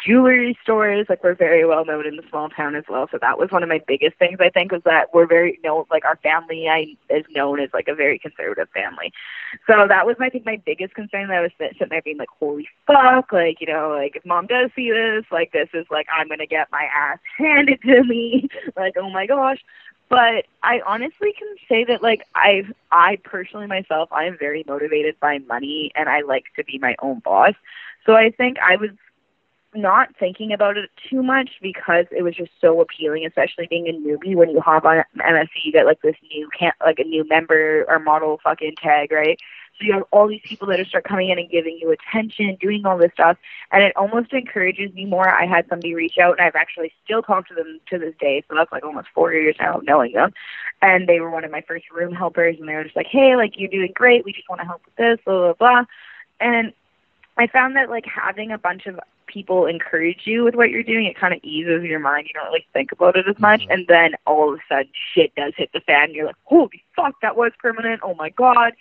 jewelry 0.05 0.57
stores. 0.63 1.07
Like 1.09 1.25
we're 1.25 1.35
very 1.35 1.65
well 1.65 1.85
known 1.85 2.07
in 2.07 2.17
the 2.17 2.23
small 2.29 2.51
town 2.51 2.75
as 2.75 2.85
well. 2.89 3.09
So 3.11 3.19
that 3.21 3.39
was 3.39 3.51
one 3.51 3.63
of 3.63 3.69
my 3.69 3.81
biggest 3.87 4.19
things. 4.19 4.39
I 4.41 4.51
think 4.51 4.73
was 4.73 4.83
that 4.85 5.15
we're 5.15 5.27
very 5.27 5.59
known. 5.65 5.85
Like 5.91 6.05
our 6.05 6.17
family, 6.17 6.69
I 6.69 6.97
is 7.09 7.25
known 7.31 7.61
as 7.61 7.71
like 7.73 7.89
a 7.89 7.95
very 7.95 8.19
conservative 8.19 8.69
family. 8.75 9.11
So 9.67 9.87
that 9.89 10.07
was 10.07 10.17
I 10.21 10.29
think 10.29 10.45
my 10.45 10.61
biggest 10.65 10.95
concern. 10.95 11.29
That 11.29 11.39
I 11.39 11.41
was 11.41 11.53
sitting 11.59 11.89
there 11.89 12.03
being 12.03 12.19
like, 12.19 12.29
holy 12.39 12.69
fuck, 12.87 13.33
like 13.33 13.61
you 13.61 13.67
know, 13.67 13.97
like 13.99 14.17
if 14.17 14.25
mom 14.27 14.47
does 14.47 14.71
see 14.77 14.91
this, 14.91 15.25
like 15.33 15.53
this 15.53 15.69
is 15.73 15.87
like 15.91 16.07
I'm 16.13 16.29
gonna 16.29 16.47
get 16.47 16.69
my 16.71 16.87
ass 16.95 17.19
handed 17.39 17.81
to 17.83 18.05
me. 18.05 18.49
like 18.77 18.95
oh 18.99 19.11
my 19.11 19.27
gosh 19.27 19.61
but 20.09 20.47
I 20.63 20.81
honestly 20.87 21.33
can 21.39 21.49
say 21.69 21.85
that 21.85 22.03
like 22.03 22.23
I 22.35 22.65
I 22.91 23.19
personally 23.25 23.67
myself 23.67 24.13
I 24.13 24.25
am 24.25 24.37
very 24.39 24.65
motivated 24.67 25.19
by 25.21 25.39
money 25.39 25.93
and 25.95 26.09
I 26.09 26.21
like 26.21 26.45
to 26.57 26.65
be 26.65 26.79
my 26.79 26.95
own 27.01 27.21
boss. 27.21 27.55
So 28.07 28.15
I 28.15 28.31
think 28.31 28.59
I 28.59 28.77
was 28.77 28.91
not 29.75 30.15
thinking 30.19 30.53
about 30.53 30.77
it 30.77 30.91
too 31.11 31.23
much 31.23 31.51
because 31.61 32.07
it 32.11 32.23
was 32.23 32.35
just 32.35 32.53
so 32.61 32.81
appealing, 32.81 33.27
especially 33.27 33.67
being 33.69 33.89
a 33.89 33.93
newbie. 33.93 34.37
When 34.37 34.51
you 34.51 34.61
hop 34.61 34.85
on 34.85 35.03
MFC, 35.19 35.49
you 35.65 35.73
get 35.73 35.87
like 35.87 36.01
this 36.03 36.17
new 36.33 36.49
can 36.57 36.73
like 36.85 36.99
a 36.99 37.05
new 37.05 37.27
member 37.29 37.85
or 37.89 37.99
model 37.99 38.41
fucking 38.43 38.75
tag, 38.81 39.11
right? 39.11 39.39
So 39.79 39.87
you 39.87 39.93
have 39.95 40.05
all 40.13 40.29
these 40.29 40.41
people 40.45 40.69
that 40.69 40.79
are 40.79 40.85
start 40.85 41.05
coming 41.05 41.31
in 41.31 41.39
and 41.39 41.51
giving 41.51 41.79
you 41.81 41.91
attention, 41.91 42.57
doing 42.61 42.87
all 42.87 42.97
this 42.97 43.13
stuff, 43.13 43.37
and 43.73 43.83
it 43.83 43.97
almost 43.97 44.33
encourages 44.33 44.93
me 44.95 45.05
more. 45.05 45.29
I 45.29 45.47
had 45.47 45.69
somebody 45.69 45.95
reach 45.95 46.17
out, 46.19 46.39
and 46.39 46.47
I've 46.47 46.55
actually 46.55 46.93
still 47.05 47.23
talked 47.23 47.49
to 47.49 47.55
them 47.55 47.81
to 47.91 47.99
this 47.99 48.15
day. 48.21 48.45
So 48.49 48.55
that's 48.55 48.71
like 48.71 48.85
almost 48.85 49.09
four 49.15 49.33
years 49.33 49.57
now 49.59 49.79
of 49.79 49.85
knowing 49.85 50.13
them, 50.13 50.33
and 50.81 51.09
they 51.09 51.19
were 51.19 51.31
one 51.31 51.45
of 51.45 51.51
my 51.51 51.61
first 51.63 51.91
room 51.91 52.15
helpers, 52.15 52.57
and 52.59 52.69
they 52.69 52.75
were 52.75 52.85
just 52.85 52.97
like, 52.97 53.09
"Hey, 53.09 53.35
like 53.35 53.59
you're 53.59 53.69
doing 53.69 53.93
great. 53.95 54.25
We 54.25 54.33
just 54.33 54.49
want 54.49 54.61
to 54.61 54.67
help 54.67 54.83
with 54.85 54.95
this, 54.95 55.19
blah 55.25 55.53
blah 55.53 55.53
blah," 55.55 55.85
and 56.41 56.73
I 57.37 57.49
found 57.49 57.75
that 57.77 57.91
like 57.91 58.07
having 58.07 58.53
a 58.53 58.59
bunch 58.59 58.87
of 58.87 59.01
people 59.27 59.67
encourage 59.67 60.21
you 60.25 60.45
with 60.45 60.55
what 60.55 60.71
you're 60.71 60.85
doing, 60.85 61.07
it 61.07 61.17
kind 61.17 61.35
of 61.35 61.41
eases 61.43 61.83
your 61.83 61.99
mind. 61.99 62.29
You 62.29 62.35
don't 62.35 62.47
really 62.47 62.67
think 62.73 62.93
about 62.93 63.17
it 63.17 63.27
as 63.29 63.39
much, 63.41 63.63
mm-hmm. 63.63 63.73
and 63.73 63.87
then 63.89 64.13
all 64.27 64.53
of 64.53 64.61
a 64.61 64.63
sudden, 64.69 64.93
shit 65.15 65.35
does 65.35 65.53
hit 65.57 65.71
the 65.73 65.81
fan. 65.81 66.15
You're 66.15 66.27
like, 66.27 66.37
"Holy 66.45 66.85
fuck, 66.95 67.21
that 67.23 67.37
was 67.37 67.51
permanent! 67.59 68.01
Oh 68.05 68.15
my 68.15 68.31
god!" 68.31 68.75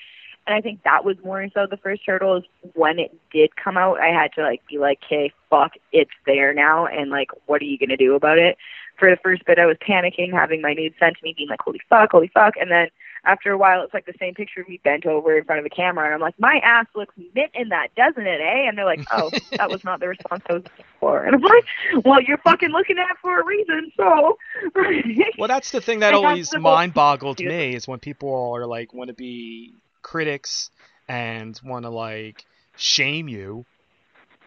And 0.45 0.56
I 0.56 0.62
think 0.62 0.84
that 0.84 1.06
was 1.06 1.17
more 1.23 1.47
so 1.53 1.67
the 1.69 1.77
first 1.77 2.01
hurdle 2.06 2.38
is 2.38 2.43
when 2.73 2.99
it 2.99 3.15
did 3.32 3.56
come 3.56 3.77
out, 3.77 3.99
I 3.99 4.08
had 4.08 4.34
to 4.34 4.41
like 4.41 4.62
be 4.67 4.77
like, 4.77 4.99
"Okay, 5.06 5.32
fuck, 5.49 5.73
it's 5.91 6.12
there 6.25 6.53
now," 6.53 6.86
and 6.86 7.12
like, 7.12 7.29
what 7.45 7.62
are 7.62 7.65
you 7.65 7.77
gonna 7.77 7.97
do 7.97 8.15
about 8.15 8.38
it? 8.38 8.58
For 8.97 9.10
the 9.10 9.17
first 9.17 9.45
bit, 9.45 9.58
I 9.58 9.65
was 9.65 9.77
panicking, 9.77 10.32
having 10.34 10.62
my 10.62 10.73
nude 10.73 10.93
sent 10.99 11.17
to 11.17 11.23
me, 11.23 11.34
being 11.36 11.49
like, 11.49 11.62
"Holy 11.62 11.79
fuck, 11.89 12.12
holy 12.12 12.27
fuck," 12.27 12.56
and 12.60 12.69
then 12.69 12.89
after 13.25 13.51
a 13.51 13.58
while, 13.58 13.82
it's 13.84 13.93
like 13.93 14.06
the 14.06 14.13
same 14.19 14.34
picture 14.34 14.62
of 14.62 14.67
me 14.67 14.82
bent 14.84 15.06
over 15.06 15.38
in 15.38 15.45
front 15.45 15.60
of 15.60 15.63
the 15.63 15.69
camera, 15.69 16.06
and 16.06 16.13
I'm 16.13 16.19
like, 16.19 16.38
"My 16.39 16.60
ass 16.63 16.88
looks 16.93 17.15
mint 17.34 17.51
in 17.53 17.69
that, 17.69 17.95
doesn't 17.95 18.27
it, 18.27 18.41
eh?" 18.41 18.67
And 18.67 18.77
they're 18.77 18.86
like, 18.86 19.06
"Oh, 19.12 19.29
that 19.58 19.69
was 19.69 19.84
not 19.86 20.01
the 20.01 20.10
response 20.10 20.43
I 20.49 20.53
was 20.53 20.63
for." 20.99 21.23
And 21.23 21.36
I'm 21.36 21.41
like, 21.41 21.65
"Well, 22.03 22.21
you're 22.21 22.38
fucking 22.39 22.69
looking 22.69 22.97
at 22.97 23.10
it 23.10 23.17
for 23.21 23.39
a 23.39 23.45
reason, 23.45 23.91
so." 23.95 24.38
well, 25.38 25.47
that's 25.47 25.71
the 25.71 25.79
thing 25.79 25.99
that 25.99 26.13
always 26.13 26.53
mind 26.58 26.93
boggled 26.93 27.39
me 27.39 27.75
is 27.75 27.88
when 27.88 27.99
people 27.99 28.51
are 28.56 28.65
like 28.65 28.93
want 28.93 29.08
to 29.08 29.13
be 29.13 29.73
critics 30.04 30.70
and 31.08 31.60
want 31.63 31.86
to 31.86 31.89
like 31.89 32.46
shame 32.76 33.28
you, 33.28 33.66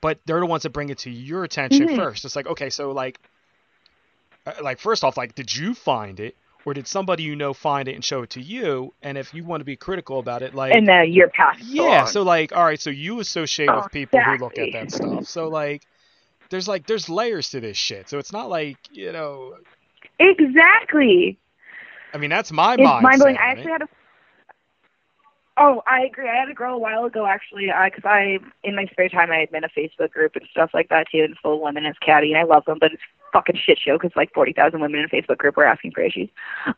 but 0.01 0.19
they're 0.27 0.41
the 0.41 0.47
ones 0.47 0.63
that 0.63 0.71
bring 0.71 0.89
it 0.91 0.99
to 0.99 1.11
your 1.11 1.45
attention 1.45 1.89
mm-hmm. 1.89 1.97
first. 1.97 2.25
It's 2.25 2.37
like, 2.37 2.47
okay, 2.47 2.71
so 2.71 2.93
like, 2.93 3.19
uh, 4.47 4.53
like 4.63 4.79
first 4.79 5.05
off, 5.05 5.17
like, 5.17 5.35
did 5.35 5.55
you 5.55 5.75
find 5.75 6.21
it? 6.21 6.37
Or 6.65 6.75
did 6.75 6.89
somebody 6.89 7.23
you 7.23 7.37
know 7.37 7.55
find 7.55 7.87
it 7.87 7.95
and 7.95 8.05
show 8.05 8.23
it 8.23 8.31
to 8.31 8.41
you? 8.41 8.93
And 9.01 9.17
if 9.17 9.33
you 9.33 9.45
want 9.45 9.61
to 9.61 9.65
be 9.65 9.77
critical 9.77 10.19
about 10.19 10.43
it, 10.43 10.53
like 10.53 10.75
and 10.75 10.89
then 10.89 11.13
you're 11.13 11.29
passed 11.29 11.63
yeah, 11.63 12.03
on. 12.03 12.07
so 12.09 12.23
like, 12.23 12.53
all 12.53 12.65
right, 12.65 12.81
so 12.81 12.91
you 12.91 13.21
associate 13.21 13.69
oh, 13.69 13.77
with 13.77 13.93
people 13.93 14.19
exactly. 14.19 14.39
who 14.39 14.45
look 14.45 14.59
at 14.59 14.73
that 14.73 14.91
stuff. 14.91 15.27
So 15.27 15.49
like, 15.49 15.83
there's 16.51 16.67
like 16.67 16.85
there's 16.89 17.09
layers 17.09 17.51
to 17.51 17.61
this 17.61 17.77
shit. 17.77 18.09
So 18.09 18.19
it's 18.19 18.33
not 18.33 18.49
like 18.49 18.79
you 18.91 19.13
know. 19.13 19.55
Exactly. 20.19 21.39
I 22.13 22.19
mean, 22.19 22.31
that's 22.31 22.51
my 22.51 22.75
it's 22.75 22.83
mind 22.83 23.21
blowing. 23.21 23.37
I 23.37 23.51
actually 23.51 23.71
had 23.71 23.83
a 23.83 23.89
Oh, 25.59 25.83
I 25.87 26.03
agree. 26.03 26.29
I 26.29 26.37
had 26.37 26.51
a 26.51 26.55
girl 26.55 26.75
a 26.75 26.79
while 26.79 27.05
ago 27.05 27.27
actually, 27.27 27.67
because 27.67 28.05
uh, 28.05 28.09
I 28.09 28.39
in 28.63 28.77
my 28.77 28.87
spare 28.87 29.09
time 29.09 29.31
I 29.31 29.47
admin 29.47 29.65
a 29.65 29.69
Facebook 29.81 30.11
group 30.11 30.37
and 30.37 30.47
stuff 30.51 30.71
like 30.75 30.91
that 30.91 31.07
too, 31.11 31.23
and 31.25 31.37
full 31.39 31.63
women 31.63 31.87
as 31.87 31.97
caddy, 32.05 32.33
and 32.33 32.39
I 32.39 32.45
love 32.45 32.67
them, 32.67 32.79
but 32.79 32.93
it's 32.93 33.03
fucking 33.33 33.57
shit 33.57 33.79
show 33.79 33.97
because 33.97 34.15
like 34.17 34.35
forty 34.35 34.53
thousand 34.53 34.81
women 34.81 35.01
in 35.01 35.07
a 35.07 35.09
Facebook 35.09 35.39
group 35.39 35.57
were 35.57 35.65
asking 35.65 35.93
for 35.93 36.03
issues. 36.03 36.29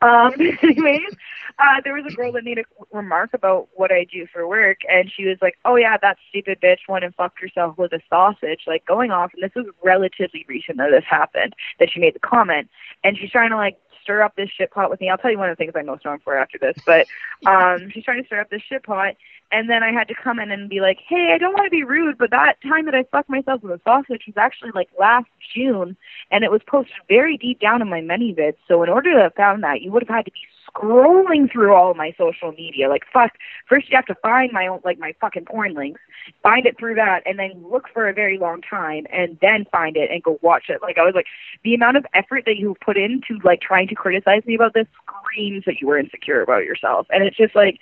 Um, 0.00 0.32
anyways, 0.62 1.12
uh, 1.58 1.80
there 1.82 1.94
was 1.94 2.04
a 2.06 2.14
girl 2.14 2.30
that 2.32 2.44
made 2.44 2.58
a 2.58 2.64
remark 2.92 3.30
about 3.34 3.68
what 3.74 3.90
I 3.90 4.04
do 4.04 4.28
for 4.32 4.46
work, 4.46 4.78
and 4.88 5.10
she 5.10 5.24
was 5.26 5.38
like, 5.42 5.58
"Oh 5.64 5.74
yeah, 5.74 5.96
that 6.00 6.16
stupid 6.28 6.60
bitch 6.60 6.88
went 6.88 7.04
and 7.04 7.14
fucked 7.16 7.40
herself 7.40 7.76
with 7.78 7.92
a 7.92 8.00
sausage," 8.08 8.60
like 8.68 8.86
going 8.86 9.10
off, 9.10 9.32
and 9.34 9.42
this 9.42 9.54
was 9.56 9.66
relatively 9.82 10.44
recent 10.48 10.78
that 10.78 10.90
this 10.92 11.04
happened 11.04 11.54
that 11.80 11.90
she 11.90 11.98
made 11.98 12.14
the 12.14 12.20
comment, 12.20 12.68
and 13.02 13.18
she's 13.18 13.32
trying 13.32 13.50
to 13.50 13.56
like 13.56 13.76
stir 14.08 14.22
up 14.22 14.34
this 14.36 14.48
shit 14.48 14.70
pot 14.70 14.88
with 14.88 15.00
me. 15.00 15.10
I'll 15.10 15.18
tell 15.18 15.30
you 15.30 15.38
one 15.38 15.50
of 15.50 15.56
the 15.56 15.62
things 15.62 15.74
I'm 15.76 15.86
most 15.86 16.04
known 16.04 16.18
for 16.20 16.36
after 16.36 16.56
this. 16.58 16.76
But 16.86 17.06
um, 17.46 17.90
she's 17.92 18.04
trying 18.04 18.22
to 18.22 18.26
stir 18.26 18.40
up 18.40 18.48
this 18.48 18.62
shit 18.66 18.82
pot, 18.82 19.14
and 19.52 19.68
then 19.68 19.82
I 19.82 19.92
had 19.92 20.08
to 20.08 20.14
come 20.14 20.38
in 20.38 20.50
and 20.50 20.70
be 20.70 20.80
like, 20.80 20.98
"Hey, 21.06 21.32
I 21.34 21.38
don't 21.38 21.52
want 21.52 21.66
to 21.66 21.70
be 21.70 21.84
rude, 21.84 22.16
but 22.16 22.30
that 22.30 22.56
time 22.62 22.86
that 22.86 22.94
I 22.94 23.04
fucked 23.04 23.28
myself 23.28 23.62
with 23.62 23.72
a 23.72 23.80
sausage 23.84 24.22
was 24.26 24.36
actually 24.38 24.70
like 24.74 24.88
last 24.98 25.28
June, 25.54 25.96
and 26.30 26.42
it 26.42 26.50
was 26.50 26.62
posted 26.66 26.94
very 27.08 27.36
deep 27.36 27.60
down 27.60 27.82
in 27.82 27.90
my 27.90 28.00
ManyVids. 28.00 28.56
So 28.66 28.82
in 28.82 28.88
order 28.88 29.12
to 29.12 29.20
have 29.20 29.34
found 29.34 29.62
that, 29.62 29.82
you 29.82 29.92
would 29.92 30.02
have 30.02 30.16
had 30.16 30.24
to 30.24 30.32
be 30.32 30.40
scrolling 30.78 31.50
through 31.50 31.74
all 31.74 31.94
my 31.94 32.14
social 32.16 32.52
media. 32.52 32.88
Like 32.88 33.04
fuck, 33.12 33.32
first 33.68 33.88
you 33.90 33.96
have 33.96 34.06
to 34.06 34.14
find 34.16 34.52
my 34.52 34.66
own 34.66 34.80
like 34.84 34.98
my 34.98 35.14
fucking 35.20 35.46
porn 35.46 35.74
links, 35.74 36.00
find 36.42 36.66
it 36.66 36.78
through 36.78 36.94
that, 36.96 37.22
and 37.26 37.38
then 37.38 37.64
look 37.70 37.88
for 37.92 38.08
a 38.08 38.14
very 38.14 38.38
long 38.38 38.62
time, 38.62 39.06
and 39.12 39.38
then 39.40 39.66
find 39.70 39.96
it 39.96 40.10
and 40.10 40.22
go 40.22 40.38
watch 40.42 40.64
it. 40.68 40.82
Like 40.82 40.98
I 40.98 41.02
was 41.02 41.14
like, 41.14 41.26
the 41.64 41.74
amount 41.74 41.96
of 41.96 42.06
effort 42.14 42.44
that 42.46 42.56
you 42.56 42.76
put 42.84 42.96
into 42.96 43.38
like 43.44 43.60
trying 43.60 43.88
to 43.88 43.94
criticize 43.94 44.44
me 44.46 44.54
about 44.54 44.74
this 44.74 44.86
screams 45.02 45.64
that 45.66 45.80
you 45.80 45.86
were 45.86 45.98
insecure 45.98 46.42
about 46.42 46.64
yourself, 46.64 47.06
and 47.10 47.24
it's 47.24 47.36
just 47.36 47.54
like. 47.54 47.78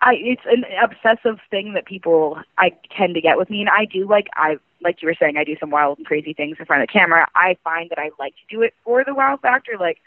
I 0.00 0.14
it's 0.14 0.42
an 0.44 0.64
obsessive 0.80 1.40
thing 1.50 1.72
that 1.72 1.84
people 1.84 2.38
I 2.56 2.70
tend 2.96 3.16
to 3.16 3.20
get 3.20 3.36
with 3.36 3.50
me 3.50 3.58
and 3.58 3.68
I 3.68 3.84
do 3.84 4.06
like 4.06 4.28
I 4.34 4.58
like 4.80 5.02
you 5.02 5.08
were 5.08 5.16
saying 5.18 5.36
I 5.36 5.42
do 5.42 5.56
some 5.58 5.70
wild 5.70 5.98
and 5.98 6.06
crazy 6.06 6.32
things 6.32 6.56
in 6.60 6.66
front 6.66 6.82
of 6.82 6.88
the 6.88 6.92
camera. 6.92 7.26
I 7.34 7.56
find 7.64 7.90
that 7.90 7.98
I 7.98 8.12
like 8.16 8.34
to 8.36 8.42
do 8.48 8.62
it 8.62 8.74
for 8.84 9.02
the 9.02 9.12
wow 9.12 9.40
factor 9.42 9.72
like 9.76 9.98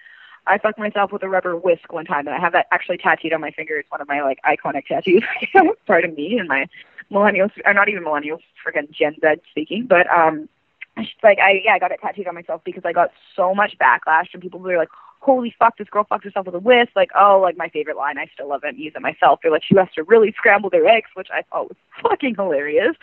I 0.47 0.58
fucked 0.58 0.80
myself 0.80 1.12
with 1.12 1.23
a 1.23 1.30
rubber 1.30 1.56
whisk 1.56 1.93
one 1.93 2.06
time, 2.06 2.27
and 2.27 2.36
I 2.36 2.39
have 2.39 2.54
that 2.54 2.67
actually 2.71 2.97
tattooed 2.97 3.34
on 3.34 3.41
my 3.41 3.51
finger. 3.51 3.77
It's 3.77 3.91
one 3.91 4.01
of 4.01 4.08
my 4.08 4.21
like 4.21 4.39
iconic 4.45 4.86
tattoos. 4.86 5.23
Part 5.88 6.06
of 6.06 6.15
me 6.15 6.38
and 6.38 6.47
my 6.47 6.67
millennials, 7.12 7.51
or 7.65 7.73
not 7.73 7.89
even 7.89 8.04
millennials, 8.04 8.41
freaking 8.65 8.89
Gen 8.91 9.15
Z 9.21 9.41
speaking, 9.51 9.86
but 9.88 10.10
um, 10.10 10.49
like 11.23 11.39
I 11.39 11.62
yeah, 11.63 11.73
I 11.73 11.80
got 11.80 11.91
it 11.91 11.99
tattooed 12.01 12.27
on 12.27 12.36
myself 12.36 12.62
because 12.63 12.84
I 12.86 12.93
got 12.93 13.12
so 13.36 13.54
much 13.54 13.77
backlash 13.80 14.30
from 14.32 14.41
people 14.41 14.60
who 14.60 14.67
were 14.67 14.77
like, 14.77 14.89
"Holy 15.19 15.54
fuck, 15.58 15.77
this 15.77 15.89
girl 15.89 16.06
fucked 16.10 16.25
herself 16.25 16.45
with 16.47 16.56
a 16.56 16.60
whisk!" 16.60 16.91
Like, 16.95 17.12
oh, 17.15 17.39
like 17.41 17.58
my 17.58 17.69
favorite 17.69 17.97
line. 17.97 18.17
I 18.17 18.27
still 18.34 18.49
love 18.49 18.63
it 18.63 18.69
and 18.69 18.80
use 18.80 18.93
it 18.95 19.01
myself. 19.01 19.39
They're 19.41 19.51
like, 19.51 19.63
"She 19.63 19.75
has 19.77 19.88
to 19.95 20.04
really 20.04 20.34
scramble 20.38 20.69
their 20.69 20.88
eggs," 20.88 21.10
which 21.13 21.30
I 21.32 21.43
thought 21.43 21.69
was 21.69 21.77
fucking 22.01 22.36
hilarious. 22.36 22.95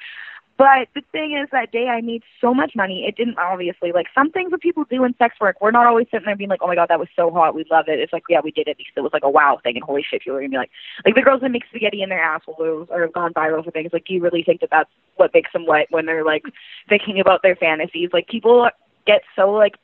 But 0.59 0.89
the 0.93 1.03
thing 1.13 1.39
is, 1.41 1.49
that 1.53 1.71
day 1.71 1.87
I 1.87 2.01
made 2.01 2.25
so 2.41 2.53
much 2.53 2.73
money. 2.75 3.05
It 3.07 3.17
didn't 3.17 3.39
obviously 3.39 3.93
like 3.93 4.07
some 4.13 4.33
things 4.33 4.51
that 4.51 4.61
people 4.61 4.85
do 4.91 5.05
in 5.05 5.15
sex 5.17 5.37
work. 5.41 5.57
We're 5.61 5.71
not 5.71 5.87
always 5.87 6.09
sitting 6.11 6.27
there 6.27 6.35
being 6.35 6.51
like, 6.51 6.61
"Oh 6.61 6.67
my 6.67 6.75
god, 6.75 6.89
that 6.89 6.99
was 6.99 7.09
so 7.15 7.31
hot, 7.31 7.55
we 7.55 7.65
love 7.71 7.85
it." 7.87 8.01
It's 8.01 8.13
like, 8.13 8.25
yeah, 8.29 8.41
we 8.43 8.51
did 8.51 8.67
it 8.67 8.77
because 8.77 8.93
it 8.97 9.03
was 9.03 9.13
like 9.13 9.23
a 9.23 9.31
wow 9.31 9.61
thing, 9.63 9.77
and 9.77 9.85
holy 9.85 10.03
shit, 10.03 10.23
people 10.23 10.37
are 10.37 10.41
gonna 10.41 10.51
be 10.51 10.57
like, 10.57 10.71
like 11.05 11.15
the 11.15 11.23
girls 11.23 11.43
that 11.43 11.51
make 11.51 11.65
spaghetti 11.69 12.03
in 12.03 12.09
their 12.09 12.21
assholes 12.21 12.89
or 12.91 13.03
have 13.03 13.13
gone 13.13 13.33
viral 13.35 13.65
for 13.65 13.71
things. 13.71 13.93
Like, 13.93 14.07
do 14.07 14.15
you 14.15 14.21
really 14.21 14.43
think 14.43 14.61
that 14.61 14.71
that's 14.71 14.91
what 15.15 15.33
makes 15.33 15.53
them 15.53 15.65
wet 15.65 15.87
when 15.91 16.07
they're 16.07 16.25
like 16.25 16.43
thinking 16.89 17.21
about 17.21 17.43
their 17.43 17.55
fantasies? 17.55 18.11
Like, 18.13 18.27
people 18.27 18.69
get 19.07 19.23
so 19.37 19.53
like 19.53 19.77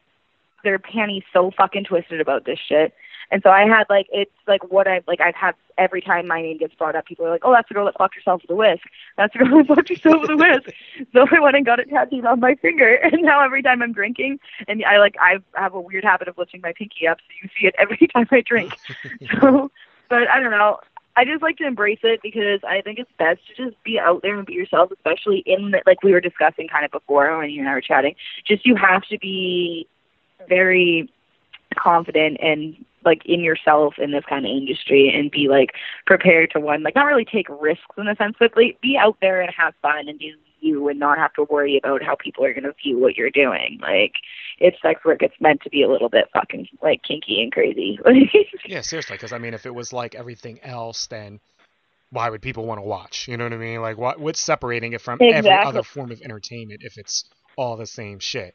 their 0.64 0.80
panties 0.80 1.22
so 1.32 1.52
fucking 1.56 1.84
twisted 1.84 2.20
about 2.20 2.46
this 2.46 2.58
shit 2.68 2.92
and 3.30 3.42
so 3.42 3.50
I 3.50 3.66
had 3.66 3.84
like 3.88 4.06
it's 4.12 4.30
like 4.46 4.70
what 4.70 4.86
I've 4.86 5.06
like 5.06 5.20
I've 5.20 5.34
had 5.34 5.54
every 5.76 6.00
time 6.00 6.26
my 6.26 6.40
name 6.40 6.58
gets 6.58 6.74
brought 6.74 6.96
up, 6.96 7.06
people 7.06 7.26
are 7.26 7.30
like, 7.30 7.44
Oh, 7.44 7.52
that's 7.52 7.68
the 7.68 7.74
girl 7.74 7.86
that 7.86 7.96
fucked 7.98 8.14
herself 8.14 8.42
with 8.42 8.50
a 8.50 8.54
whisk. 8.54 8.84
That's 9.16 9.32
the 9.32 9.40
girl 9.40 9.58
that 9.58 9.66
fucked 9.66 9.88
herself 9.88 10.22
with 10.22 10.30
a 10.30 10.36
whisk. 10.36 10.76
so 11.12 11.26
I 11.30 11.40
went 11.40 11.56
and 11.56 11.66
got 11.66 11.80
it 11.80 11.90
tattooed 11.90 12.24
on 12.24 12.40
my 12.40 12.54
finger 12.56 12.94
and 13.02 13.22
now 13.22 13.44
every 13.44 13.62
time 13.62 13.82
I'm 13.82 13.92
drinking 13.92 14.38
and 14.68 14.84
I 14.84 14.98
like 14.98 15.16
I 15.20 15.38
have 15.54 15.74
a 15.74 15.80
weird 15.80 16.04
habit 16.04 16.28
of 16.28 16.38
lifting 16.38 16.60
my 16.60 16.72
pinky 16.72 17.06
up 17.06 17.18
so 17.18 17.34
you 17.42 17.48
see 17.58 17.66
it 17.66 17.74
every 17.78 18.06
time 18.14 18.28
I 18.30 18.42
drink. 18.42 18.72
so 19.40 19.70
but 20.08 20.28
I 20.28 20.40
don't 20.40 20.50
know. 20.50 20.78
I 21.16 21.24
just 21.24 21.42
like 21.42 21.56
to 21.58 21.66
embrace 21.66 22.00
it 22.02 22.20
because 22.22 22.60
I 22.66 22.80
think 22.80 22.98
it's 22.98 23.10
best 23.18 23.40
to 23.48 23.64
just 23.64 23.82
be 23.84 24.00
out 24.00 24.22
there 24.22 24.36
and 24.36 24.46
be 24.46 24.52
yourself, 24.52 24.90
especially 24.90 25.44
in 25.46 25.70
the, 25.70 25.80
like 25.86 26.02
we 26.02 26.12
were 26.12 26.20
discussing 26.20 26.66
kind 26.66 26.84
of 26.84 26.90
before 26.90 27.38
when 27.38 27.50
you 27.50 27.60
and 27.60 27.68
I 27.68 27.74
were 27.74 27.80
chatting. 27.80 28.16
Just 28.44 28.66
you 28.66 28.74
have 28.74 29.02
to 29.04 29.18
be 29.18 29.86
very 30.48 31.08
confident 31.76 32.38
and 32.42 32.84
like 33.04 33.22
in 33.24 33.40
yourself 33.40 33.94
in 33.98 34.10
this 34.12 34.24
kind 34.28 34.44
of 34.44 34.50
industry 34.50 35.12
and 35.14 35.30
be 35.30 35.48
like 35.48 35.70
prepared 36.06 36.50
to 36.50 36.60
one 36.60 36.82
like 36.82 36.94
not 36.94 37.04
really 37.04 37.24
take 37.24 37.46
risks 37.60 37.84
in 37.96 38.08
a 38.08 38.16
sense 38.16 38.34
but 38.38 38.52
like 38.56 38.80
be 38.80 38.96
out 38.98 39.16
there 39.20 39.40
and 39.40 39.52
have 39.56 39.74
fun 39.82 40.08
and 40.08 40.18
do 40.18 40.32
you 40.60 40.88
and 40.88 40.98
not 40.98 41.18
have 41.18 41.32
to 41.34 41.44
worry 41.50 41.76
about 41.76 42.02
how 42.02 42.16
people 42.16 42.44
are 42.44 42.54
going 42.54 42.64
to 42.64 42.72
view 42.82 42.98
what 42.98 43.16
you're 43.16 43.30
doing 43.30 43.78
like 43.82 44.14
it's 44.58 44.80
sex 44.80 45.04
work 45.04 45.22
it's 45.22 45.34
meant 45.40 45.60
to 45.62 45.70
be 45.70 45.82
a 45.82 45.88
little 45.88 46.08
bit 46.08 46.24
fucking 46.32 46.66
like 46.82 47.02
kinky 47.02 47.42
and 47.42 47.52
crazy 47.52 47.98
yeah 48.66 48.80
seriously 48.80 49.14
because 49.14 49.32
i 49.32 49.38
mean 49.38 49.52
if 49.52 49.66
it 49.66 49.74
was 49.74 49.92
like 49.92 50.14
everything 50.14 50.58
else 50.62 51.06
then 51.08 51.38
why 52.10 52.30
would 52.30 52.40
people 52.40 52.64
want 52.64 52.78
to 52.78 52.86
watch 52.86 53.28
you 53.28 53.36
know 53.36 53.44
what 53.44 53.52
i 53.52 53.58
mean 53.58 53.82
like 53.82 53.98
what 53.98 54.18
what's 54.18 54.40
separating 54.40 54.94
it 54.94 55.02
from 55.02 55.18
exactly. 55.20 55.50
every 55.50 55.66
other 55.66 55.82
form 55.82 56.10
of 56.10 56.20
entertainment 56.22 56.80
if 56.82 56.96
it's 56.96 57.24
all 57.56 57.76
the 57.76 57.86
same 57.86 58.18
shit. 58.18 58.54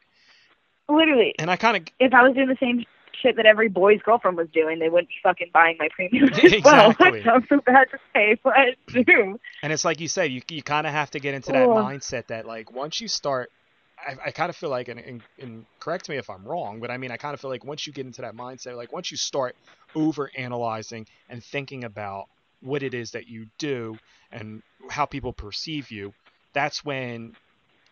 Literally. 0.88 1.34
And 1.38 1.50
I 1.50 1.56
kind 1.56 1.76
of 1.76 1.84
If 1.98 2.12
I 2.12 2.22
was 2.22 2.34
doing 2.34 2.48
the 2.48 2.56
same 2.60 2.84
shit 3.20 3.36
that 3.36 3.46
every 3.46 3.68
boy's 3.68 4.00
girlfriend 4.02 4.36
was 4.36 4.48
doing, 4.52 4.78
they 4.78 4.88
wouldn't 4.88 5.08
be 5.08 5.14
fucking 5.22 5.50
buying 5.52 5.76
my 5.78 5.88
premium 5.94 6.28
as 6.44 6.54
well. 6.64 6.90
Exactly. 7.00 7.22
That 7.22 7.24
sounds 7.24 7.46
so 7.48 7.60
bad 7.60 7.88
to 7.90 7.98
say, 8.14 8.38
but 8.42 8.54
true. 9.06 9.38
And 9.62 9.72
it's 9.72 9.84
like 9.84 10.00
you 10.00 10.08
said, 10.08 10.30
you 10.30 10.42
you 10.50 10.62
kind 10.62 10.86
of 10.86 10.92
have 10.92 11.10
to 11.12 11.20
get 11.20 11.34
into 11.34 11.52
that 11.52 11.68
Ugh. 11.68 11.76
mindset 11.76 12.26
that 12.28 12.46
like 12.46 12.72
once 12.72 13.00
you 13.00 13.08
start, 13.08 13.50
I, 13.98 14.28
I 14.28 14.30
kind 14.30 14.50
of 14.50 14.56
feel 14.56 14.70
like, 14.70 14.88
and, 14.88 14.98
and, 15.00 15.22
and 15.38 15.66
correct 15.78 16.08
me 16.08 16.16
if 16.16 16.30
I'm 16.30 16.44
wrong, 16.44 16.80
but 16.80 16.90
I 16.90 16.96
mean 16.96 17.10
I 17.10 17.16
kind 17.16 17.34
of 17.34 17.40
feel 17.40 17.50
like 17.50 17.64
once 17.64 17.86
you 17.86 17.92
get 17.92 18.06
into 18.06 18.22
that 18.22 18.34
mindset, 18.34 18.76
like 18.76 18.92
once 18.92 19.10
you 19.10 19.16
start 19.16 19.56
over 19.94 20.30
analyzing 20.36 21.06
and 21.28 21.42
thinking 21.42 21.84
about 21.84 22.26
what 22.62 22.82
it 22.82 22.94
is 22.94 23.12
that 23.12 23.26
you 23.28 23.46
do 23.58 23.96
and 24.30 24.62
how 24.90 25.06
people 25.06 25.32
perceive 25.32 25.90
you, 25.90 26.12
that's 26.52 26.84
when 26.84 27.34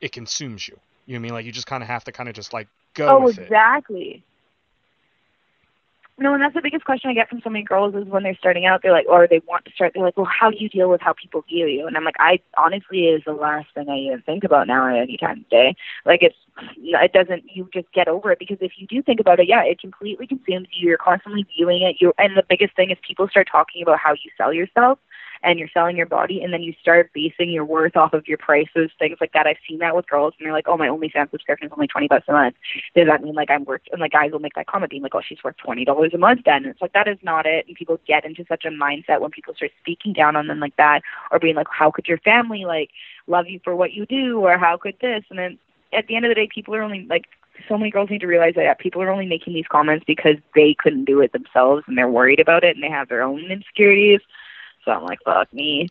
it 0.00 0.12
consumes 0.12 0.66
you. 0.68 0.76
You 1.06 1.14
know 1.14 1.18
what 1.18 1.20
I 1.20 1.22
mean? 1.22 1.32
Like 1.32 1.46
you 1.46 1.52
just 1.52 1.66
kind 1.66 1.82
of 1.82 1.88
have 1.88 2.04
to 2.04 2.12
kind 2.12 2.28
of 2.28 2.34
just 2.34 2.52
like 2.52 2.68
go 2.94 3.24
Oh, 3.24 3.28
exactly. 3.28 4.22
No, 6.20 6.34
and 6.34 6.42
that's 6.42 6.54
the 6.54 6.60
biggest 6.60 6.84
question 6.84 7.10
I 7.10 7.14
get 7.14 7.28
from 7.28 7.40
so 7.42 7.48
many 7.48 7.64
girls 7.64 7.94
is 7.94 8.04
when 8.06 8.24
they're 8.24 8.36
starting 8.36 8.66
out, 8.66 8.82
they're 8.82 8.90
like, 8.92 9.06
or 9.08 9.28
they 9.28 9.40
want 9.46 9.64
to 9.66 9.70
start, 9.70 9.92
they're 9.94 10.02
like, 10.02 10.16
well, 10.16 10.26
how 10.26 10.50
do 10.50 10.56
you 10.58 10.68
deal 10.68 10.90
with 10.90 11.00
how 11.00 11.12
people 11.12 11.44
view 11.48 11.66
you? 11.66 11.86
And 11.86 11.96
I'm 11.96 12.02
like, 12.02 12.16
I 12.18 12.40
honestly 12.56 13.06
is 13.06 13.22
the 13.24 13.32
last 13.32 13.68
thing 13.72 13.88
I 13.88 13.96
even 13.98 14.22
think 14.22 14.42
about 14.42 14.66
now 14.66 14.88
at 14.88 15.00
any 15.00 15.16
time 15.16 15.40
of 15.40 15.48
day. 15.48 15.76
Like 16.04 16.24
it's, 16.24 16.34
it 16.76 17.12
doesn't, 17.12 17.44
you 17.54 17.68
just 17.72 17.86
get 17.92 18.08
over 18.08 18.32
it 18.32 18.40
because 18.40 18.58
if 18.60 18.72
you 18.78 18.88
do 18.88 19.00
think 19.00 19.20
about 19.20 19.38
it, 19.38 19.46
yeah, 19.46 19.62
it 19.62 19.80
completely 19.80 20.26
consumes 20.26 20.66
you. 20.72 20.88
You're 20.88 20.98
constantly 20.98 21.46
viewing 21.56 21.82
it. 21.82 21.96
You 22.00 22.12
and 22.18 22.36
the 22.36 22.42
biggest 22.48 22.74
thing 22.74 22.90
is 22.90 22.98
people 23.06 23.28
start 23.28 23.46
talking 23.50 23.80
about 23.82 24.00
how 24.00 24.12
you 24.12 24.30
sell 24.36 24.52
yourself 24.52 24.98
and 25.42 25.58
you're 25.58 25.68
selling 25.72 25.96
your 25.96 26.06
body, 26.06 26.42
and 26.42 26.52
then 26.52 26.62
you 26.62 26.74
start 26.80 27.10
basing 27.14 27.50
your 27.50 27.64
worth 27.64 27.96
off 27.96 28.12
of 28.12 28.26
your 28.26 28.38
prices, 28.38 28.90
things 28.98 29.18
like 29.20 29.32
that. 29.32 29.46
I've 29.46 29.56
seen 29.68 29.78
that 29.78 29.94
with 29.94 30.08
girls, 30.08 30.34
and 30.38 30.46
they're 30.46 30.52
like, 30.52 30.68
oh, 30.68 30.76
my 30.76 30.88
OnlyFans 30.88 31.30
subscription 31.30 31.66
is 31.66 31.72
only 31.72 31.86
twenty 31.86 32.08
bucks 32.08 32.26
a 32.28 32.32
month. 32.32 32.56
Does 32.94 33.06
that 33.06 33.22
mean 33.22 33.34
like 33.34 33.50
I'm 33.50 33.64
worth? 33.64 33.82
And 33.92 34.00
like 34.00 34.12
guys 34.12 34.32
will 34.32 34.38
make 34.38 34.54
that 34.54 34.66
comment, 34.66 34.90
being 34.90 35.02
like, 35.02 35.14
oh, 35.14 35.22
she's 35.26 35.42
worth 35.42 35.56
twenty 35.56 35.84
dollars 35.84 36.12
a 36.14 36.18
month. 36.18 36.42
Then 36.44 36.64
and 36.64 36.66
it's 36.66 36.82
like 36.82 36.92
that 36.92 37.08
is 37.08 37.18
not 37.22 37.46
it. 37.46 37.66
And 37.66 37.76
people 37.76 38.00
get 38.06 38.24
into 38.24 38.44
such 38.48 38.64
a 38.64 38.70
mindset 38.70 39.20
when 39.20 39.30
people 39.30 39.54
start 39.54 39.72
speaking 39.80 40.12
down 40.12 40.36
on 40.36 40.46
them 40.46 40.60
like 40.60 40.76
that, 40.76 41.02
or 41.30 41.38
being 41.38 41.56
like, 41.56 41.68
how 41.70 41.90
could 41.90 42.06
your 42.06 42.18
family 42.18 42.64
like 42.64 42.90
love 43.26 43.46
you 43.46 43.60
for 43.62 43.76
what 43.76 43.92
you 43.92 44.06
do, 44.06 44.40
or 44.40 44.58
how 44.58 44.76
could 44.76 44.96
this? 45.00 45.24
And 45.30 45.38
then 45.38 45.58
at 45.92 46.06
the 46.06 46.16
end 46.16 46.24
of 46.24 46.30
the 46.30 46.34
day, 46.34 46.48
people 46.52 46.74
are 46.74 46.82
only 46.82 47.06
like 47.08 47.26
so 47.68 47.76
many 47.76 47.90
girls 47.90 48.10
need 48.10 48.20
to 48.20 48.26
realize 48.26 48.54
that 48.54 48.78
people 48.78 49.02
are 49.02 49.10
only 49.10 49.26
making 49.26 49.54
these 49.54 49.66
comments 49.68 50.04
because 50.06 50.36
they 50.54 50.74
couldn't 50.78 51.04
do 51.04 51.20
it 51.20 51.32
themselves 51.32 51.82
and 51.86 51.98
they're 51.98 52.08
worried 52.08 52.40
about 52.40 52.64
it 52.64 52.76
and 52.76 52.84
they 52.84 52.88
have 52.88 53.08
their 53.08 53.22
own 53.22 53.50
insecurities. 53.50 54.20
So 54.84 54.92
I'm 54.92 55.04
like, 55.04 55.18
fuck 55.24 55.52
me. 55.52 55.88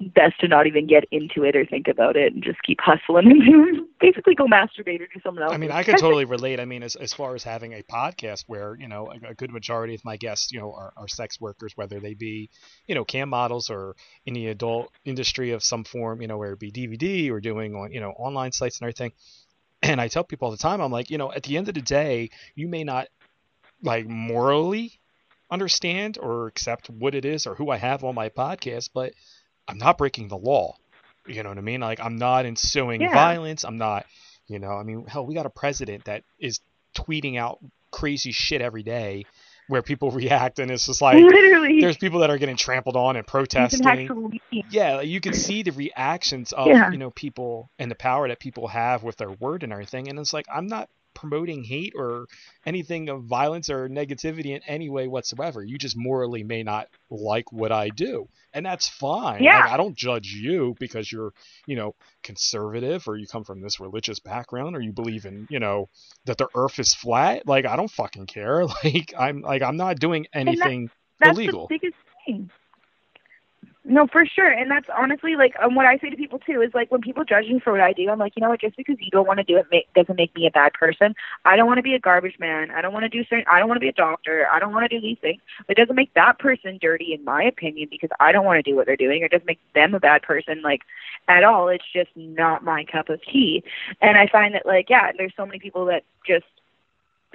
Best 0.00 0.40
to 0.40 0.48
not 0.48 0.66
even 0.66 0.86
get 0.86 1.04
into 1.10 1.44
it 1.44 1.54
or 1.54 1.66
think 1.66 1.86
about 1.86 2.16
it 2.16 2.32
and 2.32 2.42
just 2.42 2.62
keep 2.62 2.80
hustling 2.80 3.30
and 3.30 3.86
basically 4.00 4.34
go 4.34 4.46
masturbate 4.46 5.02
or 5.02 5.06
do 5.06 5.20
something 5.22 5.42
else. 5.42 5.52
I 5.52 5.58
mean, 5.58 5.70
I 5.70 5.82
could 5.82 5.98
totally 5.98 6.24
relate. 6.24 6.60
I 6.60 6.64
mean, 6.64 6.82
as, 6.82 6.96
as 6.96 7.12
far 7.12 7.34
as 7.34 7.44
having 7.44 7.74
a 7.74 7.82
podcast 7.82 8.44
where, 8.46 8.74
you 8.80 8.88
know, 8.88 9.12
a, 9.12 9.30
a 9.30 9.34
good 9.34 9.50
majority 9.50 9.94
of 9.94 10.02
my 10.02 10.16
guests, 10.16 10.50
you 10.50 10.60
know, 10.60 10.72
are, 10.72 10.94
are 10.96 11.08
sex 11.08 11.38
workers, 11.40 11.72
whether 11.76 12.00
they 12.00 12.14
be, 12.14 12.48
you 12.86 12.94
know, 12.94 13.04
cam 13.04 13.28
models 13.28 13.68
or 13.68 13.96
in 14.24 14.32
the 14.32 14.48
adult 14.48 14.90
industry 15.04 15.50
of 15.50 15.62
some 15.62 15.84
form, 15.84 16.22
you 16.22 16.26
know, 16.26 16.38
where 16.38 16.52
it 16.52 16.58
be 16.58 16.72
DVD 16.72 17.30
or 17.30 17.38
doing 17.40 17.74
on, 17.74 17.92
you 17.92 18.00
know, 18.00 18.12
online 18.12 18.52
sites 18.52 18.78
and 18.80 18.86
everything. 18.86 19.12
And 19.82 20.00
I 20.00 20.08
tell 20.08 20.24
people 20.24 20.46
all 20.46 20.52
the 20.52 20.56
time, 20.56 20.80
I'm 20.80 20.90
like, 20.90 21.10
you 21.10 21.18
know, 21.18 21.30
at 21.30 21.42
the 21.42 21.58
end 21.58 21.68
of 21.68 21.74
the 21.74 21.82
day, 21.82 22.30
you 22.54 22.68
may 22.68 22.84
not 22.84 23.08
like 23.82 24.06
morally 24.06 24.98
understand 25.50 26.18
or 26.18 26.46
accept 26.46 26.88
what 26.90 27.14
it 27.14 27.24
is 27.24 27.46
or 27.46 27.54
who 27.54 27.70
I 27.70 27.76
have 27.76 28.04
on 28.04 28.14
my 28.14 28.28
podcast, 28.28 28.90
but 28.94 29.12
I'm 29.68 29.78
not 29.78 29.98
breaking 29.98 30.28
the 30.28 30.36
law. 30.36 30.76
You 31.26 31.42
know 31.42 31.48
what 31.48 31.58
I 31.58 31.62
mean? 31.62 31.80
Like 31.80 32.00
I'm 32.00 32.16
not 32.16 32.46
ensuing 32.46 33.00
Yeah. 33.00 33.12
violence. 33.14 33.64
I'm 33.64 33.78
not, 33.78 34.06
you 34.46 34.58
know, 34.58 34.72
I 34.72 34.82
mean, 34.82 35.06
hell, 35.06 35.26
we 35.26 35.34
got 35.34 35.46
a 35.46 35.50
president 35.50 36.04
that 36.04 36.22
is 36.38 36.60
tweeting 36.96 37.38
out 37.38 37.58
crazy 37.90 38.32
shit 38.32 38.60
every 38.60 38.82
day 38.82 39.24
where 39.68 39.80
people 39.82 40.10
react 40.10 40.58
and 40.58 40.70
it's 40.70 40.86
just 40.86 41.00
like 41.00 41.22
literally 41.22 41.80
there's 41.80 41.96
people 41.96 42.20
that 42.20 42.30
are 42.30 42.38
getting 42.38 42.56
trampled 42.56 42.96
on 42.96 43.16
and 43.16 43.26
protesting. 43.26 44.10
Yeah, 44.50 45.00
you 45.00 45.20
can 45.20 45.32
see 45.32 45.62
the 45.62 45.70
reactions 45.72 46.52
of 46.52 46.68
Yeah. 46.68 46.90
you 46.90 46.98
know 46.98 47.10
people 47.10 47.70
and 47.78 47.90
the 47.90 47.94
power 47.94 48.28
that 48.28 48.40
people 48.40 48.68
have 48.68 49.02
with 49.02 49.16
their 49.16 49.30
word 49.30 49.62
and 49.62 49.72
everything. 49.72 50.08
And 50.08 50.18
it's 50.18 50.32
like 50.32 50.46
I'm 50.52 50.66
not 50.66 50.88
promoting 51.14 51.64
hate 51.64 51.94
or 51.96 52.26
anything 52.66 53.08
of 53.08 53.24
violence 53.24 53.70
or 53.70 53.88
negativity 53.88 54.54
in 54.54 54.60
any 54.66 54.88
way 54.88 55.08
whatsoever. 55.08 55.64
You 55.64 55.78
just 55.78 55.96
morally 55.96 56.42
may 56.42 56.62
not 56.62 56.88
like 57.10 57.52
what 57.52 57.72
I 57.72 57.88
do, 57.88 58.28
and 58.52 58.64
that's 58.66 58.88
fine. 58.88 59.42
Yeah. 59.42 59.60
Like, 59.60 59.70
I 59.70 59.76
don't 59.76 59.96
judge 59.96 60.32
you 60.32 60.74
because 60.78 61.10
you're 61.10 61.32
you 61.66 61.76
know 61.76 61.94
conservative 62.22 63.06
or 63.08 63.16
you 63.16 63.26
come 63.26 63.44
from 63.44 63.60
this 63.60 63.80
religious 63.80 64.20
background 64.20 64.76
or 64.76 64.80
you 64.80 64.92
believe 64.92 65.24
in 65.24 65.46
you 65.50 65.60
know 65.60 65.88
that 66.24 66.38
the 66.38 66.48
earth 66.54 66.78
is 66.78 66.94
flat. 66.94 67.46
Like 67.46 67.66
I 67.66 67.76
don't 67.76 67.90
fucking 67.90 68.26
care. 68.26 68.64
Like 68.84 69.14
I'm 69.16 69.40
like 69.40 69.62
I'm 69.62 69.76
not 69.76 69.98
doing 69.98 70.26
anything 70.34 70.90
that's 71.20 71.38
illegal. 71.38 71.68
the 71.68 71.78
biggest 71.78 71.96
thing. 72.26 72.50
No, 73.86 74.06
for 74.06 74.24
sure, 74.24 74.48
and 74.48 74.70
that's 74.70 74.88
honestly 74.96 75.36
like 75.36 75.52
um, 75.62 75.74
what 75.74 75.84
I 75.84 75.98
say 75.98 76.08
to 76.08 76.16
people 76.16 76.38
too 76.38 76.62
is 76.62 76.72
like 76.72 76.90
when 76.90 77.02
people 77.02 77.22
judge 77.22 77.44
me 77.48 77.60
for 77.62 77.70
what 77.70 77.82
I 77.82 77.92
do, 77.92 78.08
I'm 78.08 78.18
like, 78.18 78.32
you 78.34 78.40
know 78.40 78.48
what? 78.48 78.62
Just 78.62 78.78
because 78.78 78.96
you 78.98 79.10
don't 79.10 79.26
want 79.26 79.40
to 79.40 79.44
do 79.44 79.58
it 79.58 79.86
doesn't 79.94 80.16
make 80.16 80.34
me 80.34 80.46
a 80.46 80.50
bad 80.50 80.72
person. 80.72 81.14
I 81.44 81.54
don't 81.54 81.66
want 81.66 81.76
to 81.76 81.82
be 81.82 81.92
a 81.94 81.98
garbage 81.98 82.38
man. 82.38 82.70
I 82.70 82.80
don't 82.80 82.94
want 82.94 83.02
to 83.02 83.10
do 83.10 83.22
certain. 83.28 83.44
I 83.46 83.58
don't 83.58 83.68
want 83.68 83.76
to 83.76 83.84
be 83.84 83.90
a 83.90 83.92
doctor. 83.92 84.46
I 84.50 84.58
don't 84.58 84.72
want 84.72 84.90
to 84.90 84.96
do 84.96 85.02
these 85.02 85.18
things. 85.20 85.42
It 85.68 85.76
doesn't 85.76 85.96
make 85.96 86.14
that 86.14 86.38
person 86.38 86.78
dirty, 86.80 87.12
in 87.12 87.24
my 87.24 87.42
opinion, 87.42 87.88
because 87.90 88.08
I 88.20 88.32
don't 88.32 88.46
want 88.46 88.64
to 88.64 88.70
do 88.70 88.74
what 88.74 88.86
they're 88.86 88.96
doing. 88.96 89.22
It 89.22 89.30
doesn't 89.30 89.46
make 89.46 89.60
them 89.74 89.92
a 89.92 90.00
bad 90.00 90.22
person, 90.22 90.62
like 90.62 90.80
at 91.28 91.44
all. 91.44 91.68
It's 91.68 91.84
just 91.92 92.10
not 92.16 92.64
my 92.64 92.84
cup 92.84 93.10
of 93.10 93.20
tea. 93.22 93.62
And 94.00 94.16
I 94.16 94.28
find 94.28 94.54
that 94.54 94.64
like 94.64 94.88
yeah, 94.88 95.12
there's 95.18 95.34
so 95.36 95.44
many 95.44 95.58
people 95.58 95.84
that 95.86 96.04
just 96.26 96.46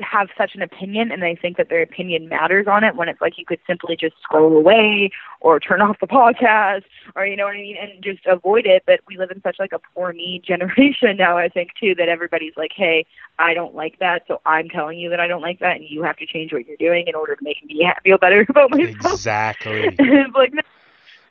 have 0.01 0.29
such 0.37 0.55
an 0.55 0.61
opinion 0.61 1.11
and 1.11 1.21
they 1.21 1.35
think 1.35 1.57
that 1.57 1.69
their 1.69 1.81
opinion 1.81 2.27
matters 2.27 2.67
on 2.67 2.83
it 2.83 2.95
when 2.95 3.09
it's 3.09 3.21
like 3.21 3.37
you 3.37 3.45
could 3.45 3.59
simply 3.67 3.95
just 3.95 4.15
scroll 4.21 4.55
away 4.55 5.11
or 5.41 5.59
turn 5.59 5.81
off 5.81 5.99
the 5.99 6.07
podcast 6.07 6.83
or 7.15 7.25
you 7.25 7.35
know 7.35 7.45
what 7.45 7.55
I 7.55 7.61
mean 7.61 7.77
and 7.79 8.03
just 8.03 8.25
avoid 8.25 8.65
it. 8.65 8.83
But 8.85 9.01
we 9.07 9.17
live 9.17 9.31
in 9.31 9.41
such 9.41 9.57
like 9.59 9.73
a 9.73 9.79
poor 9.93 10.13
me 10.13 10.41
generation 10.45 11.17
now 11.17 11.37
I 11.37 11.49
think 11.49 11.71
too 11.79 11.95
that 11.95 12.09
everybody's 12.09 12.53
like 12.57 12.71
hey 12.75 13.05
I 13.37 13.53
don't 13.53 13.75
like 13.75 13.99
that 13.99 14.23
so 14.27 14.41
I'm 14.45 14.69
telling 14.69 14.99
you 14.99 15.09
that 15.09 15.19
I 15.19 15.27
don't 15.27 15.41
like 15.41 15.59
that 15.59 15.77
and 15.77 15.85
you 15.87 16.03
have 16.03 16.17
to 16.17 16.25
change 16.25 16.51
what 16.51 16.67
you're 16.67 16.77
doing 16.77 17.07
in 17.07 17.15
order 17.15 17.35
to 17.35 17.43
make 17.43 17.63
me 17.65 17.89
feel 18.03 18.17
better 18.17 18.45
about 18.49 18.71
myself. 18.71 19.13
Exactly. 19.13 19.95
it's 19.99 20.35
like 20.35 20.53
no, 20.53 20.61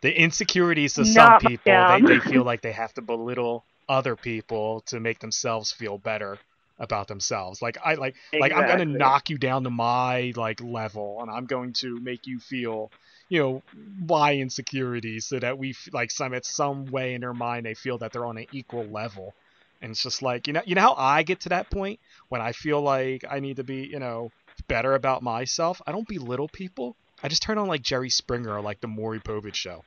the 0.01 0.19
insecurities 0.19 0.99
of 0.99 1.07
some 1.09 1.39
people 1.41 1.59
they, 1.65 2.01
they 2.03 2.21
feel 2.21 2.45
like 2.45 2.63
they 2.63 2.73
have 2.73 2.95
to 2.95 3.03
belittle 3.03 3.65
other 3.89 4.17
people 4.17 4.81
to 4.83 5.01
make 5.01 5.19
themselves 5.19 5.73
feel 5.73 5.99
better 5.99 6.39
about 6.79 7.09
themselves. 7.09 7.61
Like 7.61 7.79
i 7.85 7.95
like 7.95 8.15
like 8.39 8.53
i'm 8.53 8.67
gonna 8.67 8.85
knock 8.85 9.31
you 9.31 9.39
down 9.39 9.65
to 9.65 9.71
my 9.71 10.33
like 10.37 10.61
level 10.61 11.19
and 11.21 11.31
i'm 11.31 11.47
going 11.47 11.73
to 11.75 11.99
make 12.01 12.27
you 12.27 12.39
feel 12.39 12.91
you 13.29 13.41
know 13.41 13.63
my 14.07 14.35
insecurities 14.35 15.27
so 15.27 15.39
that 15.39 15.59
we 15.59 15.75
like 15.93 16.11
some 16.11 16.35
at 16.35 16.45
some 16.45 16.87
way 16.87 17.15
in 17.15 17.21
their 17.21 17.35
mind 17.35 17.67
they 17.67 17.75
feel 17.75 17.99
that 17.99 18.13
they're 18.13 18.27
on 18.27 18.39
an 18.39 18.47
equal 18.53 18.85
level. 18.85 19.35
And 19.81 19.93
it's 19.93 20.03
just 20.03 20.23
like 20.23 20.47
you 20.47 20.53
know 20.53 20.63
you 20.65 20.75
know 20.75 20.81
how 20.83 20.95
i 20.97 21.23
get 21.23 21.41
to 21.41 21.51
that 21.51 21.71
point? 21.71 22.01
When 22.29 22.41
i 22.41 22.53
feel 22.53 22.81
like 22.81 23.25
i 23.31 23.41
need 23.41 23.57
to 23.57 23.65
be 23.65 23.87
you 23.87 23.99
know 23.99 24.31
better 24.67 24.95
about 24.95 25.23
myself? 25.23 25.81
I 25.87 25.93
don't 25.93 26.09
belittle 26.09 26.49
people. 26.49 26.97
I 27.23 27.29
just 27.29 27.43
turn 27.43 27.59
on 27.59 27.69
like 27.69 27.83
jerry 27.83 28.11
springer 28.11 28.57
or 28.57 28.61
like 28.61 28.81
the 28.81 28.89
maury 28.89 29.21
povich 29.21 29.55
show. 29.55 29.85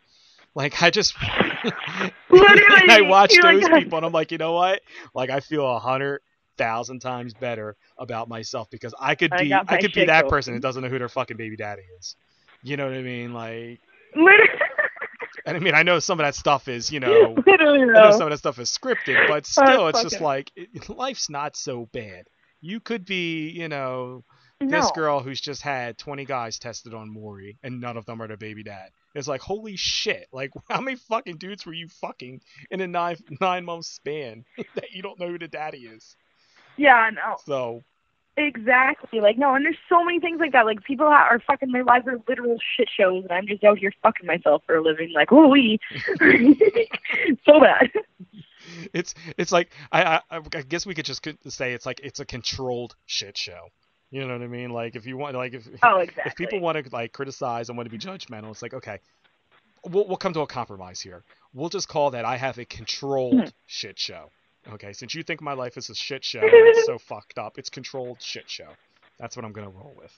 Like 0.54 0.82
I 0.82 0.90
just, 0.90 1.16
Literally, 2.30 2.90
I 2.90 3.02
watch 3.02 3.34
you're 3.34 3.44
like 3.44 3.62
those 3.62 3.70
that. 3.70 3.84
people 3.84 3.98
and 3.98 4.06
I'm 4.06 4.12
like, 4.12 4.32
you 4.32 4.38
know 4.38 4.54
what? 4.54 4.82
Like 5.14 5.30
I 5.30 5.40
feel 5.40 5.66
a 5.66 5.80
hundred 5.80 6.22
thousand 6.58 7.00
times 7.00 7.34
better 7.34 7.76
about 7.98 8.30
myself 8.30 8.70
because 8.70 8.94
I 9.00 9.16
could 9.16 9.32
be, 9.38 9.50
got 9.50 9.72
I, 9.72 9.78
could 9.78 9.94
be 9.94 10.06
that 10.06 10.28
person 10.28 10.54
that 10.54 10.62
doesn't 10.62 10.84
know 10.84 10.90
who 10.90 11.00
their 11.00 11.10
fucking 11.10 11.38
baby 11.38 11.56
daddy 11.56 11.84
is. 12.00 12.16
You 12.64 12.78
know 12.78 12.86
what 12.86 12.96
I 12.96 13.02
mean? 13.02 13.34
Like, 13.34 13.80
literally, 14.16 14.60
and 15.46 15.58
I 15.58 15.60
mean, 15.60 15.74
I 15.74 15.84
know 15.84 16.00
some 16.00 16.20
of 16.20 16.26
that 16.26 16.36
stuff 16.36 16.68
is, 16.68 16.92
you 16.92 17.00
know, 17.00 17.36
literally 17.48 17.82
I 17.82 17.86
know 17.86 18.12
some 18.12 18.24
of 18.24 18.30
that 18.30 18.38
stuff 18.38 18.60
is 18.60 18.70
scripted, 18.70 19.28
but 19.28 19.46
still, 19.46 19.88
it's 19.88 20.02
just 20.02 20.16
fucking- 20.16 20.26
like 20.26 20.52
it, 20.56 20.90
life's 20.90 21.30
not 21.30 21.56
so 21.56 21.88
bad. 21.92 22.28
You 22.60 22.80
could 22.80 23.06
be, 23.06 23.50
you 23.50 23.68
know, 23.68 24.24
this 24.60 24.86
no. 24.86 24.92
girl 24.94 25.20
who's 25.22 25.42
just 25.42 25.64
had 25.64 25.98
20 25.98 26.26
guys 26.26 26.60
tested 26.60 26.94
on 26.94 27.10
Maury, 27.10 27.58
and 27.64 27.82
none 27.82 27.98
of 27.98 28.06
them 28.06 28.22
are 28.22 28.28
the 28.28 28.38
baby 28.38 28.64
dad. 28.64 28.90
It's 29.16 29.28
like, 29.28 29.42
holy 29.42 29.76
shit! 29.76 30.28
Like, 30.32 30.52
how 30.70 30.82
many 30.82 30.98
fucking 30.98 31.38
dudes 31.38 31.66
were 31.66 31.74
you 31.74 31.88
fucking 31.88 32.42
in 32.70 32.82
a 32.82 32.88
nine 32.88 33.18
nine 33.42 33.66
month 33.66 33.86
span 33.86 34.46
that 34.76 34.92
you 34.92 35.02
don't 35.02 35.20
know 35.20 35.28
who 35.28 35.40
the 35.40 35.48
daddy 35.48 35.80
is? 35.80 36.16
Yeah, 36.78 37.10
no. 37.14 37.38
So, 37.46 37.84
Exactly. 38.38 39.20
Like 39.20 39.38
no, 39.38 39.54
and 39.56 39.66
there's 39.66 39.78
so 39.90 40.04
many 40.06 40.20
things 40.20 40.40
like 40.40 40.54
that. 40.54 40.66
Like 40.66 40.84
people 40.86 41.06
are 41.06 41.40
fucking 41.46 41.72
their 41.74 41.84
lives 41.84 42.08
are 42.08 42.18
literal 42.30 42.58
shit 42.78 42.88
shows, 42.90 43.24
and 43.24 43.32
I'm 43.32 43.46
just 43.46 43.64
out 43.64 43.78
here 43.78 43.92
fucking 44.02 44.26
myself 44.26 44.64
for 44.66 44.76
a 44.78 44.82
living. 44.82 45.12
Like, 45.14 45.32
ooh, 45.34 45.54
so 47.46 47.60
bad. 47.60 47.90
it's 48.94 49.14
it's 49.38 49.52
like 49.52 49.72
I, 49.92 50.22
I 50.32 50.38
I 50.56 50.62
guess 50.62 50.86
we 50.86 50.96
could 50.96 51.06
just 51.06 51.28
say 51.50 51.74
it's 51.74 51.86
like 51.86 52.00
it's 52.04 52.20
a 52.22 52.26
controlled 52.26 52.96
shit 53.06 53.38
show. 53.38 53.68
You 54.12 54.26
know 54.26 54.34
what 54.34 54.42
I 54.44 54.48
mean? 54.48 54.70
Like 54.72 54.96
if 54.96 55.06
you 55.06 55.18
want, 55.18 55.36
like 55.36 55.54
if 55.54 55.68
Oh, 55.84 55.98
exactly. 56.00 56.24
if 56.28 56.36
people 56.36 56.60
want 56.62 56.84
to 56.84 56.90
like 56.96 57.12
criticize 57.12 57.68
and 57.70 57.78
want 57.78 57.88
to 57.88 57.92
be 57.92 57.98
judgmental, 58.04 58.52
it's 58.52 58.62
like 58.62 58.74
okay, 58.74 59.00
we'll 59.86 60.08
we'll 60.08 60.18
come 60.18 60.34
to 60.34 60.42
a 60.42 60.48
compromise 60.48 61.02
here. 61.02 61.24
We'll 61.54 61.70
just 61.70 61.90
call 61.90 62.12
that 62.12 62.24
I 62.26 62.38
have 62.38 62.58
a 62.60 62.66
controlled 62.66 63.34
Mhm. 63.36 63.52
shit 63.68 64.00
show. 64.00 64.30
Okay, 64.74 64.94
since 64.94 65.16
you 65.16 65.24
think 65.24 65.42
my 65.42 65.54
life 65.54 65.78
is 65.78 65.90
a 65.90 65.96
shit 65.96 66.24
show, 66.24 66.40
and 66.40 66.50
it's 66.52 66.86
so 66.86 66.98
fucked 67.00 67.38
up. 67.38 67.58
It's 67.58 67.70
controlled 67.70 68.22
shit 68.22 68.50
show. 68.50 68.70
That's 69.20 69.36
what 69.36 69.46
I'm 69.46 69.52
gonna 69.52 69.70
roll 69.70 69.94
with. 69.98 70.18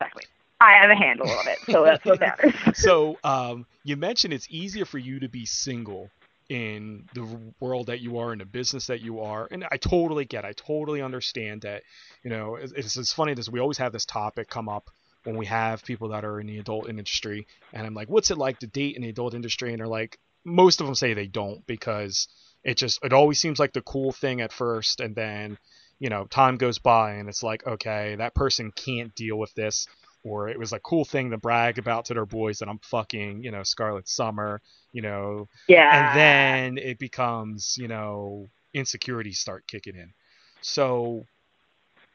Exactly. 0.00 0.24
I 0.60 0.72
have 0.74 0.90
a 0.90 0.94
handle 0.94 1.28
on 1.28 1.48
it, 1.48 1.58
so 1.70 1.84
that's 1.84 2.04
what 2.04 2.20
matters. 2.20 2.54
so, 2.74 3.16
um, 3.24 3.66
you 3.82 3.96
mentioned 3.96 4.34
it's 4.34 4.46
easier 4.50 4.84
for 4.84 4.98
you 4.98 5.20
to 5.20 5.28
be 5.28 5.46
single 5.46 6.10
in 6.50 7.08
the 7.14 7.24
world 7.60 7.86
that 7.86 8.00
you 8.00 8.18
are 8.18 8.32
in 8.32 8.40
the 8.40 8.44
business 8.44 8.88
that 8.88 9.00
you 9.00 9.20
are 9.20 9.46
and 9.52 9.64
i 9.70 9.76
totally 9.76 10.24
get 10.24 10.44
i 10.44 10.52
totally 10.54 11.00
understand 11.00 11.62
that 11.62 11.80
you 12.24 12.30
know 12.30 12.56
it's, 12.56 12.72
it's, 12.72 12.96
it's 12.96 13.12
funny 13.12 13.34
this 13.34 13.48
we 13.48 13.60
always 13.60 13.78
have 13.78 13.92
this 13.92 14.04
topic 14.04 14.50
come 14.50 14.68
up 14.68 14.90
when 15.22 15.36
we 15.36 15.46
have 15.46 15.84
people 15.84 16.08
that 16.08 16.24
are 16.24 16.40
in 16.40 16.48
the 16.48 16.58
adult 16.58 16.88
industry 16.88 17.46
and 17.72 17.86
i'm 17.86 17.94
like 17.94 18.10
what's 18.10 18.32
it 18.32 18.36
like 18.36 18.58
to 18.58 18.66
date 18.66 18.96
in 18.96 19.02
the 19.02 19.08
adult 19.08 19.32
industry 19.32 19.70
and 19.70 19.78
they're 19.78 19.86
like 19.86 20.18
most 20.44 20.80
of 20.80 20.86
them 20.86 20.94
say 20.96 21.14
they 21.14 21.28
don't 21.28 21.64
because 21.68 22.26
it 22.64 22.76
just 22.76 22.98
it 23.04 23.12
always 23.12 23.40
seems 23.40 23.58
like 23.58 23.72
the 23.72 23.82
cool 23.82 24.12
thing 24.12 24.40
at 24.40 24.52
first 24.52 25.00
and 25.00 25.14
then 25.14 25.56
you 25.98 26.08
know 26.08 26.24
time 26.26 26.56
goes 26.56 26.78
by 26.78 27.14
and 27.14 27.28
it's 27.28 27.42
like 27.42 27.66
okay 27.66 28.16
that 28.16 28.34
person 28.34 28.72
can't 28.72 29.14
deal 29.14 29.36
with 29.36 29.52
this 29.54 29.86
or 30.22 30.48
it 30.48 30.58
was 30.58 30.72
a 30.72 30.80
cool 30.80 31.04
thing 31.04 31.30
to 31.30 31.38
brag 31.38 31.78
about 31.78 32.04
to 32.06 32.14
their 32.14 32.26
boys 32.26 32.58
that 32.58 32.68
I'm 32.68 32.78
fucking, 32.78 33.42
you 33.42 33.50
know, 33.50 33.62
Scarlet 33.62 34.08
Summer, 34.08 34.60
you 34.92 35.02
know. 35.02 35.48
Yeah. 35.66 36.12
And 36.12 36.78
then 36.78 36.84
it 36.84 36.98
becomes, 36.98 37.76
you 37.78 37.88
know, 37.88 38.48
insecurities 38.74 39.38
start 39.38 39.66
kicking 39.66 39.96
in. 39.96 40.12
So 40.60 41.24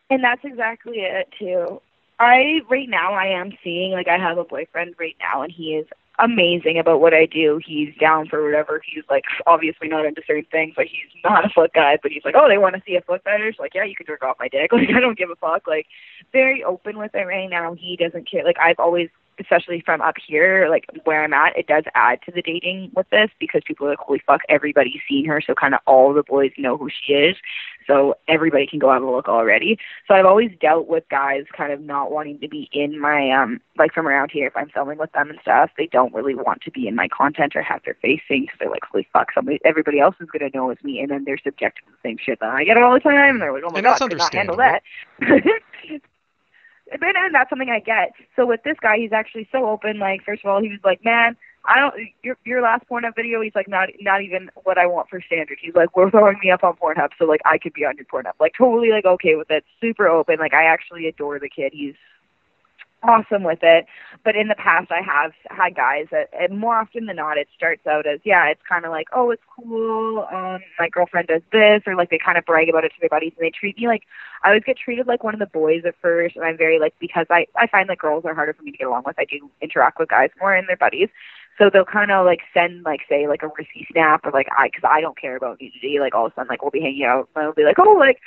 And 0.09 0.23
that's 0.23 0.43
exactly 0.43 0.97
it 0.99 1.29
too. 1.39 1.81
I 2.19 2.61
right 2.69 2.87
now 2.87 3.13
I 3.13 3.39
am 3.39 3.51
seeing 3.63 3.91
like 3.91 4.07
I 4.07 4.17
have 4.17 4.37
a 4.37 4.45
boyfriend 4.45 4.95
right 4.99 5.15
now 5.19 5.41
and 5.41 5.51
he 5.51 5.75
is 5.75 5.87
amazing 6.19 6.79
about 6.79 7.01
what 7.01 7.13
I 7.13 7.25
do. 7.25 7.59
He's 7.65 7.93
down 7.99 8.27
for 8.27 8.43
whatever. 8.43 8.81
He's 8.85 9.03
like 9.09 9.23
obviously 9.47 9.87
not 9.87 10.05
into 10.05 10.21
certain 10.25 10.45
things. 10.51 10.75
Like 10.77 10.87
he's 10.87 11.21
not 11.23 11.45
a 11.45 11.49
foot 11.49 11.73
guy, 11.73 11.97
but 12.01 12.11
he's 12.11 12.23
like, 12.25 12.35
oh, 12.37 12.47
they 12.47 12.57
want 12.57 12.75
to 12.75 12.81
see 12.85 12.95
a 12.95 13.01
foot 13.01 13.23
fetish. 13.23 13.55
Like, 13.59 13.73
yeah, 13.73 13.83
you 13.83 13.95
can 13.95 14.05
jerk 14.05 14.23
off 14.23 14.37
my 14.39 14.47
dick. 14.47 14.71
Like 14.75 14.89
I 14.93 14.99
don't 14.99 15.17
give 15.17 15.29
a 15.29 15.35
fuck. 15.35 15.67
Like 15.67 15.87
very 16.33 16.63
open 16.63 16.97
with 16.97 17.15
it 17.15 17.23
right 17.23 17.49
now. 17.49 17.73
He 17.73 17.95
doesn't 17.95 18.29
care. 18.29 18.43
Like 18.43 18.59
I've 18.59 18.79
always 18.79 19.09
especially 19.39 19.81
from 19.85 20.01
up 20.01 20.15
here, 20.25 20.67
like 20.69 20.85
where 21.03 21.23
I'm 21.23 21.33
at, 21.33 21.57
it 21.57 21.67
does 21.67 21.83
add 21.95 22.19
to 22.25 22.31
the 22.31 22.41
dating 22.41 22.91
with 22.95 23.09
this 23.09 23.29
because 23.39 23.61
people 23.65 23.87
are 23.87 23.91
like, 23.91 23.99
holy 23.99 24.21
fuck, 24.25 24.41
everybody's 24.49 25.01
seen 25.07 25.25
her. 25.25 25.41
So 25.45 25.53
kind 25.53 25.73
of 25.73 25.81
all 25.85 26.13
the 26.13 26.23
boys 26.23 26.51
know 26.57 26.77
who 26.77 26.89
she 26.89 27.13
is. 27.13 27.35
So 27.87 28.15
everybody 28.27 28.65
can 28.67 28.79
go 28.79 28.91
have 28.91 29.03
a 29.03 29.09
look 29.09 29.27
already. 29.27 29.77
So 30.07 30.15
I've 30.15 30.25
always 30.25 30.51
dealt 30.59 30.87
with 30.87 31.03
guys 31.09 31.43
kind 31.55 31.71
of 31.71 31.81
not 31.81 32.11
wanting 32.11 32.39
to 32.39 32.47
be 32.47 32.69
in 32.71 32.99
my, 32.99 33.31
um, 33.31 33.61
like 33.77 33.93
from 33.93 34.07
around 34.07 34.31
here, 34.31 34.47
if 34.47 34.57
I'm 34.57 34.69
filming 34.69 34.97
with 34.97 35.11
them 35.11 35.29
and 35.29 35.39
stuff, 35.41 35.69
they 35.77 35.87
don't 35.87 36.13
really 36.13 36.35
want 36.35 36.61
to 36.61 36.71
be 36.71 36.87
in 36.87 36.95
my 36.95 37.07
content 37.07 37.55
or 37.55 37.61
have 37.61 37.81
their 37.85 37.97
face 38.01 38.21
seen 38.27 38.43
because 38.43 38.57
they're 38.59 38.69
like, 38.69 38.83
holy 38.91 39.07
fuck, 39.13 39.27
somebody, 39.33 39.59
everybody 39.65 39.99
else 39.99 40.15
is 40.19 40.29
going 40.29 40.49
to 40.49 40.57
know 40.57 40.69
it's 40.69 40.83
me. 40.83 40.99
And 40.99 41.11
then 41.11 41.25
they're 41.25 41.39
subjected 41.43 41.81
to 41.85 41.91
the 41.91 42.09
same 42.09 42.17
shit 42.23 42.39
that 42.39 42.49
I 42.49 42.63
get 42.63 42.77
all 42.77 42.93
the 42.93 42.99
time. 42.99 43.35
And 43.35 43.41
they're 43.41 43.53
like, 43.53 43.63
oh 43.65 43.71
my 43.71 43.79
and 43.79 43.85
god, 43.85 44.01
I 44.01 44.07
cannot 44.07 44.33
handle 44.33 44.57
that. 44.57 44.81
and 46.91 47.33
that's 47.33 47.49
something 47.49 47.69
I 47.69 47.79
get. 47.79 48.13
So 48.35 48.45
with 48.45 48.63
this 48.63 48.77
guy, 48.81 48.97
he's 48.97 49.13
actually 49.13 49.47
so 49.51 49.67
open. 49.67 49.99
Like, 49.99 50.23
first 50.23 50.43
of 50.43 50.49
all, 50.49 50.61
he 50.61 50.69
was 50.69 50.79
like, 50.83 51.03
"Man, 51.03 51.35
I 51.65 51.79
don't 51.79 51.95
your 52.23 52.37
your 52.45 52.61
last 52.61 52.85
Pornhub 52.89 53.15
video." 53.15 53.41
He's 53.41 53.55
like, 53.55 53.67
"Not 53.67 53.89
not 54.01 54.21
even 54.21 54.49
what 54.63 54.77
I 54.77 54.85
want 54.85 55.09
for 55.09 55.21
standard." 55.21 55.57
He's 55.61 55.75
like, 55.75 55.95
"We're 55.95 56.11
throwing 56.11 56.39
me 56.43 56.51
up 56.51 56.63
on 56.63 56.75
Pornhub, 56.75 57.09
so 57.17 57.25
like 57.25 57.41
I 57.45 57.57
could 57.57 57.73
be 57.73 57.85
on 57.85 57.95
your 57.97 58.05
Pornhub." 58.05 58.33
Like, 58.39 58.53
totally 58.57 58.91
like 58.91 59.05
okay 59.05 59.35
with 59.35 59.49
it. 59.49 59.65
Super 59.81 60.07
open. 60.07 60.37
Like, 60.39 60.53
I 60.53 60.65
actually 60.65 61.07
adore 61.07 61.39
the 61.39 61.49
kid. 61.49 61.73
He's 61.73 61.95
awesome 63.07 63.43
with 63.43 63.59
it. 63.61 63.85
But 64.23 64.35
in 64.35 64.47
the 64.47 64.55
past, 64.55 64.91
I 64.91 65.01
have 65.01 65.31
had 65.49 65.75
guys 65.75 66.07
that, 66.11 66.29
and 66.37 66.59
more 66.59 66.75
often 66.75 67.05
than 67.05 67.17
not, 67.17 67.37
it 67.37 67.47
starts 67.55 67.85
out 67.87 68.07
as, 68.07 68.19
yeah, 68.23 68.47
it's 68.47 68.61
kind 68.67 68.85
of 68.85 68.91
like, 68.91 69.07
oh, 69.13 69.31
it's 69.31 69.43
cool. 69.55 70.27
Um, 70.31 70.59
my 70.79 70.89
girlfriend 70.89 71.27
does 71.27 71.41
this, 71.51 71.81
or 71.85 71.95
like 71.95 72.09
they 72.09 72.17
kind 72.17 72.37
of 72.37 72.45
brag 72.45 72.69
about 72.69 72.83
it 72.83 72.89
to 72.89 72.95
their 72.99 73.09
buddies, 73.09 73.33
and 73.37 73.45
they 73.45 73.51
treat 73.51 73.77
me 73.77 73.87
like 73.87 74.03
I 74.43 74.49
always 74.49 74.63
get 74.63 74.77
treated 74.77 75.07
like 75.07 75.23
one 75.23 75.33
of 75.33 75.39
the 75.39 75.47
boys 75.47 75.83
at 75.85 75.95
first, 76.01 76.35
and 76.35 76.45
I'm 76.45 76.57
very 76.57 76.79
like 76.79 76.93
because 76.99 77.25
I 77.29 77.47
I 77.55 77.67
find 77.67 77.89
that 77.89 77.97
girls 77.97 78.25
are 78.25 78.35
harder 78.35 78.53
for 78.53 78.63
me 78.63 78.71
to 78.71 78.77
get 78.77 78.87
along 78.87 79.03
with. 79.05 79.17
I 79.17 79.25
do 79.25 79.49
interact 79.61 79.99
with 79.99 80.09
guys 80.09 80.29
more 80.39 80.53
and 80.53 80.67
their 80.67 80.77
buddies. 80.77 81.09
So 81.57 81.69
they'll 81.69 81.85
kind 81.85 82.11
of 82.11 82.25
like 82.25 82.41
send 82.53 82.83
like 82.83 83.01
say 83.07 83.27
like 83.27 83.41
a 83.41 83.47
risky 83.47 83.87
snap 83.91 84.25
or 84.25 84.31
like 84.31 84.47
I 84.57 84.67
because 84.67 84.83
I 84.89 84.99
don't 84.99 85.19
care 85.19 85.37
about 85.37 85.61
nudity. 85.61 85.99
Like 85.99 86.13
all 86.13 86.25
of 86.25 86.33
a 86.33 86.35
sudden 86.35 86.49
like 86.49 86.61
we'll 86.61 86.71
be 86.71 86.81
hanging 86.81 87.05
out 87.05 87.29
and 87.35 87.45
I'll 87.45 87.53
be 87.53 87.63
like 87.63 87.79
oh 87.79 87.93
like 87.93 88.19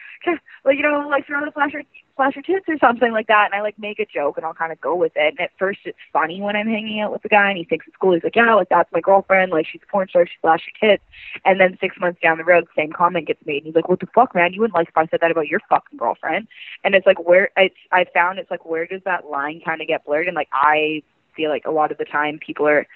like 0.64 0.76
you 0.76 0.82
know 0.82 1.06
like 1.08 1.26
throw 1.26 1.44
the 1.44 1.52
flasher 1.52 1.82
flasher 2.16 2.40
tits 2.40 2.64
or 2.68 2.78
something 2.78 3.12
like 3.12 3.26
that 3.28 3.44
and 3.46 3.54
I 3.54 3.60
like 3.60 3.78
make 3.78 4.00
a 4.00 4.06
joke 4.06 4.38
and 4.38 4.46
I'll 4.46 4.54
kind 4.54 4.72
of 4.72 4.80
go 4.80 4.94
with 4.94 5.12
it. 5.14 5.34
And 5.38 5.40
at 5.40 5.50
first 5.58 5.80
it's 5.84 5.98
funny 6.10 6.40
when 6.40 6.56
I'm 6.56 6.68
hanging 6.68 7.00
out 7.00 7.12
with 7.12 7.22
the 7.22 7.28
guy 7.28 7.50
and 7.50 7.58
he 7.58 7.64
thinks 7.64 7.86
it's 7.86 7.96
cool. 8.00 8.14
He's 8.14 8.24
like 8.24 8.34
yeah 8.34 8.54
like 8.54 8.70
that's 8.70 8.90
my 8.92 9.00
girlfriend 9.00 9.52
like 9.52 9.66
she's 9.66 9.82
a 9.86 9.90
porn 9.90 10.08
star 10.08 10.26
she 10.26 10.32
flashes 10.40 10.72
tits. 10.80 11.02
And 11.44 11.60
then 11.60 11.76
six 11.82 11.96
months 12.00 12.20
down 12.22 12.38
the 12.38 12.44
road 12.44 12.64
the 12.64 12.82
same 12.82 12.92
comment 12.92 13.26
gets 13.26 13.44
made 13.44 13.58
and 13.58 13.66
he's 13.66 13.74
like 13.74 13.90
what 13.90 14.00
the 14.00 14.08
fuck 14.14 14.34
man 14.34 14.54
you 14.54 14.60
wouldn't 14.60 14.74
like 14.74 14.88
if 14.88 14.96
I 14.96 15.06
said 15.06 15.20
that 15.20 15.30
about 15.30 15.48
your 15.48 15.60
fucking 15.68 15.98
girlfriend. 15.98 16.48
And 16.82 16.94
it's 16.94 17.06
like 17.06 17.22
where 17.26 17.50
it's 17.58 17.76
I 17.92 18.06
found 18.14 18.38
it's 18.38 18.50
like 18.50 18.64
where 18.64 18.86
does 18.86 19.02
that 19.04 19.26
line 19.26 19.60
kind 19.62 19.82
of 19.82 19.86
get 19.86 20.06
blurred 20.06 20.28
and 20.28 20.34
like 20.34 20.48
I 20.50 21.02
feel 21.36 21.50
like 21.50 21.66
a 21.66 21.70
lot 21.70 21.92
of 21.92 21.98
the 21.98 22.04
time 22.04 22.38
people 22.44 22.66
are 22.66 22.86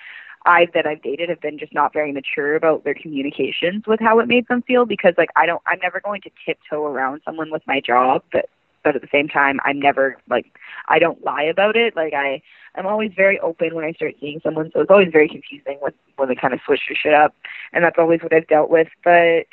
I 0.47 0.67
that 0.75 0.87
I've 0.87 1.03
dated 1.03 1.29
have 1.29 1.41
been 1.41 1.59
just 1.59 1.75
not 1.75 1.93
very 1.93 2.13
mature 2.13 2.55
about 2.57 2.85
their 2.85 2.95
communications 2.95 3.87
with 3.87 4.01
how 4.01 4.19
it 4.19 4.29
made 4.29 4.47
them 4.49 4.63
feel 4.63 4.85
because 4.85 5.15
like 5.17 5.31
I 5.37 5.47
don't 5.47 5.63
I'm 5.67 5.79
never 5.83 6.01
going 6.01 6.21
to 6.23 6.31
tiptoe 6.45 6.85
around 6.85 7.23
someone 7.25 7.51
with 7.51 7.63
my 7.67 7.81
job 7.81 8.23
but 8.33 8.49
but 8.85 8.97
at 8.97 9.03
the 9.03 9.09
same 9.13 9.29
time 9.29 9.61
I'm 9.65 9.79
never 9.79 10.17
like 10.29 10.47
I 10.89 10.99
don't 10.99 11.23
lie 11.25 11.45
about 11.45 11.77
it. 11.77 11.95
Like 11.97 12.15
I 12.15 12.43
I'm 12.75 12.87
always 12.87 13.13
very 13.15 13.39
open 13.41 13.75
when 13.75 13.85
I 13.85 13.93
start 13.93 14.15
seeing 14.21 14.41
someone 14.43 14.71
so 14.73 14.81
it's 14.81 14.91
always 14.91 15.13
very 15.13 15.29
confusing 15.29 15.79
when 15.81 15.93
when 16.17 16.29
they 16.29 16.35
kind 16.35 16.55
of 16.55 16.61
switch 16.65 16.83
your 16.89 16.97
shit 16.97 17.15
up 17.15 17.35
and 17.73 17.85
that's 17.85 17.99
always 17.99 18.23
what 18.23 18.33
I've 18.33 18.49
dealt 18.49 18.71
with. 18.71 18.89
But 19.05 19.47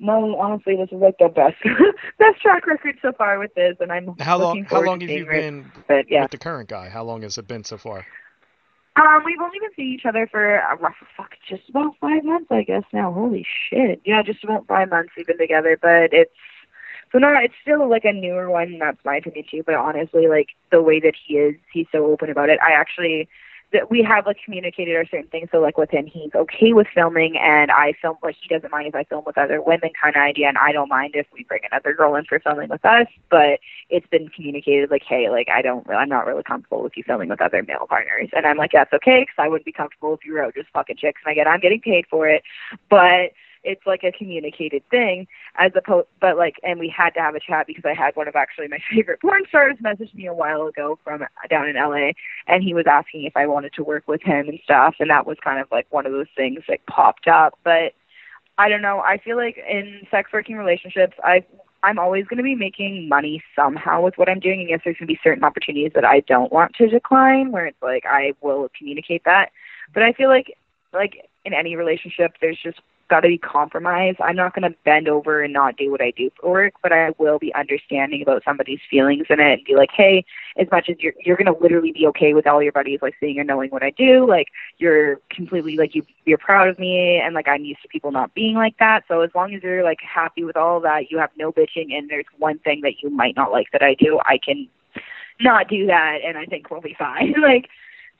no, 0.00 0.38
honestly, 0.40 0.76
this 0.76 0.88
is 0.90 1.00
like 1.00 1.18
the 1.18 1.28
best 1.28 1.56
best 2.18 2.40
track 2.40 2.66
record 2.66 2.96
so 3.02 3.12
far 3.12 3.38
with 3.38 3.54
this, 3.54 3.76
and 3.80 3.92
I'm 3.92 4.16
how 4.18 4.38
long 4.38 4.64
how 4.64 4.82
long 4.82 5.00
have 5.02 5.10
you 5.10 5.24
it. 5.24 5.30
been 5.30 5.70
But 5.86 6.10
yeah, 6.10 6.22
with 6.22 6.30
the 6.30 6.38
current 6.38 6.70
guy? 6.70 6.88
How 6.88 7.04
long 7.04 7.20
has 7.22 7.36
it 7.36 7.46
been 7.46 7.64
so 7.64 7.76
far? 7.76 8.06
Um, 9.00 9.22
we've 9.24 9.40
only 9.40 9.58
been 9.58 9.70
seeing 9.74 9.92
each 9.92 10.04
other 10.04 10.28
for 10.30 10.56
a 10.56 10.76
rough 10.76 10.96
fuck 11.16 11.30
just 11.48 11.68
about 11.70 11.94
five 12.00 12.22
months, 12.22 12.48
I 12.50 12.62
guess 12.62 12.82
now. 12.92 13.12
Holy 13.12 13.46
shit. 13.70 14.02
Yeah, 14.04 14.22
just 14.22 14.44
about 14.44 14.66
five 14.66 14.90
months 14.90 15.12
we've 15.16 15.26
been 15.26 15.38
together, 15.38 15.78
but 15.80 16.12
it's 16.12 16.30
so 17.10 17.18
no, 17.18 17.34
it's 17.42 17.54
still 17.62 17.88
like 17.88 18.04
a 18.04 18.12
newer 18.12 18.50
one, 18.50 18.78
that's 18.78 19.02
my 19.04 19.16
opinion 19.16 19.46
too, 19.50 19.62
but 19.64 19.74
honestly, 19.74 20.28
like 20.28 20.48
the 20.70 20.82
way 20.82 21.00
that 21.00 21.14
he 21.26 21.38
is, 21.38 21.56
he's 21.72 21.86
so 21.90 22.04
open 22.04 22.30
about 22.30 22.50
it. 22.50 22.60
I 22.62 22.72
actually 22.72 23.28
that 23.72 23.90
we 23.90 24.02
have 24.02 24.26
like 24.26 24.38
communicated 24.44 24.96
our 24.96 25.04
certain 25.06 25.28
things. 25.28 25.48
So 25.52 25.58
like 25.58 25.78
with 25.78 25.90
him, 25.90 26.06
he's 26.06 26.34
okay 26.34 26.72
with 26.72 26.86
filming, 26.94 27.36
and 27.38 27.70
I 27.70 27.92
film 28.00 28.16
like 28.22 28.36
he 28.40 28.48
doesn't 28.48 28.70
mind 28.70 28.88
if 28.88 28.94
I 28.94 29.04
film 29.04 29.24
with 29.26 29.38
other 29.38 29.62
women, 29.62 29.90
kind 30.00 30.16
of 30.16 30.20
idea, 30.22 30.48
and 30.48 30.58
I 30.58 30.72
don't 30.72 30.88
mind 30.88 31.14
if 31.14 31.26
we 31.32 31.44
bring 31.44 31.62
another 31.70 31.94
girl 31.94 32.14
in 32.16 32.24
for 32.24 32.40
filming 32.40 32.68
with 32.68 32.84
us. 32.84 33.06
But 33.30 33.60
it's 33.88 34.06
been 34.08 34.28
communicated 34.28 34.90
like, 34.90 35.02
hey, 35.06 35.30
like 35.30 35.48
I 35.48 35.62
don't, 35.62 35.88
I'm 35.90 36.08
not 36.08 36.26
really 36.26 36.42
comfortable 36.42 36.82
with 36.82 36.96
you 36.96 37.04
filming 37.06 37.28
with 37.28 37.40
other 37.40 37.62
male 37.62 37.86
partners, 37.88 38.28
and 38.32 38.46
I'm 38.46 38.56
like, 38.56 38.72
that's 38.72 38.92
okay, 38.92 39.22
because 39.22 39.36
I 39.38 39.48
wouldn't 39.48 39.66
be 39.66 39.72
comfortable 39.72 40.14
if 40.14 40.24
you 40.24 40.38
out 40.40 40.54
just 40.54 40.70
fucking 40.70 40.96
chicks, 40.96 41.20
and 41.24 41.30
I 41.30 41.34
get, 41.34 41.46
I'm 41.46 41.60
getting 41.60 41.80
paid 41.80 42.06
for 42.10 42.28
it, 42.28 42.42
but 42.88 43.32
it's 43.62 43.86
like 43.86 44.02
a 44.02 44.12
communicated 44.12 44.82
thing 44.90 45.26
as 45.56 45.72
opposed 45.74 46.06
but 46.20 46.36
like 46.36 46.56
and 46.62 46.80
we 46.80 46.92
had 46.94 47.10
to 47.10 47.20
have 47.20 47.34
a 47.34 47.40
chat 47.40 47.66
because 47.66 47.84
I 47.84 47.94
had 47.94 48.16
one 48.16 48.28
of 48.28 48.36
actually 48.36 48.68
my 48.68 48.78
favorite 48.90 49.20
porn 49.20 49.42
stars 49.48 49.76
message 49.80 50.14
me 50.14 50.26
a 50.26 50.34
while 50.34 50.66
ago 50.66 50.98
from 51.04 51.22
uh, 51.22 51.26
down 51.48 51.68
in 51.68 51.76
LA 51.76 52.12
and 52.46 52.62
he 52.62 52.74
was 52.74 52.86
asking 52.88 53.24
if 53.24 53.36
I 53.36 53.46
wanted 53.46 53.72
to 53.74 53.84
work 53.84 54.06
with 54.06 54.22
him 54.22 54.48
and 54.48 54.58
stuff 54.64 54.96
and 54.98 55.10
that 55.10 55.26
was 55.26 55.36
kind 55.42 55.60
of 55.60 55.68
like 55.70 55.86
one 55.90 56.06
of 56.06 56.12
those 56.12 56.28
things 56.36 56.60
that 56.68 56.84
popped 56.86 57.28
up 57.28 57.58
but 57.64 57.92
I 58.58 58.68
don't 58.68 58.82
know 58.82 59.00
I 59.00 59.18
feel 59.18 59.36
like 59.36 59.58
in 59.58 60.06
sex 60.10 60.30
working 60.32 60.56
relationships 60.56 61.16
I 61.22 61.44
I'm 61.82 61.98
always 61.98 62.26
going 62.26 62.36
to 62.36 62.42
be 62.42 62.54
making 62.54 63.08
money 63.08 63.42
somehow 63.56 64.02
with 64.02 64.18
what 64.18 64.28
I'm 64.28 64.40
doing 64.40 64.60
and 64.60 64.70
yes 64.70 64.80
there's 64.84 64.96
going 64.96 65.08
to 65.08 65.14
be 65.14 65.20
certain 65.22 65.44
opportunities 65.44 65.92
that 65.94 66.04
I 66.04 66.20
don't 66.20 66.52
want 66.52 66.74
to 66.76 66.88
decline 66.88 67.52
where 67.52 67.66
it's 67.66 67.82
like 67.82 68.04
I 68.06 68.32
will 68.40 68.68
communicate 68.76 69.24
that 69.24 69.50
but 69.92 70.02
I 70.02 70.12
feel 70.12 70.28
like 70.28 70.56
like 70.92 71.28
in 71.44 71.54
any 71.54 71.76
relationship 71.76 72.32
there's 72.40 72.58
just 72.62 72.80
got 73.10 73.20
to 73.20 73.28
be 73.28 73.36
compromise. 73.36 74.14
I'm 74.20 74.36
not 74.36 74.54
going 74.54 74.70
to 74.70 74.76
bend 74.84 75.08
over 75.08 75.42
and 75.42 75.52
not 75.52 75.76
do 75.76 75.90
what 75.90 76.00
I 76.00 76.12
do 76.12 76.30
for 76.40 76.50
work, 76.50 76.74
but 76.82 76.92
I 76.92 77.10
will 77.18 77.38
be 77.38 77.52
understanding 77.54 78.22
about 78.22 78.42
somebody's 78.44 78.80
feelings 78.88 79.26
in 79.28 79.40
it 79.40 79.52
and 79.52 79.64
be 79.64 79.74
like, 79.74 79.90
hey, 79.92 80.24
as 80.56 80.68
much 80.70 80.88
as 80.88 80.96
you're 81.00 81.12
you're 81.24 81.36
going 81.36 81.52
to 81.52 81.60
literally 81.60 81.92
be 81.92 82.06
okay 82.06 82.32
with 82.32 82.46
all 82.46 82.62
your 82.62 82.72
buddies 82.72 83.00
like 83.02 83.14
seeing 83.20 83.38
and 83.38 83.48
knowing 83.48 83.70
what 83.70 83.82
I 83.82 83.90
do, 83.90 84.26
like 84.26 84.46
you're 84.78 85.20
completely 85.30 85.76
like 85.76 85.94
you 85.94 86.02
you're 86.24 86.38
proud 86.38 86.68
of 86.68 86.78
me 86.78 87.20
and 87.22 87.34
like 87.34 87.48
I'm 87.48 87.64
used 87.64 87.82
to 87.82 87.88
people 87.88 88.12
not 88.12 88.32
being 88.32 88.54
like 88.54 88.78
that. 88.78 89.04
So 89.08 89.20
as 89.20 89.30
long 89.34 89.52
as 89.54 89.62
you're 89.62 89.84
like 89.84 89.98
happy 90.00 90.44
with 90.44 90.56
all 90.56 90.80
that, 90.80 91.10
you 91.10 91.18
have 91.18 91.30
no 91.36 91.52
bitching 91.52 91.92
and 91.92 92.08
there's 92.08 92.26
one 92.38 92.58
thing 92.60 92.80
that 92.82 93.02
you 93.02 93.10
might 93.10 93.36
not 93.36 93.50
like 93.50 93.66
that 93.72 93.82
I 93.82 93.94
do, 93.94 94.20
I 94.24 94.38
can 94.38 94.68
not 95.40 95.68
do 95.68 95.86
that 95.86 96.18
and 96.24 96.38
I 96.38 96.46
think 96.46 96.70
we'll 96.70 96.80
be 96.80 96.96
fine. 96.98 97.34
like 97.42 97.68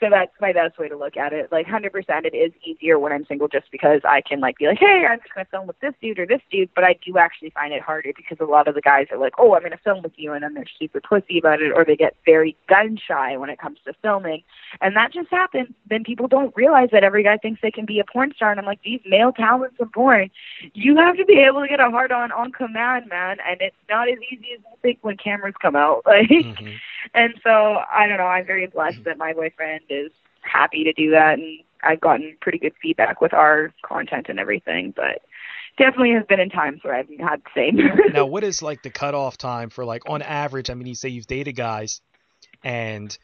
So 0.01 0.09
that's 0.11 0.32
my 0.40 0.55
best 0.55 0.78
way 0.78 0.88
to 0.88 0.96
look 0.96 1.18
at 1.18 1.34
it. 1.34 1.53
Like 1.53 1.66
100%, 1.66 1.92
it 2.24 2.34
is 2.34 2.53
easier 2.64 2.98
when 2.98 3.12
I'm 3.12 3.26
single 3.26 3.48
just 3.48 3.70
because 3.70 4.01
I 4.05 4.22
can 4.22 4.40
like 4.40 4.57
be 4.57 4.66
like, 4.66 4.78
hey, 4.78 5.07
I'm 5.09 5.18
just 5.18 5.34
gonna 5.34 5.46
film 5.51 5.66
with 5.66 5.78
this 5.80 5.92
dude 6.01 6.18
or 6.18 6.26
this 6.26 6.40
dude. 6.51 6.70
But 6.74 6.84
I 6.84 6.96
do 7.05 7.18
actually 7.18 7.51
find 7.51 7.74
it 7.74 7.82
harder 7.82 8.12
because 8.16 8.38
a 8.40 8.44
lot 8.44 8.66
of 8.66 8.74
the 8.74 8.80
guys 8.80 9.09
are 9.11 9.18
like, 9.18 9.34
oh, 9.38 9.55
I'm 9.55 9.62
gonna 9.62 9.78
film 9.84 10.03
with 10.03 10.12
you, 10.16 10.32
and 10.32 10.42
then 10.42 10.55
they're 10.55 10.64
super 10.78 11.03
pussy 11.03 11.38
about 11.38 11.61
it, 11.61 11.72
or 11.72 11.84
they 11.84 11.96
get 11.96 12.16
very 12.24 12.57
gun 12.66 12.98
shy 12.98 13.36
when 13.36 13.51
it 13.51 13.59
comes 13.59 13.78
to 13.84 13.92
filming, 14.01 14.42
and 14.80 14.96
that 14.96 15.12
just 15.12 15.28
happens. 15.30 15.68
Then 15.88 16.03
people 16.03 16.28
don't 16.28 16.57
realize 16.57 16.88
that 16.92 17.05
every 17.05 17.22
guy 17.22 17.36
thinks 17.36 17.61
they 17.61 17.70
can 17.70 17.84
be 17.84 18.01
a 18.01 18.05
porn 18.05 18.32
star, 18.34 18.51
and 18.51 18.59
I'm 18.59 18.66
like, 18.66 18.82
these 18.82 19.01
male 19.05 19.32
talents 19.32 19.76
are 19.80 19.86
porn, 19.86 20.30
you 20.72 20.96
have 20.96 21.16
to 21.18 21.26
be 21.26 21.40
able 21.40 21.61
to 21.61 21.68
get 21.68 21.80
a 21.80 21.90
hard 21.90 22.11
on 22.11 22.32
on 22.32 22.53
command, 22.53 23.07
man, 23.11 23.36
and 23.46 23.61
it's 23.61 23.76
not 23.90 24.09
as 24.09 24.18
easy 24.32 24.55
as 24.55 24.61
you 24.61 24.76
think 24.80 24.98
when 25.03 25.18
cameras 25.18 25.55
come 25.61 25.76
out. 25.76 26.03
Like, 26.11 26.28
mm-hmm. 26.28 26.74
and 27.14 27.34
so 27.44 27.78
I 27.92 28.09
don't 28.09 28.18
know. 28.18 28.24
I'm 28.24 28.44
very 28.44 28.66
blessed 28.66 29.05
that 29.05 29.16
my 29.16 29.32
boyfriend 29.32 29.82
is 29.91 30.12
happy 30.43 30.84
to 30.84 30.93
do 30.93 31.11
that, 31.11 31.38
and 31.38 31.61
I've 31.82 32.01
gotten 32.01 32.36
pretty 32.41 32.59
good 32.59 32.72
feedback 32.80 33.20
with 33.20 33.34
our 33.34 33.72
content 33.82 34.26
and 34.28 34.38
everything. 34.38 34.93
But 34.95 35.22
definitely 35.78 36.12
has 36.12 36.26
been 36.26 36.41
in 36.41 36.51
times 36.51 36.80
where 36.82 36.95
I've 36.95 37.09
had 37.18 37.43
the 37.43 37.51
same. 37.55 37.78
now, 38.12 38.26
what 38.26 38.45
is 38.45 38.62
like 38.62 38.82
the 38.82 38.91
cutoff 38.91 39.36
time 39.36 39.70
for 39.70 39.84
like 39.84 40.09
on 40.09 40.22
average? 40.22 40.70
I 40.70 40.74
mean, 40.74 40.86
you 40.86 40.95
say 40.95 41.09
you've 41.09 41.26
dated 41.26 41.57
guys, 41.57 42.01
and 42.62 43.16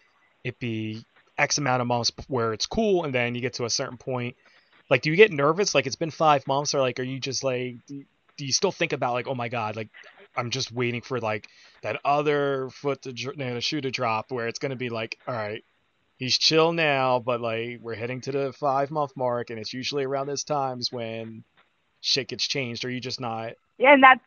it 0.45 0.59
be 0.59 1.05
X 1.39 1.59
amount 1.59 1.83
of 1.83 1.89
months 1.89 2.11
where 2.29 2.53
it's 2.53 2.67
cool, 2.67 3.05
and 3.05 3.14
then 3.14 3.35
you 3.35 3.41
get 3.41 3.55
to 3.55 3.64
a 3.64 3.71
certain 3.71 3.99
point. 3.99 4.37
Like, 4.89 5.03
do 5.03 5.11
you 5.11 5.17
get 5.17 5.33
nervous? 5.33 5.75
Like, 5.75 5.87
it's 5.87 5.97
been 5.97 6.12
five 6.12 6.47
months, 6.47 6.75
or 6.75 6.81
like, 6.81 7.01
are 7.01 7.05
you 7.05 7.19
just 7.19 7.43
like, 7.43 7.77
do 7.89 8.05
you 8.39 8.53
still 8.53 8.73
think 8.73 8.93
about 8.93 9.14
like, 9.14 9.27
oh 9.27 9.35
my 9.35 9.49
god, 9.49 9.77
like, 9.77 9.89
I'm 10.37 10.51
just 10.51 10.71
waiting 10.71 11.01
for 11.01 11.19
like 11.19 11.49
that 11.83 12.01
other 12.05 12.69
foot 12.71 13.03
to 13.03 13.12
you 13.12 13.33
know, 13.37 13.59
shoe 13.61 13.81
to 13.81 13.91
drop 13.91 14.31
where 14.31 14.49
it's 14.49 14.59
gonna 14.59 14.77
be 14.77 14.91
like, 14.91 15.19
all 15.27 15.35
right, 15.35 15.64
he's 16.17 16.39
chill 16.39 16.73
now, 16.73 17.19
but 17.19 17.41
like 17.41 17.79
we're 17.81 17.95
heading 17.95 18.21
to 18.23 18.33
the 18.33 18.53
five 18.53 18.91
month 18.91 19.12
mark, 19.17 19.51
and 19.51 19.59
it's 19.59 19.73
usually 19.73 20.05
around 20.05 20.27
this 20.27 20.45
times 20.45 20.91
when 20.91 21.45
shit 22.01 22.29
gets 22.29 22.47
changed. 22.47 22.85
Are 22.85 22.91
you 22.91 23.01
just 23.01 23.21
not? 23.21 23.55
Yeah, 23.79 23.93
and 23.95 24.03
that's 24.03 24.21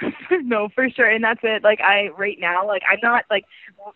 no, 0.30 0.68
for 0.74 0.88
sure, 0.88 1.08
and 1.08 1.22
that's 1.22 1.40
it. 1.42 1.62
Like 1.62 1.80
I 1.80 2.08
right 2.16 2.38
now, 2.40 2.66
like 2.66 2.82
I'm 2.90 2.98
not 3.02 3.24
like 3.30 3.44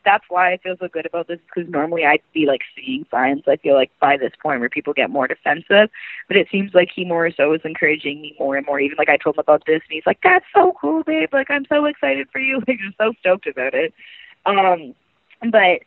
that's 0.04 0.24
why 0.28 0.52
I 0.52 0.56
feel 0.58 0.76
so 0.78 0.88
good 0.88 1.06
about 1.06 1.28
this 1.28 1.38
because 1.46 1.70
normally 1.70 2.04
I'd 2.04 2.20
be 2.32 2.46
like 2.46 2.60
seeing 2.76 3.06
signs. 3.10 3.42
I 3.46 3.56
feel 3.56 3.74
like 3.74 3.90
by 4.00 4.16
this 4.16 4.32
point 4.42 4.60
where 4.60 4.68
people 4.68 4.92
get 4.92 5.10
more 5.10 5.26
defensive, 5.26 5.90
but 6.28 6.36
it 6.36 6.48
seems 6.50 6.74
like 6.74 6.90
he 6.94 7.04
more 7.04 7.30
so 7.30 7.52
is 7.54 7.60
encouraging 7.64 8.20
me 8.20 8.36
more 8.38 8.56
and 8.56 8.66
more. 8.66 8.80
Even 8.80 8.96
like 8.98 9.08
I 9.08 9.16
told 9.16 9.36
him 9.36 9.40
about 9.40 9.64
this, 9.66 9.80
and 9.88 9.90
he's 9.90 10.06
like, 10.06 10.20
"That's 10.22 10.46
so 10.54 10.74
cool, 10.80 11.02
babe! 11.04 11.30
Like 11.32 11.50
I'm 11.50 11.66
so 11.68 11.84
excited 11.86 12.28
for 12.30 12.40
you. 12.40 12.62
Like 12.68 12.78
just 12.78 12.98
so 12.98 13.12
stoked 13.20 13.46
about 13.46 13.74
it." 13.74 13.94
Um, 14.46 14.94
but 15.50 15.80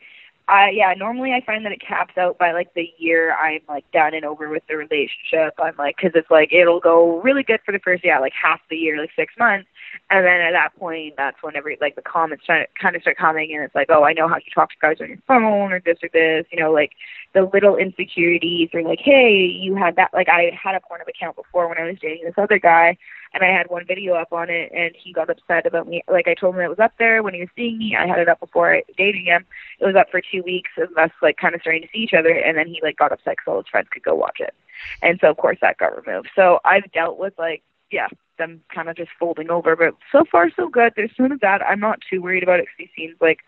I 0.48 0.70
yeah, 0.70 0.94
normally 0.96 1.32
I 1.32 1.42
find 1.44 1.64
that 1.66 1.72
it 1.72 1.80
caps 1.86 2.16
out 2.16 2.38
by 2.38 2.52
like 2.52 2.72
the 2.72 2.90
year 2.96 3.34
I'm 3.34 3.60
like 3.68 3.84
done 3.92 4.14
and 4.14 4.24
over 4.24 4.48
with 4.48 4.62
the 4.66 4.76
relationship. 4.76 5.54
I'm 5.58 5.76
like, 5.76 5.96
because 5.96 6.12
it's 6.14 6.30
like 6.30 6.52
it'll 6.52 6.80
go 6.80 7.20
really 7.20 7.42
good 7.42 7.60
for 7.66 7.72
the 7.72 7.78
first 7.78 8.02
yeah, 8.02 8.18
like 8.18 8.32
half 8.32 8.60
the 8.70 8.76
year, 8.76 8.98
like 8.98 9.10
six 9.14 9.34
months, 9.38 9.68
and 10.08 10.24
then 10.24 10.40
at 10.40 10.52
that 10.52 10.74
point, 10.78 11.14
that's 11.18 11.36
when 11.42 11.54
every 11.54 11.76
like 11.82 11.96
the 11.96 12.02
comments 12.02 12.46
try 12.46 12.66
kind 12.80 12.96
of 12.96 13.02
start 13.02 13.18
coming, 13.18 13.54
and 13.54 13.62
it's 13.62 13.74
like, 13.74 13.88
oh, 13.90 14.04
I 14.04 14.14
know 14.14 14.26
how 14.26 14.36
you 14.36 14.50
talk 14.54 14.70
to 14.70 14.76
guys 14.80 14.96
on 15.02 15.08
your 15.08 15.18
phone 15.28 15.70
or 15.70 15.80
this 15.80 15.98
or 16.02 16.08
this, 16.14 16.46
you 16.50 16.58
know, 16.58 16.72
like 16.72 16.92
the 17.34 17.42
little 17.52 17.76
insecurities 17.76 18.70
or 18.72 18.82
like, 18.82 19.00
hey, 19.00 19.30
you 19.30 19.76
had 19.76 19.96
that. 19.96 20.14
Like 20.14 20.30
I 20.30 20.58
had 20.60 20.74
a 20.74 20.80
porn 20.80 21.02
account 21.06 21.36
before 21.36 21.68
when 21.68 21.76
I 21.76 21.84
was 21.84 21.98
dating 22.00 22.24
this 22.24 22.34
other 22.38 22.58
guy, 22.58 22.96
and 23.34 23.42
I 23.42 23.48
had 23.48 23.68
one 23.68 23.86
video 23.86 24.14
up 24.14 24.32
on 24.32 24.50
it, 24.50 24.70
and 24.72 24.94
he 24.96 25.12
got 25.12 25.30
upset 25.30 25.66
about 25.66 25.88
me. 25.88 26.02
Like 26.08 26.28
I 26.28 26.34
told 26.34 26.54
him 26.54 26.60
it 26.60 26.68
was 26.68 26.78
up 26.78 26.92
there 26.98 27.22
when 27.22 27.34
he 27.34 27.40
was 27.40 27.48
seeing 27.56 27.78
me. 27.78 27.96
I 27.96 28.06
had 28.06 28.18
it 28.18 28.28
up 28.28 28.40
before 28.40 28.82
dating 28.96 29.26
him. 29.26 29.44
It 29.80 29.86
was 29.86 29.96
up 29.96 30.10
for 30.10 30.20
two 30.20 30.42
weeks 30.42 30.70
of 30.78 30.96
us 30.96 31.10
like 31.22 31.36
kind 31.36 31.54
of 31.54 31.60
starting 31.60 31.82
to 31.82 31.88
see 31.92 31.98
each 31.98 32.14
other, 32.14 32.30
and 32.30 32.56
then 32.56 32.66
he 32.66 32.80
like 32.82 32.96
got 32.96 33.12
upset 33.12 33.36
because 33.36 33.44
all 33.46 33.58
his 33.58 33.68
friends 33.70 33.88
could 33.90 34.02
go 34.02 34.14
watch 34.14 34.40
it, 34.40 34.54
and 35.02 35.18
so 35.20 35.30
of 35.30 35.36
course 35.36 35.58
that 35.60 35.78
got 35.78 36.04
removed. 36.04 36.28
So 36.34 36.60
I've 36.64 36.90
dealt 36.92 37.18
with 37.18 37.34
like 37.38 37.62
yeah 37.90 38.08
them 38.38 38.62
kind 38.74 38.88
of 38.88 38.96
just 38.96 39.10
folding 39.18 39.50
over, 39.50 39.76
but 39.76 39.94
so 40.12 40.24
far 40.30 40.50
so 40.54 40.68
good. 40.68 40.92
There's 40.96 41.10
none 41.18 41.32
of 41.32 41.40
that. 41.40 41.62
I'm 41.62 41.80
not 41.80 42.00
too 42.08 42.22
worried 42.22 42.42
about 42.42 42.60
it 42.60 42.66
because 42.66 42.90
he 42.94 43.02
seems 43.02 43.16
like 43.20 43.40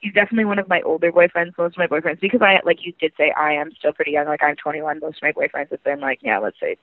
he's 0.00 0.12
definitely 0.12 0.44
one 0.44 0.58
of 0.58 0.68
my 0.68 0.82
older 0.82 1.10
boyfriends. 1.10 1.56
Most 1.58 1.76
of 1.76 1.78
my 1.78 1.86
boyfriends, 1.86 2.20
because 2.20 2.42
I 2.42 2.60
like 2.64 2.84
you 2.84 2.92
did 3.00 3.12
say, 3.16 3.32
I 3.32 3.54
am 3.54 3.72
still 3.72 3.92
pretty 3.92 4.12
young. 4.12 4.26
Like 4.26 4.42
I'm 4.42 4.56
21. 4.56 5.00
Most 5.00 5.16
of 5.16 5.22
my 5.22 5.32
boyfriends 5.32 5.70
have 5.70 5.82
been 5.82 6.00
like, 6.00 6.20
yeah, 6.22 6.38
let's 6.38 6.60
say 6.60 6.76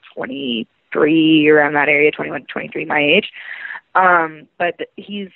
23 0.92 1.50
around 1.50 1.74
that 1.74 1.90
area, 1.90 2.12
21, 2.12 2.46
23, 2.46 2.86
my 2.86 3.00
age. 3.00 3.32
Um, 3.96 4.48
but 4.58 4.80
he's 4.96 5.30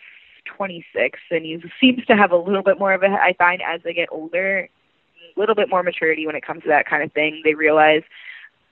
26 0.46 1.20
and 1.32 1.46
he 1.46 1.62
seems 1.80 2.06
to 2.06 2.16
have 2.16 2.32
a 2.32 2.38
little 2.38 2.64
bit 2.64 2.80
more 2.80 2.94
of 2.94 3.04
a. 3.04 3.08
I 3.08 3.34
find 3.38 3.62
as 3.62 3.82
they 3.84 3.94
get 3.94 4.10
older, 4.12 4.70
a 5.36 5.40
little 5.40 5.56
bit 5.56 5.70
more 5.70 5.84
maturity 5.84 6.26
when 6.26 6.36
it 6.36 6.46
comes 6.46 6.64
to 6.64 6.70
that 6.70 6.88
kind 6.88 7.04
of 7.04 7.12
thing. 7.12 7.42
They 7.44 7.54
realize 7.54 8.04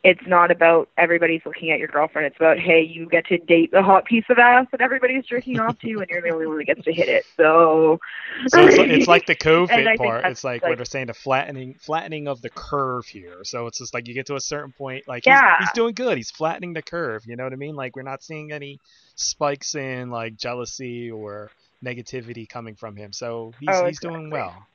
it's 0.03 0.21
not 0.27 0.51
about 0.51 0.89
everybody's 0.97 1.41
looking 1.45 1.71
at 1.71 1.79
your 1.79 1.87
girlfriend. 1.87 2.27
It's 2.27 2.35
about 2.35 2.59
hey, 2.59 2.81
you 2.81 3.07
get 3.07 3.25
to 3.27 3.37
date 3.37 3.71
the 3.71 3.81
hot 3.81 4.03
piece 4.03 4.25
of 4.29 4.37
ass 4.37 4.67
that 4.71 4.81
everybody's 4.81 5.25
jerking 5.25 5.59
off 5.59 5.79
to, 5.79 5.99
and 5.99 6.05
you're 6.09 6.21
the 6.21 6.29
only 6.29 6.45
one 6.45 6.57
that 6.57 6.65
gets 6.65 6.83
to 6.83 6.93
hit 6.93 7.07
it. 7.07 7.23
So, 7.37 7.99
so 8.47 8.65
it's, 8.65 8.77
like, 8.77 8.89
it's 8.89 9.07
like 9.07 9.25
the 9.25 9.35
COVID 9.35 9.97
part. 9.97 10.25
It's 10.25 10.43
like, 10.43 10.61
like 10.61 10.71
what 10.71 10.77
they're 10.77 10.85
saying, 10.85 11.07
the 11.07 11.13
flattening 11.13 11.75
flattening 11.79 12.27
of 12.27 12.41
the 12.41 12.49
curve 12.49 13.05
here. 13.05 13.39
So 13.43 13.67
it's 13.67 13.77
just 13.77 13.93
like 13.93 14.07
you 14.07 14.13
get 14.13 14.25
to 14.27 14.35
a 14.35 14.41
certain 14.41 14.73
point, 14.73 15.07
like 15.07 15.25
yeah. 15.25 15.57
he's, 15.59 15.69
he's 15.69 15.73
doing 15.73 15.93
good. 15.93 16.17
He's 16.17 16.31
flattening 16.31 16.73
the 16.73 16.81
curve. 16.81 17.23
You 17.25 17.37
know 17.37 17.45
what 17.45 17.53
I 17.53 17.57
mean? 17.57 17.75
Like 17.75 17.95
we're 17.95 18.01
not 18.01 18.23
seeing 18.23 18.51
any 18.51 18.79
spikes 19.15 19.75
in 19.75 20.09
like 20.09 20.35
jealousy 20.35 21.11
or 21.11 21.49
negativity 21.83 22.47
coming 22.47 22.75
from 22.75 22.97
him. 22.97 23.13
So 23.13 23.53
he's 23.59 23.69
oh, 23.71 23.85
he's 23.85 23.97
exactly. 23.97 24.19
doing 24.19 24.29
well. 24.31 24.67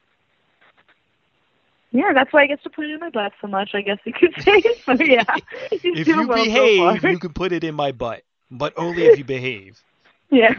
Yeah, 1.90 2.12
that's 2.12 2.32
why 2.32 2.42
I 2.42 2.46
get 2.46 2.62
to 2.64 2.70
put 2.70 2.84
it 2.84 2.92
in 2.92 3.00
my 3.00 3.10
butt 3.10 3.32
so 3.40 3.46
much. 3.46 3.70
I 3.74 3.82
guess 3.82 3.98
you 4.04 4.12
could 4.12 4.34
say. 4.42 4.62
So 4.84 4.92
yeah, 4.92 5.24
if 5.70 6.06
you 6.06 6.28
well 6.28 6.44
behave, 6.44 7.00
so 7.00 7.08
you 7.08 7.18
can 7.18 7.32
put 7.32 7.52
it 7.52 7.64
in 7.64 7.74
my 7.74 7.92
butt, 7.92 8.22
but 8.50 8.74
only 8.76 9.06
if 9.06 9.18
you 9.18 9.24
behave. 9.24 9.82
Yeah. 10.30 10.52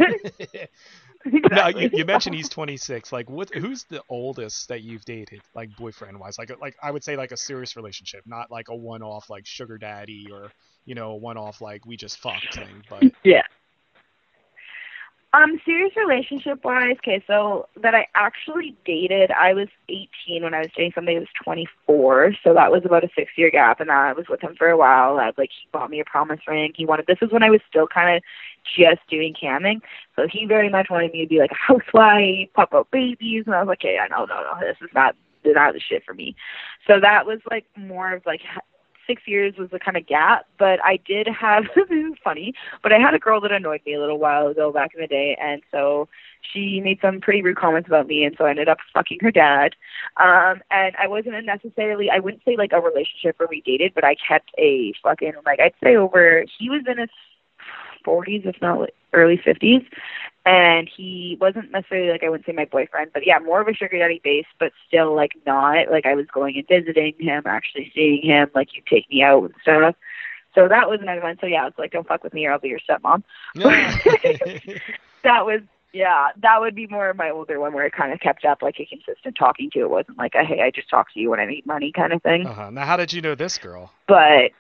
exactly. 1.24 1.42
Now 1.52 1.68
you, 1.68 1.92
you, 1.94 2.04
mentioned 2.04 2.36
he's 2.36 2.50
26. 2.50 3.14
Like, 3.14 3.30
what? 3.30 3.54
Who's 3.54 3.84
the 3.84 4.02
oldest 4.10 4.68
that 4.70 4.82
you've 4.82 5.06
dated, 5.06 5.42
like 5.54 5.70
boyfriend 5.78 6.20
wise? 6.20 6.40
Like, 6.40 6.52
like 6.60 6.76
I 6.82 6.90
would 6.90 7.04
say 7.04 7.16
like 7.16 7.32
a 7.32 7.38
serious 7.38 7.76
relationship, 7.76 8.24
not 8.26 8.50
like 8.50 8.70
a 8.70 8.76
one-off 8.76 9.30
like 9.30 9.46
sugar 9.46 9.78
daddy 9.78 10.26
or 10.34 10.52
you 10.86 10.96
know 10.96 11.14
one-off 11.14 11.62
like 11.62 11.86
we 11.86 11.98
just 11.98 12.18
fucked 12.18 12.56
thing. 12.56 12.82
But 12.90 13.04
yeah. 13.24 13.44
Um, 15.32 15.62
serious 15.64 15.96
relationship 15.96 16.64
wise, 16.64 16.96
okay, 16.98 17.24
so 17.28 17.68
that 17.84 17.94
I 17.94 18.08
actually 18.16 18.76
dated, 18.84 19.30
I 19.30 19.54
was 19.54 19.68
18 19.88 20.42
when 20.42 20.56
I 20.56 20.62
was 20.62 20.70
dating 20.76 20.94
somebody 20.96 21.18
who 21.18 21.20
was 21.22 21.30
24, 21.44 22.34
so 22.44 22.56
that 22.56 22.72
was 22.72 22.82
about 22.84 23.04
a 23.04 23.10
six 23.16 23.34
year 23.36 23.52
gap, 23.52 23.80
and 23.80 23.92
I 23.92 24.12
was 24.14 24.26
with 24.28 24.42
him 24.42 24.56
for 24.58 24.70
a 24.70 24.78
while. 24.78 25.20
I, 25.20 25.32
like, 25.38 25.52
he 25.52 25.68
bought 25.72 25.92
me 25.92 26.00
a 26.00 26.06
promise 26.06 26.40
ring. 26.48 26.74
He 26.76 26.88
wanted, 26.88 27.06
this 27.06 27.22
was 27.22 27.32
when 27.32 27.44
I 27.44 27.52
was 27.52 27.62
still 27.70 27.86
kind 27.86 28.18
of 28.18 28.24
just 28.76 29.08
doing 29.08 29.36
camming, 29.40 29.82
so 30.16 30.26
he 30.28 30.48
very 30.48 30.68
much 30.68 30.88
wanted 30.90 31.14
me 31.14 31.22
to 31.22 31.30
be 31.30 31.38
like 31.38 31.52
a 31.52 31.74
housewife, 31.74 32.50
pop 32.56 32.74
out 32.74 32.90
babies, 32.90 33.44
and 33.46 33.54
I 33.54 33.60
was 33.60 33.68
like, 33.68 33.84
hey, 33.84 34.00
I 34.00 34.08
know, 34.08 34.26
no, 34.26 34.42
no, 34.42 34.60
this 34.60 34.78
is 34.82 34.90
not, 34.96 35.16
not 35.46 35.74
the 35.74 35.80
shit 35.80 36.04
for 36.04 36.16
me. 36.16 36.36
So 36.88 37.00
that 37.00 37.28
was 37.28 37.40
like 37.52 37.66
more 37.78 38.14
of 38.14 38.26
like 38.26 38.42
six 39.10 39.24
years 39.26 39.56
was 39.58 39.72
the 39.72 39.80
kind 39.80 39.98
of 39.98 40.06
gap, 40.06 40.46
but 40.60 40.80
I 40.86 41.00
did 41.04 41.28
have 41.28 41.64
funny, 42.24 42.54
but 42.84 42.94
I 42.94 43.00
had 43.00 43.16
a 43.16 43.20
girl 43.20 43.42
that 43.42 43.52
annoyed 43.52 43.82
me 43.86 43.96
a 43.96 44.00
little 44.00 44.20
while 44.20 44.48
ago 44.48 44.72
back 44.72 44.92
in 44.94 45.02
the 45.02 45.08
day, 45.08 45.36
and 45.42 45.64
so 45.72 46.08
she 46.42 46.80
made 46.80 47.00
some 47.02 47.20
pretty 47.20 47.42
rude 47.42 47.58
comments 47.58 47.88
about 47.88 48.06
me, 48.06 48.24
and 48.24 48.36
so 48.38 48.46
I 48.46 48.52
ended 48.52 48.70
up 48.70 48.78
fucking 48.94 49.18
her 49.22 49.32
dad. 49.32 49.76
Um, 50.18 50.62
and 50.70 50.96
I 51.02 51.08
wasn't 51.08 51.44
necessarily, 51.44 52.10
I 52.12 52.20
wouldn't 52.20 52.44
say 52.46 52.56
like 52.56 52.72
a 52.72 52.80
relationship 52.80 53.40
where 53.40 53.50
we 53.50 53.62
dated, 53.62 53.94
but 53.96 54.04
I 54.04 54.16
kept 54.16 54.52
a 54.60 54.94
fucking 55.02 55.34
like 55.46 55.60
I'd 55.60 55.74
say 55.84 55.96
over. 55.96 56.46
He 56.60 56.70
was 56.70 56.84
in 56.88 57.00
his 57.00 57.10
40s, 58.06 58.46
if 58.46 58.62
not 58.62 58.90
early 59.14 59.38
50s, 59.38 59.86
and 60.50 60.90
he 60.90 61.38
wasn't 61.40 61.70
necessarily 61.70 62.10
like 62.10 62.24
I 62.24 62.30
wouldn't 62.30 62.48
say 62.48 62.54
my 62.54 62.66
boyfriend, 62.66 63.12
but 63.14 63.24
yeah, 63.24 63.38
more 63.38 63.62
of 63.62 63.68
a 63.68 63.74
sugar 63.74 64.00
daddy 64.00 64.20
base, 64.24 64.48
but 64.60 64.72
still 64.88 65.16
like 65.16 65.34
not 65.46 65.92
like 65.92 66.08
I 66.08 66.16
was 66.16 66.26
going 66.34 66.58
and 66.58 66.68
visiting 66.68 67.14
him, 67.20 67.44
actually 67.46 67.92
seeing 67.94 68.24
him, 68.24 68.50
like 68.56 68.70
you 68.74 68.82
take 68.90 69.08
me 69.12 69.22
out 69.22 69.44
and 69.44 69.54
stuff. 69.62 69.96
So 70.56 70.68
that 70.68 70.90
was 70.90 71.02
another 71.02 71.22
one. 71.22 71.38
So 71.40 71.46
yeah, 71.46 71.68
it's 71.68 71.78
like 71.78 71.92
don't 71.92 72.08
fuck 72.08 72.24
with 72.24 72.34
me 72.34 72.48
or 72.48 72.54
I'll 72.54 72.60
be 72.60 72.70
your 72.70 72.80
stepmom. 72.80 73.22
that 75.24 75.46
was 75.46 75.62
yeah, 75.94 76.30
that 76.42 76.60
would 76.62 76.74
be 76.74 76.88
more 76.88 77.12
of 77.12 77.18
my 77.18 77.30
older 77.30 77.60
one 77.60 77.74
where 77.74 77.86
I 77.86 77.90
kind 77.90 78.12
of 78.12 78.20
kept 78.20 78.44
up 78.44 78.64
like 78.64 78.80
a 78.80 78.88
consistent 78.88 79.36
talking 79.38 79.70
to. 79.74 79.82
It 79.82 79.92
wasn't 79.92 80.18
like 80.18 80.34
a 80.34 80.44
hey, 80.44 80.62
I 80.62 80.72
just 80.72 80.90
talk 80.90 81.14
to 81.14 81.20
you 81.20 81.30
when 81.30 81.40
I 81.40 81.46
need 81.46 81.68
money 81.68 81.92
kind 81.92 82.12
of 82.12 82.24
thing. 82.24 82.48
Uh-huh. 82.48 82.72
Now, 82.72 82.86
how 82.86 82.98
did 82.98 83.14
you 83.14 83.22
know 83.22 83.36
this 83.36 83.60
girl? 83.60 83.92
But 84.08 84.54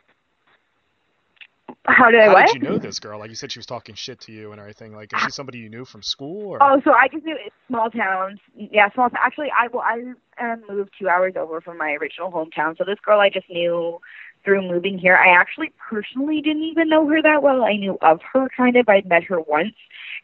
how 1.91 2.11
did 2.11 2.21
I 2.21 2.25
How 2.27 2.33
what? 2.33 2.47
did 2.47 2.61
you 2.61 2.67
know 2.67 2.77
this 2.77 2.99
girl? 2.99 3.19
Like 3.19 3.29
you 3.29 3.35
said, 3.35 3.51
she 3.51 3.59
was 3.59 3.65
talking 3.65 3.95
shit 3.95 4.19
to 4.21 4.31
you 4.31 4.51
and 4.51 4.59
everything. 4.59 4.93
Like, 4.95 5.13
is 5.13 5.21
she 5.21 5.29
somebody 5.31 5.59
you 5.59 5.69
knew 5.69 5.85
from 5.85 6.01
school? 6.01 6.47
Or? 6.47 6.61
Oh, 6.61 6.81
so 6.83 6.91
I 6.91 7.07
just 7.07 7.25
knew 7.25 7.37
small 7.67 7.89
towns. 7.89 8.39
Yeah, 8.55 8.89
small. 8.93 9.09
Actually, 9.17 9.51
I 9.57 9.67
well, 9.67 9.83
I 9.83 10.13
um, 10.43 10.63
moved 10.69 10.91
two 10.99 11.09
hours 11.09 11.33
over 11.35 11.61
from 11.61 11.77
my 11.77 11.91
original 11.93 12.31
hometown. 12.31 12.77
So 12.77 12.83
this 12.85 12.99
girl 13.03 13.19
I 13.19 13.29
just 13.29 13.49
knew 13.49 13.99
through 14.43 14.61
moving 14.61 14.97
here. 14.97 15.17
I 15.17 15.29
actually 15.29 15.71
personally 15.77 16.41
didn't 16.41 16.63
even 16.63 16.89
know 16.89 17.07
her 17.07 17.21
that 17.21 17.43
well. 17.43 17.63
I 17.63 17.75
knew 17.75 17.97
of 18.01 18.19
her 18.33 18.47
kind 18.55 18.75
of. 18.75 18.87
I'd 18.87 19.07
met 19.07 19.23
her 19.25 19.39
once. 19.39 19.75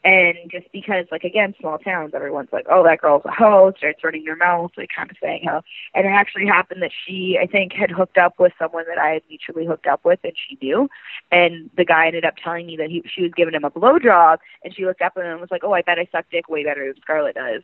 And 0.03 0.37
just 0.51 0.71
because, 0.71 1.05
like, 1.11 1.23
again, 1.23 1.55
small 1.59 1.77
towns, 1.77 2.13
everyone's 2.13 2.51
like, 2.51 2.67
oh, 2.69 2.83
that 2.83 3.01
girl's 3.01 3.23
a 3.25 3.31
hoe, 3.31 3.73
starts 3.77 4.03
running 4.03 4.23
their 4.23 4.35
mouth, 4.35 4.71
like, 4.77 4.89
kind 4.95 5.09
of 5.09 5.17
saying 5.21 5.43
how. 5.45 5.63
And 5.93 6.05
it 6.05 6.09
actually 6.09 6.45
happened 6.45 6.81
that 6.81 6.91
she, 7.05 7.39
I 7.41 7.47
think, 7.47 7.73
had 7.73 7.89
hooked 7.89 8.17
up 8.17 8.39
with 8.39 8.53
someone 8.59 8.85
that 8.87 8.99
I 8.99 9.09
had 9.09 9.23
mutually 9.29 9.65
hooked 9.65 9.87
up 9.87 10.05
with, 10.05 10.19
and 10.23 10.33
she 10.35 10.57
knew. 10.61 10.89
And 11.31 11.69
the 11.75 11.85
guy 11.85 12.07
ended 12.07 12.25
up 12.25 12.35
telling 12.43 12.67
me 12.67 12.77
that 12.77 12.89
he, 12.89 13.03
she 13.07 13.23
was 13.23 13.31
giving 13.35 13.53
him 13.53 13.63
a 13.63 13.71
blowjob, 13.71 14.37
and 14.63 14.75
she 14.75 14.85
looked 14.85 15.01
up 15.01 15.13
at 15.17 15.23
him 15.23 15.31
and 15.31 15.41
was 15.41 15.51
like, 15.51 15.63
oh, 15.63 15.73
I 15.73 15.81
bet 15.81 15.99
I 15.99 16.07
suck 16.11 16.25
dick 16.31 16.49
way 16.49 16.63
better 16.63 16.85
than 16.85 17.01
Scarlett 17.01 17.35
does 17.35 17.63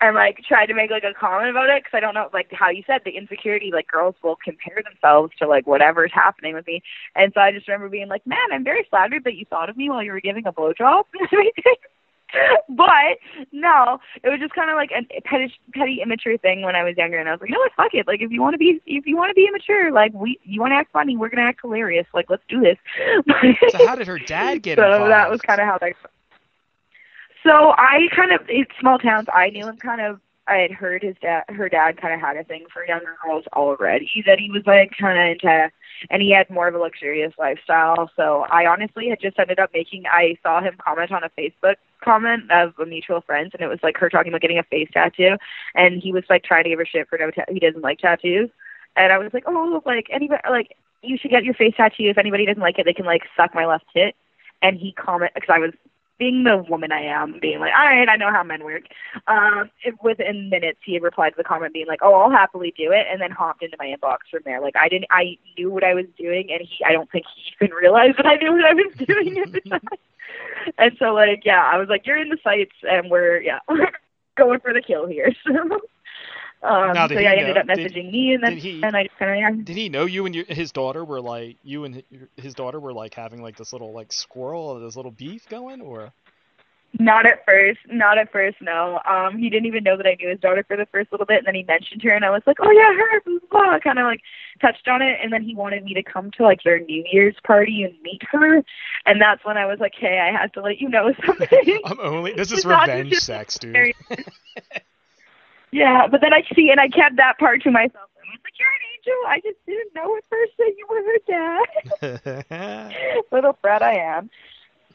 and 0.00 0.14
like 0.14 0.38
tried 0.48 0.66
to 0.66 0.74
make 0.74 0.90
like 0.90 1.04
a 1.04 1.12
comment 1.12 1.50
about 1.50 1.68
it 1.68 1.82
because 1.82 1.96
I 1.96 2.00
don't 2.00 2.14
know 2.14 2.30
like 2.32 2.50
how 2.52 2.70
you 2.70 2.82
said 2.86 3.02
the 3.04 3.10
insecurity 3.10 3.70
like 3.72 3.86
girls 3.86 4.14
will 4.22 4.36
compare 4.42 4.82
themselves 4.82 5.32
to 5.38 5.46
like 5.46 5.66
whatever's 5.66 6.12
happening 6.12 6.54
with 6.54 6.66
me. 6.66 6.82
And 7.14 7.32
so 7.34 7.40
I 7.40 7.52
just 7.52 7.68
remember 7.68 7.88
being 7.88 8.08
like 8.08 8.26
man 8.26 8.38
I'm 8.52 8.64
very 8.64 8.86
flattered 8.88 9.24
that 9.24 9.36
you 9.36 9.44
thought 9.44 9.68
of 9.68 9.76
me 9.76 9.90
while 9.90 10.02
you 10.02 10.12
were 10.12 10.20
giving 10.20 10.46
a 10.46 10.52
blowjob. 10.52 11.04
But 12.68 13.18
no 13.50 13.98
it 14.22 14.28
was 14.28 14.38
just 14.38 14.54
kind 14.54 14.70
of 14.70 14.76
like 14.76 14.90
a 14.92 15.20
petty 15.22 15.52
petty 15.74 15.98
immature 16.00 16.38
thing 16.38 16.62
when 16.62 16.76
I 16.76 16.84
was 16.84 16.96
younger 16.96 17.18
and 17.18 17.28
I 17.28 17.32
was 17.32 17.40
like 17.40 17.50
you 17.50 17.56
know 17.56 17.60
what? 17.60 17.72
Fuck 17.76 17.92
it. 17.92 18.06
Like 18.06 18.22
if 18.22 18.30
you 18.30 18.40
want 18.40 18.54
to 18.54 18.58
be 18.58 18.80
if 18.86 19.04
you 19.04 19.16
want 19.16 19.30
to 19.30 19.34
be 19.34 19.48
immature 19.48 19.90
like 19.90 20.12
we 20.14 20.38
you 20.44 20.60
want 20.60 20.70
to 20.70 20.76
act 20.76 20.92
funny 20.92 21.16
we're 21.16 21.28
gonna 21.28 21.42
act 21.42 21.62
hilarious. 21.62 22.06
Like 22.14 22.26
let's 22.30 22.44
do 22.48 22.60
this. 22.60 22.78
So 23.72 23.84
how 23.84 23.96
did 23.96 24.06
her 24.06 24.20
dad 24.20 24.62
get 24.62 24.78
so 24.78 24.84
involved? 24.84 25.10
that 25.10 25.28
was 25.28 25.40
kind 25.40 25.60
of 25.60 25.66
how 25.66 25.78
that 25.78 25.94
so 27.42 27.72
I 27.76 28.08
kind 28.14 28.32
of 28.32 28.48
in 28.48 28.66
small 28.80 28.98
towns. 28.98 29.28
I 29.32 29.50
knew 29.50 29.66
him 29.66 29.76
kind 29.76 30.00
of. 30.00 30.20
I 30.46 30.56
had 30.56 30.72
heard 30.72 31.02
his 31.02 31.14
dad, 31.22 31.44
her 31.48 31.68
dad, 31.68 32.00
kind 32.00 32.12
of 32.12 32.20
had 32.20 32.36
a 32.36 32.42
thing 32.42 32.66
for 32.72 32.84
younger 32.84 33.16
girls 33.24 33.44
already. 33.52 34.10
That 34.26 34.40
he 34.40 34.50
was 34.50 34.62
like 34.66 34.90
kind 34.98 35.18
of 35.18 35.32
into, 35.32 35.70
and 36.10 36.22
he 36.22 36.32
had 36.32 36.50
more 36.50 36.66
of 36.66 36.74
a 36.74 36.78
luxurious 36.78 37.32
lifestyle. 37.38 38.10
So 38.16 38.46
I 38.50 38.66
honestly 38.66 39.08
had 39.08 39.20
just 39.20 39.38
ended 39.38 39.60
up 39.60 39.70
making. 39.72 40.04
I 40.10 40.36
saw 40.42 40.60
him 40.60 40.76
comment 40.84 41.12
on 41.12 41.22
a 41.22 41.30
Facebook 41.38 41.76
comment 42.02 42.50
of 42.50 42.72
a 42.80 42.86
mutual 42.86 43.20
friend, 43.20 43.50
and 43.52 43.62
it 43.62 43.68
was 43.68 43.78
like 43.82 43.96
her 43.98 44.10
talking 44.10 44.32
about 44.32 44.40
getting 44.40 44.58
a 44.58 44.64
face 44.64 44.88
tattoo, 44.92 45.36
and 45.74 46.02
he 46.02 46.12
was 46.12 46.24
like 46.28 46.42
trying 46.42 46.64
to 46.64 46.70
give 46.70 46.78
her 46.80 46.86
shit 46.86 47.08
for 47.08 47.18
no. 47.18 47.30
Ta- 47.30 47.44
he 47.48 47.60
doesn't 47.60 47.82
like 47.82 47.98
tattoos, 47.98 48.50
and 48.96 49.12
I 49.12 49.18
was 49.18 49.32
like, 49.32 49.44
oh, 49.46 49.82
like 49.86 50.08
anybody, 50.10 50.42
like 50.50 50.76
you 51.02 51.16
should 51.16 51.30
get 51.30 51.44
your 51.44 51.54
face 51.54 51.74
tattoo. 51.76 52.08
If 52.08 52.18
anybody 52.18 52.46
doesn't 52.46 52.62
like 52.62 52.78
it, 52.78 52.86
they 52.86 52.92
can 52.92 53.06
like 53.06 53.22
suck 53.36 53.54
my 53.54 53.66
left 53.66 53.84
tit. 53.94 54.14
And 54.62 54.76
he 54.76 54.92
comment 54.92 55.32
because 55.34 55.48
I 55.50 55.58
was 55.58 55.72
being 56.20 56.44
the 56.44 56.58
woman 56.68 56.92
I 56.92 57.00
am, 57.00 57.38
being 57.40 57.58
like, 57.60 57.72
all 57.76 57.86
right, 57.86 58.08
I 58.08 58.16
know 58.16 58.30
how 58.30 58.44
men 58.44 58.62
work. 58.62 58.82
Um, 59.26 59.70
it, 59.82 59.94
within 60.04 60.50
minutes, 60.50 60.78
he 60.84 60.98
replied 60.98 61.30
to 61.30 61.36
the 61.38 61.44
comment 61.44 61.72
being 61.72 61.86
like, 61.88 62.00
oh, 62.02 62.14
I'll 62.14 62.30
happily 62.30 62.74
do 62.76 62.92
it, 62.92 63.06
and 63.10 63.20
then 63.20 63.30
hopped 63.30 63.62
into 63.62 63.76
my 63.78 63.86
inbox 63.86 64.18
from 64.30 64.42
there. 64.44 64.60
Like 64.60 64.76
I 64.78 64.88
didn't, 64.88 65.06
I 65.10 65.38
knew 65.58 65.70
what 65.70 65.82
I 65.82 65.94
was 65.94 66.04
doing, 66.18 66.48
and 66.52 66.60
he, 66.60 66.84
I 66.84 66.92
don't 66.92 67.10
think 67.10 67.24
he 67.34 67.64
even 67.64 67.74
realized 67.74 68.18
that 68.18 68.26
I 68.26 68.36
knew 68.36 68.52
what 68.52 68.64
I 68.66 68.74
was 68.74 68.94
doing 68.98 69.38
at 69.38 69.52
the 69.52 69.60
time. 69.62 69.80
and 70.78 70.92
so, 70.98 71.06
like, 71.14 71.42
yeah, 71.44 71.64
I 71.64 71.78
was 71.78 71.88
like, 71.88 72.06
you're 72.06 72.18
in 72.18 72.28
the 72.28 72.38
sights, 72.44 72.76
and 72.82 73.10
we're 73.10 73.40
yeah, 73.40 73.60
going 74.36 74.60
for 74.60 74.74
the 74.74 74.82
kill 74.82 75.06
here. 75.06 75.32
So. 75.46 75.80
Um, 76.62 76.92
Now, 76.92 77.04
so 77.08 77.14
did 77.14 77.22
yeah, 77.22 77.30
he 77.30 77.36
he 77.36 77.40
ended 77.40 77.54
know- 77.54 77.72
up 77.72 77.76
did- 77.78 77.92
messaging 77.92 78.12
me, 78.12 78.34
and 78.34 78.42
then 78.44 78.56
he- 78.56 78.82
and 78.82 78.94
I 78.96 79.04
just 79.04 79.16
kind 79.18 79.30
of 79.30 79.36
yeah. 79.38 79.64
Did 79.64 79.76
he 79.76 79.88
know 79.88 80.04
you 80.04 80.26
and 80.26 80.34
your, 80.34 80.44
his 80.46 80.72
daughter 80.72 81.04
were 81.04 81.20
like 81.20 81.56
you 81.64 81.84
and 81.84 82.02
his 82.36 82.54
daughter 82.54 82.78
were 82.78 82.92
like 82.92 83.14
having 83.14 83.42
like 83.42 83.56
this 83.56 83.72
little 83.72 83.92
like 83.92 84.12
squirrel 84.12 84.78
this 84.80 84.96
little 84.96 85.10
beef 85.12 85.48
going 85.48 85.80
or? 85.80 86.12
Not 86.98 87.24
at 87.24 87.44
first. 87.46 87.78
Not 87.88 88.18
at 88.18 88.32
first, 88.32 88.56
no. 88.60 88.98
Um, 89.08 89.38
he 89.38 89.48
didn't 89.48 89.66
even 89.66 89.84
know 89.84 89.96
that 89.96 90.06
I 90.06 90.16
knew 90.18 90.28
his 90.28 90.40
daughter 90.40 90.64
for 90.66 90.76
the 90.76 90.86
first 90.86 91.12
little 91.12 91.24
bit, 91.24 91.38
and 91.38 91.46
then 91.46 91.54
he 91.54 91.62
mentioned 91.62 92.02
her, 92.02 92.10
and 92.10 92.24
I 92.24 92.30
was 92.30 92.42
like, 92.48 92.56
oh 92.60 92.70
yeah, 92.72 92.92
her, 92.92 93.20
blah, 93.24 93.38
blah, 93.48 93.64
blah. 93.70 93.78
kind 93.78 94.00
of 94.00 94.06
like 94.06 94.20
touched 94.60 94.88
on 94.88 95.00
it, 95.00 95.18
and 95.22 95.32
then 95.32 95.40
he 95.44 95.54
wanted 95.54 95.84
me 95.84 95.94
to 95.94 96.02
come 96.02 96.32
to 96.32 96.42
like 96.42 96.64
their 96.64 96.80
New 96.80 97.04
Year's 97.12 97.36
party 97.44 97.84
and 97.84 97.94
meet 98.02 98.22
her, 98.32 98.62
and 99.06 99.20
that's 99.20 99.44
when 99.44 99.56
I 99.56 99.66
was 99.66 99.78
like, 99.78 99.94
hey, 99.96 100.18
I 100.18 100.32
have 100.36 100.50
to 100.54 100.60
let 100.62 100.80
you 100.80 100.88
know 100.88 101.14
something. 101.24 101.78
I'm 101.84 102.00
only. 102.00 102.32
This 102.32 102.50
is 102.58 102.66
revenge 102.66 103.14
sex, 103.14 103.56
dude. 103.56 103.94
yeah, 105.72 106.06
but 106.10 106.20
then 106.20 106.32
I 106.32 106.42
see, 106.54 106.70
and 106.70 106.80
I 106.80 106.88
kept 106.88 107.16
that 107.16 107.38
part 107.38 107.62
to 107.62 107.70
myself. 107.70 108.08
I 108.16 108.30
was 108.30 108.40
like, 108.44 108.54
you're 108.58 108.68
an 108.68 108.84
angel. 108.94 109.18
I 109.26 109.40
just 109.40 109.58
didn't 109.66 109.94
know 109.94 110.16
at 110.16 110.24
first 110.30 110.52
that 110.58 110.74
you 110.76 110.86
were 110.88 111.02
her 111.02 112.22
dad. 112.38 113.24
little 113.32 113.58
brat 113.60 113.82
I 113.82 113.96
am. 113.96 114.30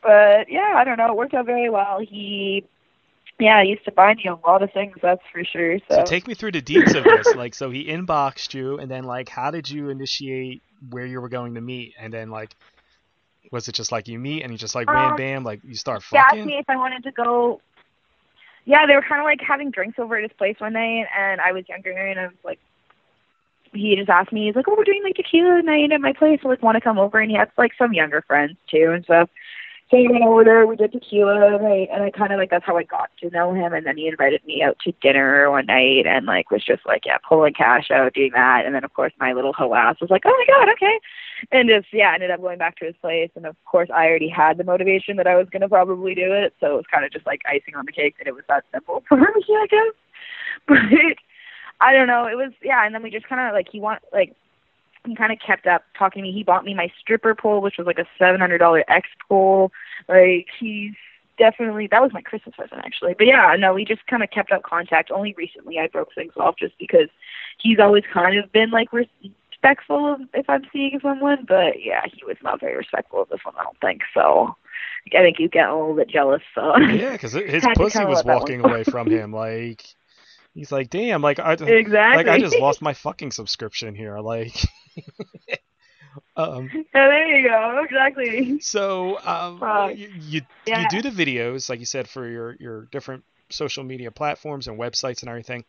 But 0.02 0.50
yeah, 0.50 0.74
I 0.76 0.84
don't 0.84 0.98
know. 0.98 1.10
It 1.10 1.16
worked 1.16 1.34
out 1.34 1.46
very 1.46 1.70
well. 1.70 2.00
He, 2.00 2.66
yeah, 3.40 3.64
he 3.64 3.70
used 3.70 3.86
to 3.86 3.92
buy 3.92 4.14
me 4.14 4.26
a 4.28 4.36
lot 4.48 4.62
of 4.62 4.72
things. 4.72 4.96
That's 5.02 5.22
for 5.32 5.44
sure. 5.44 5.80
So, 5.90 5.96
so 5.96 6.04
take 6.04 6.28
me 6.28 6.36
through 6.36 6.52
the 6.52 6.62
deets 6.62 6.96
of 6.96 7.04
this. 7.04 7.34
Like, 7.36 7.56
so 7.56 7.72
he 7.72 7.86
inboxed 7.86 8.54
you, 8.54 8.78
and 8.78 8.90
then 8.90 9.04
like, 9.04 9.30
how 9.30 9.52
did 9.52 9.70
you 9.70 9.90
initiate 9.90 10.62
where 10.90 11.06
you 11.06 11.20
were 11.20 11.30
going 11.30 11.56
to 11.56 11.62
meet? 11.62 11.96
And 12.00 12.14
then 12.14 12.30
like, 12.30 12.56
was 13.52 13.68
it 13.68 13.74
just 13.74 13.92
like 13.92 14.08
you 14.08 14.20
meet 14.20 14.44
and 14.44 14.52
you 14.52 14.58
just 14.58 14.76
like 14.76 14.88
wham 14.88 15.12
Um, 15.12 15.16
bam, 15.16 15.44
like 15.44 15.62
you 15.64 15.76
start 15.76 16.04
he 16.10 16.18
asked 16.18 16.36
me 16.36 16.58
if 16.58 16.70
I 16.70 16.76
wanted 16.76 17.04
to 17.04 17.12
go. 17.12 17.62
Yeah, 18.66 18.86
they 18.88 18.96
were 18.96 19.06
kind 19.08 19.22
of 19.22 19.26
like 19.26 19.40
having 19.42 19.70
drinks 19.70 20.00
over 20.00 20.18
at 20.18 20.24
his 20.24 20.38
place 20.38 20.56
one 20.60 20.74
night, 20.74 21.06
and 21.18 21.40
I 21.40 21.52
was 21.52 21.70
younger, 21.70 21.92
and 21.92 22.20
I 22.20 22.26
was 22.28 22.36
like, 22.44 22.60
he 23.74 23.96
just 23.96 24.10
asked 24.10 24.32
me, 24.32 24.46
he's 24.46 24.56
like, 24.56 24.68
oh, 24.68 24.76
we're 24.78 24.84
doing 24.84 25.04
like 25.04 25.16
tequila 25.16 25.62
night 25.62 25.92
at 25.92 26.02
my 26.02 26.14
place. 26.14 26.40
I 26.44 26.48
like 26.48 26.64
want 26.64 26.76
to 26.76 26.82
come 26.82 26.98
over, 26.98 27.20
and 27.20 27.30
he 27.30 27.38
had 27.38 27.52
like 27.58 27.74
some 27.78 27.94
younger 27.94 28.24
friends 28.26 28.58
too 28.70 28.92
and 28.94 29.04
stuff. 29.04 29.30
So 29.92 29.98
he 29.98 30.08
went 30.08 30.24
over 30.24 30.44
there, 30.44 30.66
we 30.66 30.76
did 30.76 30.94
tequila, 30.94 31.60
right? 31.60 31.88
And 31.94 32.02
I 32.02 32.10
kind 32.10 32.34
of 32.34 32.40
like 32.40 32.50
that's 32.50 32.66
how 32.66 32.76
I 32.76 32.84
got 32.84 33.12
to 33.22 33.30
know 33.30 33.54
him. 33.54 33.72
And 33.74 33.86
then 33.86 33.98
he 33.98 34.08
invited 34.08 34.44
me 34.44 34.64
out 34.64 34.80
to 34.84 34.94
dinner 35.00 35.52
one 35.52 35.68
night, 35.68 36.08
and 36.08 36.26
like 36.26 36.50
was 36.50 36.66
just 36.66 36.86
like, 36.88 37.06
yeah, 37.06 37.18
pulling 37.28 37.54
cash 37.54 37.92
out, 37.92 38.14
doing 38.14 38.32
that. 38.34 38.66
And 38.66 38.74
then 38.74 38.84
of 38.84 38.94
course 38.94 39.14
my 39.20 39.34
little 39.34 39.54
hoe 39.54 39.76
ass 39.76 39.98
was 40.02 40.10
like, 40.10 40.24
oh 40.26 40.46
my 40.48 40.56
god, 40.56 40.70
okay. 40.74 41.00
And 41.52 41.70
just 41.70 41.88
yeah, 41.92 42.14
ended 42.14 42.32
up 42.32 42.42
going 42.42 42.58
back 42.58 42.78
to 42.78 42.86
his 42.86 42.96
place. 43.02 43.30
And 43.36 43.46
of 43.46 43.56
course 43.66 43.90
I 43.94 44.08
already 44.08 44.30
had 44.30 44.58
the 44.58 44.64
motivation 44.64 45.18
that 45.18 45.28
I 45.28 45.36
was 45.36 45.48
gonna 45.52 45.70
probably 45.70 46.16
do 46.16 46.32
it, 46.34 46.54
so 46.60 46.74
it 46.74 46.78
was 46.78 46.86
kind 46.92 47.06
of 47.06 47.12
just 47.12 47.26
like 47.26 47.42
icing 47.46 47.76
on 47.76 47.86
the 47.86 47.92
cake 47.92 48.16
that 48.18 48.28
it 48.28 48.36
was 48.36 48.44
that 48.48 48.66
simple 48.74 49.04
for 49.08 49.18
me, 49.20 49.26
I 49.28 49.68
guess. 49.70 49.94
But 50.68 50.78
I 51.82 51.94
don't 51.94 52.08
know, 52.08 52.26
it 52.26 52.36
was 52.36 52.52
yeah. 52.64 52.86
And 52.86 52.96
then 52.96 53.04
we 53.04 53.12
just 53.12 53.28
kind 53.28 53.42
of 53.42 53.54
like 53.54 53.68
he 53.72 53.80
want 53.80 54.02
like 54.14 54.36
he 55.06 55.16
kind 55.16 55.32
of 55.32 55.40
kept 55.40 55.68
up 55.68 55.84
talking 55.98 56.24
to 56.24 56.28
me. 56.28 56.34
He 56.34 56.44
bought 56.44 56.66
me 56.66 56.74
my 56.74 56.92
stripper 57.00 57.36
pole, 57.36 57.62
which 57.62 57.78
was 57.78 57.88
like 57.88 58.00
a 58.00 58.08
seven 58.18 58.40
hundred 58.40 58.60
dollar 58.60 58.84
X 58.88 59.08
pole. 59.28 59.72
Like 60.08 60.48
he's 60.60 60.94
definitely 61.38 61.88
that 61.88 62.02
was 62.02 62.14
my 62.14 62.22
Christmas 62.22 62.56
present 62.56 62.82
actually. 62.84 63.14
But 63.18 63.28
yeah, 63.28 63.56
no, 63.58 63.74
we 63.74 63.86
just 63.86 64.06
kind 64.08 64.24
of 64.24 64.32
kept 64.32 64.52
up 64.52 64.64
contact. 64.64 65.12
Only 65.12 65.34
recently 65.38 65.80
I 65.80 65.88
broke 65.88 66.14
things 66.16 66.34
off 66.38 66.56
just 66.58 66.78
because 66.80 67.10
he's 67.60 67.80
always 67.80 68.04
kind 68.12 68.38
of 68.38 68.52
been 68.52 68.72
like 68.72 68.92
respectful 69.66 70.14
of 70.14 70.22
if 70.34 70.50
I'm 70.50 70.64
seeing 70.72 71.00
someone. 71.02 71.46
But 71.48 71.84
yeah, 71.84 72.02
he 72.14 72.24
was 72.26 72.38
not 72.44 72.60
very 72.60 72.78
respectful 72.78 73.22
of 73.24 73.30
this 73.30 73.40
one. 73.44 73.56
I 73.60 73.64
don't 73.64 73.80
think 73.82 74.02
so. 74.14 74.56
I 75.14 75.22
think 75.22 75.40
you 75.40 75.50
get 75.50 75.70
a 75.70 75.76
little 75.76 75.96
bit 75.96 76.10
jealous. 76.10 76.42
So 76.54 76.78
Yeah, 76.78 77.12
because 77.12 77.34
his 77.34 77.66
pussy 77.76 78.04
was 78.06 78.18
let 78.18 78.26
that 78.26 78.28
one 78.28 78.40
walking 78.40 78.60
away 78.66 78.84
from 78.84 79.10
him. 79.10 79.32
Like, 79.32 79.86
he's 80.54 80.72
like, 80.72 80.90
damn, 80.90 81.22
like 81.22 81.40
I 81.40 81.54
exactly. 81.54 82.18
like 82.18 82.28
I 82.28 82.40
just 82.40 82.60
lost 82.60 82.82
my 82.82 82.94
fucking 82.94 83.32
subscription 83.32 83.94
here. 83.96 84.20
Like, 84.20 84.56
um, 86.36 86.70
Yeah, 86.74 86.82
there 86.94 87.40
you 87.40 87.50
go. 87.50 87.84
Exactly. 87.84 88.60
so 88.62 89.20
um, 89.26 89.60
Fuck. 89.60 89.98
you 89.98 90.10
you, 90.20 90.42
Yeah. 90.66 90.82
you 90.82 90.90
do 90.90 91.10
the 91.10 91.12
videos 91.26 91.70
like 91.70 91.80
you 91.80 91.86
said 91.86 92.08
for 92.08 92.28
your 92.28 92.56
your 92.60 92.86
different 92.92 93.24
social 93.50 93.84
media 93.84 94.10
platforms 94.12 94.68
and 94.68 94.80
websites 94.80 95.22
and 95.22 95.30
everything. 95.30 95.64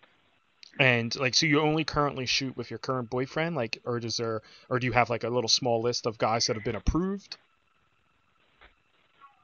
And 0.79 1.14
like, 1.16 1.35
so 1.35 1.47
you 1.47 1.61
only 1.61 1.85
currently 1.85 2.27
shoot 2.27 2.57
with 2.57 2.70
your 2.70 2.79
current 2.79 3.09
boyfriend, 3.09 3.57
like, 3.57 3.81
or 3.85 3.99
does 3.99 4.16
there, 4.18 4.43
or 4.68 4.79
do 4.79 4.87
you 4.87 4.93
have 4.93 5.09
like 5.09 5.24
a 5.24 5.31
little 5.31 5.49
small 5.49 5.81
list 5.81 6.07
of 6.07 6.18
guys 6.18 6.47
that 6.47 6.57
have 6.57 6.64
been 6.64 6.77
approved? 6.77 7.39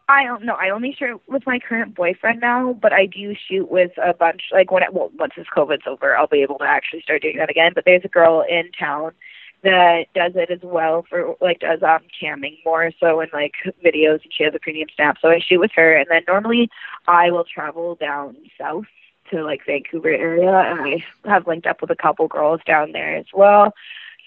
I 0.08 0.24
don't 0.24 0.44
know. 0.44 0.54
I 0.54 0.68
only 0.70 0.94
shoot 0.98 1.22
with 1.26 1.46
my 1.46 1.58
current 1.58 1.94
boyfriend 1.94 2.40
now, 2.40 2.74
but 2.74 2.92
I 2.92 3.06
do 3.06 3.34
shoot 3.48 3.70
with 3.70 3.92
a 3.96 4.12
bunch. 4.12 4.42
Like 4.52 4.70
when 4.70 4.82
it, 4.82 4.92
well, 4.92 5.10
once 5.18 5.32
this 5.36 5.46
COVID's 5.56 5.86
over, 5.86 6.14
I'll 6.14 6.26
be 6.26 6.42
able 6.42 6.58
to 6.58 6.64
actually 6.64 7.00
start 7.00 7.22
doing 7.22 7.38
that 7.38 7.48
again. 7.48 7.72
But 7.74 7.84
there's 7.86 8.04
a 8.04 8.08
girl 8.08 8.44
in 8.46 8.70
town 8.78 9.12
that 9.62 10.06
does 10.14 10.32
it 10.34 10.50
as 10.50 10.58
well 10.62 11.06
for 11.08 11.36
like 11.40 11.60
does 11.60 11.82
um 11.82 12.00
camming 12.20 12.58
more 12.64 12.90
so 13.00 13.20
in 13.20 13.28
like 13.32 13.52
videos, 13.82 14.22
and 14.22 14.32
she 14.36 14.44
has 14.44 14.54
a 14.54 14.58
premium 14.58 14.88
snap. 14.94 15.16
So 15.22 15.28
I 15.28 15.38
shoot 15.38 15.60
with 15.60 15.70
her, 15.76 15.96
and 15.96 16.06
then 16.10 16.22
normally 16.28 16.68
I 17.06 17.30
will 17.30 17.44
travel 17.44 17.94
down 17.94 18.36
south 18.60 18.84
to 19.32 19.44
like 19.44 19.66
Vancouver 19.66 20.10
area, 20.10 20.52
and 20.52 20.80
I 20.80 21.04
have 21.28 21.46
linked 21.46 21.66
up 21.66 21.80
with 21.80 21.90
a 21.90 21.96
couple 21.96 22.28
girls 22.28 22.60
down 22.66 22.92
there 22.92 23.16
as 23.16 23.26
well. 23.34 23.74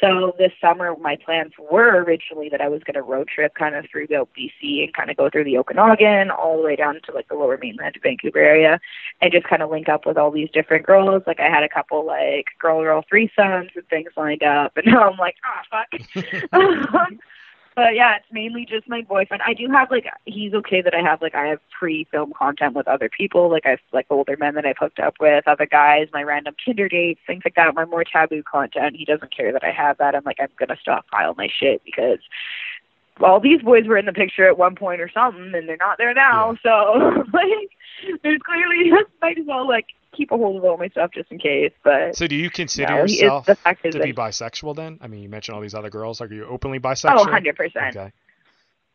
So 0.02 0.36
this 0.38 0.52
summer, 0.60 0.94
my 0.98 1.16
plans 1.16 1.54
were 1.58 2.04
originally 2.04 2.50
that 2.50 2.60
I 2.60 2.68
was 2.68 2.84
going 2.84 2.96
to 2.96 3.02
road 3.02 3.30
trip 3.30 3.56
kind 3.56 3.76
of 3.76 3.86
through 3.90 4.08
the 4.08 4.28
BC 4.38 4.84
and 4.84 4.94
kind 4.94 5.10
of 5.10 5.16
go 5.16 5.30
through 5.30 5.46
the 5.46 5.58
Okanagan 5.58 6.32
all 6.32 6.58
the 6.58 6.64
way 6.64 6.76
down 6.76 7.00
to 7.06 7.14
like 7.14 7.30
the 7.30 7.36
lower 7.36 7.58
mainland 7.58 7.98
Vancouver 8.04 8.40
area 8.40 8.80
and 9.22 9.32
just 9.32 9.48
kind 9.48 9.62
of 9.62 9.70
link 9.70 9.88
up 9.88 10.06
with 10.06 10.18
all 10.18 10.32
these 10.32 10.50
different 10.52 10.86
girls. 10.86 11.24
Like 11.26 11.40
I 11.40 11.50
had 11.50 11.64
a 11.64 11.70
couple 11.70 12.06
like 12.06 12.48
girl 12.60 12.82
girl 12.82 13.06
threesomes 13.12 13.70
and 13.76 13.88
things 13.90 14.12
lined 14.18 14.44
up, 14.44 14.76
and 14.78 14.86
now 14.86 15.10
I'm 15.10 15.18
like, 15.18 15.36
ah, 15.46 15.62
fuck. 15.72 16.52
but 17.76 17.94
yeah, 17.94 18.16
it's 18.16 18.26
mainly 18.32 18.66
just 18.66 18.88
my 18.88 19.02
boyfriend. 19.02 19.44
I 19.46 19.54
do 19.54 19.68
have 19.70 19.92
like 19.92 20.06
he's 20.24 20.54
okay 20.54 20.82
that 20.82 20.96
I 20.96 21.02
have 21.02 21.22
like 21.22 21.36
I 21.36 21.48
have 21.48 21.60
pre-film 21.78 22.34
content 22.38 22.74
with 22.74 22.88
other 22.88 23.10
people, 23.10 23.50
like 23.50 23.66
I've 23.66 23.80
like 23.92 24.06
older 24.10 24.38
men 24.40 24.56
that 24.56 24.66
I've 24.66 24.78
hooked 24.80 25.00
up 25.00 25.16
with, 25.20 25.48
other 25.48 25.66
guys, 25.66 26.08
my 26.14 26.24
random 26.24 26.56
Tinder 26.64 26.88
dates, 26.88 27.20
things 27.28 27.42
like 27.44 27.56
that. 27.56 27.76
My 27.76 27.84
more 27.86 28.06
taboo 28.06 28.44
content. 28.44 28.96
He 28.96 29.04
doesn't 29.04 29.36
care 29.36 29.52
that 29.52 29.64
I 29.64 29.72
have 29.72 29.98
that. 29.98 30.16
I'm 30.16 30.24
like 30.24 30.38
I'm 30.40 30.50
gonna 30.58 30.78
stockpile 30.80 31.36
my 31.38 31.50
shit 31.60 31.82
because 31.84 32.20
all 33.22 33.40
these 33.40 33.62
boys 33.62 33.86
were 33.86 33.98
in 33.98 34.06
the 34.06 34.14
picture 34.14 34.48
at 34.48 34.58
one 34.58 34.76
point 34.76 35.02
or 35.02 35.10
something, 35.10 35.52
and 35.54 35.68
they're 35.68 35.78
not 35.78 35.98
there 35.98 36.14
now. 36.14 36.52
Yeah. 36.52 36.58
So 36.64 37.24
like, 37.34 38.20
there's 38.24 38.42
clearly 38.42 38.92
might 39.22 39.38
as 39.38 39.46
well 39.46 39.68
like 39.68 39.86
keep 40.16 40.32
a 40.32 40.38
hold 40.38 40.58
of 40.58 40.66
all 40.66 40.78
my 40.78 40.90
stuff 40.90 41.12
just 41.14 41.32
in 41.32 41.40
case. 41.40 41.72
But 41.84 42.16
so, 42.16 42.28
do 42.28 42.36
you 42.36 42.50
consider 42.50 42.94
no, 42.94 43.00
yourself 43.02 43.46
to 43.46 43.54
be 44.00 44.14
bisexual? 44.14 44.76
Then, 44.76 45.00
I 45.02 45.08
mean, 45.08 45.24
you 45.24 45.30
mentioned 45.30 45.56
all 45.56 45.62
these 45.62 45.76
other 45.76 45.90
girls. 45.90 46.20
Like, 46.20 46.32
are 46.32 46.34
you 46.34 46.46
openly 46.46 46.80
bisexual? 46.80 47.20
Oh, 47.20 47.24
100 47.24 47.56
percent. 47.56 47.96
Okay. 47.96 48.12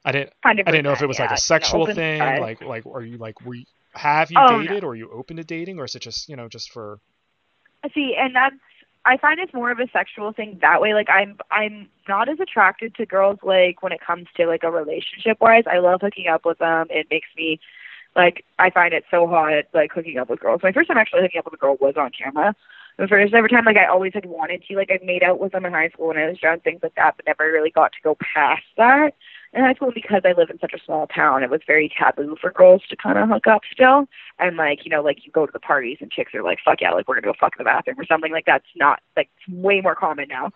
I 0.05 0.13
didn't. 0.13 0.33
I 0.43 0.55
didn't 0.55 0.85
know 0.85 0.93
if 0.93 1.03
it 1.03 1.07
was 1.07 1.19
yeah, 1.19 1.27
like 1.27 1.39
a 1.39 1.41
sexual 1.41 1.87
thing. 1.87 2.21
Side. 2.21 2.41
Like, 2.41 2.63
like, 2.63 2.87
are 2.87 3.03
you 3.03 3.19
like, 3.19 3.41
were 3.43 3.55
you, 3.55 3.67
have 3.95 4.31
you 4.31 4.39
oh, 4.41 4.63
dated, 4.63 4.83
no. 4.83 4.89
or 4.89 4.93
are 4.93 4.97
you 4.97 5.11
open 5.11 5.37
to 5.37 5.45
dating, 5.45 5.79
or 5.79 5.85
is 5.85 5.95
it 5.95 6.01
just, 6.01 6.29
you 6.29 6.37
know, 6.37 6.49
just 6.49 6.71
for? 6.71 7.01
See, 7.95 8.15
and 8.19 8.35
that's 8.35 8.57
I 9.05 9.17
find 9.17 9.41
it's 9.41 9.55
more 9.55 9.71
of 9.71 9.79
a 9.79 9.89
sexual 9.93 10.33
thing 10.33 10.59
that 10.61 10.81
way. 10.81 10.95
Like 10.95 11.09
I'm 11.09 11.39
I'm 11.51 11.89
not 12.09 12.29
as 12.29 12.39
attracted 12.41 12.95
to 12.97 13.07
girls 13.07 13.39
like 13.43 13.83
when 13.83 13.93
it 13.93 14.01
comes 14.01 14.27
to 14.37 14.47
like 14.47 14.63
a 14.63 14.71
relationship 14.71 15.39
wise. 15.41 15.65
I 15.71 15.79
love 15.79 16.01
hooking 16.03 16.29
up 16.29 16.45
with 16.45 16.59
them. 16.59 16.87
It 16.91 17.07
makes 17.11 17.29
me 17.37 17.61
like 18.15 18.45
I 18.59 18.71
find 18.71 18.93
it 18.93 19.05
so 19.11 19.27
hot 19.27 19.65
like 19.73 19.93
hooking 19.93 20.19
up 20.19 20.29
with 20.29 20.41
girls. 20.41 20.61
My 20.63 20.73
first 20.73 20.89
time 20.89 20.99
actually 20.99 21.23
hooking 21.23 21.39
up 21.39 21.47
with 21.47 21.55
a 21.55 21.59
girl 21.59 21.77
was 21.81 21.95
on 21.97 22.11
camera. 22.11 22.55
The 22.99 23.09
first 23.09 23.33
every 23.33 23.49
time 23.49 23.65
like 23.65 23.79
I 23.79 23.87
always 23.87 24.13
had 24.13 24.27
wanted 24.27 24.63
to 24.69 24.77
like 24.77 24.91
I've 24.91 25.03
made 25.03 25.23
out 25.23 25.41
with 25.41 25.53
them 25.53 25.65
in 25.65 25.73
high 25.73 25.89
school 25.89 26.09
when 26.09 26.19
I 26.19 26.29
was 26.29 26.43
young, 26.43 26.61
things 26.61 26.81
like 26.83 26.95
that, 26.97 27.17
but 27.17 27.27
never 27.27 27.51
really 27.51 27.71
got 27.71 27.93
to 27.93 27.99
go 28.03 28.17
past 28.35 28.65
that 28.77 29.15
in 29.53 29.65
high 29.65 29.75
school 29.75 29.91
because 29.93 30.23
I 30.25 30.33
live 30.33 30.49
in 30.51 30.61
such 30.61 30.75
a 30.75 30.85
small 30.85 31.09
town, 31.09 31.43
it 31.43 31.51
was 31.51 31.61
very 31.67 31.91
taboo 31.97 32.37
for 32.41 32.53
girls 32.53 32.83
to 32.89 32.97
kind 32.97 33.19
of 33.19 33.29
hook 33.29 33.47
up 33.49 33.63
still. 33.73 34.07
And 34.39 34.57
like, 34.57 34.85
you 34.85 34.91
know, 34.91 35.03
like 35.03 35.27
you 35.27 35.33
go 35.33 35.45
to 35.45 35.53
the 35.53 35.59
parties 35.59 35.99
and 36.01 36.11
chicks 36.11 36.35
are 36.35 36.43
like, 36.43 36.59
fuck 36.65 36.81
yeah, 36.81 36.93
like 36.93 37.09
we're 37.09 37.17
gonna 37.17 37.33
go 37.33 37.39
fuck 37.39 37.55
in 37.59 37.65
the 37.65 37.69
bathroom 37.69 37.99
or 37.99 38.07
something 38.07 38.31
like 38.31 38.47
that's 38.47 38.65
not 38.77 39.01
like 39.17 39.29
way 39.49 39.81
more 39.81 39.97
common 39.97 40.29
now. 40.29 40.51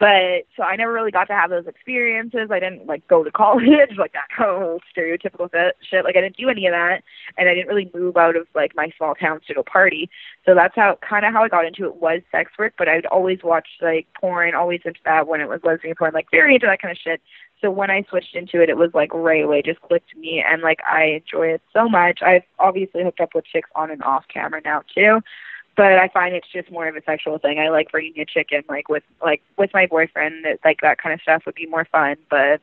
But 0.00 0.46
so 0.56 0.62
I 0.62 0.76
never 0.76 0.92
really 0.92 1.10
got 1.10 1.26
to 1.26 1.34
have 1.34 1.50
those 1.50 1.66
experiences. 1.66 2.48
I 2.50 2.58
didn't 2.58 2.86
like 2.86 3.06
go 3.06 3.22
to 3.22 3.30
college 3.30 3.96
like 3.98 4.14
that 4.14 4.28
whole 4.36 4.80
stereotypical 4.96 5.48
shit. 5.88 6.04
Like 6.04 6.16
I 6.16 6.22
didn't 6.22 6.38
do 6.38 6.48
any 6.48 6.66
of 6.66 6.72
that, 6.72 7.02
and 7.36 7.48
I 7.48 7.54
didn't 7.54 7.68
really 7.68 7.90
move 7.94 8.16
out 8.16 8.34
of 8.34 8.48
like 8.54 8.74
my 8.74 8.90
small 8.96 9.14
town 9.14 9.40
to 9.46 9.54
go 9.54 9.62
party. 9.62 10.10
So 10.44 10.54
that's 10.54 10.74
how 10.74 10.98
kind 11.08 11.24
of 11.24 11.32
how 11.32 11.44
I 11.44 11.48
got 11.48 11.66
into 11.66 11.84
it 11.84 11.96
was 11.96 12.22
sex 12.32 12.50
work. 12.58 12.74
But 12.78 12.88
I'd 12.88 13.06
always 13.06 13.40
watch 13.44 13.68
like 13.80 14.08
porn, 14.18 14.54
always 14.54 14.80
into 14.84 15.00
that 15.04 15.28
when 15.28 15.40
it 15.40 15.48
was 15.48 15.60
lesbian 15.62 15.94
porn, 15.94 16.14
like 16.14 16.26
very 16.30 16.54
into 16.54 16.66
that 16.66 16.80
kind 16.80 16.92
of 16.92 16.98
shit. 16.98 17.20
So 17.60 17.70
when 17.70 17.90
I 17.90 18.04
switched 18.08 18.34
into 18.34 18.62
it, 18.62 18.70
it 18.70 18.76
was 18.76 18.90
like 18.94 19.12
right 19.12 19.44
away, 19.44 19.62
just 19.62 19.80
clicked 19.82 20.16
me, 20.16 20.42
and 20.46 20.62
like 20.62 20.80
I 20.90 21.20
enjoy 21.22 21.48
it 21.48 21.62
so 21.72 21.88
much. 21.88 22.20
I've 22.22 22.44
obviously 22.58 23.02
hooked 23.02 23.20
up 23.20 23.34
with 23.34 23.44
chicks 23.44 23.70
on 23.74 23.90
and 23.90 24.02
off 24.02 24.24
camera 24.32 24.60
now 24.64 24.82
too, 24.94 25.20
but 25.76 25.92
I 25.92 26.08
find 26.08 26.34
it's 26.34 26.50
just 26.52 26.70
more 26.70 26.88
of 26.88 26.96
a 26.96 27.02
sexual 27.04 27.38
thing. 27.38 27.58
I 27.58 27.68
like 27.68 27.90
bringing 27.90 28.18
a 28.20 28.24
chick 28.24 28.48
in, 28.50 28.62
like 28.68 28.88
with 28.88 29.02
like 29.22 29.42
with 29.58 29.70
my 29.74 29.86
boyfriend, 29.86 30.44
that 30.44 30.60
like 30.64 30.80
that 30.80 30.98
kind 30.98 31.12
of 31.12 31.20
stuff 31.20 31.42
would 31.46 31.54
be 31.54 31.66
more 31.66 31.84
fun. 31.84 32.16
But 32.30 32.60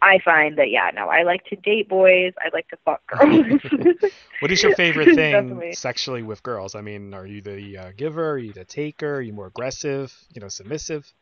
I 0.00 0.18
find 0.24 0.56
that 0.58 0.70
yeah, 0.70 0.90
no, 0.94 1.08
I 1.08 1.22
like 1.22 1.44
to 1.46 1.56
date 1.56 1.88
boys. 1.88 2.32
I 2.38 2.48
like 2.52 2.68
to 2.68 2.78
fuck 2.84 3.06
girls. 3.06 3.60
what 4.40 4.50
is 4.50 4.62
your 4.62 4.74
favorite 4.74 5.14
thing 5.14 5.72
sexually 5.72 6.22
with 6.22 6.42
girls? 6.42 6.74
I 6.74 6.80
mean, 6.80 7.14
are 7.14 7.26
you 7.26 7.40
the 7.42 7.78
uh, 7.78 7.92
giver? 7.96 8.30
Are 8.30 8.38
you 8.38 8.52
the 8.52 8.64
taker? 8.64 9.16
Are 9.16 9.22
you 9.22 9.32
more 9.32 9.46
aggressive? 9.46 10.14
You 10.32 10.40
know, 10.40 10.48
submissive? 10.48 11.12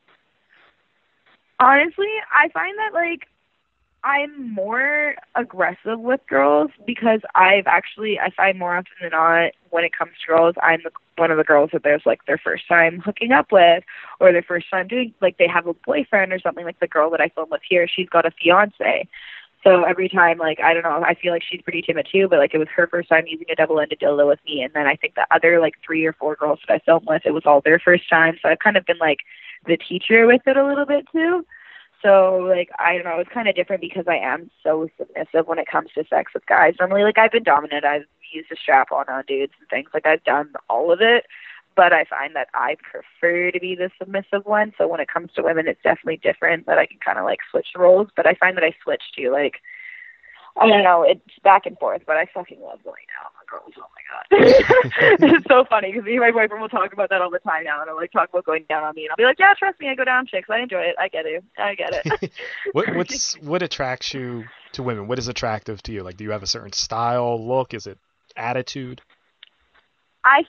Honestly, 1.59 2.09
I 2.33 2.49
find 2.51 2.77
that 2.79 2.93
like 2.93 3.29
I'm 4.05 4.53
more 4.53 5.17
aggressive 5.35 5.99
with 5.99 6.21
girls 6.29 6.71
because 6.87 7.21
I've 7.35 7.67
actually 7.67 8.21
I 8.21 8.31
find 8.31 8.59
more 8.59 8.77
often 8.77 8.93
than 9.01 9.11
not 9.11 9.53
when 9.71 9.85
it 9.85 9.97
comes 9.97 10.13
to 10.13 10.33
girls 10.33 10.55
I'm 10.63 10.81
the, 10.85 10.91
one 11.17 11.31
of 11.31 11.39
the 11.39 11.45
girls 11.45 11.71
that 11.73 11.83
there's 11.83 12.05
like 12.07 12.25
their 12.27 12.39
first 12.39 12.69
time 12.69 13.01
hooking 13.05 13.33
up 13.33 13.51
with 13.51 13.83
or 14.21 14.33
their 14.33 14.43
first 14.43 14.71
time 14.71 14.87
doing 14.87 15.15
like 15.21 15.39
they 15.39 15.49
have 15.49 15.67
a 15.67 15.75
boyfriend 15.75 16.33
or 16.33 16.39
something 16.39 16.65
like 16.65 16.79
the 16.79 16.87
girl 16.87 17.11
that 17.11 17.21
I 17.21 17.31
film 17.31 17.49
with 17.51 17.63
here 17.69 17.89
she's 17.89 18.09
got 18.09 18.27
a 18.27 18.31
fiance. 18.31 19.09
So 19.65 19.83
every 19.83 20.09
time 20.11 20.39
like 20.39 20.61
I 20.61 20.75
don't 20.75 20.85
know 20.85 21.03
I 21.03 21.15
feel 21.15 21.33
like 21.33 21.43
she's 21.43 21.63
pretty 21.63 21.83
timid 21.83 22.07
too 22.13 22.29
but 22.29 22.39
like 22.39 22.55
it 22.55 22.59
was 22.59 22.69
her 22.77 22.87
first 22.87 23.09
time 23.09 23.27
using 23.27 23.47
a 23.51 23.57
double 23.57 23.81
ended 23.81 23.99
dildo 24.01 24.29
with 24.29 24.41
me 24.47 24.63
and 24.63 24.73
then 24.75 24.87
I 24.87 24.95
think 24.95 25.15
the 25.15 25.27
other 25.31 25.59
like 25.59 25.75
three 25.85 26.05
or 26.05 26.13
four 26.13 26.37
girls 26.37 26.61
that 26.69 26.75
I 26.75 26.79
filmed 26.81 27.07
with 27.09 27.23
it 27.25 27.33
was 27.33 27.47
all 27.47 27.63
their 27.63 27.81
first 27.81 28.09
time. 28.09 28.37
So 28.43 28.51
I've 28.51 28.59
kind 28.59 28.77
of 28.77 28.85
been 28.85 28.99
like 28.99 29.21
the 29.67 29.77
teacher 29.77 30.27
with 30.27 30.43
it 30.47 30.57
a 30.57 30.67
little 30.67 30.87
bit 30.87 31.07
too. 31.13 31.45
So 32.03 32.47
like 32.49 32.71
I 32.79 32.95
don't 32.95 33.05
know, 33.05 33.19
it's 33.19 33.33
kind 33.33 33.49
of 33.49 33.57
different 33.57 33.81
because 33.81 34.05
I 34.09 34.17
am 34.17 34.51
so 34.63 34.89
submissive 34.99 35.47
when 35.47 35.59
it 35.59 35.67
comes 35.71 35.91
to 35.95 36.05
sex 36.09 36.33
with 36.35 36.47
guys. 36.47 36.75
Normally, 36.79 37.03
like 37.03 37.19
I've 37.19 37.33
been 37.33 37.43
dominant. 37.43 37.85
I've 37.85 38.05
used 38.33 38.51
a 38.53 38.57
strap 38.57 38.93
on 38.93 39.09
on 39.09 39.25
dudes 39.27 39.53
and 39.59 39.69
things 39.69 39.91
like 39.95 40.07
I've 40.07 40.25
done 40.25 40.53
all 40.69 40.93
of 40.93 41.01
it. 41.01 41.25
But 41.75 41.93
I 41.93 42.05
find 42.05 42.35
that 42.37 42.49
I 42.55 42.77
prefer 42.83 43.51
to 43.51 43.61
be 43.61 43.75
the 43.75 43.91
submissive 43.99 44.47
one. 44.47 44.73
So 44.79 44.89
when 44.89 45.01
it 45.01 45.09
comes 45.13 45.31
to 45.35 45.43
women, 45.43 45.69
it's 45.69 45.83
definitely 45.83 46.19
different. 46.23 46.67
That 46.67 46.79
I 46.79 46.87
can 46.87 46.99
kind 47.05 47.19
of 47.19 47.25
like 47.25 47.41
switch 47.51 47.69
roles. 47.77 48.09
But 48.17 48.27
I 48.27 48.35
find 48.35 48.57
that 48.57 48.65
I 48.65 48.75
switch 48.83 49.03
to 49.19 49.31
like 49.31 49.61
I 50.59 50.67
don't 50.67 50.83
know, 50.83 51.03
it's 51.03 51.21
back 51.43 51.67
and 51.67 51.79
forth. 51.79 52.03
But 52.07 52.17
I 52.17 52.27
fucking 52.33 52.61
love 52.61 52.83
going 52.83 53.05
out 53.21 53.33
on 53.39 53.45
girls. 53.47 53.75
Oh 53.79 53.89
my 53.95 54.03
god, 54.09 55.27
it's 55.37 55.47
so 55.49 55.65
funny 55.69 55.93
because 55.93 56.05
me 56.05 56.13
and 56.13 56.21
my 56.21 56.31
boyfriend 56.31 56.61
will 56.61 56.69
talk 56.69 56.93
about 56.93 57.11
that 57.11 57.21
all 57.21 57.31
the 57.31 57.39
time 57.41 57.65
now, 57.65 57.81
and 57.81 57.91
I'll 57.91 57.97
like 57.97 58.13
talk 58.13 58.29
about 58.31 58.45
going 58.45 58.65
down 58.69 58.85
on 58.85 58.95
me, 58.95 59.03
and 59.03 59.11
I'll 59.11 59.17
be 59.17 59.25
like, 59.25 59.39
yeah, 59.39 59.53
trust 59.59 59.79
me, 59.81 59.89
I 59.89 59.95
go 59.95 60.05
down 60.05 60.27
chicks. 60.27 60.49
I 60.51 60.61
enjoy 60.61 60.81
it. 60.81 60.97
I 60.99 61.09
get 61.09 61.27
it. 61.27 61.45
I 61.59 61.75
get 61.75 61.91
it. 62.05 62.33
what 62.73 62.89
what's 62.97 63.39
what 63.41 63.63
attracts 63.63 64.15
you 64.15 64.45
to 64.73 64.83
women? 64.83 65.09
What 65.09 65.19
is 65.19 65.29
attractive 65.29 65.83
to 65.85 65.93
you? 65.93 66.03
Like, 66.03 66.17
do 66.17 66.25
you 66.25 66.31
have 66.31 66.43
a 66.43 66.47
certain 66.47 66.73
style, 66.73 67.45
look? 67.45 67.75
Is 67.75 67.87
it 67.87 67.99
attitude? 68.37 69.03
I 70.25 70.45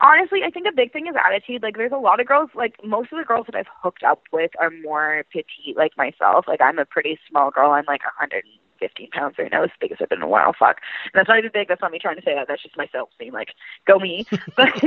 honestly, 0.00 0.40
I 0.44 0.50
think 0.50 0.66
a 0.66 0.74
big 0.74 0.92
thing 0.92 1.06
is 1.06 1.14
attitude. 1.14 1.62
Like, 1.62 1.76
there's 1.76 1.92
a 1.92 1.96
lot 1.96 2.20
of 2.20 2.26
girls, 2.26 2.50
like, 2.54 2.74
most 2.84 3.12
of 3.12 3.18
the 3.18 3.24
girls 3.24 3.46
that 3.46 3.54
I've 3.54 3.66
hooked 3.82 4.02
up 4.02 4.22
with 4.32 4.50
are 4.58 4.70
more 4.70 5.24
petite, 5.32 5.76
like 5.76 5.92
myself. 5.96 6.46
Like, 6.48 6.60
I'm 6.60 6.78
a 6.78 6.84
pretty 6.84 7.18
small 7.28 7.50
girl. 7.50 7.70
I'm 7.70 7.84
like 7.86 8.02
100 8.04 8.44
15 8.80 9.10
pounds 9.10 9.36
right 9.38 9.50
now, 9.52 9.62
as 9.62 9.70
big 9.80 9.92
as 9.92 9.98
I've 10.00 10.08
been 10.08 10.18
in 10.18 10.24
a 10.24 10.28
while. 10.28 10.52
Fuck. 10.58 10.78
And 11.04 11.12
that's 11.14 11.28
not 11.28 11.38
even 11.38 11.50
big. 11.52 11.68
That's 11.68 11.80
not 11.80 11.92
me 11.92 11.98
trying 11.98 12.16
to 12.16 12.22
say 12.22 12.34
that. 12.34 12.48
That's 12.48 12.62
just 12.62 12.76
myself 12.76 13.10
being 13.18 13.32
like, 13.32 13.50
go 13.86 13.98
me. 13.98 14.26
but 14.56 14.82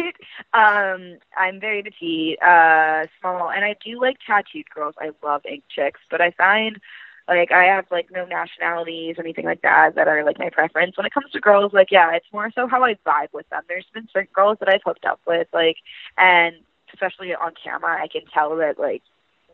um, 0.53 1.17
I'm 1.37 1.59
very 1.59 1.83
petite, 1.83 2.41
uh, 2.41 3.05
small, 3.19 3.49
and 3.49 3.63
I 3.63 3.75
do 3.83 4.01
like 4.01 4.17
tattooed 4.25 4.69
girls. 4.73 4.95
I 4.99 5.11
love 5.23 5.43
ink 5.45 5.63
chicks, 5.69 6.01
but 6.09 6.19
I 6.19 6.31
find 6.31 6.79
like 7.27 7.51
I 7.51 7.63
have 7.65 7.85
like 7.89 8.09
no 8.11 8.25
nationalities, 8.25 9.15
or 9.17 9.21
anything 9.21 9.45
like 9.45 9.61
that 9.61 9.95
that 9.95 10.07
are 10.07 10.23
like 10.25 10.39
my 10.39 10.49
preference. 10.49 10.97
When 10.97 11.05
it 11.05 11.13
comes 11.13 11.31
to 11.31 11.39
girls, 11.39 11.71
like 11.73 11.91
yeah, 11.91 12.11
it's 12.13 12.25
more 12.33 12.51
so 12.53 12.67
how 12.67 12.83
I 12.83 12.95
vibe 13.05 13.33
with 13.33 13.49
them. 13.49 13.63
There's 13.67 13.85
been 13.93 14.09
certain 14.11 14.29
girls 14.33 14.57
that 14.59 14.69
I've 14.69 14.81
hooked 14.85 15.05
up 15.05 15.21
with, 15.25 15.47
like, 15.53 15.77
and 16.17 16.55
especially 16.93 17.33
on 17.33 17.53
camera, 17.61 18.01
I 18.01 18.07
can 18.07 18.23
tell 18.33 18.55
that 18.57 18.77
like 18.77 19.01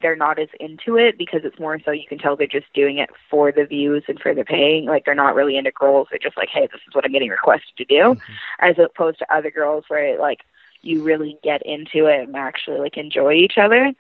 they're 0.02 0.16
not 0.16 0.40
as 0.40 0.50
into 0.60 0.98
it 0.98 1.18
because 1.18 1.42
it's 1.44 1.60
more 1.60 1.80
so 1.84 1.92
you 1.92 2.08
can 2.08 2.18
tell 2.18 2.36
they're 2.36 2.48
just 2.48 2.72
doing 2.74 2.98
it 2.98 3.10
for 3.30 3.52
the 3.52 3.66
views 3.66 4.04
and 4.08 4.20
for 4.20 4.34
the 4.34 4.44
paying. 4.44 4.86
Like 4.86 5.06
they're 5.06 5.16
not 5.16 5.36
really 5.36 5.58
into 5.58 5.72
girls. 5.72 6.08
They're 6.10 6.20
just 6.20 6.38
like, 6.38 6.50
hey, 6.50 6.68
this 6.72 6.82
is 6.88 6.94
what 6.94 7.06
I'm 7.06 7.12
getting 7.12 7.30
requested 7.30 7.76
to 7.78 7.86
do, 7.86 7.96
mm-hmm. 7.96 8.34
as 8.60 8.78
opposed 8.78 9.20
to 9.20 9.34
other 9.34 9.52
girls 9.52 9.86
where 9.88 10.20
like 10.20 10.42
you 10.82 11.04
really 11.04 11.38
get 11.44 11.62
into 11.66 12.06
it 12.06 12.28
and 12.28 12.36
actually 12.36 12.80
like 12.80 12.98
enjoy 12.98 13.34
each 13.34 13.58
other. 13.58 13.94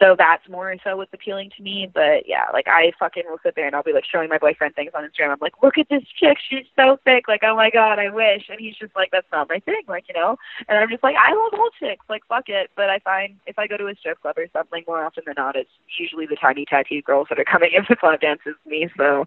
So 0.00 0.16
that's 0.16 0.48
more 0.48 0.74
so 0.82 0.96
what's 0.96 1.12
appealing 1.12 1.50
to 1.56 1.62
me. 1.62 1.90
But 1.92 2.26
yeah, 2.26 2.46
like 2.52 2.66
I 2.66 2.92
fucking 2.98 3.24
will 3.28 3.38
sit 3.42 3.54
there 3.54 3.66
and 3.66 3.76
I'll 3.76 3.82
be 3.82 3.92
like 3.92 4.04
showing 4.10 4.30
my 4.30 4.38
boyfriend 4.38 4.74
things 4.74 4.92
on 4.94 5.04
Instagram. 5.04 5.32
I'm 5.32 5.38
like, 5.40 5.62
look 5.62 5.76
at 5.76 5.88
this 5.90 6.02
chick, 6.18 6.38
she's 6.48 6.64
so 6.74 6.98
thick. 7.04 7.28
Like, 7.28 7.42
oh 7.44 7.54
my 7.54 7.68
god, 7.70 7.98
I 7.98 8.08
wish. 8.08 8.48
And 8.48 8.58
he's 8.58 8.76
just 8.76 8.96
like, 8.96 9.10
that's 9.12 9.26
not 9.30 9.48
my 9.48 9.58
thing. 9.58 9.82
Like, 9.86 10.04
you 10.08 10.14
know. 10.14 10.36
And 10.68 10.78
I'm 10.78 10.88
just 10.88 11.02
like, 11.02 11.16
I 11.16 11.34
love 11.34 11.52
all 11.52 11.68
chicks. 11.78 12.04
Like, 12.08 12.22
fuck 12.28 12.48
it. 12.48 12.70
But 12.76 12.88
I 12.88 12.98
find 13.00 13.36
if 13.46 13.58
I 13.58 13.66
go 13.66 13.76
to 13.76 13.88
a 13.88 13.94
strip 13.94 14.20
club 14.22 14.38
or 14.38 14.46
something, 14.52 14.84
more 14.86 15.04
often 15.04 15.24
than 15.26 15.34
not, 15.36 15.56
it's 15.56 15.70
usually 15.98 16.26
the 16.26 16.36
tiny 16.36 16.64
tattooed 16.64 17.04
girls 17.04 17.26
that 17.28 17.38
are 17.38 17.44
coming 17.44 17.70
in 17.74 17.84
to 17.84 17.96
club 17.96 18.20
dances 18.20 18.54
with 18.64 18.72
me. 18.72 18.88
So. 18.96 19.26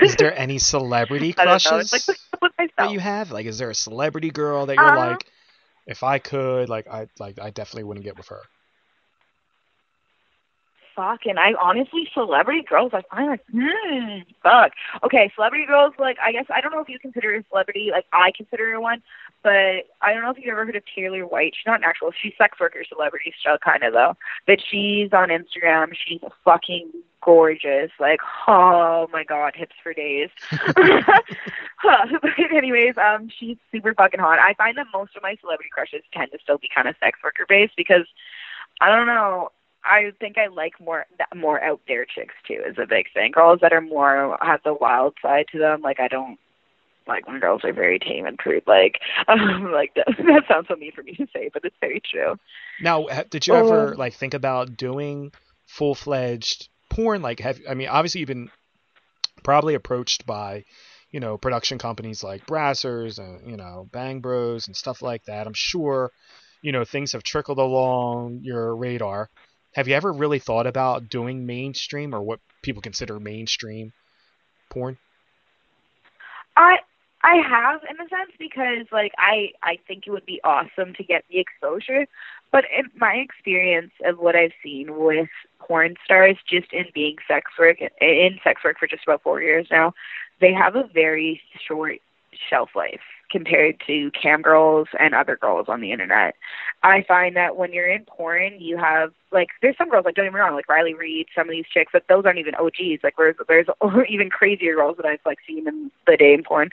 is 0.00 0.16
there 0.16 0.36
any 0.38 0.58
celebrity 0.58 1.34
crushes 1.34 1.92
like, 1.92 2.70
that 2.78 2.90
you 2.92 3.00
have? 3.00 3.30
Like, 3.30 3.44
is 3.44 3.58
there 3.58 3.70
a 3.70 3.74
celebrity 3.74 4.30
girl 4.30 4.64
that 4.66 4.76
you're 4.76 4.88
um, 4.88 4.96
like, 4.96 5.26
if 5.86 6.02
I 6.02 6.18
could, 6.18 6.70
like, 6.70 6.86
I 6.88 7.08
like, 7.18 7.38
I 7.40 7.50
definitely 7.50 7.84
wouldn't 7.84 8.04
get 8.04 8.16
with 8.16 8.28
her 8.28 8.40
fuck. 10.94 11.26
And 11.26 11.38
I 11.38 11.54
honestly, 11.60 12.08
celebrity 12.12 12.62
girls, 12.62 12.92
I 12.94 13.02
find 13.14 13.30
like, 13.30 13.44
hmm, 13.50 14.20
fuck. 14.42 14.72
Okay, 15.02 15.30
celebrity 15.34 15.66
girls, 15.66 15.94
like, 15.98 16.18
I 16.24 16.32
guess, 16.32 16.46
I 16.54 16.60
don't 16.60 16.72
know 16.72 16.80
if 16.80 16.88
you 16.88 16.98
consider 16.98 17.34
a 17.34 17.44
celebrity, 17.50 17.88
like, 17.90 18.06
I 18.12 18.32
consider 18.36 18.70
her 18.70 18.80
one, 18.80 19.02
but 19.42 19.88
I 20.00 20.12
don't 20.12 20.22
know 20.22 20.30
if 20.30 20.38
you've 20.38 20.52
ever 20.52 20.66
heard 20.66 20.76
of 20.76 20.82
Taylor 20.94 21.26
White. 21.26 21.54
She's 21.56 21.66
not 21.66 21.80
an 21.80 21.84
actual, 21.84 22.12
she's 22.12 22.32
sex 22.38 22.58
worker 22.60 22.84
celebrity 22.88 23.32
still, 23.38 23.58
kind 23.58 23.82
of, 23.82 23.92
though. 23.92 24.16
But 24.46 24.60
she's 24.70 25.12
on 25.12 25.28
Instagram. 25.28 25.92
She's 25.94 26.20
fucking 26.44 26.90
gorgeous. 27.22 27.90
Like, 27.98 28.20
oh 28.46 29.08
my 29.12 29.24
god, 29.24 29.54
hips 29.56 29.76
for 29.82 29.94
days. 29.94 30.30
But 31.82 32.38
anyways, 32.54 32.94
um, 32.96 33.28
she's 33.38 33.56
super 33.72 33.92
fucking 33.94 34.20
hot. 34.20 34.38
I 34.38 34.54
find 34.54 34.78
that 34.78 34.86
most 34.92 35.16
of 35.16 35.22
my 35.22 35.36
celebrity 35.40 35.70
crushes 35.72 36.02
tend 36.12 36.30
to 36.32 36.38
still 36.40 36.58
be 36.58 36.68
kind 36.72 36.86
of 36.86 36.94
sex 37.00 37.18
worker 37.24 37.44
based 37.48 37.74
because 37.76 38.06
I 38.80 38.88
don't 38.88 39.06
know 39.06 39.50
I 39.84 40.12
think 40.20 40.38
I 40.38 40.46
like 40.46 40.80
more 40.80 41.06
more 41.34 41.62
out 41.62 41.80
there 41.88 42.04
chicks 42.04 42.34
too 42.46 42.62
is 42.66 42.76
a 42.78 42.86
big 42.86 43.06
thing. 43.12 43.32
Girls 43.32 43.60
that 43.62 43.72
are 43.72 43.80
more 43.80 44.38
have 44.40 44.60
the 44.64 44.74
wild 44.74 45.14
side 45.20 45.46
to 45.52 45.58
them. 45.58 45.82
Like 45.82 46.00
I 46.00 46.08
don't 46.08 46.38
like 47.06 47.26
when 47.26 47.40
girls 47.40 47.64
are 47.64 47.72
very 47.72 47.98
tame 47.98 48.26
and 48.26 48.38
prude. 48.38 48.62
Like 48.66 49.00
um, 49.28 49.72
like 49.72 49.94
that, 49.94 50.06
that 50.18 50.44
sounds 50.48 50.68
so 50.68 50.76
mean 50.76 50.92
for 50.92 51.02
me 51.02 51.14
to 51.14 51.26
say, 51.32 51.50
but 51.52 51.64
it's 51.64 51.76
very 51.80 52.00
true. 52.00 52.36
Now, 52.80 53.06
did 53.30 53.46
you 53.46 53.54
ever 53.54 53.92
um, 53.92 53.98
like 53.98 54.14
think 54.14 54.34
about 54.34 54.76
doing 54.76 55.32
full 55.66 55.94
fledged 55.94 56.68
porn? 56.90 57.22
Like, 57.22 57.40
have 57.40 57.60
I 57.68 57.74
mean, 57.74 57.88
obviously 57.88 58.20
you've 58.20 58.28
been 58.28 58.50
probably 59.42 59.74
approached 59.74 60.26
by 60.26 60.64
you 61.10 61.20
know 61.20 61.36
production 61.36 61.78
companies 61.78 62.22
like 62.22 62.46
Brazzers 62.46 63.18
and 63.18 63.50
you 63.50 63.56
know 63.56 63.88
Bang 63.92 64.20
Bros 64.20 64.66
and 64.66 64.76
stuff 64.76 65.02
like 65.02 65.24
that. 65.24 65.46
I'm 65.46 65.54
sure 65.54 66.10
you 66.62 66.72
know 66.72 66.84
things 66.84 67.12
have 67.12 67.22
trickled 67.22 67.58
along 67.58 68.40
your 68.42 68.74
radar. 68.76 69.28
Have 69.74 69.88
you 69.88 69.94
ever 69.94 70.12
really 70.12 70.38
thought 70.38 70.66
about 70.66 71.08
doing 71.08 71.46
mainstream 71.46 72.14
or 72.14 72.22
what 72.22 72.40
people 72.62 72.82
consider 72.82 73.18
mainstream 73.18 73.92
porn? 74.70 74.98
I 76.56 76.76
I 77.22 77.36
have 77.36 77.80
in 77.88 77.96
a 77.96 78.08
sense 78.08 78.32
because 78.38 78.86
like 78.92 79.12
I 79.16 79.52
I 79.62 79.78
think 79.88 80.06
it 80.06 80.10
would 80.10 80.26
be 80.26 80.40
awesome 80.44 80.92
to 80.94 81.04
get 81.04 81.24
the 81.30 81.38
exposure, 81.38 82.06
but 82.50 82.64
in 82.76 82.90
my 82.96 83.14
experience 83.14 83.92
of 84.04 84.18
what 84.18 84.36
I've 84.36 84.52
seen 84.62 84.98
with 84.98 85.28
porn 85.58 85.94
stars 86.04 86.36
just 86.46 86.72
in 86.72 86.86
being 86.92 87.16
sex 87.26 87.50
work 87.58 87.78
in 87.80 88.38
sex 88.44 88.62
work 88.64 88.78
for 88.78 88.86
just 88.86 89.04
about 89.04 89.22
4 89.22 89.40
years 89.40 89.68
now, 89.70 89.94
they 90.40 90.52
have 90.52 90.76
a 90.76 90.90
very 90.92 91.40
short 91.66 91.98
shelf 92.50 92.70
life 92.74 93.00
compared 93.30 93.80
to 93.86 94.10
cam 94.10 94.42
girls 94.42 94.88
and 94.98 95.14
other 95.14 95.36
girls 95.36 95.66
on 95.68 95.80
the 95.80 95.92
internet. 95.92 96.34
I 96.82 97.04
find 97.08 97.36
that 97.36 97.56
when 97.56 97.72
you're 97.72 97.88
in 97.88 98.04
porn, 98.04 98.60
you 98.60 98.76
have 98.76 99.12
like 99.32 99.48
there's 99.60 99.76
some 99.76 99.88
girls 99.88 100.04
like 100.04 100.14
don't 100.14 100.26
get 100.26 100.32
me 100.34 100.40
wrong, 100.40 100.54
like 100.54 100.68
Riley 100.68 100.94
Reid, 100.94 101.26
some 101.34 101.48
of 101.48 101.52
these 101.52 101.64
chicks, 101.72 101.90
but 101.92 102.04
those 102.08 102.24
aren't 102.24 102.38
even 102.38 102.54
OGs. 102.54 103.02
Like 103.02 103.14
there's 103.16 103.36
there's 103.48 103.66
even 104.08 104.30
crazier 104.30 104.74
girls 104.74 104.96
that 104.98 105.06
I've 105.06 105.20
like 105.24 105.38
seen 105.46 105.66
in 105.66 105.90
the 106.06 106.16
day 106.16 106.34
in 106.34 106.42
porn. 106.42 106.70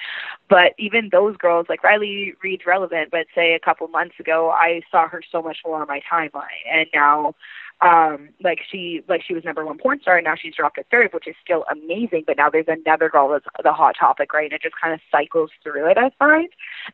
But 0.49 0.73
even 0.77 1.09
those 1.11 1.37
girls, 1.37 1.67
like 1.69 1.83
Riley 1.83 2.33
Reid's 2.43 2.65
relevant, 2.65 3.11
but 3.11 3.27
say 3.33 3.53
a 3.53 3.59
couple 3.59 3.87
months 3.87 4.15
ago 4.19 4.49
I 4.51 4.81
saw 4.91 5.07
her 5.07 5.21
so 5.31 5.41
much 5.41 5.59
more 5.65 5.81
on 5.81 5.87
my 5.87 6.01
timeline 6.11 6.47
and 6.71 6.87
now 6.93 7.35
um 7.81 8.29
like 8.43 8.59
she 8.69 9.01
like 9.07 9.21
she 9.25 9.33
was 9.33 9.43
number 9.45 9.65
one 9.65 9.77
porn 9.77 9.99
star 10.01 10.17
and 10.17 10.25
now 10.25 10.35
she's 10.35 10.53
dropped 10.55 10.75
to 10.75 10.83
third 10.91 11.13
which 11.13 11.27
is 11.27 11.35
still 11.41 11.63
amazing 11.71 12.23
but 12.27 12.35
now 12.35 12.49
there's 12.49 12.65
another 12.67 13.09
girl 13.09 13.29
that's 13.29 13.45
the 13.63 13.71
hot 13.71 13.95
topic 13.97 14.33
right 14.33 14.51
and 14.51 14.53
it 14.53 14.61
just 14.61 14.75
kind 14.81 14.93
of 14.93 14.99
cycles 15.09 15.49
through 15.63 15.89
it 15.89 15.97
i 15.97 16.09
find 16.19 16.49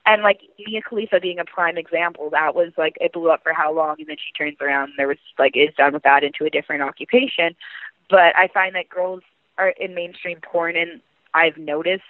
and 0.06 0.22
like 0.22 0.42
mia 0.68 0.82
khalifa 0.88 1.20
being 1.20 1.40
a 1.40 1.46
prime 1.46 1.78
example 1.78 2.30
that 2.30 2.54
was 2.54 2.72
like 2.78 2.96
it 3.02 3.14
blew 3.14 3.32
up 3.32 3.42
for 3.42 3.52
how 3.52 3.74
long 3.74 3.96
and 3.98 4.08
then 4.08 4.18
she 4.18 4.32
turns 4.38 4.58
around 4.62 4.90
and 4.90 4.94
there 4.98 5.08
was 5.08 5.18
like 5.40 5.55
is 5.56 5.74
done 5.76 5.94
with 5.94 6.04
that 6.04 6.24
into 6.24 6.46
a 6.46 6.50
different 6.50 6.82
occupation. 6.82 7.56
But 8.10 8.36
i 8.36 8.48
find 8.54 8.76
that 8.76 8.90
girls 8.90 9.22
are 9.58 9.70
in 9.70 9.96
mainstream 9.96 10.40
porn 10.42 10.76
and 10.76 11.02
i've 11.34 11.58
noticed 11.58 12.04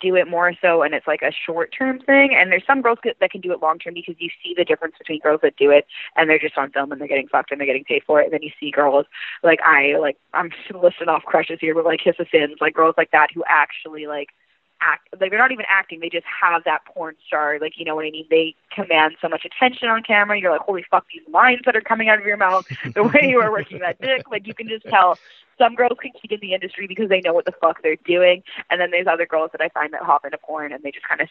do 0.00 0.16
it 0.16 0.28
more 0.28 0.52
so 0.60 0.82
and 0.82 0.94
it's 0.94 1.06
like 1.06 1.22
a 1.22 1.32
short 1.46 1.74
term 1.76 1.98
thing. 2.00 2.34
And 2.34 2.50
there's 2.50 2.66
some 2.66 2.82
girls 2.82 2.98
that 3.04 3.30
can 3.30 3.40
do 3.40 3.52
it 3.52 3.60
long 3.62 3.78
term 3.78 3.94
because 3.94 4.16
you 4.18 4.30
see 4.42 4.54
the 4.56 4.64
difference 4.64 4.94
between 4.98 5.20
girls 5.20 5.40
that 5.42 5.56
do 5.56 5.70
it 5.70 5.86
and 6.16 6.28
they're 6.28 6.38
just 6.38 6.56
on 6.56 6.70
film 6.70 6.92
and 6.92 7.00
they're 7.00 7.08
getting 7.08 7.28
fucked 7.28 7.50
and 7.50 7.60
they're 7.60 7.66
getting 7.66 7.84
paid 7.84 8.02
for 8.06 8.20
it. 8.20 8.24
And 8.24 8.32
then 8.32 8.42
you 8.42 8.50
see 8.58 8.70
girls 8.70 9.06
like 9.42 9.60
I 9.64 9.96
like 9.98 10.16
I'm 10.34 10.50
listing 10.82 11.08
off 11.08 11.24
crushes 11.24 11.58
here 11.60 11.74
but 11.74 11.84
like 11.84 12.00
Kissa 12.00 12.30
Sins 12.30 12.58
like 12.60 12.74
girls 12.74 12.94
like 12.96 13.10
that 13.10 13.28
who 13.34 13.44
actually 13.48 14.06
like 14.06 14.28
act 14.80 15.08
like 15.20 15.30
they're 15.30 15.38
not 15.38 15.52
even 15.52 15.64
acting 15.68 16.00
they 16.00 16.08
just 16.08 16.26
have 16.26 16.62
that 16.64 16.84
porn 16.84 17.14
star 17.26 17.58
like 17.60 17.72
you 17.76 17.84
know 17.84 17.94
what 17.96 18.04
i 18.04 18.10
mean? 18.10 18.26
They 18.30 18.54
command 18.74 19.16
so 19.20 19.28
much 19.28 19.44
attention 19.44 19.88
on 19.88 20.02
camera 20.02 20.38
you're 20.38 20.52
like 20.52 20.60
holy 20.60 20.84
fuck 20.90 21.06
these 21.12 21.22
lines 21.32 21.60
that 21.64 21.74
are 21.74 21.80
coming 21.80 22.08
out 22.08 22.18
of 22.18 22.24
your 22.24 22.36
mouth 22.36 22.66
the 22.94 23.02
way 23.02 23.20
you 23.22 23.40
are 23.40 23.50
working 23.50 23.80
that 23.80 24.00
dick 24.00 24.30
like 24.30 24.46
you 24.46 24.54
can 24.54 24.68
just 24.68 24.84
tell 24.86 25.18
some 25.58 25.74
girls 25.74 25.98
can 26.00 26.12
keep 26.20 26.32
in 26.32 26.38
the 26.40 26.54
industry 26.54 26.86
because 26.86 27.08
they 27.08 27.20
know 27.20 27.32
what 27.32 27.44
the 27.44 27.52
fuck 27.60 27.82
they're 27.82 27.96
doing, 28.06 28.42
and 28.70 28.80
then 28.80 28.90
there's 28.90 29.06
other 29.06 29.26
girls 29.26 29.50
that 29.52 29.60
I 29.60 29.68
find 29.70 29.92
that 29.92 30.02
hop 30.02 30.24
into 30.24 30.38
porn 30.38 30.72
and 30.72 30.82
they 30.82 30.92
just 30.92 31.06
kind 31.06 31.20
of 31.20 31.28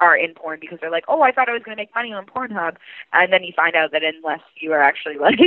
are 0.00 0.16
in 0.16 0.34
porn 0.34 0.58
because 0.60 0.78
they're 0.80 0.90
like, 0.90 1.04
oh, 1.08 1.22
I 1.22 1.32
thought 1.32 1.48
I 1.48 1.52
was 1.52 1.62
going 1.62 1.76
to 1.76 1.80
make 1.80 1.94
money 1.94 2.12
on 2.12 2.26
Pornhub, 2.26 2.76
and 3.12 3.32
then 3.32 3.42
you 3.42 3.52
find 3.54 3.74
out 3.74 3.92
that 3.92 4.02
unless 4.04 4.40
you 4.60 4.72
are 4.72 4.82
actually 4.82 5.16
like 5.20 5.38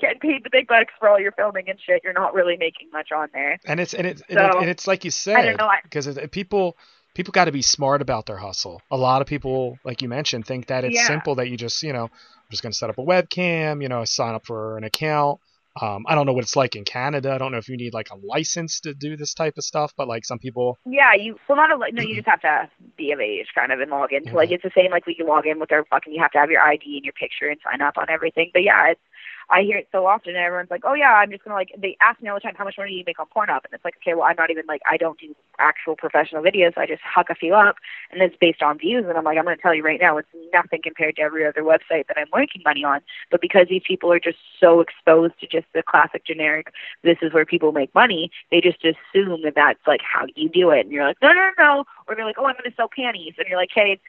getting 0.00 0.20
paid 0.20 0.44
the 0.44 0.50
big 0.50 0.66
bucks 0.66 0.92
for 0.98 1.08
all 1.08 1.20
your 1.20 1.32
filming 1.32 1.68
and 1.68 1.78
shit, 1.80 2.02
you're 2.04 2.12
not 2.12 2.34
really 2.34 2.56
making 2.56 2.88
much 2.92 3.12
on 3.12 3.28
there. 3.32 3.58
And 3.66 3.80
it's 3.80 3.94
and 3.94 4.06
it's 4.06 4.20
so, 4.20 4.26
and, 4.28 4.38
it, 4.38 4.56
and 4.56 4.70
it's 4.70 4.86
like 4.86 5.04
you 5.04 5.10
said, 5.10 5.58
because 5.84 6.18
people 6.30 6.76
people 7.14 7.32
got 7.32 7.46
to 7.46 7.52
be 7.52 7.62
smart 7.62 8.02
about 8.02 8.26
their 8.26 8.36
hustle. 8.36 8.82
A 8.90 8.96
lot 8.96 9.22
of 9.22 9.26
people, 9.26 9.78
like 9.84 10.02
you 10.02 10.08
mentioned, 10.08 10.46
think 10.46 10.66
that 10.66 10.84
it's 10.84 10.96
yeah. 10.96 11.06
simple 11.06 11.36
that 11.36 11.48
you 11.48 11.56
just 11.56 11.82
you 11.82 11.92
know 11.92 12.04
I'm 12.04 12.50
just 12.50 12.62
going 12.62 12.72
to 12.72 12.78
set 12.78 12.90
up 12.90 12.98
a 12.98 13.02
webcam, 13.02 13.82
you 13.82 13.88
know, 13.88 14.04
sign 14.04 14.34
up 14.34 14.46
for 14.46 14.76
an 14.78 14.84
account 14.84 15.40
um, 15.80 16.04
I 16.08 16.14
don't 16.14 16.26
know 16.26 16.32
what 16.32 16.44
it's 16.44 16.56
like 16.56 16.74
in 16.74 16.84
Canada. 16.84 17.32
I 17.32 17.38
don't 17.38 17.52
know 17.52 17.58
if 17.58 17.68
you 17.68 17.76
need 17.76 17.92
like 17.92 18.10
a 18.10 18.16
license 18.16 18.80
to 18.80 18.94
do 18.94 19.16
this 19.16 19.34
type 19.34 19.58
of 19.58 19.64
stuff, 19.64 19.92
but 19.96 20.08
like 20.08 20.24
some 20.24 20.38
people. 20.38 20.78
Yeah, 20.86 21.14
you 21.14 21.36
well 21.48 21.56
not 21.56 21.70
a 21.70 21.92
no. 21.92 22.02
You 22.02 22.14
just 22.14 22.28
have 22.28 22.40
to 22.40 22.70
be 22.96 23.12
of 23.12 23.20
age, 23.20 23.48
kind 23.54 23.72
of, 23.72 23.80
and 23.80 23.90
log 23.90 24.12
in. 24.12 24.24
Mm-hmm. 24.24 24.36
Like 24.36 24.50
it's 24.50 24.62
the 24.62 24.70
same 24.74 24.90
like 24.90 25.06
we 25.06 25.14
can 25.14 25.26
log 25.26 25.46
in 25.46 25.60
with 25.60 25.72
our 25.72 25.84
fucking. 25.84 26.12
You 26.12 26.22
have 26.22 26.32
to 26.32 26.38
have 26.38 26.50
your 26.50 26.62
ID 26.62 26.96
and 26.96 27.04
your 27.04 27.12
picture 27.12 27.48
and 27.48 27.60
sign 27.62 27.82
up 27.82 27.98
on 27.98 28.06
everything. 28.08 28.50
But 28.52 28.62
yeah, 28.62 28.90
it's 28.90 29.00
I 29.48 29.62
hear 29.62 29.78
it 29.78 29.88
so 29.92 30.06
often, 30.06 30.34
and 30.34 30.44
everyone's 30.44 30.70
like, 30.70 30.82
"Oh 30.84 30.94
yeah, 30.94 31.12
I'm 31.14 31.30
just 31.30 31.44
gonna 31.44 31.54
like." 31.54 31.72
They 31.78 31.96
ask 32.00 32.20
me 32.20 32.28
all 32.28 32.36
the 32.36 32.40
time, 32.40 32.54
"How 32.56 32.64
much 32.64 32.76
money 32.76 32.90
do 32.90 32.96
you 32.96 33.04
make 33.06 33.20
on 33.20 33.26
Pornhub?" 33.26 33.64
And 33.64 33.72
it's 33.72 33.84
like, 33.84 33.96
okay, 33.98 34.14
well, 34.14 34.24
I'm 34.24 34.34
not 34.36 34.50
even 34.50 34.66
like 34.66 34.82
I 34.90 34.96
don't 34.96 35.18
do 35.20 35.34
actual 35.58 35.94
professional 35.94 36.42
videos. 36.42 36.76
I 36.76 36.86
just 36.86 37.02
hook 37.04 37.28
a 37.30 37.34
few 37.34 37.54
up, 37.54 37.76
and 38.10 38.20
it's 38.20 38.36
based 38.36 38.62
on 38.62 38.78
views. 38.78 39.04
And 39.08 39.16
I'm 39.16 39.24
like, 39.24 39.38
I'm 39.38 39.44
gonna 39.44 39.56
tell 39.56 39.74
you 39.74 39.84
right 39.84 40.00
now, 40.00 40.18
it's 40.18 40.28
nothing 40.52 40.80
compared 40.82 41.16
to 41.16 41.22
every 41.22 41.46
other 41.46 41.62
website 41.62 42.08
that 42.08 42.18
I'm 42.18 42.26
making 42.34 42.62
money 42.64 42.82
on. 42.84 43.00
But 43.30 43.40
because 43.40 43.68
these 43.68 43.82
people 43.86 44.12
are 44.12 44.20
just 44.20 44.38
so 44.58 44.80
exposed 44.80 45.38
to 45.40 45.46
just 45.46 45.66
the 45.74 45.82
classic 45.82 46.24
generic, 46.26 46.72
this 47.02 47.18
is 47.22 47.32
where 47.32 47.46
people 47.46 47.70
make 47.72 47.94
money. 47.94 48.30
They 48.50 48.60
just 48.60 48.84
assume 48.84 49.42
that 49.44 49.54
that's 49.54 49.86
like 49.86 50.00
how 50.02 50.26
you 50.34 50.48
do 50.48 50.70
it, 50.70 50.80
and 50.80 50.92
you're 50.92 51.06
like, 51.06 51.18
no, 51.22 51.32
no, 51.32 51.50
no. 51.58 51.84
Or 52.08 52.16
they're 52.16 52.24
like, 52.24 52.36
oh, 52.38 52.46
I'm 52.46 52.56
gonna 52.56 52.74
sell 52.76 52.88
panties, 52.94 53.34
and 53.38 53.46
you're 53.48 53.58
like, 53.58 53.70
hey, 53.72 54.00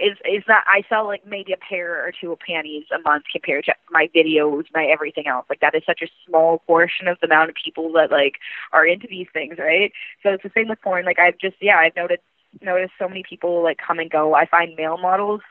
is 0.00 0.16
is 0.24 0.42
that 0.46 0.64
I 0.66 0.82
sell 0.88 1.06
like 1.06 1.26
maybe 1.26 1.52
a 1.52 1.56
pair 1.56 2.04
or 2.04 2.12
two 2.12 2.32
of 2.32 2.38
panties 2.40 2.84
a 2.94 2.98
month 3.00 3.24
compared 3.30 3.64
to 3.66 3.74
my 3.90 4.08
videos, 4.14 4.64
my 4.74 4.86
everything 4.86 5.26
else. 5.26 5.46
Like 5.48 5.60
that 5.60 5.74
is 5.74 5.82
such 5.84 6.02
a 6.02 6.08
small 6.26 6.58
portion 6.66 7.08
of 7.08 7.18
the 7.20 7.26
amount 7.26 7.50
of 7.50 7.56
people 7.62 7.92
that 7.92 8.10
like 8.10 8.34
are 8.72 8.86
into 8.86 9.06
these 9.08 9.28
things, 9.32 9.58
right? 9.58 9.92
So 10.22 10.30
it's 10.30 10.42
the 10.42 10.50
same 10.54 10.68
with 10.68 10.80
porn. 10.82 11.04
Like 11.04 11.18
I've 11.18 11.38
just 11.38 11.56
yeah, 11.60 11.78
I've 11.78 11.96
noticed 11.96 12.22
noticed 12.62 12.94
so 12.98 13.08
many 13.08 13.22
people 13.28 13.62
like 13.62 13.78
come 13.78 13.98
and 13.98 14.10
go. 14.10 14.34
I 14.34 14.46
find 14.46 14.74
male 14.76 14.98
models 14.98 15.42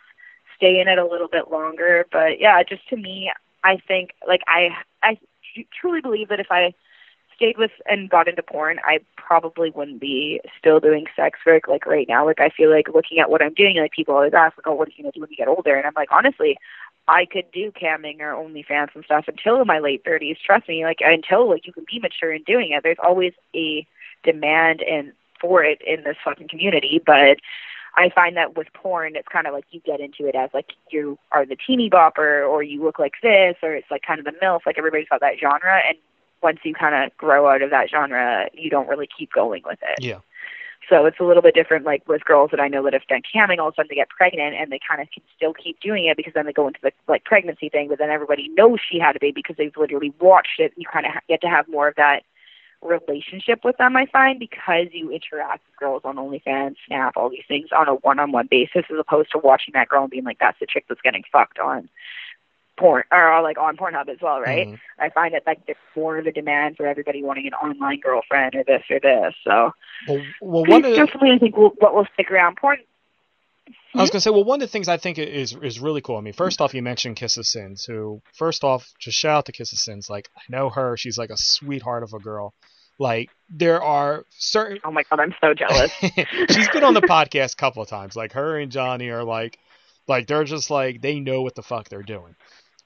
stay 0.60 0.82
in 0.82 0.89
it 0.89 0.97
a 0.97 1.06
little 1.06 1.30
bit 1.30 1.50
longer, 1.50 2.06
but 2.12 2.39
yeah, 2.39 2.62
just 2.64 2.88
to 2.89 2.97
me, 2.97 3.32
I 3.64 3.78
think 3.88 4.12
like 4.28 4.41
I 4.47 4.70
I 5.02 5.18
truly 5.80 6.02
believe 6.02 6.28
that 6.30 6.39
if 6.39 6.47
I 6.52 6.74
stayed 7.40 7.58
with 7.58 7.72
and 7.86 8.10
got 8.10 8.28
into 8.28 8.44
porn, 8.44 8.80
I 8.84 9.00
probably 9.16 9.70
wouldn't 9.72 10.02
be 10.02 10.42
still 10.58 10.80
doing 10.82 11.06
sex 11.16 11.40
work 11.46 11.68
like 11.68 11.86
right 11.86 12.08
now. 12.08 12.26
Like 12.26 12.42
I 12.42 12.50
feel 12.50 12.70
like 12.70 12.90
looking 12.94 13.20
at 13.20 13.30
what 13.30 13.42
I'm 13.42 13.54
doing, 13.54 13.78
like 13.78 13.92
people 13.92 14.16
always 14.16 14.34
ask, 14.34 14.58
like, 14.58 14.68
"Oh, 14.68 14.76
what 14.76 14.90
are 14.90 14.92
you 14.96 15.04
gonna 15.04 15.14
do 15.14 15.22
when 15.22 15.30
you 15.30 15.38
get 15.38 15.48
older?" 15.48 15.76
And 15.76 15.86
I'm 15.86 15.94
like, 15.96 16.12
honestly, 16.12 16.58
I 17.08 17.26
could 17.26 17.50
do 17.52 17.72
camming 17.72 18.20
or 18.20 18.34
OnlyFans 18.34 18.94
and 18.94 19.06
stuff 19.06 19.26
until 19.28 19.64
my 19.64 19.80
late 19.80 20.04
30s. 20.04 20.38
Trust 20.46 20.68
me, 20.68 20.84
like 20.84 21.00
until 21.02 21.50
like 21.50 21.66
you 21.66 21.74
can 21.74 21.86
be 21.90 22.00
mature 22.00 22.34
in 22.34 22.44
doing 22.44 22.72
it. 22.72 22.84
There's 22.84 22.98
always 23.02 23.34
a 23.56 23.88
demand 24.24 24.82
and 24.82 25.14
for 25.40 25.64
it 25.64 25.82
in 25.88 26.04
this 26.04 26.18
fucking 26.24 26.50
community, 26.50 27.02
but 27.06 27.38
I 27.96 28.10
find 28.14 28.38
that 28.38 28.56
with 28.58 28.68
porn, 28.74 29.16
it's 29.16 29.28
kind 29.28 29.48
of 29.48 29.54
like 29.54 29.66
you 29.72 29.82
get 29.86 30.00
into 30.00 30.28
it 30.28 30.36
as 30.36 30.50
like 30.54 30.68
you 30.92 31.18
are 31.32 31.46
the 31.46 31.56
teeny 31.56 31.90
bopper, 31.90 32.48
or 32.48 32.62
you 32.64 32.84
look 32.84 33.00
like 33.00 33.14
this, 33.24 33.56
or 33.64 33.74
it's 33.74 33.90
like 33.90 34.04
kind 34.04 34.20
of 34.20 34.26
the 34.26 34.40
milf. 34.44 34.62
Like 34.66 34.78
everybody's 34.78 35.10
got 35.10 35.22
that 35.22 35.40
genre, 35.40 35.82
and 35.88 35.98
once 36.42 36.60
you 36.64 36.74
kind 36.74 36.96
of 36.96 37.16
grow 37.18 37.48
out 37.48 37.62
of 37.62 37.70
that 37.70 37.90
genre, 37.90 38.50
you 38.54 38.70
don't 38.70 38.88
really 38.88 39.08
keep 39.08 39.32
going 39.32 39.64
with 39.66 39.80
it. 39.82 40.04
Yeah. 40.04 40.20
So 40.90 41.06
it's 41.06 41.20
a 41.20 41.24
little 41.24 41.44
bit 41.44 41.54
different, 41.54 41.86
like 41.86 42.08
with 42.08 42.26
girls 42.26 42.50
that 42.52 42.60
I 42.60 42.68
know 42.68 42.84
that 42.84 42.94
have 42.94 43.06
done 43.08 43.22
camming, 43.22 43.60
all 43.60 43.68
of 43.68 43.74
a 43.74 43.76
sudden 43.76 43.90
they 43.90 43.96
get 43.96 44.10
pregnant 44.10 44.56
and 44.56 44.72
they 44.72 44.80
kind 44.88 45.02
of 45.02 45.12
can 45.12 45.22
still 45.36 45.54
keep 45.54 45.80
doing 45.80 46.06
it 46.06 46.18
because 46.18 46.34
then 46.34 46.48
they 46.48 46.54
go 46.54 46.68
into 46.68 46.80
the 46.82 46.92
like 47.08 47.26
pregnancy 47.26 47.70
thing, 47.70 47.90
but 47.90 48.00
then 48.00 48.10
everybody 48.10 48.48
knows 48.50 48.80
she 48.80 48.98
had 48.98 49.16
a 49.16 49.20
baby 49.20 49.42
because 49.42 49.56
they've 49.58 49.78
literally 49.78 50.14
watched 50.20 50.60
it. 50.60 50.74
You 50.78 50.86
kind 50.92 51.06
of 51.06 51.12
get 51.28 51.42
to 51.42 51.48
have 51.48 51.68
more 51.68 51.88
of 51.88 51.96
that 51.96 52.24
relationship 52.82 53.64
with 53.64 53.78
them, 53.78 53.96
I 53.98 54.06
find, 54.06 54.40
because 54.40 54.88
you 54.92 55.12
interact 55.12 55.64
with 55.68 55.80
girls 55.80 56.02
on 56.06 56.16
OnlyFans, 56.16 56.76
Snap, 56.88 57.18
all 57.18 57.30
these 57.30 57.44
things 57.48 57.70
on 57.78 57.88
a 57.88 57.96
one-on-one 57.96 58.48
basis, 58.50 58.86
as 58.90 58.98
opposed 58.98 59.32
to 59.32 59.38
watching 59.38 59.74
that 59.74 59.90
girl 59.90 60.04
and 60.04 60.12
being 60.12 60.24
like, 60.24 60.40
"That's 60.40 60.60
the 60.60 60.66
chick 60.66 60.86
that's 60.88 61.02
getting 61.02 61.24
fucked 61.32 61.60
on." 61.60 61.90
Porn 62.80 63.04
or 63.12 63.42
like 63.42 63.58
on 63.58 63.78
Pornhub 63.78 64.10
as 64.10 64.18
well, 64.22 64.40
right? 64.40 64.68
Mm-hmm. 64.68 65.02
I 65.02 65.10
find 65.10 65.34
that 65.34 65.44
like 65.46 65.66
there's 65.66 65.78
more 65.96 66.18
of 66.18 66.26
a 66.26 66.32
demand 66.32 66.78
for 66.78 66.88
everybody 66.88 67.22
wanting 67.22 67.48
an 67.48 67.54
online 67.54 68.00
girlfriend 68.00 68.56
or 68.56 68.64
this 68.64 68.84
or 68.90 69.00
this. 69.00 69.36
So 69.44 69.72
well, 70.08 70.24
well 70.42 70.66
one 70.66 70.82
definitely 70.82 71.32
I 71.32 71.38
think 71.38 71.58
we'll, 71.58 71.72
what 71.80 71.94
will 71.94 72.08
stick 72.14 72.32
around. 72.32 72.58
Porn. 72.58 72.78
I 73.94 74.02
was 74.02 74.10
gonna 74.10 74.22
say, 74.22 74.30
well, 74.30 74.44
one 74.44 74.62
of 74.62 74.68
the 74.68 74.72
things 74.72 74.88
I 74.88 74.98
think 74.98 75.20
is 75.20 75.56
is 75.62 75.80
really 75.80 76.02
cool. 76.02 76.18
I 76.18 76.22
mean, 76.22 76.34
first 76.34 76.62
off, 76.62 76.74
you 76.74 76.82
mentioned 76.82 77.18
Kissa 77.18 77.44
Sins, 77.44 77.86
who, 77.86 78.22
first 78.34 78.64
off, 78.64 78.92
just 79.00 79.18
shout 79.18 79.38
out 79.38 79.46
to 79.46 79.52
Kissa 79.52 79.76
Sins. 79.76 80.10
Like, 80.10 80.30
I 80.38 80.42
know 80.50 80.70
her; 80.70 80.96
she's 80.96 81.18
like 81.18 81.32
a 81.32 81.38
sweetheart 81.38 82.04
of 82.04 82.14
a 82.14 82.20
girl. 82.20 82.54
Like, 83.00 83.30
there 83.50 83.82
are 83.82 84.26
certain. 84.38 84.80
Oh 84.84 84.92
my 84.92 85.04
god, 85.10 85.20
I'm 85.20 85.34
so 85.42 85.54
jealous. 85.54 85.92
she's 86.52 86.70
been 86.70 86.84
on 86.84 86.94
the 86.94 87.02
podcast 87.02 87.54
a 87.54 87.58
couple 87.58 87.82
of 87.82 87.90
times. 87.90 88.16
Like, 88.16 88.34
her 88.34 88.60
and 88.60 88.72
Johnny 88.72 89.10
are 89.10 89.24
like, 89.24 89.58
like 90.08 90.28
they're 90.28 90.44
just 90.44 90.70
like 90.70 91.02
they 91.02 91.20
know 91.20 91.42
what 91.42 91.56
the 91.56 91.64
fuck 91.64 91.88
they're 91.88 92.04
doing 92.04 92.36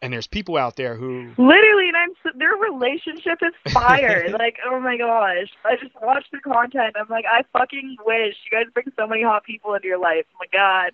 and 0.03 0.11
there's 0.11 0.27
people 0.27 0.57
out 0.57 0.75
there 0.75 0.97
who 0.97 1.29
literally, 1.37 1.87
and 1.87 1.95
I'm 1.95 2.37
their 2.37 2.55
relationship 2.55 3.39
is 3.41 3.73
fire. 3.73 4.27
like, 4.37 4.57
oh 4.69 4.77
my 4.81 4.97
gosh, 4.97 5.47
I 5.63 5.77
just 5.81 5.95
watch 6.01 6.25
the 6.33 6.39
content. 6.39 6.97
I'm 6.99 7.07
like, 7.09 7.23
I 7.25 7.43
fucking 7.57 7.95
wish 8.05 8.35
you 8.43 8.51
guys 8.51 8.65
bring 8.73 8.87
so 8.99 9.07
many 9.07 9.23
hot 9.23 9.45
people 9.45 9.73
into 9.73 9.87
your 9.87 9.99
life. 9.99 10.25
Oh 10.35 10.39
my 10.41 10.47
god. 10.51 10.91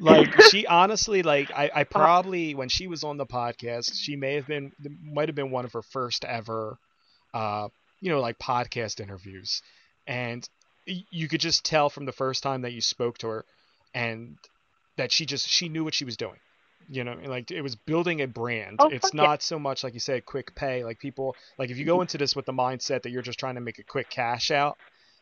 like 0.00 0.40
she 0.50 0.66
honestly 0.66 1.22
like 1.22 1.50
I, 1.50 1.70
I 1.74 1.84
probably 1.84 2.54
when 2.54 2.70
she 2.70 2.86
was 2.86 3.04
on 3.04 3.18
the 3.18 3.26
podcast 3.26 3.92
she 3.94 4.16
may 4.16 4.36
have 4.36 4.46
been 4.46 4.72
might 5.04 5.28
have 5.28 5.34
been 5.34 5.50
one 5.50 5.64
of 5.64 5.72
her 5.72 5.82
first 5.82 6.24
ever 6.24 6.78
uh 7.34 7.68
you 8.00 8.08
know 8.08 8.20
like 8.20 8.38
podcast 8.38 9.00
interviews 9.00 9.62
and 10.06 10.48
you 10.86 11.26
could 11.26 11.40
just 11.40 11.64
tell 11.64 11.90
from 11.90 12.04
the 12.04 12.12
first 12.12 12.42
time 12.44 12.62
that 12.62 12.72
you 12.72 12.80
spoke 12.80 13.18
to 13.18 13.26
her 13.26 13.44
and 13.92 14.36
that 14.96 15.10
she 15.10 15.26
just 15.26 15.48
she 15.48 15.68
knew 15.68 15.82
what 15.82 15.92
she 15.92 16.04
was 16.04 16.16
doing 16.16 16.38
you 16.88 17.04
know 17.04 17.16
like 17.24 17.50
it 17.50 17.62
was 17.62 17.76
building 17.76 18.22
a 18.22 18.26
brand. 18.26 18.76
Oh, 18.78 18.88
it's 18.88 19.14
not 19.14 19.42
so 19.42 19.58
much 19.58 19.84
like 19.84 19.94
you 19.94 20.00
said 20.00 20.24
quick 20.24 20.54
pay. 20.54 20.84
Like 20.84 20.98
people 20.98 21.36
like 21.58 21.70
if 21.70 21.78
you 21.78 21.84
go 21.84 21.94
mm-hmm. 21.94 22.02
into 22.02 22.18
this 22.18 22.34
with 22.34 22.46
the 22.46 22.52
mindset 22.52 23.02
that 23.02 23.10
you're 23.10 23.22
just 23.22 23.38
trying 23.38 23.56
to 23.56 23.60
make 23.60 23.78
a 23.78 23.84
quick 23.84 24.10
cash 24.10 24.50
out 24.50 24.78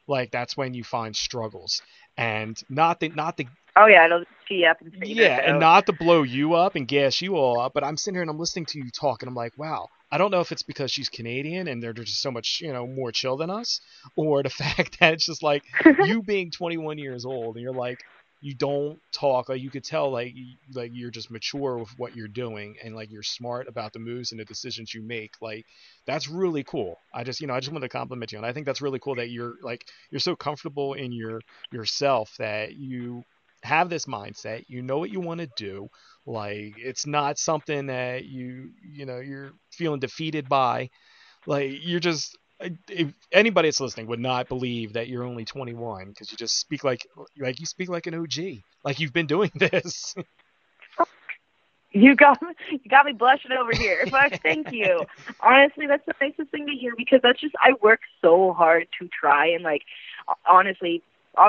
like 0.09 0.31
that's 0.31 0.57
when 0.57 0.75
you 0.75 0.83
find 0.83 1.15
struggles. 1.15 1.83
And 2.17 2.61
not 2.69 2.99
the 2.99 3.11
not 3.11 3.37
the 3.37 3.47
oh 3.77 3.87
yeah 3.87 4.05
it'll 4.07 4.25
tee 4.49 4.65
up 4.65 4.81
and 4.81 5.07
yeah 5.07 5.41
and 5.45 5.61
not 5.61 5.87
to 5.87 5.93
blow 5.93 6.23
you 6.23 6.55
up 6.55 6.75
and 6.75 6.89
gas 6.89 7.21
you 7.21 7.37
all 7.37 7.61
up 7.61 7.73
but 7.73 7.85
i'm 7.85 7.97
sitting 7.97 8.17
here 8.17 8.23
and 8.23 8.31
i'm 8.31 8.39
listening 8.39 8.67
to 8.67 8.79
you 8.79 8.91
talk 8.91 9.23
and 9.23 9.29
i'm 9.29 9.37
like 9.37 9.57
wow 9.57 9.89
i 10.11 10.19
don't 10.19 10.33
know 10.33 10.41
if 10.41 10.51
it's 10.51 10.65
because 10.65 10.91
she's 10.91 11.09
canadian 11.09 11.69
and 11.69 11.81
they're 11.81 11.93
just 11.93 12.21
so 12.21 12.31
much 12.31 12.61
you 12.61 12.73
know 12.73 12.87
more 12.87 13.13
chill 13.13 13.37
than 13.37 13.51
us 13.51 13.81
or 14.17 14.43
the 14.43 14.51
fact 14.51 14.99
that 14.99 15.15
it's 15.15 15.27
just 15.27 15.45
like 15.45 15.63
you 16.07 16.23
being 16.23 16.51
21 16.51 16.99
years 16.99 17.25
old 17.25 17.55
and 17.55 17.63
you're 17.63 17.73
like 17.73 18.03
you 18.41 18.55
don't 18.55 18.99
talk 19.13 19.49
like 19.49 19.61
you 19.61 19.71
could 19.71 19.85
tell 19.85 20.11
like 20.11 20.35
like 20.75 20.91
you're 20.95 21.11
just 21.11 21.31
mature 21.31 21.79
with 21.79 21.91
what 21.99 22.15
you're 22.17 22.29
doing 22.29 22.77
and 22.83 22.95
like 22.95 23.11
you're 23.11 23.23
smart 23.23 23.69
about 23.69 23.93
the 23.93 23.99
moves 23.99 24.31
and 24.31 24.41
the 24.41 24.45
decisions 24.45 24.95
you 24.95 25.03
make 25.03 25.33
like 25.41 25.65
that's 26.07 26.29
really 26.29 26.65
cool. 26.65 26.97
I 27.13 27.25
just 27.25 27.41
you 27.41 27.47
know 27.47 27.55
i 27.55 27.61
just 27.61 27.73
want 27.73 27.83
to 27.83 27.89
compliment 27.89 28.33
you 28.33 28.39
and 28.39 28.47
i 28.47 28.53
think 28.53 28.67
that's 28.67 28.83
really 28.83 28.99
cool 28.99 29.17
that 29.17 29.31
you're 29.31 29.55
like 29.63 29.85
you're 30.11 30.21
so 30.21 30.37
comfortable 30.37 30.95
in 30.95 31.13
your 31.13 31.41
yourself 31.73 32.35
that 32.39 32.75
you 32.77 33.23
have 33.65 33.89
this 33.89 34.07
mindset 34.07 34.65
you 34.69 34.83
know 34.83 34.99
what 34.99 35.11
you 35.11 35.19
want 35.19 35.41
to 35.41 35.49
do 35.57 35.89
like 36.29 36.75
it's 36.77 37.07
not 37.07 37.39
something 37.39 37.87
that 37.87 38.27
you 38.27 38.71
you 38.87 39.07
know 39.07 39.19
you're 39.19 39.53
feeling 39.73 39.99
defeated 39.99 40.47
by. 40.47 40.91
Like 41.47 41.73
you're 41.81 42.01
just 42.01 42.37
if 42.61 43.13
anybody 43.33 43.69
that's 43.69 43.81
listening 43.81 44.07
would 44.09 44.21
not 44.21 44.49
believe 44.49 44.95
that 44.95 45.09
you're 45.09 45.25
only 45.25 45.45
21 45.45 46.09
because 46.09 46.31
you 46.31 46.37
just 46.37 46.59
speak 46.59 46.85
like 46.85 47.07
like 47.39 47.61
you 47.61 47.67
speak 47.67 47.89
like 47.89 48.07
an 48.07 48.15
OG, 48.15 48.63
like 48.85 49.01
you've 49.01 49.13
been 49.13 49.27
doing 49.27 49.51
this. 49.55 50.15
You 51.93 52.15
got 52.15 52.39
you 52.71 52.79
got 52.91 53.07
me 53.07 53.13
blushing 53.13 53.53
over 53.53 53.73
here. 53.73 54.05
But 54.11 54.41
thank 54.43 54.73
you. 54.73 55.05
Honestly, 55.41 55.87
that's 55.87 56.05
the 56.07 56.15
nicest 56.21 56.51
thing 56.51 56.67
to 56.67 56.73
hear 56.73 56.95
because 56.97 57.21
that's 57.23 57.41
just 57.41 57.55
I 57.61 57.75
work 57.81 58.01
so 58.21 58.53
hard 58.53 58.89
to 59.01 59.09
try 59.09 59.47
and 59.49 59.65
like 59.65 59.83
honestly 60.47 61.03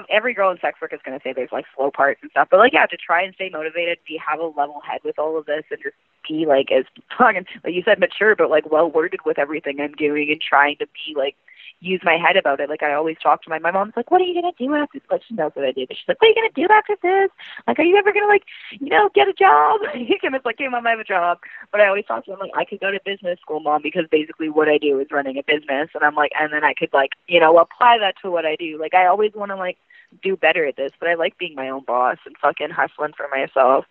every 0.09 0.34
girl 0.34 0.51
in 0.51 0.57
sex 0.59 0.80
work 0.82 0.93
is 0.93 0.99
going 1.05 1.17
to 1.17 1.23
say 1.23 1.34
there's 1.34 1.51
like 1.51 1.65
slow 1.75 1.91
parts 1.91 2.19
and 2.21 2.32
stuff, 2.32 2.47
but 2.51 2.57
like 2.57 2.73
yeah, 2.73 2.86
to 2.86 2.97
try 2.97 3.23
and 3.23 3.34
stay 3.36 3.49
motivated, 3.49 3.97
be 4.07 4.19
have 4.25 4.39
a 4.39 4.45
level 4.45 4.82
head 4.88 5.01
with 5.03 5.17
all 5.19 5.38
of 5.38 5.45
this, 5.45 5.63
and 5.71 5.80
just 5.82 5.95
be 6.27 6.45
like 6.45 6.71
as 6.71 6.86
fucking 7.17 7.45
like 7.63 7.73
you 7.73 7.84
said 7.84 7.99
mature, 7.99 8.36
but 8.36 8.49
like 8.49 8.71
well 8.71 8.89
worded 8.89 9.19
with 9.25 9.39
everything 9.39 9.80
I'm 9.80 9.93
doing 9.93 10.30
and 10.32 10.41
trying 10.41 10.77
to 10.77 10.88
be 10.88 11.15
like 11.15 11.36
use 11.82 12.01
my 12.03 12.17
head 12.17 12.36
about 12.38 12.59
it. 12.59 12.69
Like 12.69 12.84
I 12.84 12.93
always 12.93 13.17
talk 13.21 13.43
to 13.43 13.49
my 13.49 13.59
my 13.59 13.71
mom's 13.71 13.93
like, 13.95 14.11
What 14.11 14.21
are 14.21 14.25
you 14.25 14.39
gonna 14.39 14.53
do 14.57 14.73
after 14.75 14.99
like 15.09 15.21
she 15.27 15.34
knows 15.34 15.51
what 15.53 15.65
I 15.65 15.71
but 15.71 15.95
she's 15.95 16.07
like, 16.07 16.21
What 16.21 16.27
are 16.27 16.30
you 16.30 16.36
gonna 16.36 16.67
do 16.67 16.73
after 16.73 16.95
this? 17.01 17.30
Like, 17.67 17.80
are 17.80 17.84
you 17.84 17.97
ever 17.97 18.11
gonna 18.13 18.27
like, 18.27 18.43
you 18.71 18.89
know, 18.89 19.09
get 19.13 19.27
a 19.27 19.34
job? 19.34 19.82
and 19.93 20.36
it's 20.36 20.45
like, 20.45 20.55
Hey 20.57 20.67
mom, 20.67 20.86
I 20.88 20.91
have 20.91 20.99
a 20.99 21.03
job 21.03 21.39
but 21.71 21.82
I 21.82 21.88
always 21.88 22.05
talk 22.05 22.25
to 22.25 22.32
them 22.32 22.39
like 22.39 22.51
I 22.55 22.65
could 22.65 22.80
go 22.80 22.91
to 22.91 22.99
business 23.05 23.39
school, 23.39 23.59
mom, 23.59 23.82
because 23.82 24.05
basically 24.11 24.49
what 24.49 24.69
I 24.69 24.77
do 24.77 24.99
is 24.99 25.07
running 25.11 25.38
a 25.38 25.43
business 25.43 25.89
and 25.93 26.03
I'm 26.03 26.15
like 26.15 26.32
and 26.39 26.51
then 26.51 26.63
I 26.63 26.73
could 26.73 26.93
like, 26.93 27.11
you 27.27 27.39
know, 27.39 27.57
apply 27.57 27.97
that 27.99 28.15
to 28.23 28.32
what 28.32 28.45
I 28.45 28.55
do. 28.55 28.77
Like 28.80 28.93
I 28.93 29.05
always 29.07 29.32
wanna 29.36 29.55
like 29.55 29.77
do 30.23 30.36
better 30.36 30.65
at 30.65 30.75
this, 30.75 30.91
but 30.99 31.09
I 31.09 31.13
like 31.13 31.38
being 31.38 31.55
my 31.55 31.69
own 31.69 31.84
boss 31.86 32.17
and 32.25 32.36
fucking 32.41 32.71
hustling 32.71 33.13
for 33.15 33.27
myself. 33.32 33.86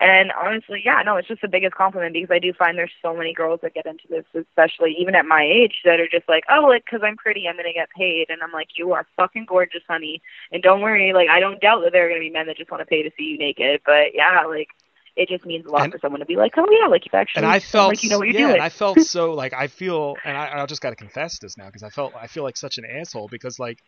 And 0.00 0.32
honestly, 0.32 0.82
yeah, 0.84 1.00
no, 1.04 1.16
it's 1.16 1.28
just 1.28 1.42
the 1.42 1.48
biggest 1.48 1.74
compliment 1.74 2.12
because 2.14 2.30
I 2.30 2.40
do 2.40 2.52
find 2.52 2.76
there's 2.76 2.90
so 3.00 3.16
many 3.16 3.32
girls 3.32 3.60
that 3.62 3.74
get 3.74 3.86
into 3.86 4.04
this, 4.08 4.24
especially 4.34 4.96
even 4.98 5.14
at 5.14 5.26
my 5.26 5.44
age, 5.44 5.82
that 5.84 6.00
are 6.00 6.08
just 6.08 6.28
like, 6.28 6.42
oh, 6.50 6.66
like, 6.66 6.84
because 6.84 7.02
I'm 7.04 7.16
pretty, 7.16 7.46
I'm 7.48 7.54
going 7.54 7.66
to 7.66 7.72
get 7.72 7.88
paid. 7.90 8.26
And 8.28 8.42
I'm 8.42 8.50
like, 8.50 8.68
you 8.76 8.92
are 8.94 9.06
fucking 9.16 9.46
gorgeous, 9.48 9.82
honey. 9.88 10.20
And 10.50 10.62
don't 10.62 10.80
worry, 10.80 11.12
like, 11.12 11.28
I 11.28 11.38
don't 11.38 11.60
doubt 11.60 11.82
that 11.84 11.92
there 11.92 12.06
are 12.06 12.08
going 12.08 12.20
to 12.20 12.26
be 12.26 12.32
men 12.32 12.46
that 12.46 12.56
just 12.56 12.70
want 12.70 12.80
to 12.80 12.86
pay 12.86 13.02
to 13.02 13.10
see 13.16 13.24
you 13.24 13.38
naked. 13.38 13.82
But 13.86 14.14
yeah, 14.14 14.44
like, 14.48 14.68
it 15.14 15.28
just 15.28 15.44
means 15.44 15.66
a 15.66 15.70
lot 15.70 15.84
and, 15.84 15.92
for 15.92 15.98
someone 15.98 16.20
to 16.20 16.26
be 16.26 16.36
like, 16.36 16.52
oh 16.56 16.66
yeah, 16.70 16.86
like 16.86 17.04
you've 17.04 17.14
actually, 17.14 17.42
and 17.42 17.46
I 17.46 17.60
felt, 17.60 17.90
like 17.90 18.02
you 18.02 18.08
know 18.08 18.18
what 18.18 18.28
you're 18.28 18.34
yeah, 18.34 18.46
doing. 18.46 18.54
and 18.54 18.62
I 18.62 18.70
felt 18.70 18.98
so 19.00 19.34
like 19.34 19.52
I 19.52 19.66
feel, 19.66 20.16
and 20.24 20.36
I, 20.36 20.62
I 20.62 20.66
just 20.66 20.80
got 20.80 20.90
to 20.90 20.96
confess 20.96 21.38
this 21.38 21.58
now 21.58 21.66
because 21.66 21.82
I 21.82 21.90
felt 21.90 22.14
I 22.18 22.26
feel 22.28 22.42
like 22.42 22.56
such 22.56 22.78
an 22.78 22.86
asshole 22.86 23.28
because 23.28 23.58
like 23.58 23.78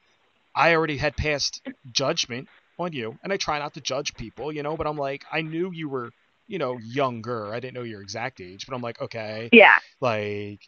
I 0.55 0.75
already 0.75 0.99
had 0.99 1.17
passed 1.17 1.67
judgment 1.91 2.49
on 2.79 2.93
you, 2.93 3.19
and 3.23 3.33
I 3.33 3.37
try 3.37 3.59
not 3.59 3.75
to 3.75 3.81
judge 3.81 4.15
people, 4.15 4.53
you 4.53 4.63
know, 4.63 4.77
but 4.77 4.87
I'm 4.87 4.97
like, 4.97 5.25
I 5.33 5.43
knew 5.43 5.71
you 5.73 5.89
were, 5.89 6.11
you 6.47 6.59
know, 6.59 6.79
younger. 6.79 7.53
I 7.53 7.61
didn't 7.61 7.75
know 7.75 7.83
your 7.83 8.03
exact 8.03 8.41
age, 8.41 8.67
but 8.67 8.75
I'm 8.75 8.83
like, 8.83 9.01
okay, 9.01 9.49
yeah, 9.53 9.79
like 10.01 10.61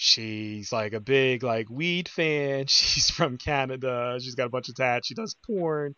she's 0.00 0.70
like 0.70 0.92
a 0.92 1.00
big 1.00 1.42
like 1.42 1.68
weed 1.68 2.08
fan. 2.08 2.66
She's 2.68 3.10
from 3.10 3.36
Canada. 3.36 4.16
She's 4.20 4.36
got 4.36 4.46
a 4.46 4.48
bunch 4.48 4.68
of 4.68 4.76
tats. 4.76 5.08
She 5.08 5.14
does 5.14 5.34
porn, 5.44 5.94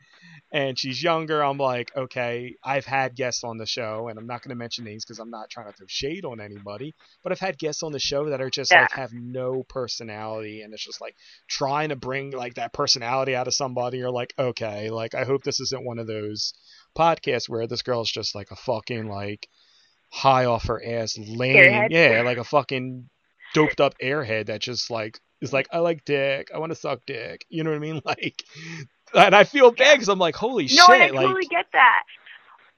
and 0.51 0.79
she's 0.79 1.03
younger. 1.03 1.45
I'm 1.45 1.59
like, 1.59 1.95
okay, 1.95 2.55
I've 2.65 2.87
had 2.87 3.15
guests 3.15 3.45
on 3.45 3.59
the 3.59 3.67
show, 3.67 4.09
and 4.09 4.19
I'm 4.19 4.27
not 4.27 4.43
going 4.43 4.49
to 4.51 4.57
mention 4.57 4.85
names 4.85 5.05
because 5.05 5.19
I'm 5.19 5.31
not 5.31 5.51
trying 5.51 5.67
to 5.67 5.73
throw 5.73 5.87
shade 5.87 6.25
on 6.25 6.41
anybody. 6.41 6.95
But 7.23 7.33
I've 7.33 7.41
had 7.41 7.59
guests 7.59 7.83
on 7.83 7.93
the 7.93 7.99
show 7.99 8.31
that 8.31 8.41
are 8.41 8.49
just 8.49 8.73
yeah. 8.73 8.83
like 8.83 8.93
have 8.93 9.13
no 9.13 9.65
personality, 9.69 10.63
and 10.63 10.73
it's 10.73 10.85
just 10.85 11.03
like 11.03 11.15
trying 11.47 11.91
to 11.91 11.97
bring 11.97 12.31
like 12.31 12.55
that 12.55 12.73
personality 12.73 13.37
out 13.37 13.49
of 13.49 13.55
somebody. 13.55 13.99
You're 13.99 14.11
like, 14.11 14.33
okay, 14.39 14.89
like 14.89 15.15
I 15.15 15.25
hope 15.25 15.43
this 15.43 15.61
isn't 15.61 15.85
one 15.85 15.99
of 15.99 16.07
those 16.07 16.55
podcasts 16.97 17.51
where 17.51 17.67
this 17.67 17.83
girl's 17.83 18.11
just 18.11 18.35
like 18.35 18.51
a 18.51 18.57
fucking 18.57 19.09
like 19.09 19.47
high 20.11 20.47
off 20.47 20.69
her 20.69 20.83
ass 20.83 21.19
lame, 21.19 21.89
yeah, 21.91 22.23
like 22.25 22.39
a 22.39 22.45
fucking 22.45 23.11
doped 23.55 23.81
up 23.81 23.95
airhead 24.03 24.47
that 24.47 24.61
just 24.61 24.91
like 24.91 25.21
is 25.41 25.53
like, 25.53 25.69
I 25.73 25.79
like 25.79 26.05
dick, 26.05 26.51
I 26.55 26.59
want 26.59 26.71
to 26.71 26.77
suck 26.77 27.01
dick. 27.07 27.47
You 27.49 27.65
know 27.65 27.71
what 27.71 27.77
I 27.77 27.81
mean? 27.81 28.03
Like, 28.11 28.43
and 29.15 29.35
I 29.35 29.43
feel 29.43 29.73
bad 29.73 29.95
because 29.95 30.09
I'm 30.09 30.21
like, 30.21 30.37
holy 30.37 30.65
no, 30.65 30.69
shit! 30.69 30.89
No, 30.89 30.95
I 30.95 31.09
like, 31.09 31.27
totally 31.27 31.47
get 31.47 31.67
that. 31.73 32.03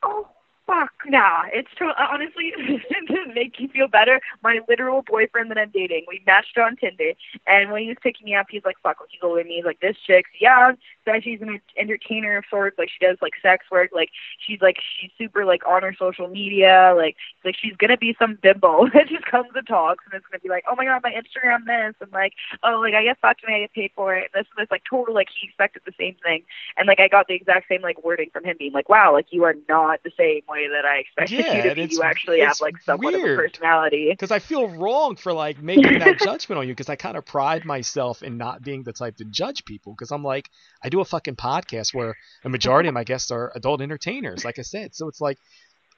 Oh 0.02 0.26
fuck 0.66 0.92
nah. 1.06 1.44
It's 1.52 1.68
to- 1.78 1.86
uh, 1.86 2.06
honestly 2.10 2.52
to 3.08 3.34
make 3.34 3.58
you 3.58 3.68
feel 3.68 3.88
better. 3.88 4.20
My 4.42 4.60
literal 4.68 5.02
boyfriend 5.06 5.50
that 5.50 5.58
I'm 5.58 5.70
dating, 5.70 6.04
we 6.08 6.22
matched 6.26 6.56
on 6.58 6.76
Tinder, 6.76 7.12
and 7.46 7.70
when 7.70 7.82
he 7.82 7.88
was 7.88 7.98
picking 8.02 8.24
me 8.24 8.34
up, 8.34 8.46
he's 8.50 8.64
like, 8.64 8.76
"Fuck, 8.82 8.96
he's 9.10 9.20
older 9.22 9.40
than 9.40 9.48
me." 9.48 9.56
He's 9.56 9.64
like, 9.64 9.80
"This 9.80 9.96
chick's 10.06 10.30
young, 10.40 10.76
so 11.04 11.12
she's 11.22 11.40
an 11.40 11.60
entertainer 11.76 12.36
of 12.38 12.44
sorts. 12.48 12.78
Like 12.78 12.88
she 12.88 13.04
does 13.04 13.18
like 13.20 13.32
sex 13.42 13.66
work. 13.70 13.90
Like 13.92 14.10
she's 14.38 14.60
like 14.60 14.76
she's 15.00 15.10
super 15.18 15.44
like 15.44 15.66
on 15.66 15.82
her 15.82 15.94
social 15.98 16.28
media. 16.28 16.94
Like 16.96 17.16
like 17.44 17.56
she's 17.60 17.76
gonna 17.76 17.96
be 17.96 18.14
some 18.18 18.38
bimbo 18.42 18.86
that 18.94 19.08
just 19.08 19.24
comes 19.24 19.50
and 19.54 19.66
talks, 19.66 20.04
and 20.04 20.14
it's 20.14 20.26
gonna 20.26 20.40
be 20.40 20.48
like, 20.48 20.64
oh 20.70 20.74
my 20.76 20.84
god, 20.84 21.02
my 21.02 21.10
Instagram 21.10 21.66
this, 21.66 21.94
and 22.00 22.12
like 22.12 22.34
oh 22.62 22.80
like 22.80 22.94
I 22.94 23.02
get 23.02 23.18
fucked 23.20 23.42
and 23.44 23.54
I 23.54 23.60
get 23.60 23.72
paid 23.72 23.90
for 23.94 24.14
it. 24.14 24.30
And 24.32 24.42
this 24.42 24.48
and 24.56 24.64
this 24.64 24.70
like 24.70 24.82
total 24.88 25.14
like 25.14 25.28
he 25.28 25.48
expected 25.48 25.82
the 25.84 25.94
same 25.98 26.16
thing, 26.22 26.44
and 26.76 26.86
like 26.86 27.00
I 27.00 27.08
got 27.08 27.26
the 27.26 27.34
exact 27.34 27.68
same 27.68 27.82
like 27.82 28.02
wording 28.04 28.30
from 28.32 28.44
him 28.44 28.56
being 28.58 28.72
like, 28.72 28.88
wow, 28.88 29.12
like 29.12 29.26
you 29.30 29.44
are 29.44 29.54
not 29.68 30.00
the 30.04 30.12
same 30.16 30.42
way 30.48 30.68
that 30.68 30.84
I 30.84 30.98
expected 30.98 31.38
yeah, 31.38 31.56
you 31.56 31.62
to 31.70 31.74
be. 31.88 31.94
You 31.94 32.02
actually 32.02 32.40
have 32.40 32.60
like 32.60 32.80
somewhat 32.82 33.14
weird. 33.14 33.38
of 33.38 33.38
a 33.38 33.48
personality. 33.48 34.10
Because 34.10 34.30
I 34.30 34.38
feel 34.38 34.68
wrong 34.68 35.16
for 35.16 35.32
like 35.32 35.62
making 35.62 35.98
that 35.98 36.18
judgment 36.18 36.58
on 36.58 36.68
you 36.68 36.74
because 36.74 36.88
I 36.88 36.96
kind 36.96 37.16
of 37.16 37.24
pride 37.24 37.64
myself 37.64 38.22
in 38.22 38.36
not 38.36 38.62
being 38.62 38.82
the 38.82 38.92
type 38.92 39.16
to 39.16 39.24
judge 39.24 39.64
people 39.64 39.92
because 39.92 40.10
I'm 40.12 40.22
like 40.22 40.50
I 40.82 40.88
do 40.92 41.00
a 41.00 41.04
fucking 41.04 41.36
podcast 41.36 41.92
where 41.92 42.14
a 42.44 42.48
majority 42.48 42.88
of 42.88 42.94
my 42.94 43.04
guests 43.04 43.30
are 43.30 43.50
adult 43.54 43.80
entertainers, 43.80 44.44
like 44.44 44.58
I 44.58 44.62
said. 44.62 44.94
So 44.94 45.08
it's 45.08 45.20
like 45.20 45.38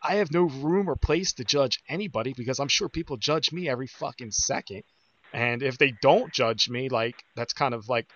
I 0.02 0.16
have 0.16 0.32
no 0.32 0.42
room 0.42 0.88
or 0.88 0.96
place 0.96 1.32
to 1.34 1.44
judge 1.44 1.82
anybody 1.88 2.32
because 2.34 2.60
I'm 2.60 2.68
sure 2.68 2.88
people 2.88 3.16
judge 3.16 3.52
me 3.52 3.68
every 3.68 3.86
fucking 3.86 4.30
second. 4.30 4.84
And 5.32 5.62
if 5.62 5.78
they 5.78 5.92
don't 6.00 6.32
judge 6.32 6.70
me, 6.70 6.88
like 6.88 7.24
that's 7.34 7.52
kind 7.52 7.74
of 7.74 7.88
like 7.88 8.06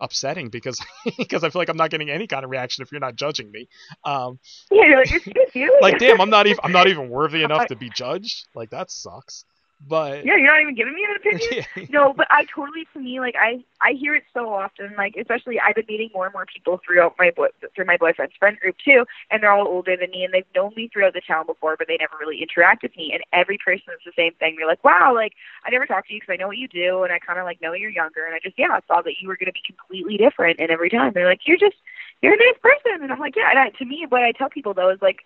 upsetting 0.00 0.48
because 0.48 0.80
because 1.18 1.42
I 1.42 1.50
feel 1.50 1.60
like 1.60 1.68
I'm 1.68 1.76
not 1.76 1.90
getting 1.90 2.08
any 2.08 2.28
kind 2.28 2.44
of 2.44 2.50
reaction 2.50 2.82
if 2.82 2.92
you're 2.92 3.00
not 3.00 3.16
judging 3.16 3.50
me. 3.50 3.68
Um, 4.04 4.38
yeah, 4.70 4.84
you're 4.86 4.98
like, 4.98 5.12
excuse 5.12 5.54
you. 5.54 5.76
like, 5.80 5.98
damn, 5.98 6.20
I'm 6.20 6.30
not 6.30 6.46
even 6.50 6.60
I'm 6.62 6.72
not 6.72 6.86
even 6.86 7.08
worthy 7.08 7.42
enough 7.42 7.66
to 7.66 7.76
be 7.76 7.90
judged. 7.90 8.46
Like 8.54 8.70
that 8.70 8.90
sucks. 8.90 9.44
But 9.86 10.24
yeah, 10.24 10.36
you're 10.36 10.52
not 10.52 10.60
even 10.60 10.74
giving 10.74 10.94
me 10.94 11.04
an 11.04 11.16
opinion. 11.16 11.64
Yeah. 11.76 11.84
no, 11.90 12.12
but 12.12 12.26
I 12.30 12.44
totally, 12.54 12.86
to 12.92 12.98
me, 12.98 13.20
like 13.20 13.36
I, 13.40 13.64
I 13.80 13.92
hear 13.92 14.14
it 14.14 14.24
so 14.34 14.52
often. 14.52 14.92
Like 14.96 15.16
especially, 15.16 15.60
I've 15.60 15.76
been 15.76 15.86
meeting 15.88 16.10
more 16.12 16.26
and 16.26 16.32
more 16.32 16.46
people 16.46 16.80
throughout 16.84 17.14
my 17.18 17.30
boy, 17.30 17.48
through 17.74 17.84
my 17.84 17.96
boyfriend's 17.96 18.34
friend 18.38 18.58
group 18.58 18.76
too, 18.84 19.06
and 19.30 19.42
they're 19.42 19.52
all 19.52 19.68
older 19.68 19.96
than 19.96 20.10
me, 20.10 20.24
and 20.24 20.34
they've 20.34 20.44
known 20.54 20.72
me 20.76 20.88
throughout 20.92 21.14
the 21.14 21.20
town 21.20 21.46
before, 21.46 21.76
but 21.76 21.86
they 21.86 21.96
never 21.96 22.16
really 22.18 22.42
interact 22.42 22.82
with 22.82 22.96
me. 22.96 23.12
And 23.12 23.22
every 23.32 23.58
person 23.64 23.94
is 23.94 24.00
the 24.04 24.12
same 24.16 24.32
thing. 24.34 24.56
They're 24.58 24.66
like, 24.66 24.82
wow, 24.84 25.12
like 25.14 25.34
I 25.64 25.70
never 25.70 25.86
talked 25.86 26.08
to 26.08 26.14
you 26.14 26.20
because 26.20 26.32
I 26.32 26.36
know 26.36 26.48
what 26.48 26.58
you 26.58 26.68
do, 26.68 27.04
and 27.04 27.12
I 27.12 27.20
kind 27.20 27.38
of 27.38 27.44
like 27.44 27.62
know 27.62 27.72
you're 27.72 27.90
younger, 27.90 28.24
and 28.26 28.34
I 28.34 28.40
just 28.42 28.58
yeah, 28.58 28.72
I 28.72 28.80
saw 28.88 29.00
that 29.02 29.20
you 29.20 29.28
were 29.28 29.36
going 29.36 29.46
to 29.46 29.52
be 29.52 29.62
completely 29.64 30.16
different. 30.16 30.58
And 30.58 30.70
every 30.70 30.90
time 30.90 31.12
they're 31.14 31.28
like, 31.28 31.46
you're 31.46 31.56
just, 31.56 31.76
you're 32.20 32.34
a 32.34 32.36
nice 32.36 32.58
person, 32.60 33.02
and 33.02 33.12
I'm 33.12 33.20
like, 33.20 33.36
yeah. 33.36 33.50
And 33.50 33.58
I, 33.58 33.70
to 33.78 33.84
me, 33.84 34.06
what 34.08 34.24
I 34.24 34.32
tell 34.32 34.50
people 34.50 34.74
though 34.74 34.90
is 34.90 35.00
like 35.00 35.20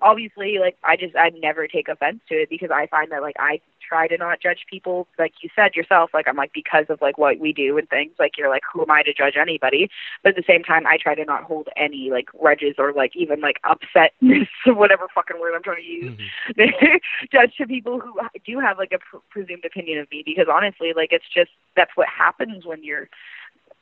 obviously 0.00 0.58
like 0.58 0.76
I 0.84 0.96
just 0.96 1.16
I 1.16 1.30
never 1.30 1.66
take 1.66 1.88
offense 1.88 2.20
to 2.28 2.34
it 2.34 2.50
because 2.50 2.70
I 2.72 2.86
find 2.86 3.10
that 3.12 3.22
like 3.22 3.36
I 3.38 3.60
try 3.86 4.06
to 4.06 4.16
not 4.16 4.40
judge 4.40 4.66
people 4.70 5.06
like 5.18 5.32
you 5.42 5.48
said 5.56 5.74
yourself 5.74 6.10
like 6.12 6.28
I'm 6.28 6.36
like 6.36 6.52
because 6.52 6.86
of 6.88 7.00
like 7.00 7.18
what 7.18 7.38
we 7.38 7.52
do 7.52 7.78
and 7.78 7.88
things 7.88 8.12
like 8.18 8.32
you're 8.36 8.50
like 8.50 8.62
who 8.72 8.82
am 8.82 8.90
I 8.90 9.02
to 9.02 9.14
judge 9.14 9.34
anybody 9.40 9.88
but 10.22 10.30
at 10.30 10.36
the 10.36 10.44
same 10.46 10.62
time 10.62 10.86
I 10.86 10.98
try 11.00 11.14
to 11.14 11.24
not 11.24 11.44
hold 11.44 11.68
any 11.76 12.10
like 12.10 12.26
grudges 12.26 12.74
or 12.78 12.92
like 12.92 13.16
even 13.16 13.40
like 13.40 13.60
upsetness 13.64 14.48
or 14.66 14.74
whatever 14.74 15.06
fucking 15.14 15.40
word 15.40 15.54
I'm 15.54 15.62
trying 15.62 15.82
to 15.82 15.90
use 15.90 16.18
mm-hmm. 16.56 16.96
judge 17.32 17.56
to 17.56 17.66
people 17.66 18.00
who 18.00 18.14
do 18.44 18.60
have 18.60 18.78
like 18.78 18.92
a 18.92 18.98
pr- 18.98 19.24
presumed 19.30 19.64
opinion 19.64 19.98
of 19.98 20.10
me 20.10 20.22
because 20.24 20.46
honestly 20.52 20.92
like 20.94 21.12
it's 21.12 21.28
just 21.34 21.50
that's 21.76 21.92
what 21.96 22.08
happens 22.08 22.66
when 22.66 22.84
you're 22.84 23.08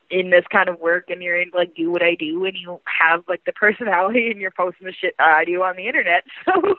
in 0.09 0.29
this 0.29 0.45
kind 0.51 0.69
of 0.69 0.79
work 0.79 1.05
and 1.09 1.21
you're 1.21 1.39
in 1.39 1.51
like 1.53 1.75
do 1.75 1.91
what 1.91 2.01
I 2.01 2.15
do 2.15 2.45
and 2.45 2.55
you 2.55 2.79
have 2.85 3.23
like 3.27 3.43
the 3.45 3.51
personality 3.51 4.29
and 4.31 4.39
you're 4.39 4.51
posting 4.51 4.87
the 4.87 4.93
shit 4.93 5.15
I 5.19 5.43
do 5.45 5.63
on 5.63 5.75
the 5.75 5.87
internet. 5.87 6.23
So 6.45 6.75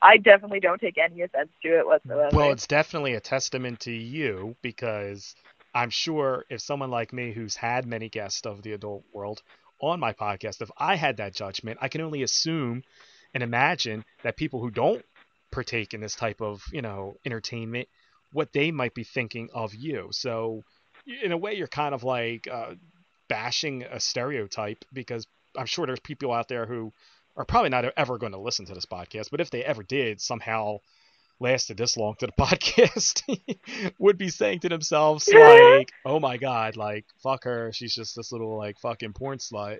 I 0.00 0.16
definitely 0.16 0.60
don't 0.60 0.80
take 0.80 0.96
any 0.96 1.20
offense 1.20 1.50
to 1.62 1.78
it 1.78 1.86
whatsoever. 1.86 2.34
Well, 2.34 2.52
it's 2.52 2.66
definitely 2.66 3.14
a 3.14 3.20
testament 3.20 3.80
to 3.80 3.92
you 3.92 4.56
because 4.62 5.34
I'm 5.74 5.90
sure 5.90 6.44
if 6.48 6.60
someone 6.60 6.90
like 6.90 7.12
me 7.12 7.32
who's 7.32 7.54
had 7.54 7.86
many 7.86 8.08
guests 8.08 8.46
of 8.46 8.62
the 8.62 8.72
adult 8.72 9.04
world 9.12 9.42
on 9.80 10.00
my 10.00 10.12
podcast, 10.14 10.62
if 10.62 10.70
I 10.78 10.96
had 10.96 11.18
that 11.18 11.34
judgment, 11.34 11.78
I 11.82 11.88
can 11.88 12.00
only 12.00 12.22
assume 12.22 12.82
and 13.34 13.42
imagine 13.42 14.04
that 14.22 14.36
people 14.36 14.60
who 14.60 14.70
don't 14.70 15.04
partake 15.52 15.92
in 15.94 16.00
this 16.00 16.14
type 16.14 16.40
of, 16.40 16.62
you 16.72 16.82
know, 16.82 17.16
entertainment, 17.26 17.88
what 18.32 18.52
they 18.52 18.70
might 18.70 18.94
be 18.94 19.04
thinking 19.04 19.48
of 19.52 19.74
you. 19.74 20.08
So 20.12 20.62
in 21.22 21.32
a 21.32 21.36
way, 21.36 21.54
you're 21.54 21.66
kind 21.66 21.94
of 21.94 22.04
like 22.04 22.48
uh, 22.50 22.74
bashing 23.28 23.82
a 23.84 24.00
stereotype 24.00 24.84
because 24.92 25.26
I'm 25.56 25.66
sure 25.66 25.86
there's 25.86 26.00
people 26.00 26.32
out 26.32 26.48
there 26.48 26.66
who 26.66 26.92
are 27.36 27.44
probably 27.44 27.70
not 27.70 27.84
ever 27.96 28.18
going 28.18 28.32
to 28.32 28.38
listen 28.38 28.66
to 28.66 28.74
this 28.74 28.86
podcast, 28.86 29.30
but 29.30 29.40
if 29.40 29.50
they 29.50 29.64
ever 29.64 29.82
did, 29.82 30.20
somehow 30.20 30.78
lasted 31.38 31.76
this 31.76 31.96
long 31.96 32.14
to 32.18 32.26
the 32.26 32.32
podcast, 32.38 33.22
would 33.98 34.18
be 34.18 34.28
saying 34.28 34.60
to 34.60 34.68
themselves 34.68 35.28
like, 35.32 35.90
"Oh 36.04 36.20
my 36.20 36.36
god, 36.36 36.76
like 36.76 37.06
fuck 37.22 37.44
her, 37.44 37.72
she's 37.72 37.94
just 37.94 38.16
this 38.16 38.32
little 38.32 38.56
like 38.56 38.78
fucking 38.78 39.12
porn 39.12 39.38
slut." 39.38 39.78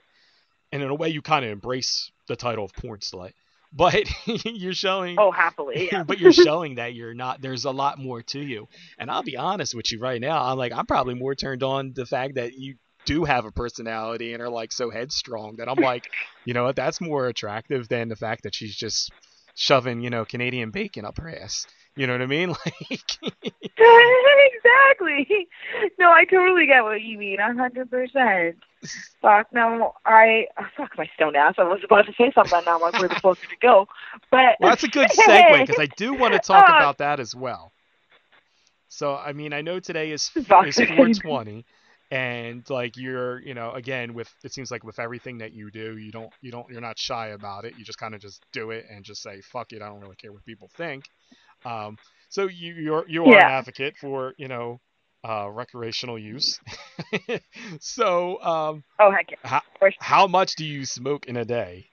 And 0.72 0.82
in 0.82 0.88
a 0.88 0.94
way, 0.94 1.08
you 1.08 1.20
kind 1.20 1.44
of 1.44 1.50
embrace 1.50 2.10
the 2.28 2.36
title 2.36 2.64
of 2.64 2.72
porn 2.72 3.00
slut 3.00 3.32
but 3.72 4.08
you're 4.44 4.72
showing 4.72 5.16
oh 5.18 5.30
happily 5.30 5.88
yeah. 5.92 6.02
but 6.02 6.18
you're 6.18 6.32
showing 6.32 6.76
that 6.76 6.94
you're 6.94 7.14
not 7.14 7.40
there's 7.40 7.64
a 7.64 7.70
lot 7.70 7.98
more 7.98 8.20
to 8.22 8.40
you 8.40 8.66
and 8.98 9.10
i'll 9.10 9.22
be 9.22 9.36
honest 9.36 9.74
with 9.74 9.92
you 9.92 10.00
right 10.00 10.20
now 10.20 10.42
i'm 10.42 10.58
like 10.58 10.72
i'm 10.72 10.86
probably 10.86 11.14
more 11.14 11.34
turned 11.34 11.62
on 11.62 11.92
the 11.94 12.06
fact 12.06 12.34
that 12.34 12.54
you 12.54 12.74
do 13.06 13.24
have 13.24 13.44
a 13.44 13.52
personality 13.52 14.34
and 14.34 14.42
are 14.42 14.50
like 14.50 14.72
so 14.72 14.90
headstrong 14.90 15.56
that 15.56 15.68
i'm 15.68 15.78
like 15.78 16.10
you 16.44 16.52
know 16.52 16.64
what 16.64 16.76
that's 16.76 17.00
more 17.00 17.28
attractive 17.28 17.88
than 17.88 18.08
the 18.08 18.16
fact 18.16 18.42
that 18.42 18.54
she's 18.54 18.74
just 18.74 19.12
shoving 19.54 20.00
you 20.00 20.10
know 20.10 20.24
canadian 20.24 20.70
bacon 20.70 21.04
up 21.04 21.16
her 21.18 21.28
ass 21.28 21.66
you 21.96 22.06
know 22.06 22.14
what 22.14 22.22
I 22.22 22.26
mean? 22.26 22.50
Like 22.50 23.18
exactly. 24.54 25.48
No, 25.98 26.10
I 26.10 26.24
totally 26.24 26.66
get 26.66 26.82
what 26.82 27.02
you 27.02 27.18
mean. 27.18 27.40
A 27.40 27.52
hundred 27.54 27.90
percent. 27.90 28.56
Fuck 29.20 29.48
no, 29.52 29.94
I 30.06 30.46
oh, 30.58 30.64
fuck 30.76 30.96
my 30.96 31.08
stone 31.14 31.36
ass. 31.36 31.54
I 31.58 31.64
was 31.64 31.80
about 31.84 32.06
to 32.06 32.12
say 32.12 32.32
something. 32.34 32.60
Now 32.64 32.76
I'm 32.76 32.80
like, 32.80 32.98
where 32.98 33.08
the 33.08 33.16
fuck 33.16 33.38
did 33.40 33.52
it 33.52 33.60
go? 33.60 33.86
But 34.30 34.56
well, 34.58 34.70
that's 34.70 34.84
a 34.84 34.88
good 34.88 35.10
segue 35.10 35.66
because 35.66 35.78
I 35.78 35.86
do 35.96 36.14
want 36.14 36.32
to 36.32 36.38
talk 36.44 36.68
uh, 36.68 36.76
about 36.76 36.98
that 36.98 37.20
as 37.20 37.34
well. 37.34 37.72
So 38.88 39.14
I 39.14 39.32
mean, 39.32 39.52
I 39.52 39.60
know 39.60 39.80
today 39.80 40.12
is 40.12 40.30
is 40.34 40.46
420, 40.46 41.66
and 42.10 42.68
like 42.70 42.96
you're, 42.96 43.40
you 43.42 43.52
know, 43.52 43.72
again 43.72 44.14
with 44.14 44.32
it 44.44 44.52
seems 44.54 44.70
like 44.70 44.82
with 44.82 44.98
everything 44.98 45.38
that 45.38 45.52
you 45.52 45.70
do, 45.70 45.98
you 45.98 46.10
don't, 46.10 46.32
you 46.40 46.50
don't, 46.50 46.68
you're 46.70 46.80
not 46.80 46.98
shy 46.98 47.28
about 47.28 47.66
it. 47.66 47.74
You 47.78 47.84
just 47.84 47.98
kind 47.98 48.14
of 48.14 48.20
just 48.20 48.44
do 48.52 48.70
it 48.70 48.86
and 48.90 49.04
just 49.04 49.22
say, 49.22 49.42
fuck 49.42 49.72
it, 49.72 49.82
I 49.82 49.88
don't 49.88 50.00
really 50.00 50.16
care 50.16 50.32
what 50.32 50.44
people 50.46 50.70
think. 50.76 51.04
Um, 51.66 51.98
so 52.30 52.48
you 52.48 52.74
you're 52.74 53.08
you 53.08 53.24
are 53.24 53.32
yeah. 53.32 53.46
an 53.46 53.52
advocate 53.52 53.96
for 53.98 54.34
you 54.38 54.48
know 54.48 54.80
uh, 55.24 55.48
recreational 55.50 56.18
use. 56.18 56.60
so 57.80 58.42
um, 58.42 58.84
oh 58.98 59.10
heck 59.10 59.30
yeah. 59.30 59.36
how, 59.42 59.90
how 59.98 60.26
much 60.26 60.56
do 60.56 60.64
you 60.64 60.84
smoke 60.84 61.26
in 61.26 61.36
a 61.36 61.44
day? 61.44 61.86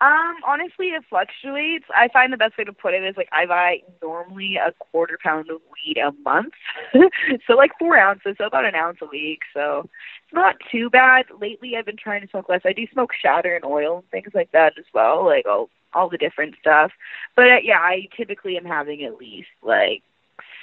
Um, 0.00 0.36
honestly, 0.46 0.88
it 0.88 1.02
fluctuates. 1.10 1.86
I 1.94 2.06
find 2.12 2.32
the 2.32 2.36
best 2.36 2.56
way 2.56 2.62
to 2.62 2.72
put 2.72 2.94
it 2.94 3.02
is 3.02 3.16
like 3.16 3.28
I 3.32 3.46
buy 3.46 3.78
normally 4.00 4.56
a 4.56 4.72
quarter 4.78 5.18
pound 5.20 5.50
of 5.50 5.60
weed 5.72 5.98
a 5.98 6.12
month, 6.22 6.54
so 7.46 7.54
like 7.54 7.72
four 7.80 7.98
ounces, 7.98 8.36
so 8.38 8.44
about 8.44 8.64
an 8.64 8.76
ounce 8.76 8.98
a 9.02 9.06
week. 9.06 9.40
So 9.52 9.88
it's 10.24 10.32
not 10.32 10.54
too 10.70 10.88
bad. 10.88 11.24
Lately, 11.40 11.74
I've 11.76 11.86
been 11.86 11.96
trying 11.96 12.22
to 12.22 12.28
smoke 12.28 12.48
less. 12.48 12.60
I 12.64 12.72
do 12.72 12.86
smoke 12.92 13.10
shatter 13.12 13.56
and 13.56 13.64
oil 13.64 13.98
and 13.98 14.10
things 14.10 14.34
like 14.34 14.52
that 14.52 14.74
as 14.78 14.84
well. 14.94 15.24
Like 15.24 15.46
I'll 15.46 15.68
all 15.92 16.08
the 16.08 16.18
different 16.18 16.54
stuff. 16.60 16.92
But 17.34 17.46
uh, 17.46 17.56
yeah, 17.62 17.78
I 17.78 18.08
typically 18.16 18.56
am 18.56 18.64
having 18.64 19.02
at 19.02 19.16
least 19.16 19.48
like 19.62 20.02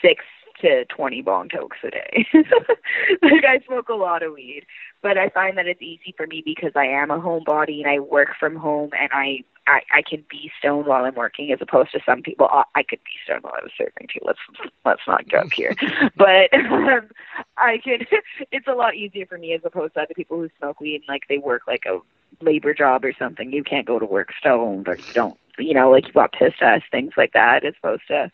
six 0.01 0.23
to 0.61 0.85
20 0.85 1.21
bong 1.21 1.49
tokes 1.49 1.77
a 1.83 1.91
day. 1.91 2.25
like 2.33 3.45
I 3.45 3.59
smoke 3.65 3.89
a 3.89 3.93
lot 3.93 4.23
of 4.23 4.33
weed, 4.33 4.65
but 5.01 5.17
I 5.17 5.29
find 5.29 5.57
that 5.57 5.67
it's 5.67 5.81
easy 5.81 6.13
for 6.15 6.27
me 6.27 6.41
because 6.43 6.71
I 6.75 6.85
am 6.85 7.11
a 7.11 7.19
homebody 7.19 7.79
and 7.79 7.87
I 7.87 7.99
work 7.99 8.29
from 8.39 8.55
home 8.55 8.91
and 8.99 9.09
I 9.13 9.43
I, 9.67 9.81
I 9.91 10.01
can 10.07 10.23
be 10.29 10.51
stoned 10.59 10.85
while 10.85 11.05
I'm 11.05 11.15
working 11.15 11.51
as 11.51 11.59
opposed 11.59 11.91
to 11.93 11.99
some 12.05 12.21
people. 12.21 12.47
I, 12.51 12.63
I 12.75 12.83
could 12.83 12.99
be 13.03 13.11
stoned 13.23 13.43
while 13.43 13.55
I 13.57 13.63
was 13.63 13.71
serving 13.77 14.07
too. 14.13 14.19
Let's 14.23 14.39
let's 14.85 15.01
not 15.07 15.27
joke 15.27 15.53
here, 15.53 15.75
but 16.15 16.53
um, 16.53 17.09
I 17.57 17.79
could. 17.83 18.07
It's 18.51 18.67
a 18.67 18.73
lot 18.73 18.95
easier 18.95 19.25
for 19.25 19.37
me 19.37 19.53
as 19.53 19.61
opposed 19.63 19.95
to 19.95 20.01
other 20.01 20.13
people 20.13 20.37
who 20.37 20.49
smoke 20.59 20.79
weed 20.79 20.95
and 20.95 21.05
like 21.07 21.23
they 21.27 21.37
work 21.37 21.63
like 21.67 21.83
a 21.85 21.99
labor 22.43 22.73
job 22.73 23.03
or 23.03 23.13
something. 23.17 23.51
You 23.51 23.63
can't 23.63 23.87
go 23.87 23.97
to 23.99 24.05
work 24.05 24.29
stoned 24.39 24.87
or 24.87 24.95
you 24.95 25.13
don't. 25.13 25.37
You 25.57 25.73
know, 25.73 25.89
like 25.89 26.07
you 26.07 26.13
got 26.13 26.33
piss 26.33 26.53
test 26.59 26.85
things 26.91 27.13
like 27.17 27.33
that. 27.33 27.65
As 27.65 27.73
opposed 27.81 28.07
to 28.07 28.31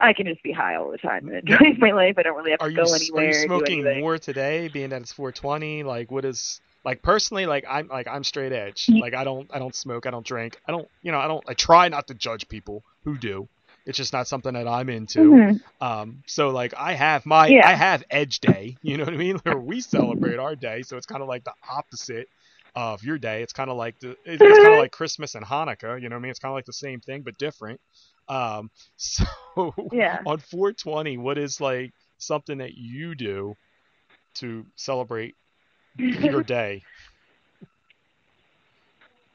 I 0.00 0.12
can 0.12 0.26
just 0.26 0.42
be 0.42 0.52
high 0.52 0.76
all 0.76 0.90
the 0.90 0.98
time 0.98 1.28
and 1.28 1.36
enjoy 1.36 1.72
my 1.78 1.92
life. 1.92 2.16
I 2.18 2.22
don't 2.22 2.36
really 2.36 2.50
have 2.50 2.60
to 2.60 2.66
are 2.66 2.70
go 2.70 2.84
you, 2.86 2.94
anywhere. 2.94 3.24
Are 3.24 3.28
you 3.28 3.34
smoking 3.46 4.00
more 4.00 4.18
today, 4.18 4.68
being 4.68 4.90
that 4.90 5.02
it's 5.02 5.12
420? 5.12 5.82
Like, 5.82 6.10
what 6.10 6.24
is 6.24 6.60
like 6.84 7.02
personally? 7.02 7.46
Like, 7.46 7.64
I'm 7.68 7.88
like 7.88 8.08
I'm 8.08 8.24
straight 8.24 8.52
edge. 8.52 8.88
Like, 8.88 9.14
I 9.14 9.24
don't 9.24 9.48
I 9.52 9.58
don't 9.58 9.74
smoke. 9.74 10.06
I 10.06 10.10
don't 10.10 10.26
drink. 10.26 10.58
I 10.66 10.72
don't 10.72 10.88
you 11.02 11.12
know 11.12 11.18
I 11.18 11.28
don't 11.28 11.44
I 11.48 11.54
try 11.54 11.88
not 11.88 12.08
to 12.08 12.14
judge 12.14 12.48
people 12.48 12.84
who 13.04 13.16
do. 13.16 13.48
It's 13.86 13.98
just 13.98 14.14
not 14.14 14.26
something 14.26 14.54
that 14.54 14.66
I'm 14.66 14.88
into. 14.88 15.20
Mm-hmm. 15.20 15.84
Um, 15.84 16.22
so 16.26 16.50
like 16.50 16.74
I 16.76 16.94
have 16.94 17.26
my 17.26 17.48
yeah. 17.48 17.68
I 17.68 17.72
have 17.72 18.02
Edge 18.10 18.40
Day. 18.40 18.76
You 18.82 18.98
know 18.98 19.04
what 19.04 19.14
I 19.14 19.16
mean? 19.16 19.36
Where 19.42 19.58
we 19.58 19.80
celebrate 19.80 20.38
our 20.38 20.54
day. 20.56 20.82
So 20.82 20.96
it's 20.96 21.06
kind 21.06 21.22
of 21.22 21.28
like 21.28 21.44
the 21.44 21.54
opposite 21.68 22.28
of 22.74 23.02
your 23.02 23.18
day. 23.18 23.42
It's 23.42 23.52
kind 23.52 23.70
of 23.70 23.76
like 23.76 23.98
the 24.00 24.16
it's, 24.24 24.42
kind 24.42 24.74
of 24.74 24.78
like 24.78 24.92
Christmas 24.92 25.34
and 25.34 25.44
Hanukkah. 25.44 26.00
You 26.00 26.08
know 26.08 26.16
what 26.16 26.20
I 26.20 26.22
mean? 26.22 26.30
It's 26.30 26.38
kind 26.38 26.50
of 26.50 26.56
like 26.56 26.66
the 26.66 26.72
same 26.72 27.00
thing 27.00 27.22
but 27.22 27.38
different. 27.38 27.80
Um, 28.28 28.70
so 28.96 29.24
yeah. 29.92 30.20
on 30.26 30.38
420, 30.38 31.18
what 31.18 31.38
is 31.38 31.60
like 31.60 31.92
something 32.18 32.58
that 32.58 32.74
you 32.74 33.14
do 33.14 33.54
to 34.36 34.66
celebrate 34.76 35.34
your 35.98 36.42
day? 36.44 36.82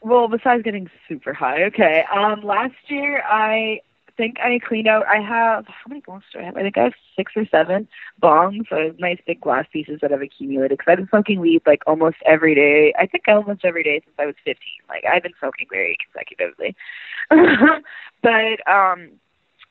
Well, 0.01 0.27
besides 0.29 0.63
getting 0.63 0.89
super 1.09 1.33
high, 1.33 1.63
okay. 1.65 2.05
Um, 2.13 2.41
last 2.41 2.75
year 2.87 3.21
I 3.21 3.81
think 4.19 4.37
I 4.41 4.59
cleaned 4.59 4.87
out. 4.87 5.05
I 5.07 5.21
have 5.21 5.65
how 5.65 5.87
many 5.87 6.01
bongs 6.01 6.23
do 6.33 6.39
I 6.39 6.43
have? 6.43 6.57
I 6.57 6.61
think 6.61 6.77
I 6.77 6.83
have 6.83 6.93
six 7.15 7.31
or 7.37 7.45
seven 7.45 7.87
bongs, 8.21 8.67
so 8.69 8.93
nice 8.99 9.17
big 9.25 9.39
glass 9.39 9.65
pieces 9.71 9.99
that 10.01 10.11
I've 10.11 10.21
accumulated. 10.21 10.77
Because 10.77 10.91
I've 10.91 10.97
been 10.97 11.07
smoking 11.07 11.39
weed 11.39 11.61
like 11.65 11.81
almost 11.87 12.17
every 12.25 12.53
day. 12.53 12.93
I 12.99 13.07
think 13.07 13.23
almost 13.29 13.63
every 13.63 13.83
day 13.83 14.01
since 14.03 14.15
I 14.19 14.25
was 14.25 14.35
15. 14.43 14.57
Like 14.89 15.05
I've 15.09 15.23
been 15.23 15.31
smoking 15.39 15.67
very 15.71 15.97
consecutively. 16.05 16.75
but 18.21 18.69
um, 18.69 19.11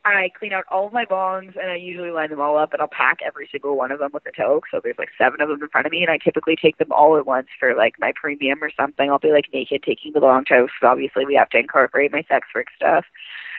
I 0.07 0.30
clean 0.38 0.55
out 0.55 0.64
all 0.70 0.86
of 0.86 0.94
my 0.94 1.05
bongs 1.05 1.55
and 1.61 1.70
I 1.70 1.76
usually 1.76 2.11
line 2.11 2.30
them 2.30 2.40
all 2.40 2.57
up 2.57 2.72
and 2.72 2.80
I'll 2.80 2.88
pack 2.88 3.18
every 3.24 3.49
single 3.53 3.76
one 3.76 3.92
of 3.92 3.99
them 3.99 4.11
with 4.14 4.24
a 4.26 4.32
toke. 4.32 4.64
So 4.70 4.80
there's 4.82 4.99
like 4.99 5.11
seven 5.18 5.42
of 5.42 5.51
them 5.51 5.62
in 5.62 5.68
front 5.68 5.86
of 5.86 5.92
me 5.92 6.01
and 6.01 6.11
I 6.11 6.16
typically 6.16 6.57
take 6.57 6.78
them 6.78 6.90
all 6.90 7.18
at 7.18 7.26
once 7.26 7.49
for 7.61 7.74
like 7.74 7.96
my 7.99 8.12
premium 8.16 8.64
or 8.64 8.70
something. 8.74 9.11
I'll 9.11 9.18
be 9.18 9.32
like 9.32 9.53
naked 9.53 9.82
taking 9.82 10.12
the 10.12 10.20
bong 10.20 10.46
tokes. 10.46 10.72
Obviously 10.82 11.26
we 11.26 11.34
have 11.34 11.51
to 11.51 11.59
incorporate 11.59 12.12
my 12.12 12.24
sex 12.28 12.49
work 12.55 12.68
stuff. 12.74 13.05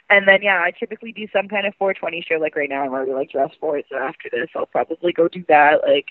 And 0.10 0.28
then 0.28 0.42
yeah, 0.42 0.62
I 0.64 0.72
typically 0.72 1.12
do 1.12 1.28
some 1.32 1.48
kind 1.48 1.68
of 1.68 1.76
420 1.76 2.26
show. 2.28 2.40
Like 2.40 2.56
right 2.56 2.70
now, 2.70 2.84
I'm 2.84 2.94
already 2.94 3.14
like 3.14 3.32
dressed 3.32 3.58
for 3.60 3.78
it. 3.78 3.86
So 3.90 3.98
after 3.98 4.30
this, 4.32 4.50
I'll 4.56 4.66
probably 4.66 5.14
go 5.14 5.28
do 5.28 5.44
that. 5.48 5.82
Like, 5.88 6.08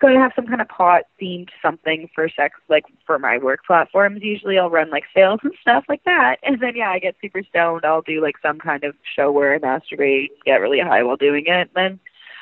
to 0.00 0.18
have 0.18 0.32
some 0.34 0.46
kind 0.46 0.60
of 0.60 0.68
pot 0.68 1.02
themed 1.20 1.48
something 1.62 2.08
for 2.14 2.28
sex, 2.28 2.58
like 2.68 2.84
for 3.06 3.18
my 3.18 3.38
work 3.38 3.60
platforms. 3.66 4.20
Usually, 4.22 4.58
I'll 4.58 4.70
run 4.70 4.90
like 4.90 5.04
sales 5.14 5.40
and 5.42 5.54
stuff 5.60 5.84
like 5.88 6.04
that. 6.04 6.36
And 6.46 6.60
then 6.60 6.76
yeah, 6.76 6.90
I 6.90 6.98
get 6.98 7.16
super 7.20 7.42
stoned. 7.48 7.84
I'll 7.84 8.02
do 8.02 8.22
like 8.22 8.36
some 8.40 8.58
kind 8.58 8.84
of 8.84 8.94
show 9.14 9.30
where 9.32 9.54
I 9.54 9.58
masturbate, 9.58 10.28
get 10.44 10.60
really 10.60 10.80
high 10.80 11.02
while 11.02 11.16
doing 11.16 11.44
it. 11.46 11.50
And 11.50 11.70
then 11.74 12.00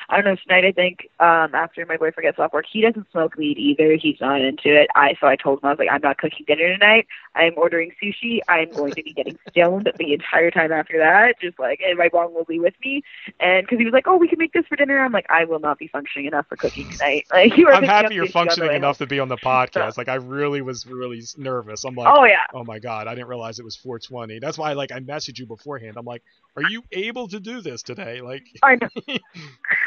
I 0.09 0.15
don't 0.15 0.25
know. 0.25 0.35
Tonight, 0.35 0.65
I 0.65 0.71
think 0.71 1.09
um 1.19 1.55
after 1.55 1.85
my 1.85 1.97
boyfriend 1.97 2.25
gets 2.25 2.39
off 2.39 2.53
work, 2.53 2.65
he 2.71 2.81
doesn't 2.81 3.09
smoke 3.11 3.35
weed 3.35 3.57
either. 3.57 3.95
He's 3.95 4.19
not 4.21 4.41
into 4.41 4.75
it. 4.75 4.89
I 4.95 5.15
so 5.19 5.27
I 5.27 5.35
told 5.35 5.59
him 5.59 5.67
I 5.67 5.69
was 5.71 5.79
like, 5.79 5.89
I'm 5.91 6.01
not 6.01 6.17
cooking 6.17 6.45
dinner 6.47 6.73
tonight. 6.73 7.07
I'm 7.35 7.53
ordering 7.57 7.91
sushi. 8.01 8.39
I'm 8.47 8.71
going 8.71 8.93
to 8.93 9.03
be 9.03 9.13
getting 9.13 9.37
stoned 9.49 9.91
the 9.97 10.13
entire 10.13 10.51
time 10.51 10.71
after 10.71 10.97
that. 10.99 11.39
Just 11.41 11.59
like, 11.59 11.81
and 11.85 11.97
my 11.97 12.09
mom 12.13 12.33
will 12.33 12.45
be 12.45 12.59
with 12.59 12.73
me. 12.83 13.03
And 13.39 13.65
because 13.65 13.79
he 13.79 13.85
was 13.85 13.93
like, 13.93 14.07
oh, 14.07 14.15
we 14.17 14.27
can 14.27 14.39
make 14.39 14.53
this 14.53 14.65
for 14.67 14.75
dinner. 14.75 15.03
I'm 15.03 15.11
like, 15.11 15.25
I 15.29 15.45
will 15.45 15.59
not 15.59 15.77
be 15.77 15.87
functioning 15.87 16.27
enough 16.27 16.47
for 16.47 16.55
cooking 16.55 16.89
tonight. 16.89 17.25
Like, 17.35 17.57
you 17.57 17.67
are 17.67 17.73
I'm 17.73 17.83
happy 17.83 18.15
you're 18.15 18.25
sushi 18.25 18.27
on 18.27 18.27
the 18.27 18.31
functioning 18.31 18.75
enough 18.75 18.97
home. 18.99 19.07
to 19.07 19.09
be 19.09 19.19
on 19.19 19.27
the 19.27 19.37
podcast. 19.43 19.97
Like 19.97 20.07
I 20.07 20.15
really 20.15 20.61
was 20.61 20.85
really 20.85 21.21
nervous. 21.37 21.83
I'm 21.83 21.95
like, 21.95 22.13
Oh 22.15 22.23
yeah. 22.23 22.45
oh 22.53 22.63
my 22.63 22.79
god, 22.79 23.07
I 23.07 23.15
didn't 23.15 23.27
realize 23.27 23.59
it 23.59 23.65
was 23.65 23.75
420. 23.75 24.39
That's 24.39 24.57
why 24.57 24.73
like 24.73 24.91
I 24.91 24.99
messaged 24.99 25.39
you 25.39 25.45
beforehand. 25.45 25.95
I'm 25.97 26.05
like, 26.05 26.23
are 26.55 26.63
you 26.69 26.83
able 26.93 27.27
to 27.27 27.39
do 27.39 27.59
this 27.61 27.83
today? 27.83 28.21
Like, 28.21 28.43
I 28.63 28.75
know. 28.75 28.87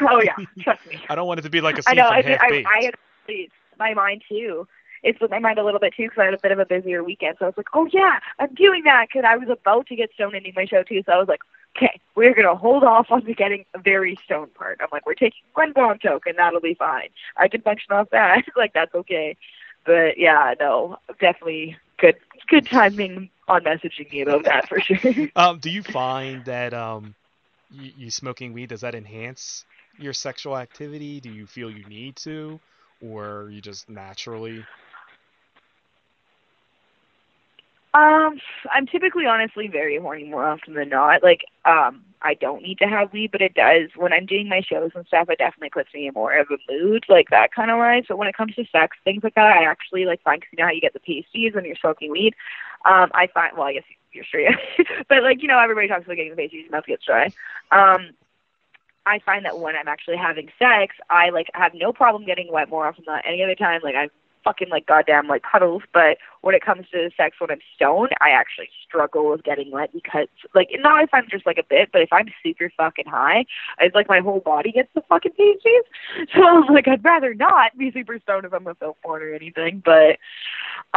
Oh 0.09 0.21
yeah. 0.21 0.35
Trust 0.63 0.85
me. 0.87 0.99
I 1.09 1.15
don't 1.15 1.27
want 1.27 1.39
it 1.39 1.43
to 1.43 1.49
be 1.49 1.61
like 1.61 1.77
a 1.77 1.83
I 1.85 1.91
scene 1.91 1.97
know. 1.97 2.07
from 2.07 2.17
I 2.17 2.49
mean, 2.51 2.65
I, 2.65 2.79
I 2.79 2.83
had 2.85 2.95
my 3.77 3.93
mind 3.93 4.23
too. 4.27 4.67
It's 5.01 5.19
with 5.21 5.31
my 5.31 5.39
mind 5.39 5.57
a 5.59 5.63
little 5.63 5.79
bit 5.79 5.93
too 5.95 6.03
because 6.03 6.17
I 6.19 6.25
had 6.25 6.33
a 6.33 6.39
bit 6.39 6.51
of 6.51 6.59
a 6.59 6.65
busier 6.65 7.03
weekend. 7.03 7.37
So 7.39 7.45
I 7.45 7.49
was 7.49 7.57
like, 7.57 7.67
oh 7.73 7.87
yeah, 7.91 8.19
I'm 8.37 8.53
doing 8.53 8.83
that 8.83 9.07
because 9.07 9.23
I 9.25 9.37
was 9.37 9.47
about 9.49 9.87
to 9.87 9.95
get 9.95 10.11
stoned 10.13 10.35
ending 10.35 10.53
my 10.55 10.65
show 10.65 10.83
too. 10.83 11.01
So 11.05 11.13
I 11.13 11.17
was 11.17 11.27
like, 11.27 11.39
okay, 11.77 11.99
we're 12.15 12.33
gonna 12.33 12.55
hold 12.55 12.83
off 12.83 13.07
on 13.09 13.23
the 13.23 13.33
getting 13.33 13.65
a 13.73 13.79
very 13.79 14.17
stoned 14.25 14.53
part. 14.53 14.79
I'm 14.81 14.89
like, 14.91 15.05
we're 15.05 15.13
taking 15.13 15.41
one 15.53 15.71
bong 15.71 15.99
toke 15.99 16.25
and 16.25 16.37
that'll 16.37 16.59
be 16.59 16.73
fine. 16.73 17.09
I 17.37 17.47
can 17.47 17.61
function 17.61 17.93
off 17.93 18.09
that. 18.11 18.43
like 18.57 18.73
that's 18.73 18.93
okay. 18.93 19.37
But 19.85 20.17
yeah, 20.17 20.53
no, 20.59 20.97
definitely 21.19 21.77
good 21.97 22.15
good 22.47 22.65
timing 22.65 23.29
on 23.47 23.63
messaging 23.63 24.11
me 24.11 24.21
about 24.21 24.43
that 24.45 24.67
for 24.67 24.79
sure. 24.79 25.29
Um, 25.35 25.59
do 25.59 25.69
you 25.69 25.83
find 25.83 26.43
that 26.45 26.73
um, 26.73 27.15
you, 27.71 27.91
you 27.97 28.11
smoking 28.11 28.53
weed 28.53 28.69
does 28.69 28.81
that 28.81 28.95
enhance 28.95 29.65
your 29.99 30.13
sexual 30.13 30.57
activity? 30.57 31.19
Do 31.19 31.29
you 31.29 31.45
feel 31.45 31.69
you 31.69 31.85
need 31.85 32.15
to, 32.17 32.59
or 33.01 33.49
you 33.51 33.61
just 33.61 33.89
naturally? 33.89 34.65
Um, 37.93 38.39
I'm 38.71 38.85
typically 38.85 39.25
honestly 39.25 39.67
very 39.67 39.97
horny 39.97 40.25
more 40.25 40.47
often 40.47 40.75
than 40.75 40.89
not. 40.89 41.23
Like, 41.23 41.41
um, 41.65 42.03
I 42.21 42.35
don't 42.35 42.61
need 42.61 42.77
to 42.79 42.87
have 42.87 43.11
weed, 43.13 43.31
but 43.31 43.41
it 43.41 43.55
does 43.55 43.89
when 43.95 44.13
I'm 44.13 44.27
doing 44.27 44.47
my 44.47 44.61
shows 44.61 44.91
and 44.93 45.07
stuff. 45.07 45.29
It 45.29 45.39
definitely 45.39 45.71
puts 45.71 45.93
me 45.93 46.07
in 46.07 46.13
more 46.13 46.37
of 46.37 46.47
a 46.51 46.57
mood, 46.71 47.05
like 47.09 47.29
that 47.29 47.51
kind 47.53 47.71
of 47.71 47.79
way. 47.79 48.03
So 48.07 48.15
when 48.15 48.27
it 48.27 48.37
comes 48.37 48.53
to 48.55 48.65
sex, 48.71 48.97
things 49.03 49.23
like 49.23 49.35
that, 49.35 49.57
I 49.57 49.63
actually 49.63 50.05
like 50.05 50.21
find 50.21 50.39
because 50.39 50.51
you 50.51 50.57
know 50.57 50.65
how 50.65 50.73
you 50.73 50.81
get 50.81 50.93
the 50.93 50.99
pasties 50.99 51.55
when 51.55 51.65
you're 51.65 51.75
smoking 51.77 52.11
weed. 52.11 52.35
Um, 52.85 53.09
I 53.13 53.27
find 53.33 53.57
well, 53.57 53.67
I 53.67 53.73
guess 53.73 53.83
you're 54.11 54.25
straight, 54.25 54.49
but 55.09 55.23
like 55.23 55.41
you 55.41 55.47
know, 55.47 55.59
everybody 55.59 55.87
talks 55.87 56.05
about 56.05 56.15
getting 56.15 56.35
the 56.35 56.37
pasties, 56.37 56.69
mouth 56.69 56.85
gets 56.85 57.05
dry. 57.05 57.31
Um, 57.71 58.11
I 59.09 59.19
find 59.25 59.43
that 59.45 59.59
when 59.59 59.75
I'm 59.75 59.87
actually 59.87 60.17
having 60.17 60.49
sex, 60.59 60.95
I 61.09 61.29
like 61.29 61.47
have 61.53 61.73
no 61.73 61.91
problem 61.91 62.25
getting 62.25 62.51
wet 62.51 62.69
more 62.69 62.87
often 62.87 63.03
than 63.07 63.19
any 63.25 63.43
other 63.43 63.55
time. 63.55 63.81
Like 63.83 63.95
I'm 63.95 64.09
fucking 64.43 64.69
like 64.69 64.85
goddamn 64.85 65.27
like 65.27 65.43
cuddles, 65.43 65.83
but 65.93 66.17
when 66.41 66.55
it 66.55 66.63
comes 66.63 66.85
to 66.91 67.09
sex 67.17 67.37
when 67.39 67.51
I'm 67.51 67.59
stoned, 67.75 68.11
I 68.21 68.29
actually 68.29 68.69
struggle 68.85 69.29
with 69.29 69.43
getting 69.43 69.71
wet 69.71 69.91
because 69.93 70.27
like 70.53 70.69
not 70.79 71.03
if 71.03 71.09
I'm 71.13 71.27
just 71.29 71.45
like 71.45 71.57
a 71.57 71.63
bit, 71.63 71.89
but 71.91 72.01
if 72.01 72.09
I'm 72.11 72.27
super 72.43 72.71
fucking 72.77 73.05
high, 73.07 73.45
it's 73.79 73.95
like 73.95 74.07
my 74.07 74.19
whole 74.19 74.39
body 74.39 74.71
gets 74.71 74.89
the 74.93 75.01
fucking 75.09 75.31
pasties. 75.31 76.27
So 76.35 76.45
I'm 76.45 76.73
like 76.73 76.87
I'd 76.87 77.03
rather 77.03 77.33
not 77.33 77.77
be 77.77 77.91
super 77.91 78.19
stoned 78.19 78.45
if 78.45 78.53
I'm 78.53 78.67
a 78.67 78.75
film 78.75 78.93
porn 79.03 79.23
or 79.23 79.33
anything, 79.33 79.81
but 79.83 80.17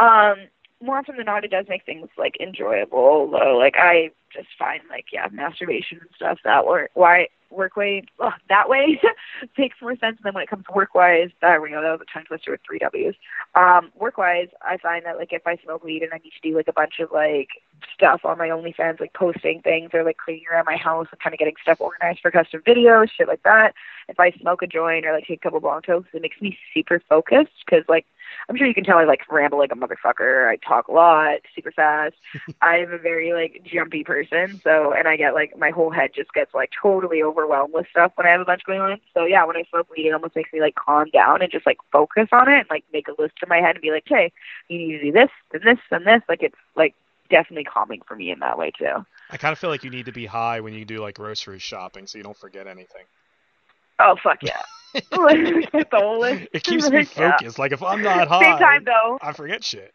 um 0.01 0.35
more 0.81 0.97
often 0.97 1.15
than 1.15 1.25
not 1.25 1.45
it 1.45 1.51
does 1.51 1.65
make 1.69 1.85
things 1.85 2.09
like 2.17 2.35
enjoyable 2.39 3.29
though. 3.31 3.57
Like 3.57 3.75
I 3.77 4.11
just 4.33 4.49
find 4.57 4.81
like 4.89 5.05
yeah, 5.11 5.27
masturbation 5.31 5.99
and 6.01 6.09
stuff 6.15 6.39
that 6.43 6.65
work 6.65 6.91
why 6.93 7.27
work 7.53 7.75
way 7.75 8.03
ugh, 8.19 8.33
that 8.49 8.69
way 8.69 8.99
makes 9.57 9.77
more 9.81 9.95
sense 9.97 10.17
than 10.23 10.33
when 10.33 10.43
it 10.43 10.49
comes 10.49 10.65
to 10.65 10.73
work 10.73 10.95
wise. 10.95 11.29
There 11.41 11.61
we 11.61 11.71
go, 11.71 11.81
that 11.81 11.91
was 11.91 12.01
a 12.01 12.13
tongue 12.13 12.25
twister 12.25 12.51
with 12.51 12.61
three 12.65 12.79
W's. 12.79 13.15
Um, 13.55 13.91
work 13.95 14.17
wise, 14.17 14.49
I 14.61 14.77
find 14.77 15.05
that 15.05 15.17
like 15.17 15.31
if 15.31 15.45
I 15.45 15.57
smoke 15.63 15.83
weed 15.83 16.03
and 16.03 16.13
I 16.13 16.17
need 16.17 16.33
to 16.41 16.49
do 16.49 16.55
like 16.55 16.67
a 16.67 16.73
bunch 16.73 16.99
of 16.99 17.11
like 17.11 17.49
stuff 17.93 18.21
on 18.23 18.37
my 18.37 18.49
OnlyFans, 18.49 18.99
like 18.99 19.13
posting 19.13 19.61
things 19.61 19.91
or 19.93 20.03
like 20.03 20.17
cleaning 20.17 20.45
around 20.51 20.65
my 20.65 20.77
house 20.77 21.07
and 21.11 21.19
kind 21.19 21.33
of 21.33 21.39
getting 21.39 21.55
stuff 21.61 21.81
organized 21.81 22.19
for 22.21 22.31
custom 22.31 22.61
videos, 22.65 23.09
shit 23.15 23.27
like 23.27 23.43
that. 23.43 23.73
If 24.07 24.19
I 24.19 24.31
smoke 24.31 24.61
a 24.61 24.67
joint 24.67 25.05
or 25.05 25.13
like 25.13 25.25
take 25.27 25.39
a 25.39 25.43
couple 25.43 25.59
bong 25.59 25.81
tokes, 25.81 26.09
it 26.13 26.21
makes 26.21 26.41
me 26.41 26.57
super 26.73 27.01
focused 27.07 27.51
because 27.65 27.83
like 27.87 28.05
I'm 28.49 28.57
sure 28.57 28.67
you 28.67 28.73
can 28.73 28.83
tell 28.83 28.97
I 28.97 29.05
like 29.05 29.21
ramble 29.31 29.57
like 29.57 29.71
a 29.71 29.75
motherfucker. 29.75 30.47
I 30.47 30.57
talk 30.57 30.87
a 30.87 30.91
lot, 30.91 31.39
super 31.55 31.71
fast. 31.71 32.15
I'm 32.61 32.91
a 32.91 32.97
very 32.97 33.33
like 33.33 33.61
jumpy 33.63 34.03
person, 34.03 34.59
so 34.63 34.93
and 34.93 35.07
I 35.07 35.17
get 35.17 35.33
like 35.33 35.57
my 35.57 35.69
whole 35.69 35.89
head 35.89 36.11
just 36.15 36.33
gets 36.33 36.53
like 36.53 36.71
totally 36.81 37.23
overwhelmed 37.23 37.73
with 37.73 37.87
stuff 37.89 38.11
when 38.15 38.27
I 38.27 38.31
have 38.31 38.41
a 38.41 38.45
bunch 38.45 38.63
going 38.65 38.81
on. 38.81 38.99
So 39.13 39.25
yeah, 39.25 39.45
when 39.45 39.57
I 39.57 39.63
smoke 39.69 39.89
weed, 39.91 40.07
it 40.07 40.13
almost 40.13 40.35
makes 40.35 40.51
me 40.53 40.61
like 40.61 40.75
calm 40.75 41.09
down 41.11 41.41
and 41.41 41.51
just 41.51 41.65
like 41.65 41.77
focus 41.91 42.29
on 42.31 42.49
it 42.49 42.59
and 42.59 42.69
like 42.69 42.83
make 42.93 43.07
a 43.07 43.21
list 43.21 43.35
in 43.41 43.49
my 43.49 43.57
head 43.57 43.75
and 43.75 43.81
be 43.81 43.91
like, 43.91 44.05
hey, 44.05 44.31
you 44.67 44.77
need 44.77 44.91
to 44.93 45.01
do 45.01 45.11
this 45.11 45.29
and 45.53 45.63
this 45.63 45.79
and 45.91 46.05
this. 46.05 46.21
Like 46.27 46.43
it's 46.43 46.55
like 46.75 46.95
definitely 47.29 47.63
calming 47.63 48.01
for 48.07 48.15
me 48.15 48.31
in 48.31 48.39
that 48.39 48.57
way 48.57 48.71
too. 48.71 49.05
I 49.29 49.37
kind 49.37 49.51
of 49.51 49.59
feel 49.59 49.69
like 49.69 49.83
you 49.83 49.89
need 49.89 50.05
to 50.05 50.11
be 50.11 50.25
high 50.25 50.59
when 50.59 50.73
you 50.73 50.85
do 50.85 50.99
like 50.99 51.15
grocery 51.15 51.59
shopping, 51.59 52.07
so 52.07 52.17
you 52.17 52.23
don't 52.23 52.37
forget 52.37 52.67
anything. 52.67 53.03
Oh 53.99 54.15
fuck 54.21 54.39
yeah. 54.41 54.61
the. 54.93 56.47
It 56.53 56.63
keeps 56.63 56.89
me 56.89 57.03
focused. 57.05 57.59
Like 57.59 57.71
if 57.71 57.81
I'm 57.83 58.01
not 58.01 58.27
high, 58.27 58.43
Same 58.43 58.57
time 58.59 58.83
though. 58.85 59.19
I 59.21 59.33
forget 59.33 59.63
shit. 59.63 59.93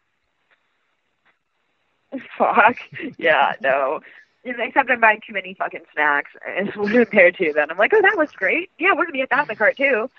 Fuck. 2.37 2.77
Yeah, 3.17 3.53
no. 3.61 3.99
Except 4.43 4.89
I'm 4.89 4.99
buying 4.99 5.19
too 5.25 5.33
many 5.33 5.53
fucking 5.53 5.81
snacks 5.93 6.31
and 6.47 6.71
we're 6.77 7.05
there 7.05 7.31
too. 7.31 7.51
Then 7.53 7.69
I'm 7.69 7.77
like, 7.77 7.91
oh, 7.93 8.01
that 8.01 8.15
was 8.17 8.31
great. 8.31 8.71
Yeah, 8.79 8.93
we're 8.95 9.05
gonna 9.05 9.17
get 9.17 9.29
that 9.29 9.41
in 9.43 9.47
the 9.47 9.55
cart 9.55 9.77
too. 9.77 10.09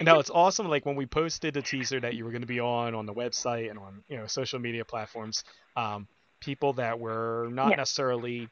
No, 0.00 0.20
it's 0.20 0.30
awesome. 0.30 0.68
Like 0.68 0.86
when 0.86 0.96
we 0.96 1.06
posted 1.06 1.56
a 1.56 1.62
teaser 1.62 1.98
that 2.00 2.14
you 2.14 2.24
were 2.24 2.30
going 2.30 2.42
to 2.42 2.46
be 2.46 2.60
on 2.60 2.94
on 2.94 3.06
the 3.06 3.14
website 3.14 3.70
and 3.70 3.78
on 3.78 4.04
you 4.08 4.16
know 4.16 4.26
social 4.26 4.58
media 4.60 4.84
platforms, 4.84 5.42
um, 5.76 6.06
people 6.40 6.74
that 6.74 6.98
were 7.00 7.48
not 7.50 7.70
Yeah. 7.70 7.76
necessarily, 7.76 8.48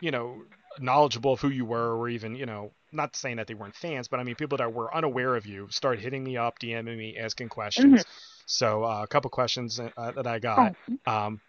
you 0.00 0.10
know, 0.10 0.42
knowledgeable 0.78 1.32
of 1.34 1.40
who 1.40 1.48
you 1.48 1.64
were, 1.64 1.96
or 1.96 2.08
even 2.10 2.34
you 2.34 2.44
know, 2.44 2.70
not 2.92 3.16
saying 3.16 3.36
that 3.36 3.46
they 3.46 3.54
weren't 3.54 3.74
fans, 3.74 4.08
but 4.08 4.20
I 4.20 4.24
mean 4.24 4.34
people 4.34 4.58
that 4.58 4.72
were 4.72 4.94
unaware 4.94 5.36
of 5.36 5.46
you 5.46 5.68
started 5.70 6.00
hitting 6.02 6.22
me 6.22 6.36
up, 6.36 6.58
DMing 6.58 6.96
me, 6.96 7.16
asking 7.18 7.48
questions. 7.48 8.04
So 8.46 8.84
uh, 8.84 9.02
a 9.02 9.06
couple 9.06 9.30
questions 9.30 9.80
uh, 9.80 10.12
that 10.12 10.26
I 10.26 10.38
got. 10.38 10.74
Um, 11.06 11.40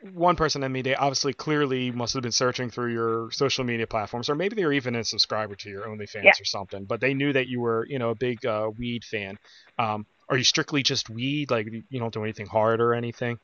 one 0.00 0.36
person 0.36 0.62
in 0.62 0.70
me, 0.70 0.82
they 0.82 0.94
obviously 0.94 1.32
clearly 1.32 1.90
must 1.90 2.14
have 2.14 2.22
been 2.22 2.30
searching 2.32 2.70
through 2.70 2.92
your 2.92 3.30
social 3.32 3.64
media 3.64 3.86
platforms, 3.86 4.30
or 4.30 4.36
maybe 4.36 4.54
they 4.54 4.64
were 4.64 4.72
even 4.72 4.94
a 4.94 5.02
subscriber 5.02 5.56
to 5.56 5.68
your 5.68 5.86
OnlyFans 5.86 6.22
Yeah. 6.22 6.30
or 6.40 6.44
something. 6.44 6.84
But 6.84 7.00
they 7.00 7.14
knew 7.14 7.32
that 7.32 7.48
you 7.48 7.60
were, 7.60 7.84
you 7.88 7.98
know, 7.98 8.10
a 8.10 8.14
big 8.14 8.44
uh, 8.46 8.70
weed 8.76 9.04
fan. 9.04 9.38
Um, 9.78 10.06
are 10.28 10.36
you 10.36 10.44
strictly 10.44 10.82
just 10.84 11.10
weed? 11.10 11.50
Like 11.50 11.66
you 11.88 11.98
don't 11.98 12.12
do 12.12 12.22
anything 12.22 12.46
hard 12.46 12.80
or 12.80 12.94
anything? 12.94 13.38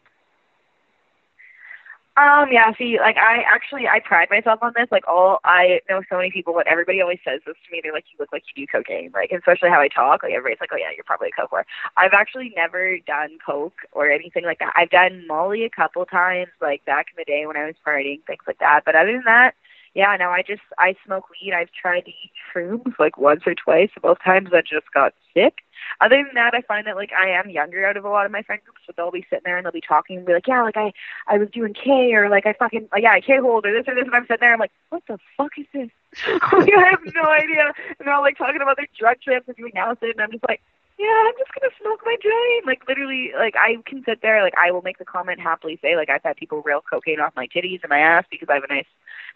Um, 2.17 2.47
yeah, 2.53 2.71
see, 2.79 2.99
like 3.01 3.17
I 3.17 3.43
actually 3.43 3.89
I 3.89 3.99
pride 3.99 4.29
myself 4.31 4.61
on 4.63 4.73
this. 4.77 4.87
Like 4.93 5.03
all 5.09 5.41
I 5.43 5.81
know 5.91 6.01
so 6.09 6.17
many 6.17 6.31
people, 6.31 6.55
but 6.55 6.65
everybody 6.69 7.01
always 7.01 7.19
says 7.25 7.41
this 7.45 7.57
to 7.67 7.73
me. 7.73 7.81
They're 7.83 7.93
like, 7.93 8.05
You 8.13 8.17
look 8.21 8.33
like 8.33 8.45
you 8.55 8.65
do 8.65 8.71
cocaine. 8.71 9.11
Like 9.13 9.33
especially 9.33 9.71
how 9.71 9.81
I 9.81 9.89
talk. 9.89 10.23
Like 10.23 10.33
everybody's 10.33 10.61
like, 10.61 10.71
Oh 10.73 10.77
yeah, 10.77 10.95
you're 10.95 11.03
probably 11.03 11.31
a 11.31 11.41
coke 11.41 11.51
whore. 11.51 11.65
I've 11.97 12.13
actually 12.13 12.53
never 12.55 12.99
done 13.05 13.39
coke 13.45 13.79
or 13.91 14.11
anything 14.13 14.45
like 14.45 14.61
that. 14.61 14.73
I've 14.77 14.91
done 14.91 15.27
Molly 15.27 15.65
a 15.65 15.71
couple 15.71 16.07
times, 16.07 16.51
like 16.61 16.85
back 16.85 17.07
in 17.11 17.17
the 17.19 17.25
day 17.25 17.47
when 17.47 17.57
I 17.57 17.67
was 17.67 17.75
partying, 17.85 18.25
things 18.27 18.45
like 18.47 18.59
that. 18.61 18.83
But 18.87 18.95
other 18.95 19.13
than 19.13 19.25
that, 19.27 19.55
yeah, 19.95 20.17
no, 20.19 20.31
I 20.31 20.43
just 20.43 20.63
I 20.77 20.97
smoke 21.07 21.27
weed. 21.31 21.53
I've 21.53 21.71
tried 21.71 22.03
to 22.03 22.11
eat 22.11 22.33
shrooms 22.53 22.99
like 22.99 23.17
once 23.17 23.43
or 23.47 23.55
twice. 23.55 23.91
Both 24.03 24.19
times 24.25 24.51
I 24.53 24.61
just 24.61 24.93
got 24.93 25.15
sick. 25.33 25.59
Other 26.01 26.17
than 26.17 26.35
that, 26.35 26.53
I 26.53 26.63
find 26.63 26.87
that 26.87 26.97
like 26.97 27.13
I 27.13 27.29
am 27.29 27.49
younger 27.49 27.87
out 27.87 27.97
of 27.97 28.05
a 28.05 28.09
lot 28.09 28.27
of 28.27 28.33
my 28.33 28.43
friend 28.43 28.61
groups, 28.65 28.81
so 28.87 28.93
they'll 28.97 29.13
be 29.13 29.25
sitting 29.31 29.43
there 29.45 29.57
and 29.57 29.65
they'll 29.65 29.73
be 29.73 29.81
talking 29.81 30.17
and 30.17 30.27
be 30.27 30.33
like, 30.33 30.49
yeah, 30.49 30.63
like 30.63 30.77
I 30.77 30.93
I 31.29 31.39
was 31.39 31.49
doing 31.51 31.75
K 31.75 32.13
or 32.15 32.29
like 32.29 32.45
I 32.45 32.55
fucking 32.55 32.89
like, 32.93 33.05
yeah, 33.05 33.13
I 33.13 33.21
K 33.21 33.39
hold 33.39 33.67
or 33.67 33.73
this 33.73 33.87
or 33.87 33.95
this, 33.95 34.05
and 34.05 34.15
I'm 34.15 34.25
sitting 34.25 34.39
there, 34.41 34.55
I'm 34.55 34.59
like, 34.59 34.73
what 34.91 35.03
the 35.07 35.19
fuck 35.37 35.53
is 35.59 35.67
this? 35.73 35.91
like, 36.29 36.71
I 36.75 36.91
have 36.91 37.01
no 37.15 37.31
idea. 37.31 37.73
And 37.99 38.07
they're 38.07 38.15
all 38.15 38.23
like 38.23 38.37
talking 38.37 38.63
about 38.63 38.77
their 38.77 38.89
drug 38.99 39.21
trips 39.23 39.47
and 39.47 39.57
doing 39.57 39.77
acid, 39.77 40.11
and 40.11 40.21
I'm 40.21 40.33
just 40.33 40.45
like, 40.49 40.61
yeah, 40.99 41.07
I'm 41.27 41.35
just 41.39 41.51
gonna 41.53 41.73
smoke 41.81 42.01
my 42.05 42.17
joint. 42.23 42.67
Like 42.67 42.83
literally, 42.89 43.33
like 43.37 43.55
I 43.57 43.77
can 43.87 44.05
sit 44.05 44.23
there, 44.23 44.43
like 44.43 44.55
I 44.57 44.71
will 44.71 44.83
make 44.83 44.99
the 44.99 45.05
comment 45.05 45.41
happily 45.41 45.79
say, 45.83 45.97
like 45.97 46.09
I've 46.09 46.23
had 46.23 46.37
people 46.37 46.63
rail 46.63 46.83
cocaine 46.89 47.21
off 47.21 47.35
my 47.35 47.49
titties 47.49 47.83
and 47.83 47.91
my 47.91 47.99
ass 47.99 48.25
because 48.31 48.49
I 48.49 48.55
have 48.55 48.65
a 48.65 48.73
nice 48.73 48.87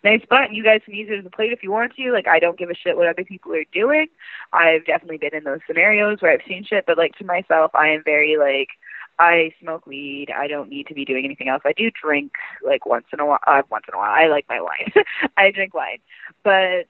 nice 0.04 0.22
butt 0.30 0.44
and 0.44 0.56
you 0.56 0.62
guys 0.62 0.82
can 0.84 0.94
use 0.94 1.08
it 1.10 1.18
as 1.18 1.26
a 1.26 1.30
plate 1.30 1.52
if 1.52 1.62
you 1.62 1.72
want 1.72 1.96
to. 1.96 2.12
Like 2.12 2.28
I 2.28 2.38
don't 2.38 2.58
give 2.58 2.70
a 2.70 2.74
shit 2.74 2.96
what 2.96 3.08
other 3.08 3.24
people 3.24 3.52
are 3.54 3.64
doing. 3.72 4.06
I've 4.52 4.86
definitely 4.86 5.18
been 5.18 5.34
in 5.34 5.44
those 5.44 5.60
scenarios 5.66 6.18
where 6.20 6.32
I've 6.32 6.46
seen 6.46 6.64
shit, 6.64 6.84
but 6.86 6.96
like 6.96 7.16
to 7.18 7.24
myself 7.24 7.72
I 7.74 7.88
am 7.88 8.02
very 8.04 8.36
like 8.38 8.68
I 9.18 9.52
smoke 9.60 9.84
weed. 9.86 10.28
I 10.30 10.46
don't 10.46 10.70
need 10.70 10.86
to 10.86 10.94
be 10.94 11.04
doing 11.04 11.24
anything 11.24 11.48
else. 11.48 11.62
I 11.66 11.72
do 11.72 11.90
drink 11.90 12.32
like 12.64 12.86
once 12.86 13.06
in 13.12 13.18
a 13.18 13.26
while. 13.26 13.40
Uh, 13.46 13.62
once 13.68 13.84
in 13.88 13.94
a 13.94 13.98
while, 13.98 14.14
I 14.14 14.28
like 14.28 14.46
my 14.48 14.60
wine. 14.60 14.92
I 15.36 15.50
drink 15.50 15.74
wine, 15.74 15.98
but 16.44 16.86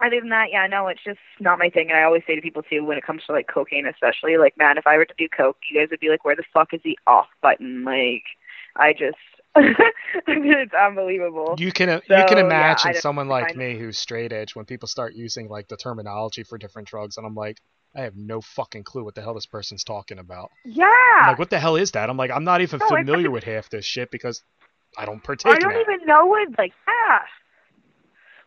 other 0.00 0.20
than 0.20 0.30
that, 0.30 0.46
yeah, 0.50 0.66
no, 0.66 0.86
it's 0.88 1.02
just 1.04 1.18
not 1.40 1.58
my 1.58 1.70
thing. 1.70 1.88
And 1.90 1.98
I 1.98 2.04
always 2.04 2.22
say 2.26 2.36
to 2.36 2.42
people 2.42 2.62
too, 2.62 2.84
when 2.84 2.98
it 2.98 3.04
comes 3.04 3.22
to 3.26 3.32
like 3.32 3.48
cocaine, 3.52 3.86
especially, 3.86 4.36
like, 4.36 4.56
man, 4.56 4.78
if 4.78 4.86
I 4.86 4.96
were 4.96 5.04
to 5.04 5.14
do 5.18 5.28
coke, 5.28 5.56
you 5.70 5.80
guys 5.80 5.88
would 5.90 6.00
be 6.00 6.08
like, 6.08 6.24
where 6.24 6.36
the 6.36 6.44
fuck 6.52 6.72
is 6.72 6.80
the 6.84 6.98
off 7.06 7.26
button? 7.42 7.84
Like, 7.84 8.22
I 8.76 8.92
just, 8.92 9.16
it's 10.26 10.74
unbelievable. 10.74 11.56
You 11.58 11.72
can 11.72 11.88
uh, 11.88 12.00
you 12.08 12.24
can 12.28 12.38
imagine 12.38 12.92
don't 12.92 13.00
someone 13.00 13.28
like 13.28 13.56
me 13.56 13.76
who's 13.76 13.98
straight 13.98 14.32
edge 14.32 14.54
when 14.54 14.66
people 14.66 14.86
start 14.86 15.14
using 15.14 15.48
like 15.48 15.68
the 15.68 15.76
terminology 15.76 16.44
for 16.44 16.58
different 16.58 16.86
drugs, 16.86 17.16
and 17.16 17.26
I'm 17.26 17.34
like, 17.34 17.58
I 17.96 18.02
have 18.02 18.16
no 18.16 18.40
fucking 18.40 18.84
clue 18.84 19.04
what 19.04 19.14
the 19.14 19.22
hell 19.22 19.34
this 19.34 19.46
person's 19.46 19.82
talking 19.82 20.18
about. 20.18 20.50
Yeah. 20.64 20.86
I'm 21.20 21.28
like, 21.28 21.38
what 21.38 21.50
the 21.50 21.58
hell 21.58 21.76
is 21.76 21.92
that? 21.92 22.08
I'm 22.10 22.16
like, 22.16 22.30
I'm 22.30 22.44
not 22.44 22.60
even 22.60 22.78
No, 22.78 22.88
familiar 22.88 23.30
with 23.30 23.44
half 23.44 23.70
this 23.70 23.84
shit 23.84 24.10
because 24.10 24.42
I 24.96 25.06
don't 25.06 25.22
partake 25.22 25.54
I 25.54 25.58
don't 25.58 25.80
even 25.80 26.06
know 26.06 26.26
what 26.26 26.48
like 26.58 26.72
yeah. 26.86 27.20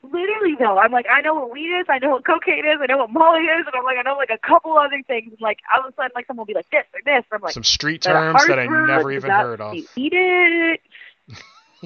Literally 0.04 0.56
though, 0.58 0.80
I'm 0.80 0.92
like 0.92 1.06
I 1.12 1.22
know 1.22 1.36
what 1.36 1.52
weed 1.52 1.70
is, 1.80 1.86
I 1.88 2.00
know 2.00 2.10
what 2.10 2.26
cocaine 2.26 2.66
is, 2.66 2.80
I 2.82 2.88
know 2.88 2.98
what 2.98 3.12
Molly 3.12 3.42
is, 3.42 3.66
and 3.68 3.76
I'm 3.76 3.84
like 3.84 3.98
I 3.98 4.02
know 4.02 4.18
like 4.18 4.32
a 4.32 4.38
couple 4.40 4.78
other 4.78 5.02
things. 5.06 5.30
And 5.32 5.42
like 5.42 5.60
all 5.72 5.86
of 5.86 5.94
a 5.94 5.96
sudden 5.96 6.12
like 6.16 6.26
someone 6.26 6.42
will 6.42 6.46
be 6.46 6.56
like 6.56 6.70
this 6.72 6.86
or 6.94 7.02
this, 7.06 7.24
and 7.30 7.38
I'm 7.38 7.42
like 7.42 7.54
Some 7.54 7.64
street 7.64 8.02
terms 8.02 8.44
that 8.48 8.58
I 8.58 8.66
never 8.66 9.12
even 9.12 9.30
heard 9.30 9.62
of. 9.62 9.76
Eat 9.76 9.90
it. 9.96 10.82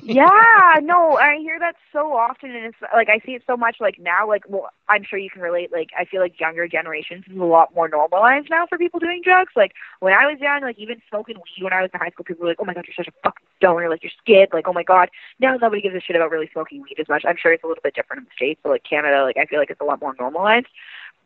Yeah, 0.04 0.80
no, 0.82 1.18
I 1.18 1.38
hear 1.40 1.58
that 1.60 1.76
so 1.94 2.14
often, 2.14 2.52
and 2.52 2.66
it's 2.66 2.78
like 2.94 3.08
I 3.10 3.20
see 3.26 3.34
it 3.34 3.44
so 3.48 3.56
much. 3.56 3.78
Like 3.80 3.98
now, 4.00 4.28
like 4.28 4.44
well, 4.48 4.70
I'm 4.90 5.04
sure 5.04 5.18
you 5.18 5.30
can 5.30 5.42
relate. 5.42 5.72
Like 5.72 5.90
I 5.98 6.06
feel 6.06 6.22
like 6.22 6.40
younger 6.40 6.68
generations 6.68 7.24
is 7.30 7.38
a 7.38 7.44
lot 7.44 7.74
more 7.74 7.88
normalized 7.88 8.48
now 8.50 8.66
for 8.68 8.78
people 8.78 9.00
doing 9.00 9.22
drugs. 9.24 9.54
Like 9.56 9.72
when 10.02 10.14
I 10.14 10.26
was 10.28 10.38
young, 10.42 10.62
like 10.62 10.78
even 10.80 11.02
smoking 11.10 11.36
weed 11.36 11.64
when 11.64 11.74
I 11.74 11.82
was 11.82 11.92
in 11.94 12.00
high 12.00 12.10
school, 12.10 12.26
people 12.26 12.44
were 12.44 12.50
like, 12.50 12.58
"Oh 12.60 12.66
my 12.66 12.74
god, 12.74 12.86
you're 12.88 12.96
such 13.06 13.08
a 13.08 13.18
fucking 13.24 13.48
stoner! 13.58 13.90
Like 13.90 14.04
you're 14.04 14.12
skid! 14.22 14.50
Like 14.52 14.68
oh 14.68 14.74
my 14.74 14.84
god." 14.84 15.10
Now 15.40 15.56
nobody 15.56 15.82
gives 15.82 15.96
a 15.96 16.02
shit 16.02 16.16
about 16.16 16.32
really 16.32 16.50
smoking 16.52 16.82
weed 16.82 17.00
as 17.00 17.08
much. 17.08 17.24
I'm 17.26 17.38
sure 17.42 17.54
it's 17.54 17.64
a 17.64 17.68
little 17.68 17.84
bit 17.84 17.96
different 17.96 18.20
in 18.20 18.26
the 18.26 18.36
states, 18.36 18.60
but 18.64 18.72
like 18.72 18.84
Canada, 18.84 19.24
like 19.24 19.38
I 19.38 19.46
feel 19.46 19.60
like 19.60 19.70
it's 19.70 19.82
a 19.82 19.86
lot 19.86 20.02
more 20.02 20.16
normalized. 20.20 20.68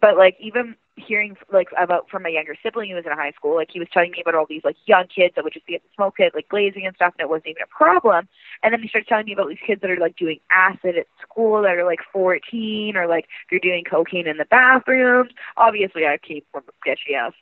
But 0.02 0.18
like 0.18 0.38
even 0.40 0.76
hearing 0.96 1.38
like 1.52 1.70
about 1.78 2.10
from 2.10 2.24
my 2.24 2.30
younger 2.30 2.56
sibling 2.62 2.90
who 2.90 2.96
was 2.96 3.06
in 3.06 3.12
high 3.12 3.32
school, 3.32 3.56
like 3.56 3.70
he 3.72 3.80
was 3.80 3.88
telling 3.94 4.12
me 4.12 4.22
about 4.22 4.36
all 4.36 4.46
these 4.48 4.64
like 4.64 4.76
young 4.86 5.06
kids 5.08 5.36
that 5.36 5.44
would 5.44 5.54
just 5.54 5.66
be 5.66 5.76
at 5.76 5.82
the 5.82 5.90
smoke 5.96 6.16
like 6.20 6.50
blazing 6.50 6.86
and 6.86 6.96
stuff, 6.96 7.14
and 7.18 7.26
it 7.26 7.30
wasn't 7.30 7.48
even 7.48 7.64
a 7.64 7.68
problem. 7.68 8.28
And 8.64 8.74
then 8.74 8.82
he 8.82 8.88
started 8.88 9.08
telling 9.08 9.26
me 9.26 9.34
about 9.34 9.50
these 9.50 9.58
kids 9.66 9.82
that 9.82 9.90
are 9.90 9.98
like 9.98 10.16
doing 10.16 10.40
acid 10.52 10.98
at 10.98 11.08
school 11.22 11.62
that 11.64 11.78
are 11.78 11.86
like 11.86 12.00
14 12.12 12.96
or 12.96 13.08
like 13.08 13.28
they're 13.50 13.60
doing 13.60 13.84
cocaine 13.84 14.28
in 14.28 14.38
the 14.38 14.46
bathrooms. 14.46 15.32
Obviously, 15.58 16.06
I 16.06 16.18
came 16.18 16.42
from 16.52 16.64
a 16.68 16.72
sketchy 16.82 17.16
ass 17.16 17.34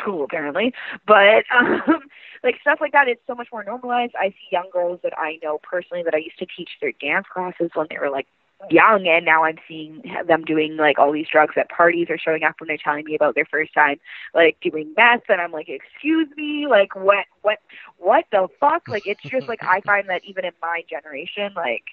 school 0.00 0.24
apparently, 0.24 0.72
but 1.06 1.44
um, 1.54 2.00
like 2.42 2.56
stuff 2.60 2.78
like 2.80 2.92
that, 2.92 3.08
it's 3.08 3.20
so 3.26 3.34
much 3.34 3.48
more 3.52 3.64
normalized. 3.64 4.14
I 4.18 4.30
see 4.30 4.48
young 4.52 4.70
girls 4.72 5.00
that 5.02 5.16
I 5.18 5.38
know 5.42 5.58
personally 5.62 6.02
that 6.04 6.14
I 6.14 6.18
used 6.18 6.38
to 6.38 6.46
teach 6.46 6.70
their 6.80 6.92
dance 7.00 7.26
classes 7.32 7.70
when 7.74 7.86
they 7.90 7.98
were 7.98 8.10
like 8.10 8.26
young 8.70 9.06
and 9.06 9.24
now 9.24 9.44
I'm 9.44 9.58
seeing 9.66 10.02
them 10.26 10.44
doing 10.44 10.76
like 10.76 10.98
all 10.98 11.12
these 11.12 11.28
drugs 11.30 11.54
at 11.56 11.68
parties 11.68 12.06
or 12.10 12.18
showing 12.18 12.42
up 12.44 12.56
when 12.58 12.68
they're 12.68 12.78
telling 12.78 13.04
me 13.04 13.14
about 13.14 13.34
their 13.34 13.44
first 13.44 13.74
time 13.74 13.98
like 14.34 14.56
doing 14.60 14.92
meth 14.96 15.22
and 15.28 15.40
I'm 15.40 15.52
like, 15.52 15.68
excuse 15.68 16.28
me, 16.36 16.66
like 16.68 16.94
what 16.94 17.26
what 17.42 17.58
what 17.98 18.24
the 18.32 18.48
fuck? 18.60 18.88
Like 18.88 19.06
it's 19.06 19.22
just 19.22 19.48
like 19.48 19.62
I 19.62 19.80
find 19.86 20.08
that 20.08 20.24
even 20.24 20.44
in 20.44 20.52
my 20.62 20.82
generation, 20.88 21.52
like 21.54 21.84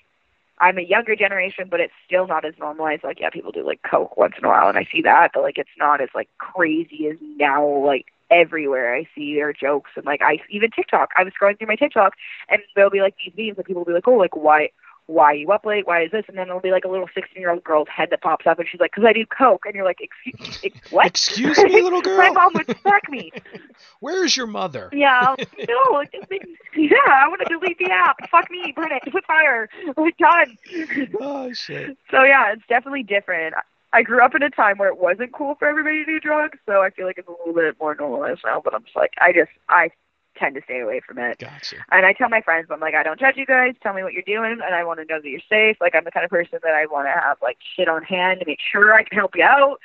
I'm 0.61 0.77
a 0.77 0.81
younger 0.81 1.15
generation, 1.15 1.68
but 1.69 1.80
it's 1.80 1.93
still 2.06 2.27
not 2.27 2.45
as 2.45 2.53
normalized. 2.60 3.03
Like, 3.03 3.19
yeah, 3.19 3.31
people 3.31 3.52
do 3.52 3.65
like 3.65 3.81
coke 3.81 4.15
once 4.15 4.35
in 4.38 4.45
a 4.45 4.48
while, 4.48 4.69
and 4.69 4.77
I 4.77 4.88
see 4.91 5.02
that, 5.02 5.31
but 5.34 5.41
like 5.41 5.57
it's 5.57 5.69
not 5.77 6.02
as 6.02 6.10
like 6.14 6.30
crazy 6.38 7.07
as 7.07 7.18
now. 7.38 7.68
Like 7.68 8.06
everywhere 8.30 8.95
I 8.95 9.07
see 9.15 9.35
their 9.35 9.53
jokes, 9.53 9.91
and 9.95 10.06
like 10.06 10.22
I 10.22 10.38
even 10.49 10.69
TikTok. 10.69 11.10
I 11.18 11.23
was 11.23 11.34
scrolling 11.34 11.57
through 11.57 11.68
my 11.68 11.76
TikTok, 11.76 12.14
and 12.48 12.61
there'll 12.76 12.91
be 12.91 13.02
like 13.02 13.15
these 13.18 13.34
memes, 13.35 13.57
and 13.57 13.65
people 13.65 13.81
will 13.81 13.88
be 13.88 13.93
like, 13.93 14.07
oh, 14.07 14.14
like 14.14 14.35
why 14.35 14.69
why 15.07 15.26
are 15.26 15.36
you 15.36 15.52
up 15.52 15.65
late? 15.65 15.86
Why 15.88 16.03
is 16.03 16.11
this? 16.11 16.26
And 16.28 16.38
then 16.38 16.48
it'll 16.48 16.61
be 16.61 16.72
like 16.72 16.86
a 16.86 16.88
little 16.88 17.10
16 17.14 17.40
year 17.40 17.52
old 17.52 17.64
girl's 17.64 17.88
head 17.90 18.10
that 18.11 18.22
pops 18.22 18.48
up, 18.48 18.60
and 18.60 18.68
she's 18.68 18.80
like, 18.80 18.91
because 18.91 19.07
I 19.07 19.14
do 19.14 19.26
coke. 19.26 19.65
And 19.65 19.76
you're 19.76 19.86
like, 19.86 19.99
excuse, 19.99 20.60
ex- 20.64 20.78
what? 20.91 21.07
Excuse 21.07 21.57
me, 21.57 21.82
little 21.82 22.02
girl. 22.02 22.18
My 22.18 22.30
mom 22.30 22.52
would 22.53 22.78
smack 22.82 23.10
me. 23.10 23.32
Where's 23.99 24.36
your 24.36 24.48
mother? 24.48 24.90
Yeah, 24.94 25.36
like, 25.38 25.49
oh, 25.69 26.03
no, 26.03 26.03
yeah, 26.76 26.95
I 27.07 27.28
want 27.28 27.41
to 27.48 27.57
delete 27.60 27.78
the 27.78 27.91
app. 27.91 28.18
Fuck 28.30 28.49
me, 28.49 28.73
burn 28.76 28.91
it, 28.91 29.11
put 29.11 29.26
fire. 29.26 29.69
We're 29.95 30.11
done. 30.18 30.57
Oh 31.19 31.52
shit. 31.53 31.98
So 32.10 32.23
yeah, 32.23 32.53
it's 32.53 32.64
definitely 32.68 33.03
different. 33.03 33.56
I 33.94 34.03
grew 34.03 34.23
up 34.23 34.36
in 34.36 34.44
a 34.44 34.49
time 34.49 34.78
where 34.78 34.88
it 34.88 34.98
wasn't 34.98 35.34
cool 35.34 35.56
for 35.56 35.68
everybody 35.68 36.06
to 36.06 36.06
do 36.06 36.19
drugs, 36.19 36.57
so 36.65 36.82
I 36.82 36.91
feel 36.91 37.06
like 37.06 37.18
it's 37.18 37.28
a 37.28 37.32
little 37.32 37.53
bit 37.53 37.76
more 37.80 37.94
normalized 37.95 38.41
now. 38.45 38.61
But 38.64 38.73
I'm 38.73 38.84
just 38.84 38.95
like, 38.95 39.11
I 39.19 39.34
just, 39.34 39.52
I 39.68 39.90
tend 40.41 40.55
to 40.55 40.61
stay 40.63 40.80
away 40.80 41.01
from 41.05 41.19
it. 41.19 41.39
Gotcha. 41.39 41.77
And 41.91 42.05
I 42.05 42.13
tell 42.13 42.30
my 42.30 42.41
friends, 42.41 42.68
I'm 42.69 42.80
like, 42.80 42.95
I 42.95 43.03
don't 43.03 43.19
judge 43.19 43.38
you 43.38 43.45
guys. 43.45 43.76
Tell 43.81 43.93
me 43.93 44.03
what 44.03 44.13
you're 44.13 44.23
doing, 44.23 44.59
and 44.63 44.76
I 44.76 44.84
want 44.84 44.99
to 44.99 45.05
know 45.05 45.22
that 45.22 45.30
you're 45.30 45.39
safe. 45.47 45.77
Like 45.80 45.95
I'm 45.95 46.03
the 46.03 46.11
kind 46.11 46.26
of 46.26 46.30
person 46.30 46.59
that 46.63 46.73
I 46.73 46.85
want 46.88 47.07
to 47.07 47.11
have 47.11 47.38
like 47.41 47.57
shit 47.76 47.88
on 47.88 48.03
hand 48.03 48.39
to 48.41 48.45
make 48.45 48.59
sure 48.72 48.93
I 48.93 49.03
can 49.03 49.18
help 49.18 49.35
you 49.35 49.43
out. 49.43 49.80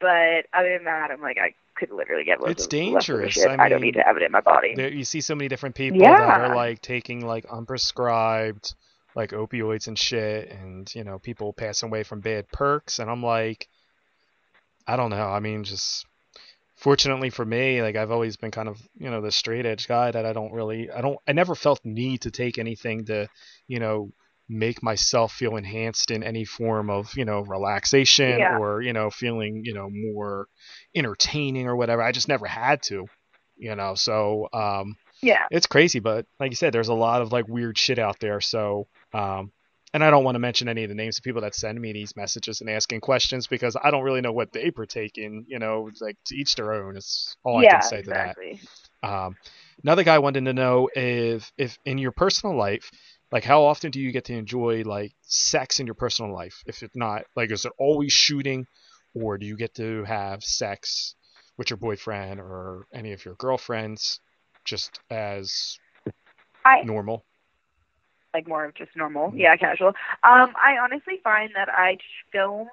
But 0.00 0.46
other 0.52 0.72
than 0.76 0.84
that, 0.84 1.10
I'm 1.10 1.20
like, 1.20 1.38
I 1.38 1.54
could 1.74 1.90
literally 1.90 2.24
get 2.24 2.40
loads 2.40 2.64
It's 2.64 2.66
of 2.66 2.72
lots 2.72 3.08
of 3.08 3.16
dangerous. 3.16 3.34
Shit. 3.34 3.48
I 3.48 3.66
I, 3.66 3.68
don't 3.68 3.80
need 3.80 3.94
to 3.94 4.02
have 4.02 4.16
it 4.16 4.22
in 4.22 4.32
my 4.32 4.40
body. 4.40 4.74
There, 4.74 4.92
you 4.92 5.04
see 5.04 5.20
so 5.20 5.34
many 5.34 5.48
different 5.48 5.74
people 5.74 6.00
that 6.00 6.40
are 6.40 6.54
like 6.54 6.80
taking 6.80 7.24
like 7.26 7.46
unprescribed 7.46 8.74
like 9.14 9.30
opioids 9.30 9.88
and 9.88 9.98
shit 9.98 10.50
and 10.50 10.94
you 10.94 11.02
know 11.02 11.18
people 11.18 11.52
passing 11.52 11.88
away 11.88 12.04
from 12.04 12.20
bad 12.20 12.46
perks 12.52 13.00
and 13.00 13.10
I'm 13.10 13.22
like 13.22 13.68
I 14.86 14.96
don't 14.96 15.10
know. 15.10 15.26
I 15.28 15.40
mean 15.40 15.64
just 15.64 16.06
fortunately 16.78 17.30
for 17.30 17.44
me 17.44 17.82
like 17.82 17.96
I've 17.96 18.10
always 18.10 18.36
been 18.36 18.50
kind 18.50 18.68
of 18.68 18.80
you 18.96 19.10
know 19.10 19.20
the 19.20 19.32
straight 19.32 19.66
edge 19.66 19.88
guy 19.88 20.10
that 20.10 20.24
I 20.24 20.32
don't 20.32 20.52
really 20.52 20.90
I 20.90 21.00
don't 21.00 21.18
I 21.26 21.32
never 21.32 21.54
felt 21.54 21.80
need 21.84 22.22
to 22.22 22.30
take 22.30 22.58
anything 22.58 23.04
to 23.06 23.28
you 23.66 23.80
know 23.80 24.12
make 24.48 24.82
myself 24.82 25.32
feel 25.32 25.56
enhanced 25.56 26.10
in 26.10 26.22
any 26.22 26.44
form 26.44 26.88
of 26.88 27.14
you 27.16 27.24
know 27.24 27.40
relaxation 27.40 28.38
Yeah. 28.38 28.56
or 28.58 28.80
you 28.80 28.92
know 28.92 29.10
feeling 29.10 29.62
you 29.64 29.74
know 29.74 29.88
more 29.90 30.46
entertaining 30.94 31.66
or 31.66 31.76
whatever 31.76 32.02
I 32.02 32.12
just 32.12 32.28
never 32.28 32.46
had 32.46 32.82
to 32.84 33.06
you 33.56 33.74
know 33.74 33.94
so 33.94 34.48
um 34.52 34.94
Yeah. 35.20 35.44
it's 35.50 35.66
crazy 35.66 35.98
but 35.98 36.26
like 36.40 36.50
you 36.52 36.56
said 36.56 36.72
there's 36.72 36.88
a 36.88 36.94
lot 36.94 37.22
of 37.22 37.32
like 37.32 37.48
weird 37.48 37.76
shit 37.76 37.98
out 37.98 38.20
there 38.20 38.40
so 38.40 38.86
um 39.12 39.50
and 39.94 40.04
I 40.04 40.10
don't 40.10 40.24
want 40.24 40.34
to 40.34 40.40
mention 40.40 40.68
any 40.68 40.84
of 40.84 40.88
the 40.88 40.94
names 40.94 41.18
of 41.18 41.24
people 41.24 41.42
that 41.42 41.54
send 41.54 41.80
me 41.80 41.92
these 41.92 42.14
messages 42.16 42.60
and 42.60 42.68
asking 42.68 43.00
questions 43.00 43.46
because 43.46 43.76
I 43.82 43.90
don't 43.90 44.04
really 44.04 44.20
know 44.20 44.32
what 44.32 44.52
they 44.52 44.70
partake 44.70 45.16
in. 45.16 45.44
You 45.48 45.58
know, 45.58 45.90
like 46.00 46.16
to 46.26 46.36
each 46.36 46.54
their 46.56 46.72
own. 46.72 46.96
It's 46.96 47.36
all 47.44 47.62
yeah, 47.62 47.76
I 47.76 47.80
can 47.80 47.88
say 47.88 47.98
exactly. 48.00 48.54
to 48.54 48.66
that. 49.02 49.08
Um, 49.08 49.36
another 49.82 50.04
guy 50.04 50.18
wanted 50.18 50.44
to 50.44 50.52
know 50.52 50.88
if, 50.94 51.50
if 51.56 51.78
in 51.84 51.98
your 51.98 52.12
personal 52.12 52.56
life, 52.56 52.90
like 53.30 53.44
how 53.44 53.64
often 53.64 53.90
do 53.90 54.00
you 54.00 54.12
get 54.12 54.26
to 54.26 54.34
enjoy 54.34 54.82
like 54.84 55.12
sex 55.22 55.80
in 55.80 55.86
your 55.86 55.94
personal 55.94 56.32
life? 56.34 56.62
If 56.66 56.82
it's 56.82 56.96
not 56.96 57.24
like, 57.36 57.50
is 57.50 57.64
it 57.64 57.72
always 57.78 58.12
shooting, 58.12 58.66
or 59.14 59.38
do 59.38 59.46
you 59.46 59.56
get 59.56 59.74
to 59.74 60.04
have 60.04 60.42
sex 60.42 61.14
with 61.56 61.70
your 61.70 61.76
boyfriend 61.76 62.40
or 62.40 62.86
any 62.92 63.12
of 63.12 63.24
your 63.24 63.34
girlfriends 63.34 64.20
just 64.64 65.00
as 65.10 65.78
I 66.64 66.82
normal? 66.82 67.24
Like 68.38 68.48
more 68.48 68.64
of 68.64 68.74
just 68.74 68.94
normal, 68.94 69.32
yeah, 69.34 69.56
casual. 69.56 69.88
Um, 70.22 70.54
I 70.56 70.78
honestly 70.80 71.20
find 71.24 71.50
that 71.56 71.68
I 71.68 71.98
film 72.32 72.68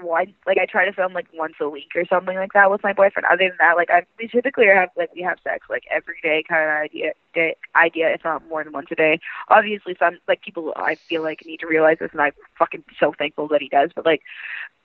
one, 0.00 0.32
like 0.46 0.58
I 0.58 0.66
try 0.66 0.84
to 0.84 0.92
film 0.92 1.12
like 1.12 1.26
once 1.34 1.54
a 1.60 1.68
week 1.68 1.90
or 1.96 2.04
something 2.06 2.36
like 2.36 2.52
that 2.52 2.70
with 2.70 2.84
my 2.84 2.92
boyfriend. 2.92 3.26
Other 3.26 3.48
than 3.48 3.56
that, 3.58 3.76
like 3.76 3.90
I 3.90 4.04
we 4.18 4.28
typically 4.28 4.66
have 4.66 4.90
like 4.96 5.12
we 5.14 5.22
have 5.22 5.38
sex 5.42 5.66
like 5.68 5.82
every 5.90 6.20
day 6.22 6.44
kind 6.48 6.70
of 6.70 6.76
idea, 6.76 7.12
day, 7.34 7.56
idea, 7.74 8.14
if 8.14 8.22
not 8.24 8.46
more 8.48 8.62
than 8.62 8.72
once 8.72 8.88
a 8.92 8.94
day. 8.94 9.18
Obviously, 9.48 9.96
some 9.98 10.18
like 10.28 10.42
people 10.42 10.72
I 10.76 10.94
feel 10.94 11.22
like 11.22 11.44
need 11.44 11.60
to 11.60 11.66
realize 11.66 11.98
this, 11.98 12.10
and 12.12 12.20
I'm 12.20 12.32
fucking 12.58 12.84
so 13.00 13.12
thankful 13.18 13.48
that 13.48 13.62
he 13.62 13.68
does. 13.68 13.90
But 13.94 14.06
like 14.06 14.22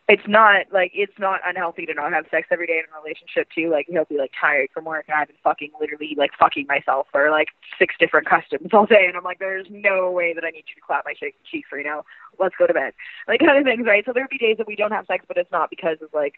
it's 0.10 0.28
not 0.28 0.66
like 0.74 0.92
it's 0.94 1.18
not 1.18 1.40
unhealthy 1.46 1.86
to 1.86 1.94
not 1.94 2.12
have 2.12 2.26
sex 2.30 2.48
every 2.52 2.68
day 2.68 2.78
in 2.80 2.84
a 2.92 3.02
relationship 3.02 3.48
too. 3.56 3.72
Like 3.72 3.88
he'll 3.88 4.04
be 4.04 4.18
like 4.18 4.32
tired 4.40 4.70
from 4.74 4.84
work 4.84 5.06
and 5.08 5.16
I've 5.16 5.28
been 5.28 5.38
fucking 5.42 5.72
literally 5.80 6.14
like 6.18 6.32
fucking 6.38 6.68
myself 6.68 7.08
for 7.12 7.32
like 7.32 7.48
six 7.80 7.96
different 8.00 8.28
customs 8.28 8.68
all 8.74 8.86
day 8.86 9.06
and 9.08 9.16
I'm 9.16 9.24
like, 9.24 9.40
There's 9.40 9.68
no 9.70 10.12
way 10.12 10.34
that 10.34 10.44
I 10.44 10.50
need 10.50 10.66
you 10.68 10.76
to 10.76 10.86
clap 10.86 11.06
my 11.06 11.14
che- 11.14 11.36
cheeks 11.50 11.70
right 11.72 11.86
now. 11.86 12.04
Let's 12.38 12.56
go 12.60 12.68
to 12.68 12.74
bed. 12.74 12.94
Like 13.30 13.40
kind 13.40 13.58
of 13.58 13.64
things, 13.64 13.88
right? 13.88 14.04
So 14.06 14.12
there'll 14.14 14.28
be 14.30 14.38
days 14.38 14.58
that 14.58 14.68
we 14.68 14.76
don't 14.76 14.92
have 14.92 15.08
sex 15.08 15.24
but 15.28 15.38
it's 15.38 15.52
not 15.52 15.70
because 15.70 15.98
of 16.02 16.10
like 16.14 16.36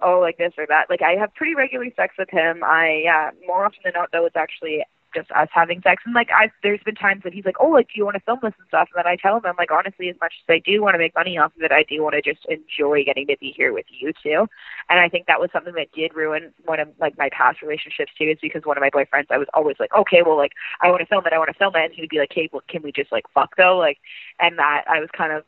oh 0.00 0.20
like 0.20 0.38
this 0.38 0.52
or 0.56 0.66
that. 0.68 0.86
Like 0.88 1.02
I 1.02 1.18
have 1.18 1.34
pretty 1.34 1.56
regular 1.56 1.86
sex 1.96 2.14
with 2.18 2.30
him. 2.30 2.62
I 2.62 3.02
yeah, 3.02 3.30
more 3.46 3.64
often 3.64 3.80
than 3.82 3.94
not 3.96 4.10
though 4.12 4.26
it's 4.26 4.36
actually 4.36 4.84
just 5.18 5.30
us 5.32 5.48
having 5.52 5.82
sex 5.82 6.02
and 6.06 6.14
like 6.14 6.28
I've 6.30 6.50
there's 6.62 6.82
been 6.84 6.94
times 6.94 7.22
that 7.24 7.32
he's 7.32 7.44
like, 7.44 7.56
Oh, 7.60 7.70
like 7.70 7.88
do 7.88 7.94
you 7.96 8.04
want 8.04 8.16
to 8.16 8.22
film 8.22 8.38
this 8.42 8.54
and 8.58 8.68
stuff? 8.68 8.88
And 8.94 9.04
then 9.04 9.10
I 9.10 9.16
tell 9.16 9.36
him 9.36 9.42
I'm 9.44 9.56
like, 9.58 9.70
honestly, 9.70 10.08
as 10.08 10.16
much 10.20 10.34
as 10.42 10.52
I 10.52 10.60
do 10.64 10.82
want 10.82 10.94
to 10.94 10.98
make 10.98 11.14
money 11.14 11.38
off 11.38 11.52
of 11.56 11.62
it, 11.62 11.72
I 11.72 11.82
do 11.82 12.02
want 12.02 12.14
to 12.14 12.22
just 12.22 12.46
enjoy 12.46 13.04
getting 13.04 13.26
to 13.26 13.36
be 13.40 13.52
here 13.56 13.72
with 13.72 13.86
you 13.88 14.12
too. 14.22 14.46
And 14.88 15.00
I 15.00 15.08
think 15.08 15.26
that 15.26 15.40
was 15.40 15.50
something 15.52 15.74
that 15.74 15.92
did 15.92 16.14
ruin 16.14 16.52
one 16.64 16.80
of 16.80 16.88
like 17.00 17.18
my 17.18 17.28
past 17.32 17.62
relationships 17.62 18.12
too, 18.16 18.30
is 18.30 18.38
because 18.40 18.62
one 18.64 18.76
of 18.76 18.82
my 18.82 18.90
boyfriends 18.90 19.30
I 19.30 19.38
was 19.38 19.48
always 19.54 19.76
like, 19.80 19.92
Okay, 19.94 20.22
well 20.24 20.36
like 20.36 20.52
I 20.80 20.90
wanna 20.90 21.06
film 21.06 21.26
it, 21.26 21.32
I 21.32 21.38
wanna 21.38 21.54
film 21.58 21.74
it 21.76 21.84
and 21.84 21.94
he 21.94 22.02
would 22.02 22.10
be 22.10 22.18
like, 22.18 22.32
Hey, 22.32 22.48
well 22.52 22.62
can 22.68 22.82
we 22.82 22.92
just 22.92 23.12
like 23.12 23.24
fuck 23.34 23.56
though? 23.56 23.76
Like 23.76 23.98
and 24.38 24.58
that 24.58 24.84
I 24.88 25.00
was 25.00 25.08
kind 25.16 25.32
of 25.32 25.44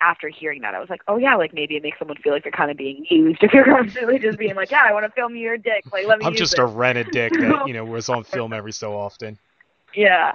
after 0.00 0.28
hearing 0.28 0.62
that, 0.62 0.74
I 0.74 0.80
was 0.80 0.90
like, 0.90 1.02
oh 1.08 1.16
yeah, 1.16 1.36
like 1.36 1.54
maybe 1.54 1.76
it 1.76 1.82
makes 1.82 1.98
someone 1.98 2.16
feel 2.18 2.32
like 2.32 2.42
they're 2.42 2.52
kind 2.52 2.70
of 2.70 2.76
being 2.76 3.06
used 3.10 3.38
if 3.42 3.52
you're 3.52 3.64
constantly 3.64 4.18
just 4.18 4.38
being 4.38 4.54
like, 4.54 4.70
yeah, 4.70 4.84
I 4.86 4.92
want 4.92 5.04
to 5.06 5.12
film 5.12 5.36
your 5.36 5.56
dick, 5.56 5.84
like 5.92 6.06
let 6.06 6.18
me. 6.18 6.26
I'm 6.26 6.34
just 6.34 6.54
it. 6.54 6.60
a 6.60 6.66
rented 6.66 7.10
dick 7.10 7.32
that 7.32 7.66
you 7.66 7.74
know 7.74 7.84
was 7.84 8.08
on 8.08 8.24
film 8.24 8.52
every 8.52 8.72
so 8.72 8.96
often. 8.96 9.38
Yeah. 9.94 10.32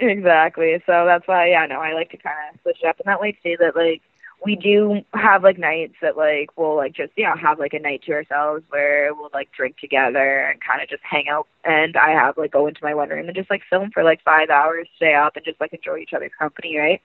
Exactly. 0.00 0.80
So 0.86 1.06
that's 1.06 1.26
why, 1.26 1.48
yeah, 1.48 1.66
no, 1.66 1.80
I 1.80 1.92
like 1.92 2.10
to 2.10 2.16
kind 2.16 2.36
of 2.54 2.60
switch 2.62 2.78
it 2.82 2.86
up, 2.86 3.00
and 3.00 3.06
that 3.10 3.20
way 3.20 3.36
too 3.42 3.56
that 3.58 3.74
like 3.74 4.00
we 4.44 4.54
do 4.54 5.02
have 5.14 5.42
like 5.42 5.58
nights 5.58 5.94
that 6.00 6.16
like 6.16 6.56
we'll 6.56 6.76
like 6.76 6.92
just 6.92 7.12
yeah 7.16 7.36
have 7.36 7.58
like 7.58 7.74
a 7.74 7.78
night 7.78 8.02
to 8.04 8.12
ourselves 8.12 8.62
where 8.68 9.12
we'll 9.14 9.30
like 9.34 9.50
drink 9.52 9.76
together 9.78 10.46
and 10.46 10.60
kind 10.60 10.80
of 10.80 10.88
just 10.88 11.02
hang 11.02 11.28
out 11.28 11.46
and 11.64 11.96
i 11.96 12.10
have 12.10 12.36
like 12.38 12.52
go 12.52 12.66
into 12.66 12.80
my 12.82 12.94
one 12.94 13.08
room 13.08 13.26
and 13.26 13.34
just 13.34 13.50
like 13.50 13.62
film 13.68 13.90
for 13.90 14.04
like 14.04 14.22
five 14.22 14.48
hours 14.48 14.88
stay 14.96 15.14
up 15.14 15.34
and 15.36 15.44
just 15.44 15.60
like 15.60 15.72
enjoy 15.72 15.98
each 15.98 16.12
other's 16.12 16.30
company 16.38 16.78
right 16.78 17.02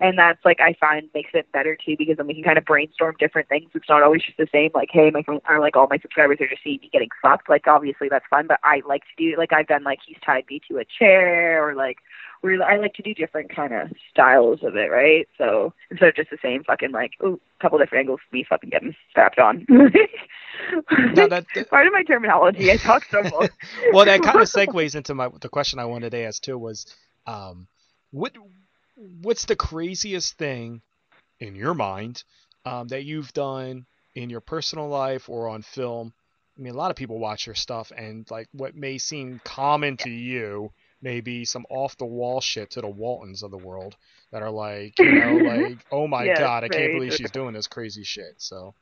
and 0.00 0.18
that's 0.18 0.44
like 0.44 0.60
I 0.60 0.74
find 0.80 1.08
makes 1.14 1.30
it 1.34 1.50
better 1.52 1.76
too 1.76 1.96
because 1.98 2.16
then 2.16 2.26
we 2.26 2.34
can 2.34 2.42
kind 2.42 2.58
of 2.58 2.64
brainstorm 2.64 3.16
different 3.18 3.48
things. 3.48 3.70
It's 3.74 3.88
not 3.88 4.02
always 4.02 4.22
just 4.22 4.38
the 4.38 4.48
same. 4.52 4.70
Like, 4.74 4.88
hey, 4.92 5.10
my 5.10 5.22
or 5.48 5.60
like 5.60 5.76
all 5.76 5.86
my 5.88 5.98
subscribers 5.98 6.38
are 6.40 6.48
just 6.48 6.62
seeing 6.62 6.80
me 6.80 6.90
getting 6.92 7.10
fucked. 7.20 7.48
Like, 7.48 7.66
obviously 7.66 8.08
that's 8.08 8.26
fun, 8.28 8.46
but 8.46 8.60
I 8.64 8.82
like 8.86 9.02
to 9.02 9.24
do 9.24 9.36
like 9.36 9.52
I've 9.52 9.68
done 9.68 9.84
like 9.84 10.00
he's 10.06 10.16
tied 10.24 10.44
me 10.48 10.60
to 10.68 10.78
a 10.78 10.84
chair 10.98 11.66
or 11.66 11.74
like 11.74 11.98
we 12.42 12.60
I 12.60 12.76
like 12.76 12.94
to 12.94 13.02
do 13.02 13.14
different 13.14 13.54
kind 13.54 13.72
of 13.72 13.88
styles 14.10 14.60
of 14.62 14.76
it, 14.76 14.90
right? 14.90 15.28
So 15.38 15.72
instead 15.90 16.08
of 16.08 16.16
just 16.16 16.30
the 16.30 16.38
same 16.42 16.64
fucking 16.64 16.92
like 16.92 17.12
ooh, 17.22 17.40
couple 17.60 17.78
different 17.78 18.00
angles, 18.00 18.20
me 18.32 18.44
fucking 18.48 18.70
getting 18.70 18.94
strapped 19.10 19.38
on. 19.38 19.64
no, 19.68 19.88
that, 21.28 21.46
that, 21.54 21.70
part 21.70 21.86
of 21.86 21.92
my 21.92 22.02
terminology. 22.02 22.70
I 22.70 22.76
talk 22.76 23.04
so 23.10 23.22
much. 23.22 23.50
well, 23.92 24.04
that 24.04 24.22
kind 24.22 24.40
of 24.40 24.48
segues 24.48 24.94
into 24.94 25.14
my 25.14 25.28
the 25.40 25.48
question 25.48 25.78
I 25.78 25.84
wanted 25.84 26.10
to 26.10 26.18
ask 26.24 26.42
too 26.42 26.58
was, 26.58 26.86
um, 27.26 27.68
what 28.10 28.32
what's 29.22 29.44
the 29.44 29.56
craziest 29.56 30.36
thing 30.36 30.82
in 31.40 31.54
your 31.54 31.74
mind 31.74 32.22
um, 32.64 32.88
that 32.88 33.04
you've 33.04 33.32
done 33.32 33.86
in 34.14 34.30
your 34.30 34.40
personal 34.40 34.88
life 34.88 35.28
or 35.28 35.48
on 35.48 35.62
film? 35.62 36.12
I 36.58 36.60
mean, 36.60 36.74
a 36.74 36.76
lot 36.76 36.90
of 36.90 36.96
people 36.96 37.18
watch 37.18 37.46
your 37.46 37.54
stuff, 37.54 37.92
and 37.96 38.30
like 38.30 38.48
what 38.52 38.74
may 38.74 38.98
seem 38.98 39.40
common 39.44 39.96
to 39.98 40.10
you 40.10 40.70
may 41.00 41.20
be 41.20 41.44
some 41.44 41.64
off 41.70 41.96
the 41.96 42.04
wall 42.04 42.40
shit 42.40 42.70
to 42.72 42.80
the 42.80 42.88
Waltons 42.88 43.42
of 43.42 43.50
the 43.50 43.58
world 43.58 43.96
that 44.30 44.42
are 44.42 44.50
like, 44.50 44.98
you 44.98 45.12
know, 45.12 45.32
like, 45.44 45.78
oh 45.90 46.06
my 46.06 46.24
yes, 46.24 46.38
god, 46.38 46.64
I 46.64 46.68
can't 46.68 46.92
believe 46.92 47.14
she's 47.14 47.30
doing 47.30 47.54
this 47.54 47.66
crazy 47.66 48.04
shit. 48.04 48.34
So. 48.38 48.74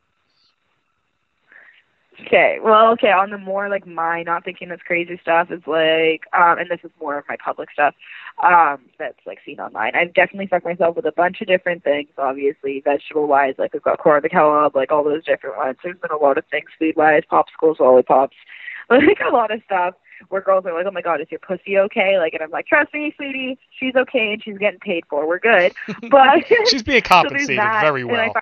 Okay, 2.27 2.59
well, 2.63 2.91
okay, 2.93 3.11
on 3.13 3.31
the 3.31 3.39
more 3.39 3.69
like 3.69 3.87
my 3.87 4.23
not 4.23 4.45
thinking 4.45 4.69
this 4.69 4.81
crazy 4.87 5.19
stuff 5.23 5.51
is 5.51 5.63
like, 5.67 6.23
um, 6.33 6.59
and 6.59 6.71
this 6.71 6.81
is 6.83 6.91
more 7.01 7.19
of 7.19 7.25
my 7.29 7.37
public 7.43 7.71
stuff, 7.71 7.95
um, 8.43 8.81
that's 8.99 9.19
like 9.27 9.39
seen 9.45 9.61
online. 9.61 9.95
I've 9.95 10.15
definitely 10.15 10.47
fucked 10.47 10.65
myself 10.65 10.97
with 10.97 11.07
a 11.07 11.13
bunch 11.13 11.41
of 11.41 11.47
different 11.47 11.85
things, 11.85 12.09
obviously, 12.19 12.81
vegetable 12.81 13.27
wise, 13.27 13.55
like 13.59 13.75
I've 13.75 13.83
got 13.83 13.99
corn 13.99 14.23
the 14.23 14.29
cow 14.29 14.71
like 14.75 14.91
all 14.91 15.05
those 15.05 15.25
different 15.25 15.57
ones. 15.57 15.77
There's 15.83 15.99
been 15.99 16.11
a 16.11 16.17
lot 16.17 16.39
of 16.39 16.45
things 16.51 16.69
food 16.79 16.97
wise, 16.97 17.23
popsicles, 17.31 17.81
lollipops, 17.81 18.37
like 18.91 19.21
a 19.27 19.33
lot 19.33 19.51
of 19.51 19.61
stuff 19.65 19.95
where 20.29 20.43
girls 20.43 20.67
are 20.67 20.75
like, 20.75 20.87
Oh 20.87 20.91
my 20.91 21.03
god, 21.03 21.21
is 21.21 21.29
your 21.31 21.41
pussy 21.41 21.79
okay? 21.79 22.19
Like 22.19 22.35
and 22.35 22.43
I'm 22.43 22.51
like, 22.51 22.67
Trust 22.67 22.93
me, 22.93 23.13
sweetie, 23.17 23.59
she's 23.79 23.95
okay 23.95 24.33
and 24.33 24.43
she's 24.43 24.59
getting 24.59 24.81
paid 24.81 25.05
for. 25.09 25.27
We're 25.27 25.39
good. 25.39 25.73
But 26.11 26.45
she's 26.67 26.83
being 26.83 27.03
compensated 27.05 27.59
so 27.59 27.81
very 27.81 28.05
well. 28.05 28.33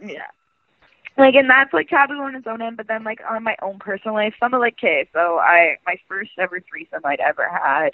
yeah 0.00 0.26
like 1.18 1.34
and 1.34 1.48
that's 1.48 1.72
like 1.72 1.88
taboo 1.88 2.14
on 2.14 2.34
its 2.34 2.46
own 2.46 2.62
end 2.62 2.76
but 2.76 2.88
then 2.88 3.04
like 3.04 3.20
on 3.28 3.42
my 3.42 3.56
own 3.62 3.78
personal 3.78 4.14
life 4.14 4.34
of 4.42 4.52
like 4.52 4.74
okay 4.74 5.08
so 5.12 5.38
i 5.38 5.76
my 5.86 5.96
first 6.08 6.30
ever 6.38 6.60
threesome 6.68 7.00
i'd 7.04 7.20
ever 7.20 7.48
had 7.48 7.90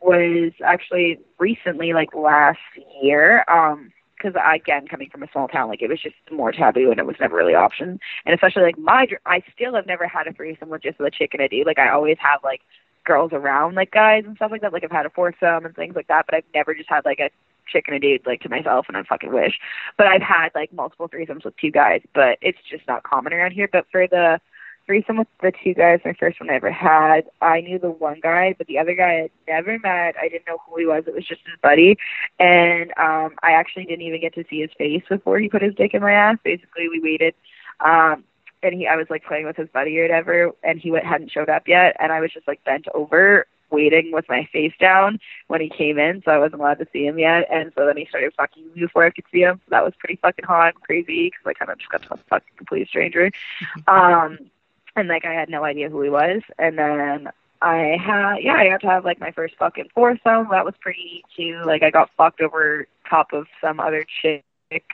was 0.00 0.52
actually 0.64 1.18
recently 1.38 1.92
like 1.92 2.14
last 2.14 2.58
year 3.02 3.44
um 3.48 3.90
because 4.16 4.34
again 4.54 4.86
coming 4.86 5.08
from 5.10 5.22
a 5.22 5.30
small 5.32 5.48
town 5.48 5.68
like 5.68 5.82
it 5.82 5.88
was 5.88 6.00
just 6.00 6.16
more 6.30 6.52
taboo 6.52 6.90
and 6.90 6.98
it 6.98 7.06
was 7.06 7.16
never 7.20 7.36
really 7.36 7.54
option. 7.54 7.98
And 8.24 8.34
especially 8.34 8.62
like 8.62 8.78
my 8.78 9.06
i 9.24 9.42
still 9.54 9.74
have 9.74 9.86
never 9.86 10.06
had 10.06 10.26
a 10.26 10.32
threesome 10.32 10.68
with 10.68 10.82
just 10.82 11.00
a 11.00 11.10
chick 11.10 11.30
and 11.34 11.42
a 11.42 11.48
dude 11.48 11.66
like 11.66 11.78
i 11.78 11.90
always 11.90 12.16
have 12.20 12.40
like 12.44 12.60
girls 13.04 13.30
around 13.32 13.74
like 13.74 13.90
guys 13.92 14.24
and 14.26 14.36
stuff 14.36 14.50
like 14.50 14.62
that 14.62 14.72
like 14.72 14.84
i've 14.84 14.90
had 14.90 15.06
a 15.06 15.10
foursome 15.10 15.64
and 15.64 15.74
things 15.76 15.94
like 15.94 16.08
that 16.08 16.26
but 16.26 16.34
i've 16.34 16.44
never 16.54 16.74
just 16.74 16.88
had 16.88 17.04
like 17.04 17.20
a 17.20 17.30
chick 17.66 17.84
and 17.88 17.96
a 17.96 18.00
dude 18.00 18.26
like 18.26 18.40
to 18.42 18.48
myself 18.48 18.86
and 18.88 18.96
I 18.96 19.02
fucking 19.02 19.32
wish. 19.32 19.58
But 19.96 20.06
I've 20.06 20.22
had 20.22 20.50
like 20.54 20.72
multiple 20.72 21.08
threesomes 21.08 21.44
with 21.44 21.56
two 21.56 21.70
guys, 21.70 22.02
but 22.14 22.38
it's 22.40 22.58
just 22.70 22.86
not 22.86 23.02
common 23.02 23.32
around 23.32 23.52
here. 23.52 23.68
But 23.70 23.86
for 23.90 24.06
the 24.06 24.40
threesome 24.86 25.18
with 25.18 25.28
the 25.42 25.52
two 25.62 25.74
guys, 25.74 26.00
my 26.04 26.14
first 26.18 26.40
one 26.40 26.48
I 26.48 26.54
ever 26.54 26.70
had, 26.70 27.22
I 27.40 27.60
knew 27.60 27.78
the 27.78 27.90
one 27.90 28.20
guy, 28.22 28.54
but 28.56 28.66
the 28.68 28.78
other 28.78 28.94
guy 28.94 29.10
I 29.10 29.22
had 29.22 29.30
never 29.48 29.78
met. 29.78 30.14
I 30.20 30.28
didn't 30.28 30.46
know 30.46 30.58
who 30.66 30.78
he 30.78 30.86
was. 30.86 31.04
It 31.06 31.14
was 31.14 31.26
just 31.26 31.42
his 31.44 31.58
buddy. 31.62 31.96
And 32.38 32.92
um 32.96 33.34
I 33.42 33.52
actually 33.52 33.84
didn't 33.84 34.02
even 34.02 34.20
get 34.20 34.34
to 34.34 34.44
see 34.48 34.60
his 34.60 34.70
face 34.78 35.02
before 35.08 35.38
he 35.38 35.48
put 35.48 35.62
his 35.62 35.74
dick 35.74 35.94
in 35.94 36.02
my 36.02 36.12
ass. 36.12 36.38
Basically 36.44 36.88
we 36.88 37.00
waited 37.00 37.34
um 37.84 38.24
and 38.62 38.74
he 38.74 38.86
I 38.86 38.96
was 38.96 39.06
like 39.10 39.24
playing 39.24 39.46
with 39.46 39.56
his 39.56 39.68
buddy 39.68 39.98
or 39.98 40.02
whatever 40.02 40.52
and 40.62 40.78
he 40.78 40.90
went, 40.90 41.04
hadn't 41.04 41.32
showed 41.32 41.50
up 41.50 41.66
yet 41.66 41.96
and 41.98 42.12
I 42.12 42.20
was 42.20 42.32
just 42.32 42.48
like 42.48 42.64
bent 42.64 42.86
over 42.94 43.46
waiting 43.70 44.12
with 44.12 44.26
my 44.28 44.48
face 44.52 44.72
down 44.80 45.18
when 45.48 45.60
he 45.60 45.68
came 45.68 45.98
in, 45.98 46.22
so 46.24 46.30
I 46.30 46.38
wasn't 46.38 46.60
allowed 46.60 46.78
to 46.78 46.86
see 46.92 47.06
him 47.06 47.18
yet. 47.18 47.46
And 47.50 47.72
so 47.74 47.86
then 47.86 47.96
he 47.96 48.06
started 48.06 48.32
fucking 48.36 48.64
me 48.74 48.80
before 48.82 49.04
I 49.04 49.10
could 49.10 49.24
see 49.32 49.40
him. 49.40 49.60
So 49.64 49.70
that 49.70 49.84
was 49.84 49.94
pretty 49.98 50.16
fucking 50.16 50.44
hot 50.44 50.74
and 50.74 50.82
crazy 50.82 51.30
because 51.30 51.46
I 51.46 51.52
kind 51.52 51.70
of 51.70 51.78
just 51.78 51.90
got 51.90 52.02
to 52.02 52.08
fuck 52.28 52.42
a 52.42 52.56
complete 52.56 52.88
stranger. 52.88 53.30
um, 53.88 54.38
and 54.96 55.08
like 55.08 55.24
I 55.24 55.32
had 55.32 55.48
no 55.48 55.64
idea 55.64 55.90
who 55.90 56.02
he 56.02 56.10
was. 56.10 56.42
And 56.58 56.78
then 56.78 57.28
I 57.62 57.96
had 58.00 58.36
yeah, 58.42 58.54
I 58.54 58.68
got 58.68 58.80
to 58.82 58.88
have 58.88 59.04
like 59.04 59.20
my 59.20 59.30
first 59.30 59.56
fucking 59.58 59.90
foursome. 59.94 60.48
That 60.50 60.64
was 60.64 60.74
pretty 60.80 61.04
neat 61.04 61.24
too. 61.36 61.62
Like 61.64 61.82
I 61.82 61.90
got 61.90 62.10
fucked 62.16 62.40
over 62.40 62.86
top 63.08 63.32
of 63.32 63.46
some 63.60 63.80
other 63.80 64.04
chick 64.22 64.44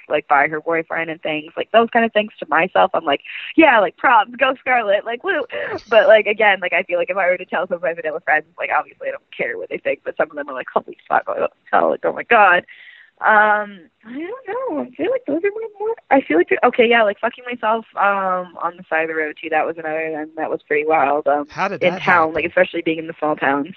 like 0.08 0.28
by 0.28 0.48
her 0.48 0.60
boyfriend 0.60 1.10
and 1.10 1.20
things 1.22 1.52
like 1.56 1.70
those 1.72 1.88
kind 1.90 2.04
of 2.04 2.12
things 2.12 2.32
to 2.38 2.46
myself. 2.48 2.90
I'm 2.94 3.04
like 3.04 3.22
yeah 3.56 3.80
like 3.80 3.96
props 3.96 4.30
go 4.38 4.54
scarlet 4.60 5.04
like 5.04 5.24
woo. 5.24 5.44
But 5.88 6.08
like 6.08 6.26
again 6.26 6.58
like 6.60 6.72
i 6.72 6.82
feel 6.82 6.98
like 6.98 7.10
if 7.10 7.16
i 7.16 7.26
were 7.26 7.38
to 7.38 7.44
tell 7.46 7.66
some 7.66 7.76
of 7.76 7.82
my 7.82 7.94
vanilla 7.94 8.20
friends 8.20 8.46
like 8.58 8.70
obviously 8.76 9.08
i 9.08 9.10
don't 9.10 9.22
care 9.36 9.56
what 9.58 9.68
they 9.70 9.78
think 9.78 10.00
but 10.04 10.16
some 10.16 10.30
of 10.30 10.36
them 10.36 10.48
are 10.48 10.54
like 10.54 10.66
holy 10.72 10.96
fuck 11.08 11.24
i 11.28 11.46
don't 11.70 11.90
like 11.90 12.04
oh 12.04 12.12
my 12.12 12.22
god. 12.24 12.66
Um 13.20 13.80
i 14.04 14.12
don't 14.12 14.48
know. 14.48 14.80
I 14.82 14.90
feel 14.96 15.10
like 15.10 15.24
those 15.26 15.42
are 15.44 15.50
more, 15.50 15.68
more 15.78 15.94
i 16.10 16.20
feel 16.20 16.36
like 16.36 16.48
okay 16.64 16.86
yeah 16.88 17.02
like 17.02 17.18
fucking 17.20 17.44
myself 17.50 17.86
um 17.96 18.56
on 18.60 18.76
the 18.76 18.84
side 18.90 19.02
of 19.04 19.08
the 19.08 19.14
road 19.14 19.36
too 19.40 19.48
that 19.50 19.66
was 19.66 19.78
another 19.78 20.00
and 20.00 20.30
that 20.36 20.50
was 20.50 20.60
pretty 20.66 20.86
wild 20.86 21.26
um 21.28 21.46
How 21.50 21.68
did 21.68 21.82
in 21.82 21.92
town 21.92 22.00
happen? 22.00 22.34
like 22.34 22.44
especially 22.44 22.82
being 22.82 22.98
in 22.98 23.06
the 23.06 23.14
small 23.18 23.36
towns 23.36 23.74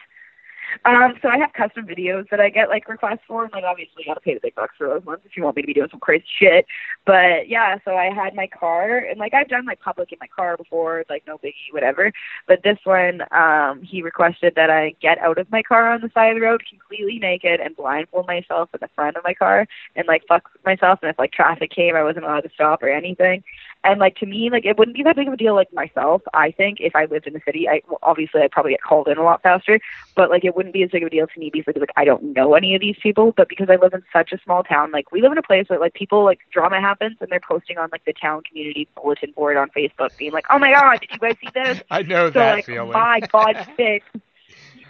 um, 0.83 1.13
so 1.21 1.29
I 1.29 1.37
have 1.37 1.53
custom 1.53 1.85
videos 1.85 2.29
that 2.29 2.39
I 2.39 2.49
get 2.49 2.69
like 2.69 2.87
requests 2.89 3.21
for, 3.27 3.43
and 3.43 3.53
like 3.53 3.63
obviously 3.63 4.03
you 4.03 4.05
gotta 4.05 4.19
pay 4.19 4.33
the 4.33 4.39
big 4.39 4.55
bucks 4.55 4.75
for 4.77 4.87
those 4.87 5.05
ones 5.05 5.21
if 5.25 5.37
you 5.37 5.43
want 5.43 5.55
me 5.55 5.61
to 5.61 5.67
be 5.67 5.73
doing 5.73 5.89
some 5.89 5.99
crazy 5.99 6.25
shit. 6.39 6.65
But 7.05 7.47
yeah, 7.47 7.77
so 7.85 7.95
I 7.95 8.13
had 8.13 8.35
my 8.35 8.47
car, 8.47 8.97
and 8.97 9.19
like 9.19 9.33
I've 9.33 9.47
done 9.47 9.65
like 9.65 9.79
public 9.79 10.11
in 10.11 10.17
my 10.19 10.27
car 10.27 10.57
before, 10.57 11.05
like 11.09 11.23
no 11.25 11.37
biggie, 11.37 11.71
whatever. 11.71 12.11
But 12.47 12.63
this 12.63 12.77
one, 12.83 13.21
um, 13.31 13.81
he 13.81 14.01
requested 14.01 14.53
that 14.55 14.69
I 14.69 14.95
get 15.01 15.17
out 15.19 15.37
of 15.37 15.49
my 15.51 15.63
car 15.63 15.91
on 15.91 16.01
the 16.01 16.11
side 16.13 16.31
of 16.31 16.35
the 16.35 16.41
road 16.41 16.63
completely 16.69 17.19
naked 17.19 17.59
and 17.59 17.75
blindfold 17.75 18.27
myself 18.27 18.69
in 18.73 18.79
the 18.81 18.89
front 18.95 19.17
of 19.17 19.23
my 19.23 19.33
car 19.33 19.67
and 19.95 20.07
like 20.07 20.23
fuck 20.27 20.49
myself, 20.65 20.99
and 21.01 21.09
if 21.09 21.19
like 21.19 21.31
traffic 21.31 21.71
came, 21.71 21.95
I 21.95 22.03
wasn't 22.03 22.25
allowed 22.25 22.41
to 22.41 22.49
stop 22.53 22.83
or 22.83 22.89
anything. 22.89 23.43
And 23.85 23.99
like 23.99 24.15
to 24.17 24.25
me, 24.25 24.49
like 24.49 24.65
it 24.65 24.79
wouldn't 24.79 24.97
be 24.97 25.03
that 25.03 25.15
big 25.15 25.27
of 25.27 25.33
a 25.33 25.37
deal 25.37 25.53
like 25.53 25.71
myself. 25.71 26.23
I 26.33 26.49
think 26.49 26.79
if 26.81 26.95
I 26.95 27.05
lived 27.05 27.27
in 27.27 27.33
the 27.33 27.41
city, 27.45 27.69
I 27.69 27.81
well, 27.87 27.99
obviously 28.01 28.41
I'd 28.41 28.51
probably 28.51 28.71
get 28.71 28.81
called 28.81 29.07
in 29.07 29.19
a 29.19 29.23
lot 29.23 29.43
faster, 29.43 29.79
but 30.15 30.31
like 30.31 30.43
it 30.43 30.55
wouldn't 30.55 30.73
be 30.73 30.81
as 30.81 30.89
big 30.89 31.03
of 31.03 31.07
a 31.07 31.09
deal 31.11 31.27
to 31.27 31.39
me 31.39 31.51
because 31.53 31.75
like 31.77 31.91
I 31.95 32.03
don't 32.03 32.33
know 32.33 32.55
any 32.55 32.73
of 32.73 32.81
these 32.81 32.95
people. 33.01 33.31
But 33.37 33.47
because 33.47 33.69
I 33.69 33.75
live 33.75 33.93
in 33.93 34.03
such 34.11 34.31
a 34.31 34.39
small 34.43 34.63
town, 34.63 34.91
like 34.91 35.11
we 35.11 35.21
live 35.21 35.31
in 35.31 35.37
a 35.37 35.43
place 35.43 35.69
where 35.69 35.79
like 35.79 35.93
people 35.93 36.23
like 36.23 36.39
drama 36.51 36.81
happens 36.81 37.17
and 37.21 37.29
they're 37.29 37.39
posting 37.39 37.77
on 37.77 37.89
like 37.91 38.03
the 38.05 38.13
town 38.13 38.41
community 38.41 38.87
bulletin 38.95 39.31
board 39.33 39.55
on 39.55 39.69
Facebook, 39.69 40.17
being 40.17 40.31
like, 40.31 40.45
"Oh 40.49 40.57
my 40.57 40.73
god, 40.73 41.01
did 41.01 41.11
you 41.11 41.19
guys 41.19 41.35
see 41.39 41.49
this?" 41.53 41.83
I 41.91 42.01
know 42.01 42.29
so, 42.29 42.39
that 42.39 42.53
like, 42.55 42.65
feeling. 42.65 42.91
My 42.91 43.19
God, 43.19 43.67
shit. 43.77 44.01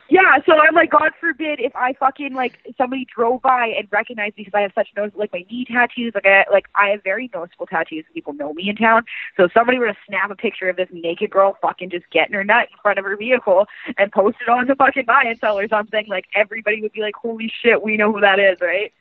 Yeah, 0.08 0.38
so 0.46 0.54
I'm 0.54 0.76
like, 0.76 0.92
God 0.92 1.12
forbid 1.20 1.60
if 1.60 1.76
I 1.76 1.94
fucking 1.94 2.36
like 2.36 2.60
somebody 2.78 3.08
drove 3.14 3.42
by 3.42 3.74
and 3.76 3.88
recognized 3.92 4.38
me 4.38 4.44
because 4.44 4.54
I 4.56 4.62
have 4.62 4.72
such 4.76 4.90
nose 4.96 5.12
like 5.16 5.34
my 5.34 5.44
knee 5.50 5.66
tattoos, 5.66 6.14
like 6.14 6.28
I 6.28 6.46
like 6.52 6.68
I 6.76 6.90
have 6.90 7.04
very 7.04 7.30
noticeable 7.34 7.66
tattoos. 7.66 8.06
People 8.14 8.34
know 8.34 8.54
me 8.54 8.70
in 8.70 8.76
town, 8.76 9.04
so 9.36 9.46
if 9.46 9.54
somebody 9.54 9.80
were 9.80 9.88
to 9.88 9.98
snap 10.08 10.30
a 10.30 10.36
picture 10.36 10.70
of 10.70 10.76
this 10.76 10.90
naked 10.92 11.32
girl 11.32 11.58
fucking 11.60 11.90
just 11.90 12.06
getting 12.12 12.36
her 12.36 12.44
nut 12.44 12.68
in 12.72 12.78
front 12.84 13.00
of 13.00 13.06
her 13.06 13.18
vehicle 13.18 13.66
and 13.98 14.12
post 14.12 14.38
it 14.42 14.50
on 14.50 14.68
the 14.68 14.76
fucking 14.76 15.06
buy 15.06 15.24
and 15.26 15.40
sell 15.40 15.58
or 15.58 15.68
something, 15.68 16.06
like 16.08 16.26
everybody 16.36 16.82
would 16.82 16.94
be 16.94 17.02
like, 17.02 17.16
holy 17.16 17.52
shit, 17.64 17.82
we 17.82 17.98
know 17.98 18.14
who 18.14 18.22
that 18.22 18.40
is, 18.40 18.60
right? 18.62 18.94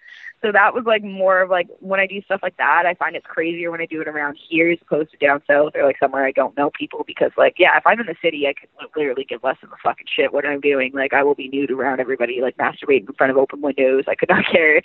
So 0.45 0.53
that 0.53 0.75
was 0.75 0.85
like 0.85 1.03
more 1.03 1.41
of 1.41 1.49
like 1.49 1.69
when 1.81 2.01
I 2.01 2.07
do 2.07 2.21
stuff 2.23 2.41
like 2.43 2.59
that, 2.59 2.85
I 2.85 2.93
find 2.95 3.17
it's 3.17 3.27
crazier 3.27 3.71
when 3.71 3.81
I 3.81 3.87
do 3.87 4.03
it 4.03 4.09
around 4.09 4.39
here 4.49 4.71
as 4.71 4.79
opposed 4.83 5.11
to 5.13 5.17
down 5.17 5.43
south 5.47 5.73
or 5.75 5.85
like 5.85 5.97
somewhere 5.99 6.27
I 6.27 6.33
don't 6.33 6.55
know 6.55 6.71
people 6.71 7.03
because 7.07 7.31
like 7.39 7.55
yeah, 7.59 7.79
if 7.79 7.87
I'm 7.87 7.99
in 7.99 8.07
the 8.07 8.17
city, 8.21 8.47
I 8.47 8.53
could 8.53 8.69
literally 8.95 9.25
give 9.25 9.43
less 9.43 9.57
of 9.63 9.73
a 9.73 9.77
fucking 9.83 10.05
shit 10.15 10.35
what 10.35 10.45
I'm 10.45 10.61
doing. 10.61 10.93
Like 10.93 11.15
I 11.15 11.23
will 11.23 11.35
be 11.35 11.49
nude 11.49 11.71
around 11.71 12.01
everybody, 12.01 12.43
like 12.43 12.59
masturbating 12.59 13.09
in 13.09 13.15
front 13.15 13.31
of 13.31 13.39
open 13.39 13.63
windows. 13.63 14.05
I 14.07 14.15
could 14.15 14.29
not 14.29 14.45
care. 14.53 14.83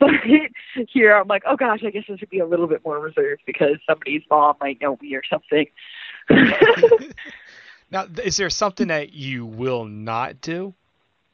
But 0.00 0.10
here 0.88 1.16
I'm 1.16 1.28
like, 1.28 1.44
oh 1.46 1.56
gosh, 1.56 1.84
I 1.86 1.90
guess 1.90 2.04
I 2.12 2.16
should 2.16 2.30
be 2.30 2.40
a 2.40 2.46
little 2.46 2.66
bit 2.66 2.84
more 2.84 2.98
reserved 2.98 3.42
because 3.46 3.76
somebody's 3.88 4.22
mom 4.28 4.56
might 4.60 4.80
know 4.80 4.98
me 5.00 5.14
or 5.14 5.22
something. 5.30 5.66
now, 7.90 8.06
is 8.24 8.36
there 8.36 8.50
something 8.50 8.88
that 8.88 9.12
you 9.12 9.46
will 9.46 9.84
not 9.84 10.40
do? 10.40 10.74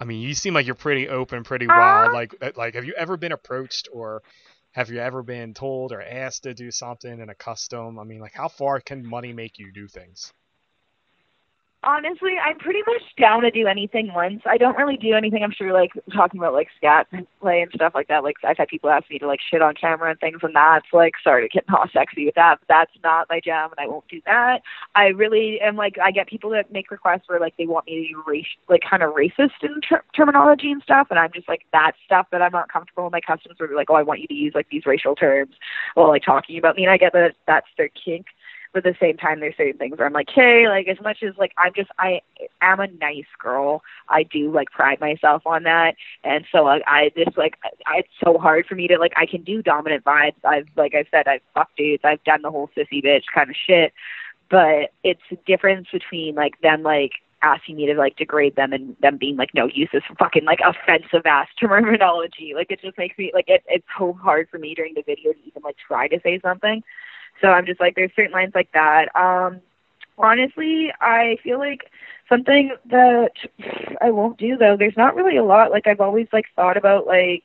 I 0.02 0.04
mean, 0.04 0.20
you 0.20 0.34
seem 0.34 0.52
like 0.52 0.66
you're 0.66 0.74
pretty 0.74 1.08
open, 1.08 1.44
pretty 1.44 1.68
wild. 1.68 2.10
Uh, 2.10 2.12
like, 2.12 2.34
uh, 2.42 2.50
like, 2.56 2.74
have 2.74 2.84
you 2.84 2.92
ever 2.94 3.16
been 3.16 3.30
approached 3.30 3.88
or 3.92 4.24
have 4.72 4.90
you 4.90 4.98
ever 4.98 5.22
been 5.22 5.54
told 5.54 5.92
or 5.92 6.02
asked 6.02 6.42
to 6.42 6.54
do 6.54 6.72
something 6.72 7.20
in 7.20 7.28
a 7.28 7.36
custom? 7.36 8.00
I 8.00 8.02
mean, 8.02 8.18
like, 8.18 8.34
how 8.34 8.48
far 8.48 8.80
can 8.80 9.06
money 9.06 9.32
make 9.32 9.60
you 9.60 9.70
do 9.70 9.86
things? 9.86 10.32
Honestly, 11.84 12.34
I'm 12.38 12.58
pretty 12.58 12.78
much 12.86 13.02
down 13.18 13.42
to 13.42 13.50
do 13.50 13.66
anything 13.66 14.12
once. 14.14 14.42
I 14.46 14.56
don't 14.56 14.76
really 14.76 14.96
do 14.96 15.14
anything. 15.14 15.42
I'm 15.42 15.50
sure, 15.50 15.72
like 15.72 15.90
talking 16.14 16.38
about 16.38 16.52
like 16.52 16.68
scat 16.76 17.08
play 17.40 17.60
and 17.60 17.72
stuff 17.74 17.92
like 17.92 18.06
that. 18.06 18.22
Like 18.22 18.36
I've 18.44 18.56
had 18.56 18.68
people 18.68 18.88
ask 18.88 19.10
me 19.10 19.18
to 19.18 19.26
like 19.26 19.40
shit 19.50 19.62
on 19.62 19.74
camera 19.74 20.10
and 20.10 20.20
things, 20.20 20.38
and 20.42 20.54
that's 20.54 20.86
like 20.92 21.14
started 21.20 21.50
getting 21.50 21.74
all 21.74 21.86
sexy 21.92 22.26
with 22.26 22.36
that. 22.36 22.60
But 22.60 22.68
that's 22.68 22.92
not 23.02 23.26
my 23.28 23.40
jam, 23.40 23.70
and 23.76 23.84
I 23.84 23.90
won't 23.90 24.06
do 24.06 24.20
that. 24.26 24.62
I 24.94 25.06
really 25.06 25.60
am 25.60 25.74
like 25.74 25.96
I 26.00 26.12
get 26.12 26.28
people 26.28 26.50
that 26.50 26.70
make 26.70 26.92
requests 26.92 27.22
where 27.26 27.40
like 27.40 27.56
they 27.56 27.66
want 27.66 27.86
me 27.86 27.96
to 27.96 28.14
be 28.14 28.30
race, 28.30 28.46
like 28.68 28.82
kind 28.88 29.02
of 29.02 29.14
racist 29.14 29.62
in 29.62 29.80
ter- 29.80 30.04
terminology 30.14 30.70
and 30.70 30.82
stuff, 30.84 31.08
and 31.10 31.18
I'm 31.18 31.32
just 31.34 31.48
like 31.48 31.62
that 31.72 31.92
stuff 32.04 32.28
that 32.30 32.42
I'm 32.42 32.52
not 32.52 32.72
comfortable 32.72 33.04
with 33.04 33.12
my 33.12 33.20
customers. 33.20 33.56
are 33.60 33.74
like, 33.74 33.90
oh, 33.90 33.94
I 33.94 34.02
want 34.02 34.20
you 34.20 34.28
to 34.28 34.34
use 34.34 34.52
like 34.54 34.68
these 34.70 34.86
racial 34.86 35.16
terms 35.16 35.56
while 35.94 36.08
like 36.08 36.22
talking 36.22 36.58
about 36.58 36.76
me, 36.76 36.84
and 36.84 36.92
I 36.92 36.96
get 36.96 37.12
that 37.14 37.34
that's 37.48 37.66
their 37.76 37.88
kink 37.88 38.26
but 38.72 38.86
at 38.86 38.94
the 38.94 39.06
same 39.06 39.16
time 39.16 39.40
there's 39.40 39.56
certain 39.56 39.78
things 39.78 39.98
where 39.98 40.06
I'm 40.06 40.12
like, 40.12 40.28
hey, 40.34 40.66
like 40.68 40.88
as 40.88 41.00
much 41.02 41.22
as 41.22 41.34
like 41.38 41.52
I'm 41.58 41.72
just 41.74 41.90
I 41.98 42.20
am 42.60 42.80
a 42.80 42.86
nice 42.86 43.26
girl. 43.38 43.82
I 44.08 44.22
do 44.22 44.50
like 44.50 44.70
pride 44.70 45.00
myself 45.00 45.42
on 45.46 45.64
that. 45.64 45.94
And 46.24 46.44
so 46.50 46.64
like 46.64 46.82
I 46.86 47.10
just 47.16 47.36
like 47.36 47.58
I, 47.86 47.98
it's 47.98 48.08
so 48.24 48.38
hard 48.38 48.66
for 48.66 48.74
me 48.74 48.88
to 48.88 48.98
like 48.98 49.12
I 49.16 49.26
can 49.26 49.42
do 49.42 49.62
dominant 49.62 50.04
vibes. 50.04 50.42
I've 50.44 50.68
like 50.76 50.94
I 50.94 51.04
said, 51.10 51.28
I've 51.28 51.42
fucked 51.54 51.76
dudes, 51.76 52.02
I've 52.04 52.24
done 52.24 52.42
the 52.42 52.50
whole 52.50 52.70
sissy 52.76 53.04
bitch 53.04 53.24
kind 53.34 53.50
of 53.50 53.56
shit. 53.66 53.92
But 54.50 54.92
it's 55.02 55.20
a 55.30 55.36
difference 55.46 55.88
between 55.92 56.34
like 56.34 56.60
them 56.60 56.82
like 56.82 57.12
asking 57.42 57.76
me 57.76 57.86
to 57.86 57.94
like 57.94 58.16
degrade 58.16 58.56
them 58.56 58.72
and 58.72 58.96
them 59.00 59.16
being 59.18 59.36
like, 59.36 59.50
no, 59.54 59.66
use 59.66 59.88
this 59.92 60.02
fucking 60.18 60.44
like 60.44 60.60
offensive 60.64 61.26
ass 61.26 61.48
terminology. 61.60 62.52
Like 62.54 62.70
it 62.70 62.80
just 62.80 62.96
makes 62.96 63.18
me 63.18 63.30
like 63.34 63.46
it, 63.48 63.62
it's 63.66 63.84
so 63.98 64.12
hard 64.14 64.48
for 64.50 64.58
me 64.58 64.74
during 64.74 64.94
the 64.94 65.02
video 65.04 65.32
to 65.32 65.38
even 65.44 65.62
like 65.62 65.76
try 65.86 66.08
to 66.08 66.20
say 66.22 66.40
something. 66.40 66.82
So 67.40 67.48
I'm 67.48 67.66
just 67.66 67.80
like, 67.80 67.94
there's 67.96 68.12
certain 68.14 68.32
lines 68.32 68.52
like 68.54 68.70
that. 68.72 69.14
Um, 69.16 69.60
honestly, 70.18 70.92
I 71.00 71.36
feel 71.42 71.58
like 71.58 71.90
something 72.28 72.74
that 72.90 73.32
I 74.00 74.10
won't 74.10 74.38
do 74.38 74.56
though. 74.56 74.76
There's 74.78 74.96
not 74.96 75.14
really 75.14 75.36
a 75.36 75.44
lot. 75.44 75.70
Like 75.70 75.86
I've 75.86 76.00
always 76.00 76.28
like 76.32 76.46
thought 76.56 76.76
about 76.76 77.06
like 77.06 77.44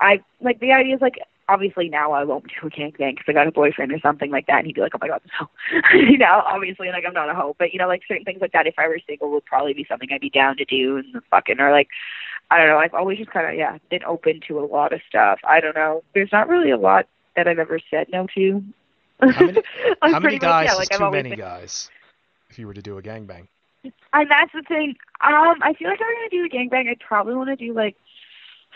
I 0.00 0.20
like 0.40 0.60
the 0.60 0.72
idea 0.72 0.94
is 0.94 1.00
like 1.00 1.18
obviously 1.48 1.88
now 1.88 2.12
I 2.12 2.24
won't 2.24 2.44
do 2.44 2.66
a 2.66 2.70
gangbang 2.70 3.16
because 3.16 3.24
I 3.26 3.32
got 3.32 3.46
a 3.46 3.52
boyfriend 3.52 3.90
or 3.92 3.98
something 4.00 4.30
like 4.30 4.46
that, 4.46 4.58
and 4.58 4.66
he'd 4.66 4.74
be 4.74 4.82
like, 4.82 4.92
"Oh 4.94 4.98
my 5.00 5.08
god, 5.08 5.22
no," 5.40 5.48
you 5.94 6.18
know, 6.18 6.42
obviously 6.46 6.88
like 6.88 7.04
I'm 7.06 7.14
not 7.14 7.30
a 7.30 7.34
hoe, 7.34 7.56
but 7.58 7.72
you 7.72 7.78
know, 7.78 7.88
like 7.88 8.02
certain 8.06 8.24
things 8.24 8.40
like 8.40 8.52
that. 8.52 8.66
If 8.66 8.74
I 8.78 8.88
were 8.88 9.00
single, 9.06 9.30
would 9.30 9.44
probably 9.44 9.72
be 9.74 9.86
something 9.88 10.08
I'd 10.12 10.20
be 10.20 10.30
down 10.30 10.56
to 10.58 10.64
do 10.64 10.98
and 10.98 11.22
fucking 11.30 11.60
or 11.60 11.70
like 11.72 11.88
I 12.50 12.58
don't 12.58 12.68
know. 12.68 12.78
I've 12.78 12.94
always 12.94 13.18
just 13.18 13.30
kind 13.30 13.48
of 13.48 13.54
yeah 13.54 13.78
been 13.90 14.04
open 14.04 14.40
to 14.48 14.60
a 14.60 14.66
lot 14.66 14.92
of 14.92 15.00
stuff. 15.08 15.40
I 15.44 15.60
don't 15.60 15.76
know. 15.76 16.02
There's 16.14 16.32
not 16.32 16.48
really 16.48 16.70
a 16.70 16.78
lot 16.78 17.06
that 17.36 17.48
I've 17.48 17.58
ever 17.58 17.80
said 17.90 18.08
no 18.12 18.26
to. 18.34 18.62
How 19.20 19.46
many, 19.46 19.62
how 20.02 20.20
many 20.20 20.38
guys 20.38 20.66
much, 20.66 20.66
yeah, 20.66 20.72
is 20.72 20.78
like, 20.78 20.98
too 20.98 21.10
many 21.10 21.30
been... 21.30 21.38
guys? 21.38 21.90
If 22.50 22.58
you 22.58 22.66
were 22.66 22.74
to 22.74 22.82
do 22.82 22.98
a 22.98 23.02
gangbang. 23.02 23.48
And 23.84 24.30
that's 24.30 24.52
the 24.52 24.62
thing. 24.66 24.96
Um, 25.20 25.56
I 25.62 25.74
feel 25.74 25.88
like 25.88 26.00
if 26.00 26.06
I'm 26.06 26.14
gonna 26.14 26.30
do 26.30 26.44
a 26.44 26.48
gangbang, 26.48 26.90
I'd 26.90 27.00
probably 27.00 27.34
want 27.34 27.50
to 27.50 27.56
do 27.56 27.72
like 27.74 27.96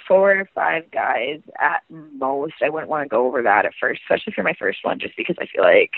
four 0.06 0.32
or 0.32 0.48
five 0.54 0.90
guys 0.90 1.40
at 1.60 1.82
most. 1.90 2.54
I 2.62 2.68
wouldn't 2.68 2.90
want 2.90 3.04
to 3.04 3.08
go 3.08 3.26
over 3.26 3.42
that 3.42 3.66
at 3.66 3.72
first, 3.80 4.00
especially 4.04 4.32
for 4.32 4.42
my 4.42 4.54
first 4.58 4.80
one, 4.82 4.98
just 4.98 5.16
because 5.16 5.36
I 5.40 5.46
feel 5.46 5.64
like 5.64 5.92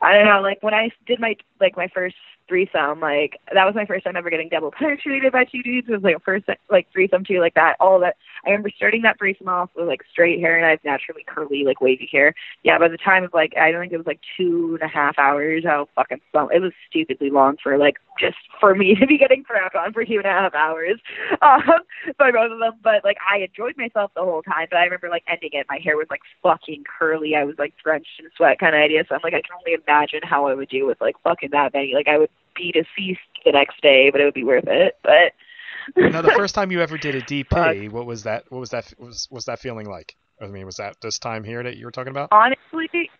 I 0.00 0.14
don't 0.14 0.26
know. 0.26 0.40
Like 0.40 0.62
when 0.62 0.74
I 0.74 0.90
did 1.06 1.20
my 1.20 1.36
like 1.60 1.76
my 1.76 1.88
first 1.88 2.16
threesome. 2.50 3.00
Like 3.00 3.40
that 3.54 3.64
was 3.64 3.74
my 3.74 3.86
first 3.86 4.04
time 4.04 4.16
ever 4.16 4.28
getting 4.28 4.48
double 4.48 4.70
penetrated 4.78 5.32
by 5.32 5.44
two 5.44 5.62
dudes. 5.62 5.88
It 5.88 5.92
was 5.92 6.02
like 6.02 6.16
a 6.16 6.20
first 6.20 6.46
like 6.68 6.88
threesome 6.92 7.24
too, 7.24 7.40
like 7.40 7.54
that. 7.54 7.76
All 7.80 8.00
that. 8.00 8.16
I 8.44 8.50
remember 8.50 8.70
starting 8.74 9.02
that 9.02 9.18
threesome 9.18 9.48
off 9.48 9.70
with 9.76 9.86
like 9.86 10.00
straight 10.10 10.40
hair, 10.40 10.56
and 10.56 10.66
I 10.66 10.70
have 10.70 10.84
naturally 10.84 11.24
curly, 11.26 11.64
like 11.64 11.80
wavy 11.80 12.08
hair. 12.10 12.34
Yeah, 12.64 12.78
by 12.78 12.88
the 12.88 12.98
time 12.98 13.24
of 13.24 13.32
like 13.32 13.54
I 13.56 13.70
don't 13.70 13.80
think 13.80 13.92
it 13.92 13.98
was 13.98 14.06
like 14.06 14.20
two 14.36 14.78
and 14.80 14.90
a 14.90 14.92
half 14.92 15.18
hours. 15.18 15.64
How 15.64 15.88
fucking. 15.94 16.20
It 16.34 16.62
was 16.62 16.72
stupidly 16.88 17.30
long 17.30 17.56
for 17.62 17.78
like 17.78 17.96
just 18.18 18.36
for 18.58 18.74
me 18.74 18.94
to 19.00 19.06
be 19.06 19.18
getting 19.18 19.44
crapped 19.44 19.78
on 19.78 19.92
for 19.92 20.04
two 20.04 20.16
and 20.16 20.26
a 20.26 20.30
half 20.30 20.54
hours 20.54 20.98
um, 21.42 21.62
by 22.18 22.32
both 22.32 22.52
of 22.52 22.58
them. 22.58 22.72
But 22.82 23.04
like 23.04 23.16
I 23.30 23.38
enjoyed 23.38 23.76
myself 23.76 24.10
the 24.14 24.22
whole 24.22 24.42
time. 24.42 24.66
But 24.70 24.78
I 24.78 24.84
remember 24.84 25.08
like 25.08 25.24
ending 25.28 25.50
it. 25.52 25.66
My 25.68 25.78
hair 25.82 25.96
was 25.96 26.08
like 26.10 26.22
fucking 26.42 26.84
curly. 26.84 27.36
I 27.36 27.44
was 27.44 27.54
like 27.58 27.74
drenched 27.82 28.18
in 28.18 28.26
sweat 28.36 28.58
kind 28.58 28.74
of 28.74 28.80
idea. 28.80 29.04
So 29.08 29.14
I'm 29.14 29.20
like 29.22 29.34
I 29.34 29.42
can 29.42 29.56
only 29.58 29.78
imagine 29.78 30.20
how 30.24 30.46
I 30.46 30.54
would 30.54 30.68
do 30.68 30.86
with 30.86 31.00
like 31.00 31.16
fucking 31.22 31.50
that 31.52 31.72
many. 31.74 31.92
Like 31.94 32.08
I 32.08 32.18
would 32.18 32.30
be 32.54 32.72
deceased 32.72 33.20
the 33.44 33.52
next 33.52 33.80
day, 33.80 34.10
but 34.10 34.20
it 34.20 34.24
would 34.24 34.34
be 34.34 34.44
worth 34.44 34.66
it. 34.66 34.98
But 35.02 35.32
now, 35.96 36.22
the 36.22 36.32
first 36.36 36.54
time 36.54 36.70
you 36.70 36.80
ever 36.80 36.98
did 36.98 37.14
a 37.14 37.22
DP, 37.22 37.90
what 37.90 38.06
was 38.06 38.24
that? 38.24 38.44
What 38.50 38.60
was 38.60 38.70
that? 38.70 38.92
Was 38.98 39.28
was 39.30 39.44
that 39.46 39.58
feeling 39.60 39.88
like? 39.88 40.16
I 40.40 40.46
mean, 40.46 40.66
was 40.66 40.76
that 40.76 40.96
this 41.02 41.18
time 41.18 41.44
here 41.44 41.62
that 41.62 41.76
you 41.76 41.84
were 41.84 41.90
talking 41.90 42.12
about? 42.12 42.28
Honestly, 42.32 43.10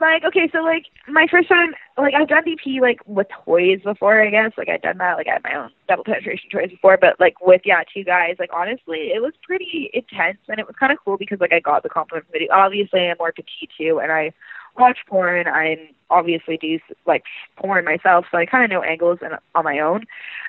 like 0.00 0.24
okay, 0.24 0.48
so 0.52 0.58
like 0.58 0.86
my 1.08 1.26
first 1.30 1.48
time, 1.48 1.72
like 1.96 2.14
I've 2.14 2.28
done 2.28 2.42
DP 2.44 2.80
like 2.80 3.00
with 3.06 3.28
toys 3.44 3.80
before, 3.84 4.20
I 4.22 4.30
guess. 4.30 4.52
Like 4.56 4.68
I've 4.68 4.82
done 4.82 4.98
that, 4.98 5.16
like 5.16 5.28
I 5.28 5.34
had 5.34 5.44
my 5.44 5.54
own 5.56 5.70
double 5.88 6.04
penetration 6.04 6.50
toys 6.50 6.70
before, 6.70 6.98
but 7.00 7.18
like 7.20 7.40
with 7.40 7.62
yeah, 7.64 7.82
two 7.92 8.04
guys. 8.04 8.36
Like 8.38 8.50
honestly, 8.52 9.12
it 9.14 9.22
was 9.22 9.32
pretty 9.42 9.90
intense, 9.92 10.38
and 10.48 10.58
it 10.58 10.66
was 10.66 10.76
kind 10.78 10.92
of 10.92 10.98
cool 11.04 11.16
because 11.16 11.40
like 11.40 11.52
I 11.52 11.60
got 11.60 11.82
the 11.82 11.88
compliment 11.88 12.26
video. 12.32 12.48
Obviously, 12.52 13.08
I'm 13.08 13.16
more 13.18 13.32
petite 13.32 13.70
too, 13.78 14.00
and 14.02 14.10
I 14.10 14.32
watch 14.78 14.98
porn. 15.08 15.46
I 15.48 15.90
obviously 16.10 16.56
do 16.56 16.78
like 17.06 17.24
porn 17.56 17.84
myself, 17.84 18.26
so 18.30 18.38
I 18.38 18.46
kind 18.46 18.64
of 18.64 18.70
know 18.70 18.82
angles 18.82 19.18
and 19.22 19.34
on 19.54 19.64
my 19.64 19.78
own. 19.78 20.04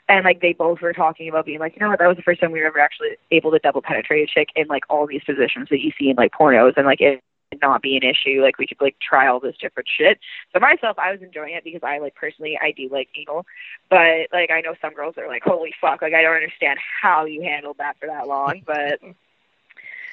And 0.08 0.24
like 0.24 0.42
they 0.42 0.54
both 0.54 0.82
were 0.82 0.94
talking 0.94 1.28
about 1.30 1.46
being 1.46 1.60
like, 1.60 1.76
you 1.76 1.80
know 1.80 1.90
what, 1.90 2.00
that 2.00 2.08
was 2.08 2.18
the 2.18 2.24
first 2.24 2.42
time 2.42 2.52
we 2.52 2.60
were 2.60 2.68
ever 2.68 2.80
actually 2.80 3.18
able 3.32 3.52
to 3.52 3.60
double 3.60 3.82
penetrate 3.82 4.30
a 4.30 4.32
chick 4.32 4.50
in 4.56 4.68
like 4.68 4.84
all 4.90 5.08
these 5.08 5.24
positions 5.24 5.70
that 5.70 5.82
you 5.82 5.92
see 5.98 6.10
in 6.10 6.16
like 6.16 6.32
pornos, 6.34 6.74
and 6.78 6.86
like 6.86 7.02
it 7.02 7.22
not 7.62 7.82
be 7.82 7.98
an 7.98 8.04
issue. 8.04 8.42
Like 8.42 8.58
we 8.58 8.68
could 8.68 8.82
like 8.82 8.96
try 9.00 9.28
all 9.28 9.40
this 9.40 9.56
different 9.60 9.88
shit. 9.90 10.20
So 10.54 10.60
myself, 10.60 10.98
I 11.00 11.12
was 11.12 11.22
enjoying 11.22 11.54
it 11.54 11.64
because 11.64 11.82
I 11.84 12.00
like 12.00 12.16
personally 12.16 12.58
I 12.62 12.72
do 12.72 12.90
like 12.92 13.10
anal, 13.16 13.46
but 13.90 14.30
like 14.34 14.52
I 14.52 14.62
know 14.62 14.76
some 14.82 14.94
girls 14.94 15.16
are 15.18 15.28
like, 15.28 15.44
holy 15.44 15.74
fuck, 15.80 16.02
like 16.02 16.14
I 16.14 16.22
don't 16.22 16.36
understand 16.36 16.80
how 17.02 17.26
you 17.26 17.42
handled 17.42 17.78
that 17.80 17.98
for 18.00 18.08
that 18.08 18.28
long, 18.28 18.62
but 18.66 19.00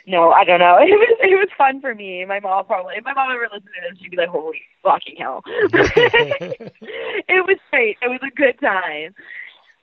no, 0.06 0.30
I 0.30 0.44
don't 0.44 0.60
know. 0.60 0.78
It 0.80 0.90
was 0.90 1.16
it 1.20 1.36
was 1.36 1.48
fun 1.56 1.80
for 1.80 1.94
me. 1.94 2.24
My 2.24 2.40
mom 2.40 2.66
probably 2.66 2.94
if 2.96 3.04
my 3.04 3.14
mom 3.14 3.30
ever 3.32 3.48
listened 3.52 3.70
to 3.74 3.90
this, 3.90 3.98
she'd 4.00 4.10
be 4.10 4.16
like, 4.16 4.28
Holy 4.28 4.60
fucking 4.82 5.16
hell. 5.18 5.42
it 5.46 7.46
was 7.46 7.58
great. 7.70 7.96
It 8.02 8.08
was 8.08 8.20
a 8.22 8.34
good 8.34 8.58
time. 8.60 9.14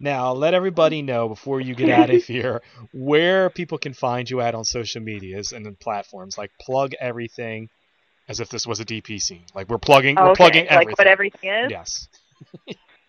Now, 0.01 0.31
let 0.31 0.53
everybody 0.53 1.01
know 1.01 1.27
before 1.27 1.59
you 1.59 1.75
get 1.75 1.89
out 1.89 2.09
of 2.09 2.23
here 2.23 2.61
where 2.93 3.49
people 3.49 3.77
can 3.77 3.93
find 3.93 4.29
you 4.29 4.39
at 4.39 4.55
on 4.55 4.63
social 4.63 5.01
medias 5.01 5.51
and 5.51 5.65
then 5.65 5.75
platforms. 5.75 6.37
Like 6.37 6.51
plug 6.59 6.93
everything 6.99 7.69
as 8.27 8.39
if 8.39 8.49
this 8.49 8.65
was 8.65 8.79
a 8.79 8.85
DP 8.85 9.21
scene. 9.21 9.45
Like 9.53 9.69
we're 9.69 9.77
plugging 9.77 10.15
we're 10.15 10.35
plugging 10.35 10.67
everything. 10.67 10.91
Like 10.91 10.97
what 10.97 11.07
everything 11.07 11.49
is? 11.49 11.71
Yes. 11.71 12.07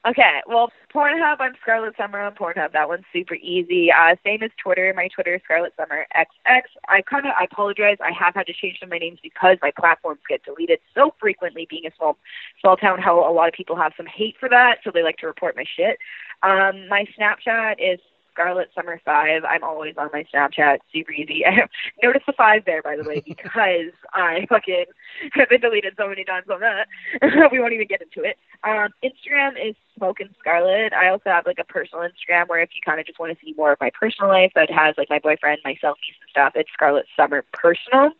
Okay, 0.09 0.41
well, 0.47 0.73
Pornhub, 0.95 1.37
I'm 1.41 1.53
Scarlet 1.61 1.95
Summer 1.95 2.21
on 2.21 2.35
Pornhub. 2.35 2.73
That 2.73 2.89
one's 2.89 3.05
super 3.13 3.35
easy. 3.35 3.93
Uh, 3.93 4.17
same 4.25 4.43
as 4.43 4.51
Twitter. 4.57 4.95
My 4.97 5.09
Twitter 5.09 5.35
is 5.35 5.43
Scarlet 5.45 5.75
Summer 5.79 6.07
XX. 6.17 6.63
I 6.89 7.03
kind 7.03 7.27
of, 7.27 7.33
I 7.39 7.45
apologize. 7.45 7.99
I 8.01 8.11
have 8.19 8.35
had 8.35 8.47
to 8.47 8.55
change 8.55 8.79
some 8.81 8.87
of 8.87 8.93
my 8.93 8.99
names 8.99 9.19
because 9.23 9.59
my 9.61 9.71
platforms 9.79 10.21
get 10.27 10.43
deleted 10.43 10.79
so 10.95 11.13
frequently. 11.21 11.67
Being 11.69 11.85
a 11.85 11.91
small, 11.99 12.17
small 12.63 12.79
town, 12.79 12.99
how 12.99 13.19
a 13.21 13.33
lot 13.33 13.49
of 13.49 13.53
people 13.53 13.77
have 13.77 13.93
some 13.95 14.07
hate 14.07 14.37
for 14.41 14.49
that, 14.49 14.79
so 14.83 14.91
they 14.91 15.03
like 15.03 15.19
to 15.19 15.27
report 15.27 15.55
my 15.55 15.65
shit. 15.77 15.99
Um, 16.43 16.89
my 16.89 17.05
Snapchat 17.19 17.75
is 17.79 18.01
Scarlet 18.33 18.69
Summer 18.75 19.01
Five. 19.05 19.45
I'm 19.45 19.65
always 19.65 19.95
on 19.97 20.11
my 20.13 20.25
Snapchat. 20.33 20.79
Super 20.93 21.13
easy. 21.13 21.45
Notice 22.03 22.23
the 22.27 22.33
five 22.33 22.65
there, 22.65 22.83
by 22.83 22.97
the 22.97 23.05
way, 23.05 23.23
because 23.27 23.51
I 24.15 24.47
fucking 24.49 24.85
have 25.33 25.49
been 25.49 25.61
deleted 25.61 25.95
so 25.97 26.09
many 26.09 26.25
times 26.25 26.47
on 26.51 26.61
that. 26.61 26.87
we 27.53 27.61
won't 27.61 27.73
even 27.73 27.87
get 27.87 28.03
into 28.03 28.29
it. 28.29 28.37
Um, 28.65 28.89
Instagram 29.03 29.53
is 29.63 29.75
Smoking 29.97 30.35
Scarlet. 30.39 30.93
I 30.93 31.09
also 31.09 31.31
have 31.31 31.47
like 31.47 31.59
a 31.59 31.65
personal 31.65 32.05
Instagram 32.05 32.49
where 32.49 32.61
if 32.61 32.71
you 32.75 32.81
kind 32.85 33.01
of 33.01 33.07
just 33.07 33.19
want 33.19 33.37
to 33.37 33.45
see 33.45 33.55
more 33.57 33.73
of 33.73 33.81
my 33.81 33.91
personal 33.99 34.31
life 34.31 34.53
that 34.55 34.71
has 34.71 34.95
like 34.99 35.11
my 35.11 35.19
boyfriend, 35.19 35.59
my 35.65 35.77
selfies 35.83 36.17
and 36.21 36.31
stuff, 36.31 36.53
it's 36.55 36.71
Scarlet 36.73 37.07
Summer 37.17 37.45
Personal. 37.53 38.11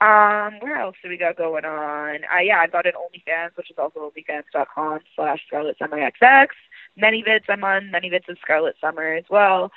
Um, 0.00 0.60
where 0.60 0.76
else 0.78 0.94
do 1.02 1.08
we 1.08 1.18
got 1.18 1.36
going 1.36 1.64
on? 1.64 2.20
Uh, 2.24 2.40
yeah, 2.40 2.58
I've 2.58 2.70
got 2.70 2.86
an 2.86 2.92
OnlyFans, 2.92 3.56
which 3.56 3.70
is 3.70 3.78
also 3.78 4.12
OnlyFans.com 4.16 5.00
slash 5.16 5.40
Scarlet 5.48 5.76
Summer 5.76 5.98
XX. 5.98 6.46
ManyVids, 6.98 7.44
I'm 7.48 7.64
on 7.64 7.90
ManyVids 7.92 8.28
of 8.28 8.38
Scarlet 8.42 8.76
Summer 8.80 9.14
as 9.14 9.24
well. 9.30 9.70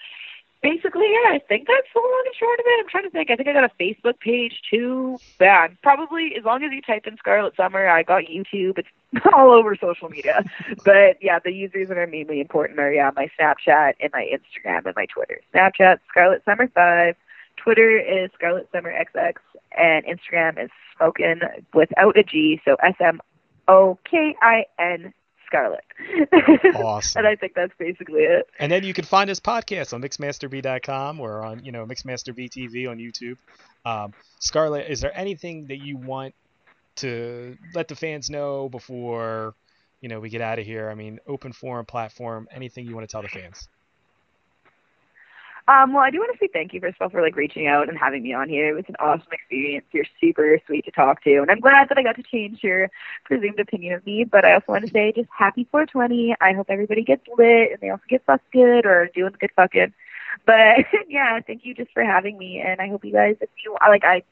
Basically, 0.61 1.07
yeah, 1.10 1.31
I 1.31 1.39
think 1.48 1.68
that's 1.68 1.88
the 1.91 1.99
long 1.99 2.23
and 2.26 2.35
short 2.35 2.60
of 2.60 2.65
it. 2.68 2.80
I'm 2.80 2.88
trying 2.88 3.03
to 3.06 3.10
think. 3.10 3.31
I 3.31 3.35
think 3.35 3.49
I 3.49 3.53
got 3.53 3.64
a 3.64 3.84
Facebook 3.84 4.19
page 4.19 4.61
too. 4.69 5.18
Yeah, 5.39 5.68
probably 5.81 6.35
as 6.38 6.45
long 6.45 6.64
as 6.64 6.72
you 6.72 6.84
type 6.84 7.07
in 7.07 7.18
Scarlet 7.18 7.56
Summer, 7.56 7.88
I 7.88 8.03
got 8.03 8.26
YouTube. 8.26 8.77
It's 8.77 9.26
all 9.34 9.52
over 9.52 9.76
social 9.76 10.10
media. 10.10 10.43
but 10.85 11.18
yeah, 11.19 11.39
the 11.43 11.52
users 11.52 11.88
that 11.88 11.98
are 11.98 12.06
mainly 12.06 12.39
important 12.39 12.80
are 12.80 12.93
yeah, 12.93 13.10
my 13.15 13.27
Snapchat 13.39 13.93
and 13.99 14.11
my 14.14 14.30
Instagram 14.31 14.85
and 14.85 14.95
my 14.95 15.07
Twitter. 15.07 15.41
Snapchat 15.52 15.98
Scarlet 16.07 16.43
Summer 16.45 16.68
Five. 16.68 17.15
Twitter 17.57 17.98
is 17.98 18.30
Scarlet 18.35 18.69
Summer 18.72 18.93
XX, 18.93 19.34
and 19.77 20.06
Instagram 20.06 20.64
is 20.64 20.69
Smokin 20.95 21.41
without 21.73 22.18
a 22.18 22.23
G, 22.23 22.61
so 22.64 22.76
S 22.84 22.95
M 22.99 23.19
O 23.68 23.98
K 24.10 24.35
I 24.41 24.65
N 24.77 25.11
Scarlet. 25.52 25.84
Awesome. 26.76 27.19
and 27.19 27.28
I 27.28 27.36
think 27.36 27.53
that's 27.53 27.73
basically 27.78 28.22
it. 28.22 28.48
And 28.60 28.72
then 28.72 28.84
you 28.84 28.94
can 28.94 29.06
find 29.06 29.30
his 29.30 29.40
podcast 29.40 29.94
on 29.94 30.02
mixmasterb.com 30.02 31.19
or 31.19 31.44
on, 31.44 31.64
you 31.64 31.72
know, 31.72 31.86
Mixmasterb 31.86 32.38
TV 32.49 32.90
on 32.90 32.98
YouTube. 32.98 33.38
Um, 33.86 34.14
Scarlet, 34.40 34.90
is 34.90 35.02
there 35.02 35.15
anything 35.15 35.68
that 35.68 35.78
you 35.78 35.98
want 35.98 36.34
to 36.98 37.57
let 37.73 37.88
the 37.88 37.95
fans 37.95 38.30
know 38.30 38.69
before 38.69 39.56
you 40.02 40.10
know 40.10 40.19
we 40.19 40.30
get 40.30 40.41
out 40.41 40.60
of 40.60 40.65
here. 40.65 40.90
I 40.90 40.95
mean, 40.95 41.19
open 41.28 41.53
forum 41.53 41.86
platform, 41.86 42.48
anything 42.52 42.86
you 42.86 42.95
want 42.95 43.07
to 43.07 43.11
tell 43.11 43.22
the 43.22 43.30
fans. 43.30 43.69
Um, 45.68 45.94
well, 45.94 46.04
I 46.04 46.10
do 46.10 46.20
want 46.20 46.32
to 46.34 46.38
say 46.40 46.50
thank 46.52 46.74
you 46.74 46.80
first 46.80 46.98
of 47.00 47.04
all 47.04 47.10
for 47.10 47.22
like 47.22 47.36
reaching 47.36 47.68
out 47.68 47.88
and 47.88 47.98
having 47.98 48.24
me 48.24 48.34
on 48.34 48.50
here. 48.50 48.70
It 48.70 48.76
was 48.76 48.86
an 48.88 48.96
awesome 49.00 49.32
experience. 49.32 49.86
You're 49.92 50.06
super 50.20 50.60
sweet 50.66 50.86
to 50.86 50.92
talk 50.92 51.24
to, 51.24 51.38
and 51.38 51.52
I'm 51.52 51.60
glad 51.60 51.90
that 51.90 51.98
I 51.98 52.04
got 52.04 52.16
to 52.16 52.24
change 52.24 52.64
your 52.64 52.90
presumed 53.26 53.60
opinion 53.60 53.94
of 53.94 54.06
me. 54.06 54.24
But 54.24 54.46
I 54.46 54.54
also 54.54 54.66
want 54.70 54.86
to 54.86 54.92
say 54.92 55.14
just 55.16 55.30
happy 55.36 55.68
420. 55.72 56.36
I 56.42 56.54
hope 56.54 56.68
everybody 56.70 57.04
gets 57.04 57.24
lit 57.38 57.72
and 57.72 57.80
they 57.80 57.90
also 57.90 58.04
get 58.10 58.26
fucked 58.26 58.52
good 58.52 58.86
or 58.86 59.10
doing 59.14 59.34
good 59.40 59.52
fucking. 59.56 59.94
But 60.46 60.86
yeah, 61.08 61.40
thank 61.42 61.66
you 61.66 61.74
just 61.74 61.92
for 61.92 62.04
having 62.04 62.38
me, 62.38 62.60
and 62.60 62.82
I 62.82 62.88
hope 62.88 63.06
you 63.06 63.14
guys, 63.14 63.36
if 63.42 63.50
you 63.64 63.76
like, 63.88 64.04
I 64.04 64.24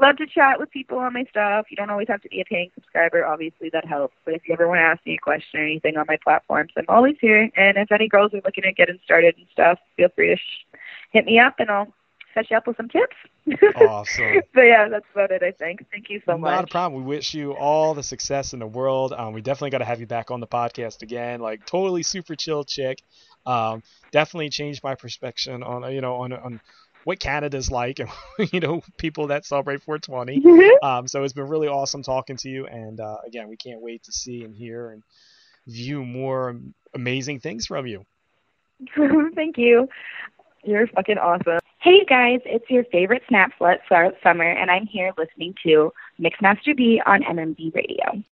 love 0.00 0.16
to 0.16 0.26
chat 0.26 0.58
with 0.58 0.70
people 0.70 0.98
on 0.98 1.12
my 1.12 1.24
stuff. 1.30 1.66
You 1.70 1.76
don't 1.76 1.90
always 1.90 2.08
have 2.08 2.22
to 2.22 2.28
be 2.28 2.40
a 2.40 2.44
paying 2.44 2.70
subscriber. 2.74 3.24
Obviously, 3.24 3.70
that 3.72 3.86
helps. 3.86 4.14
But 4.24 4.34
if 4.34 4.42
you 4.46 4.54
ever 4.54 4.68
want 4.68 4.78
to 4.78 4.82
ask 4.82 5.04
me 5.06 5.14
a 5.14 5.18
question 5.18 5.60
or 5.60 5.64
anything 5.64 5.96
on 5.96 6.06
my 6.08 6.18
platforms, 6.22 6.72
I'm 6.76 6.84
always 6.88 7.16
here. 7.20 7.50
And 7.56 7.76
if 7.76 7.92
any 7.92 8.08
girls 8.08 8.34
are 8.34 8.40
looking 8.44 8.64
at 8.64 8.76
getting 8.76 8.98
started 9.04 9.36
and 9.36 9.46
stuff, 9.52 9.78
feel 9.96 10.08
free 10.14 10.28
to 10.28 10.36
sh- 10.36 10.78
hit 11.12 11.24
me 11.24 11.38
up 11.38 11.54
and 11.58 11.70
I'll 11.70 11.92
set 12.34 12.50
you 12.50 12.56
up 12.56 12.66
with 12.66 12.76
some 12.76 12.88
tips. 12.88 13.16
Awesome. 13.76 14.40
but 14.54 14.62
yeah, 14.62 14.88
that's 14.88 15.06
about 15.12 15.30
it, 15.30 15.42
I 15.42 15.50
think. 15.50 15.86
Thank 15.90 16.10
you 16.10 16.20
so 16.26 16.36
much. 16.38 16.50
Not 16.50 16.64
a 16.64 16.66
problem. 16.68 17.02
We 17.02 17.08
wish 17.08 17.34
you 17.34 17.52
all 17.52 17.94
the 17.94 18.02
success 18.02 18.52
in 18.52 18.60
the 18.60 18.66
world. 18.66 19.12
Um, 19.12 19.32
we 19.32 19.40
definitely 19.40 19.70
got 19.70 19.78
to 19.78 19.84
have 19.84 20.00
you 20.00 20.06
back 20.06 20.30
on 20.30 20.40
the 20.40 20.46
podcast 20.46 21.02
again. 21.02 21.40
Like, 21.40 21.66
totally 21.66 22.02
super 22.02 22.34
chill 22.36 22.64
chick. 22.64 23.02
Um, 23.46 23.82
definitely 24.12 24.50
changed 24.50 24.82
my 24.82 24.94
perspective 24.94 25.60
on, 25.62 25.92
you 25.92 26.00
know, 26.00 26.16
on, 26.16 26.32
on 26.32 26.60
what 27.04 27.20
Canada's 27.20 27.70
like 27.70 27.98
and 27.98 28.10
you 28.52 28.60
know 28.60 28.82
people 28.96 29.28
that 29.28 29.44
celebrate 29.44 29.82
420. 29.82 30.40
Mm-hmm. 30.40 30.86
Um, 30.86 31.08
so 31.08 31.22
it's 31.24 31.32
been 31.32 31.48
really 31.48 31.68
awesome 31.68 32.02
talking 32.02 32.36
to 32.38 32.48
you, 32.48 32.66
and 32.66 33.00
uh, 33.00 33.18
again, 33.26 33.48
we 33.48 33.56
can't 33.56 33.80
wait 33.80 34.02
to 34.04 34.12
see 34.12 34.44
and 34.44 34.54
hear 34.54 34.90
and 34.90 35.02
view 35.66 36.04
more 36.04 36.56
amazing 36.94 37.40
things 37.40 37.66
from 37.66 37.86
you. 37.86 38.04
Thank 39.34 39.58
you. 39.58 39.88
You're 40.64 40.86
fucking 40.88 41.18
awesome. 41.18 41.58
Hey 41.80 42.04
guys, 42.04 42.40
it's 42.44 42.68
your 42.68 42.84
favorite 42.84 43.22
snap 43.28 43.52
slut, 43.58 43.78
Summer, 44.22 44.44
and 44.44 44.70
I'm 44.70 44.86
here 44.86 45.12
listening 45.16 45.54
to 45.62 45.92
Mixmaster 46.20 46.76
B 46.76 47.00
on 47.06 47.22
MMB 47.22 47.74
Radio. 47.74 48.22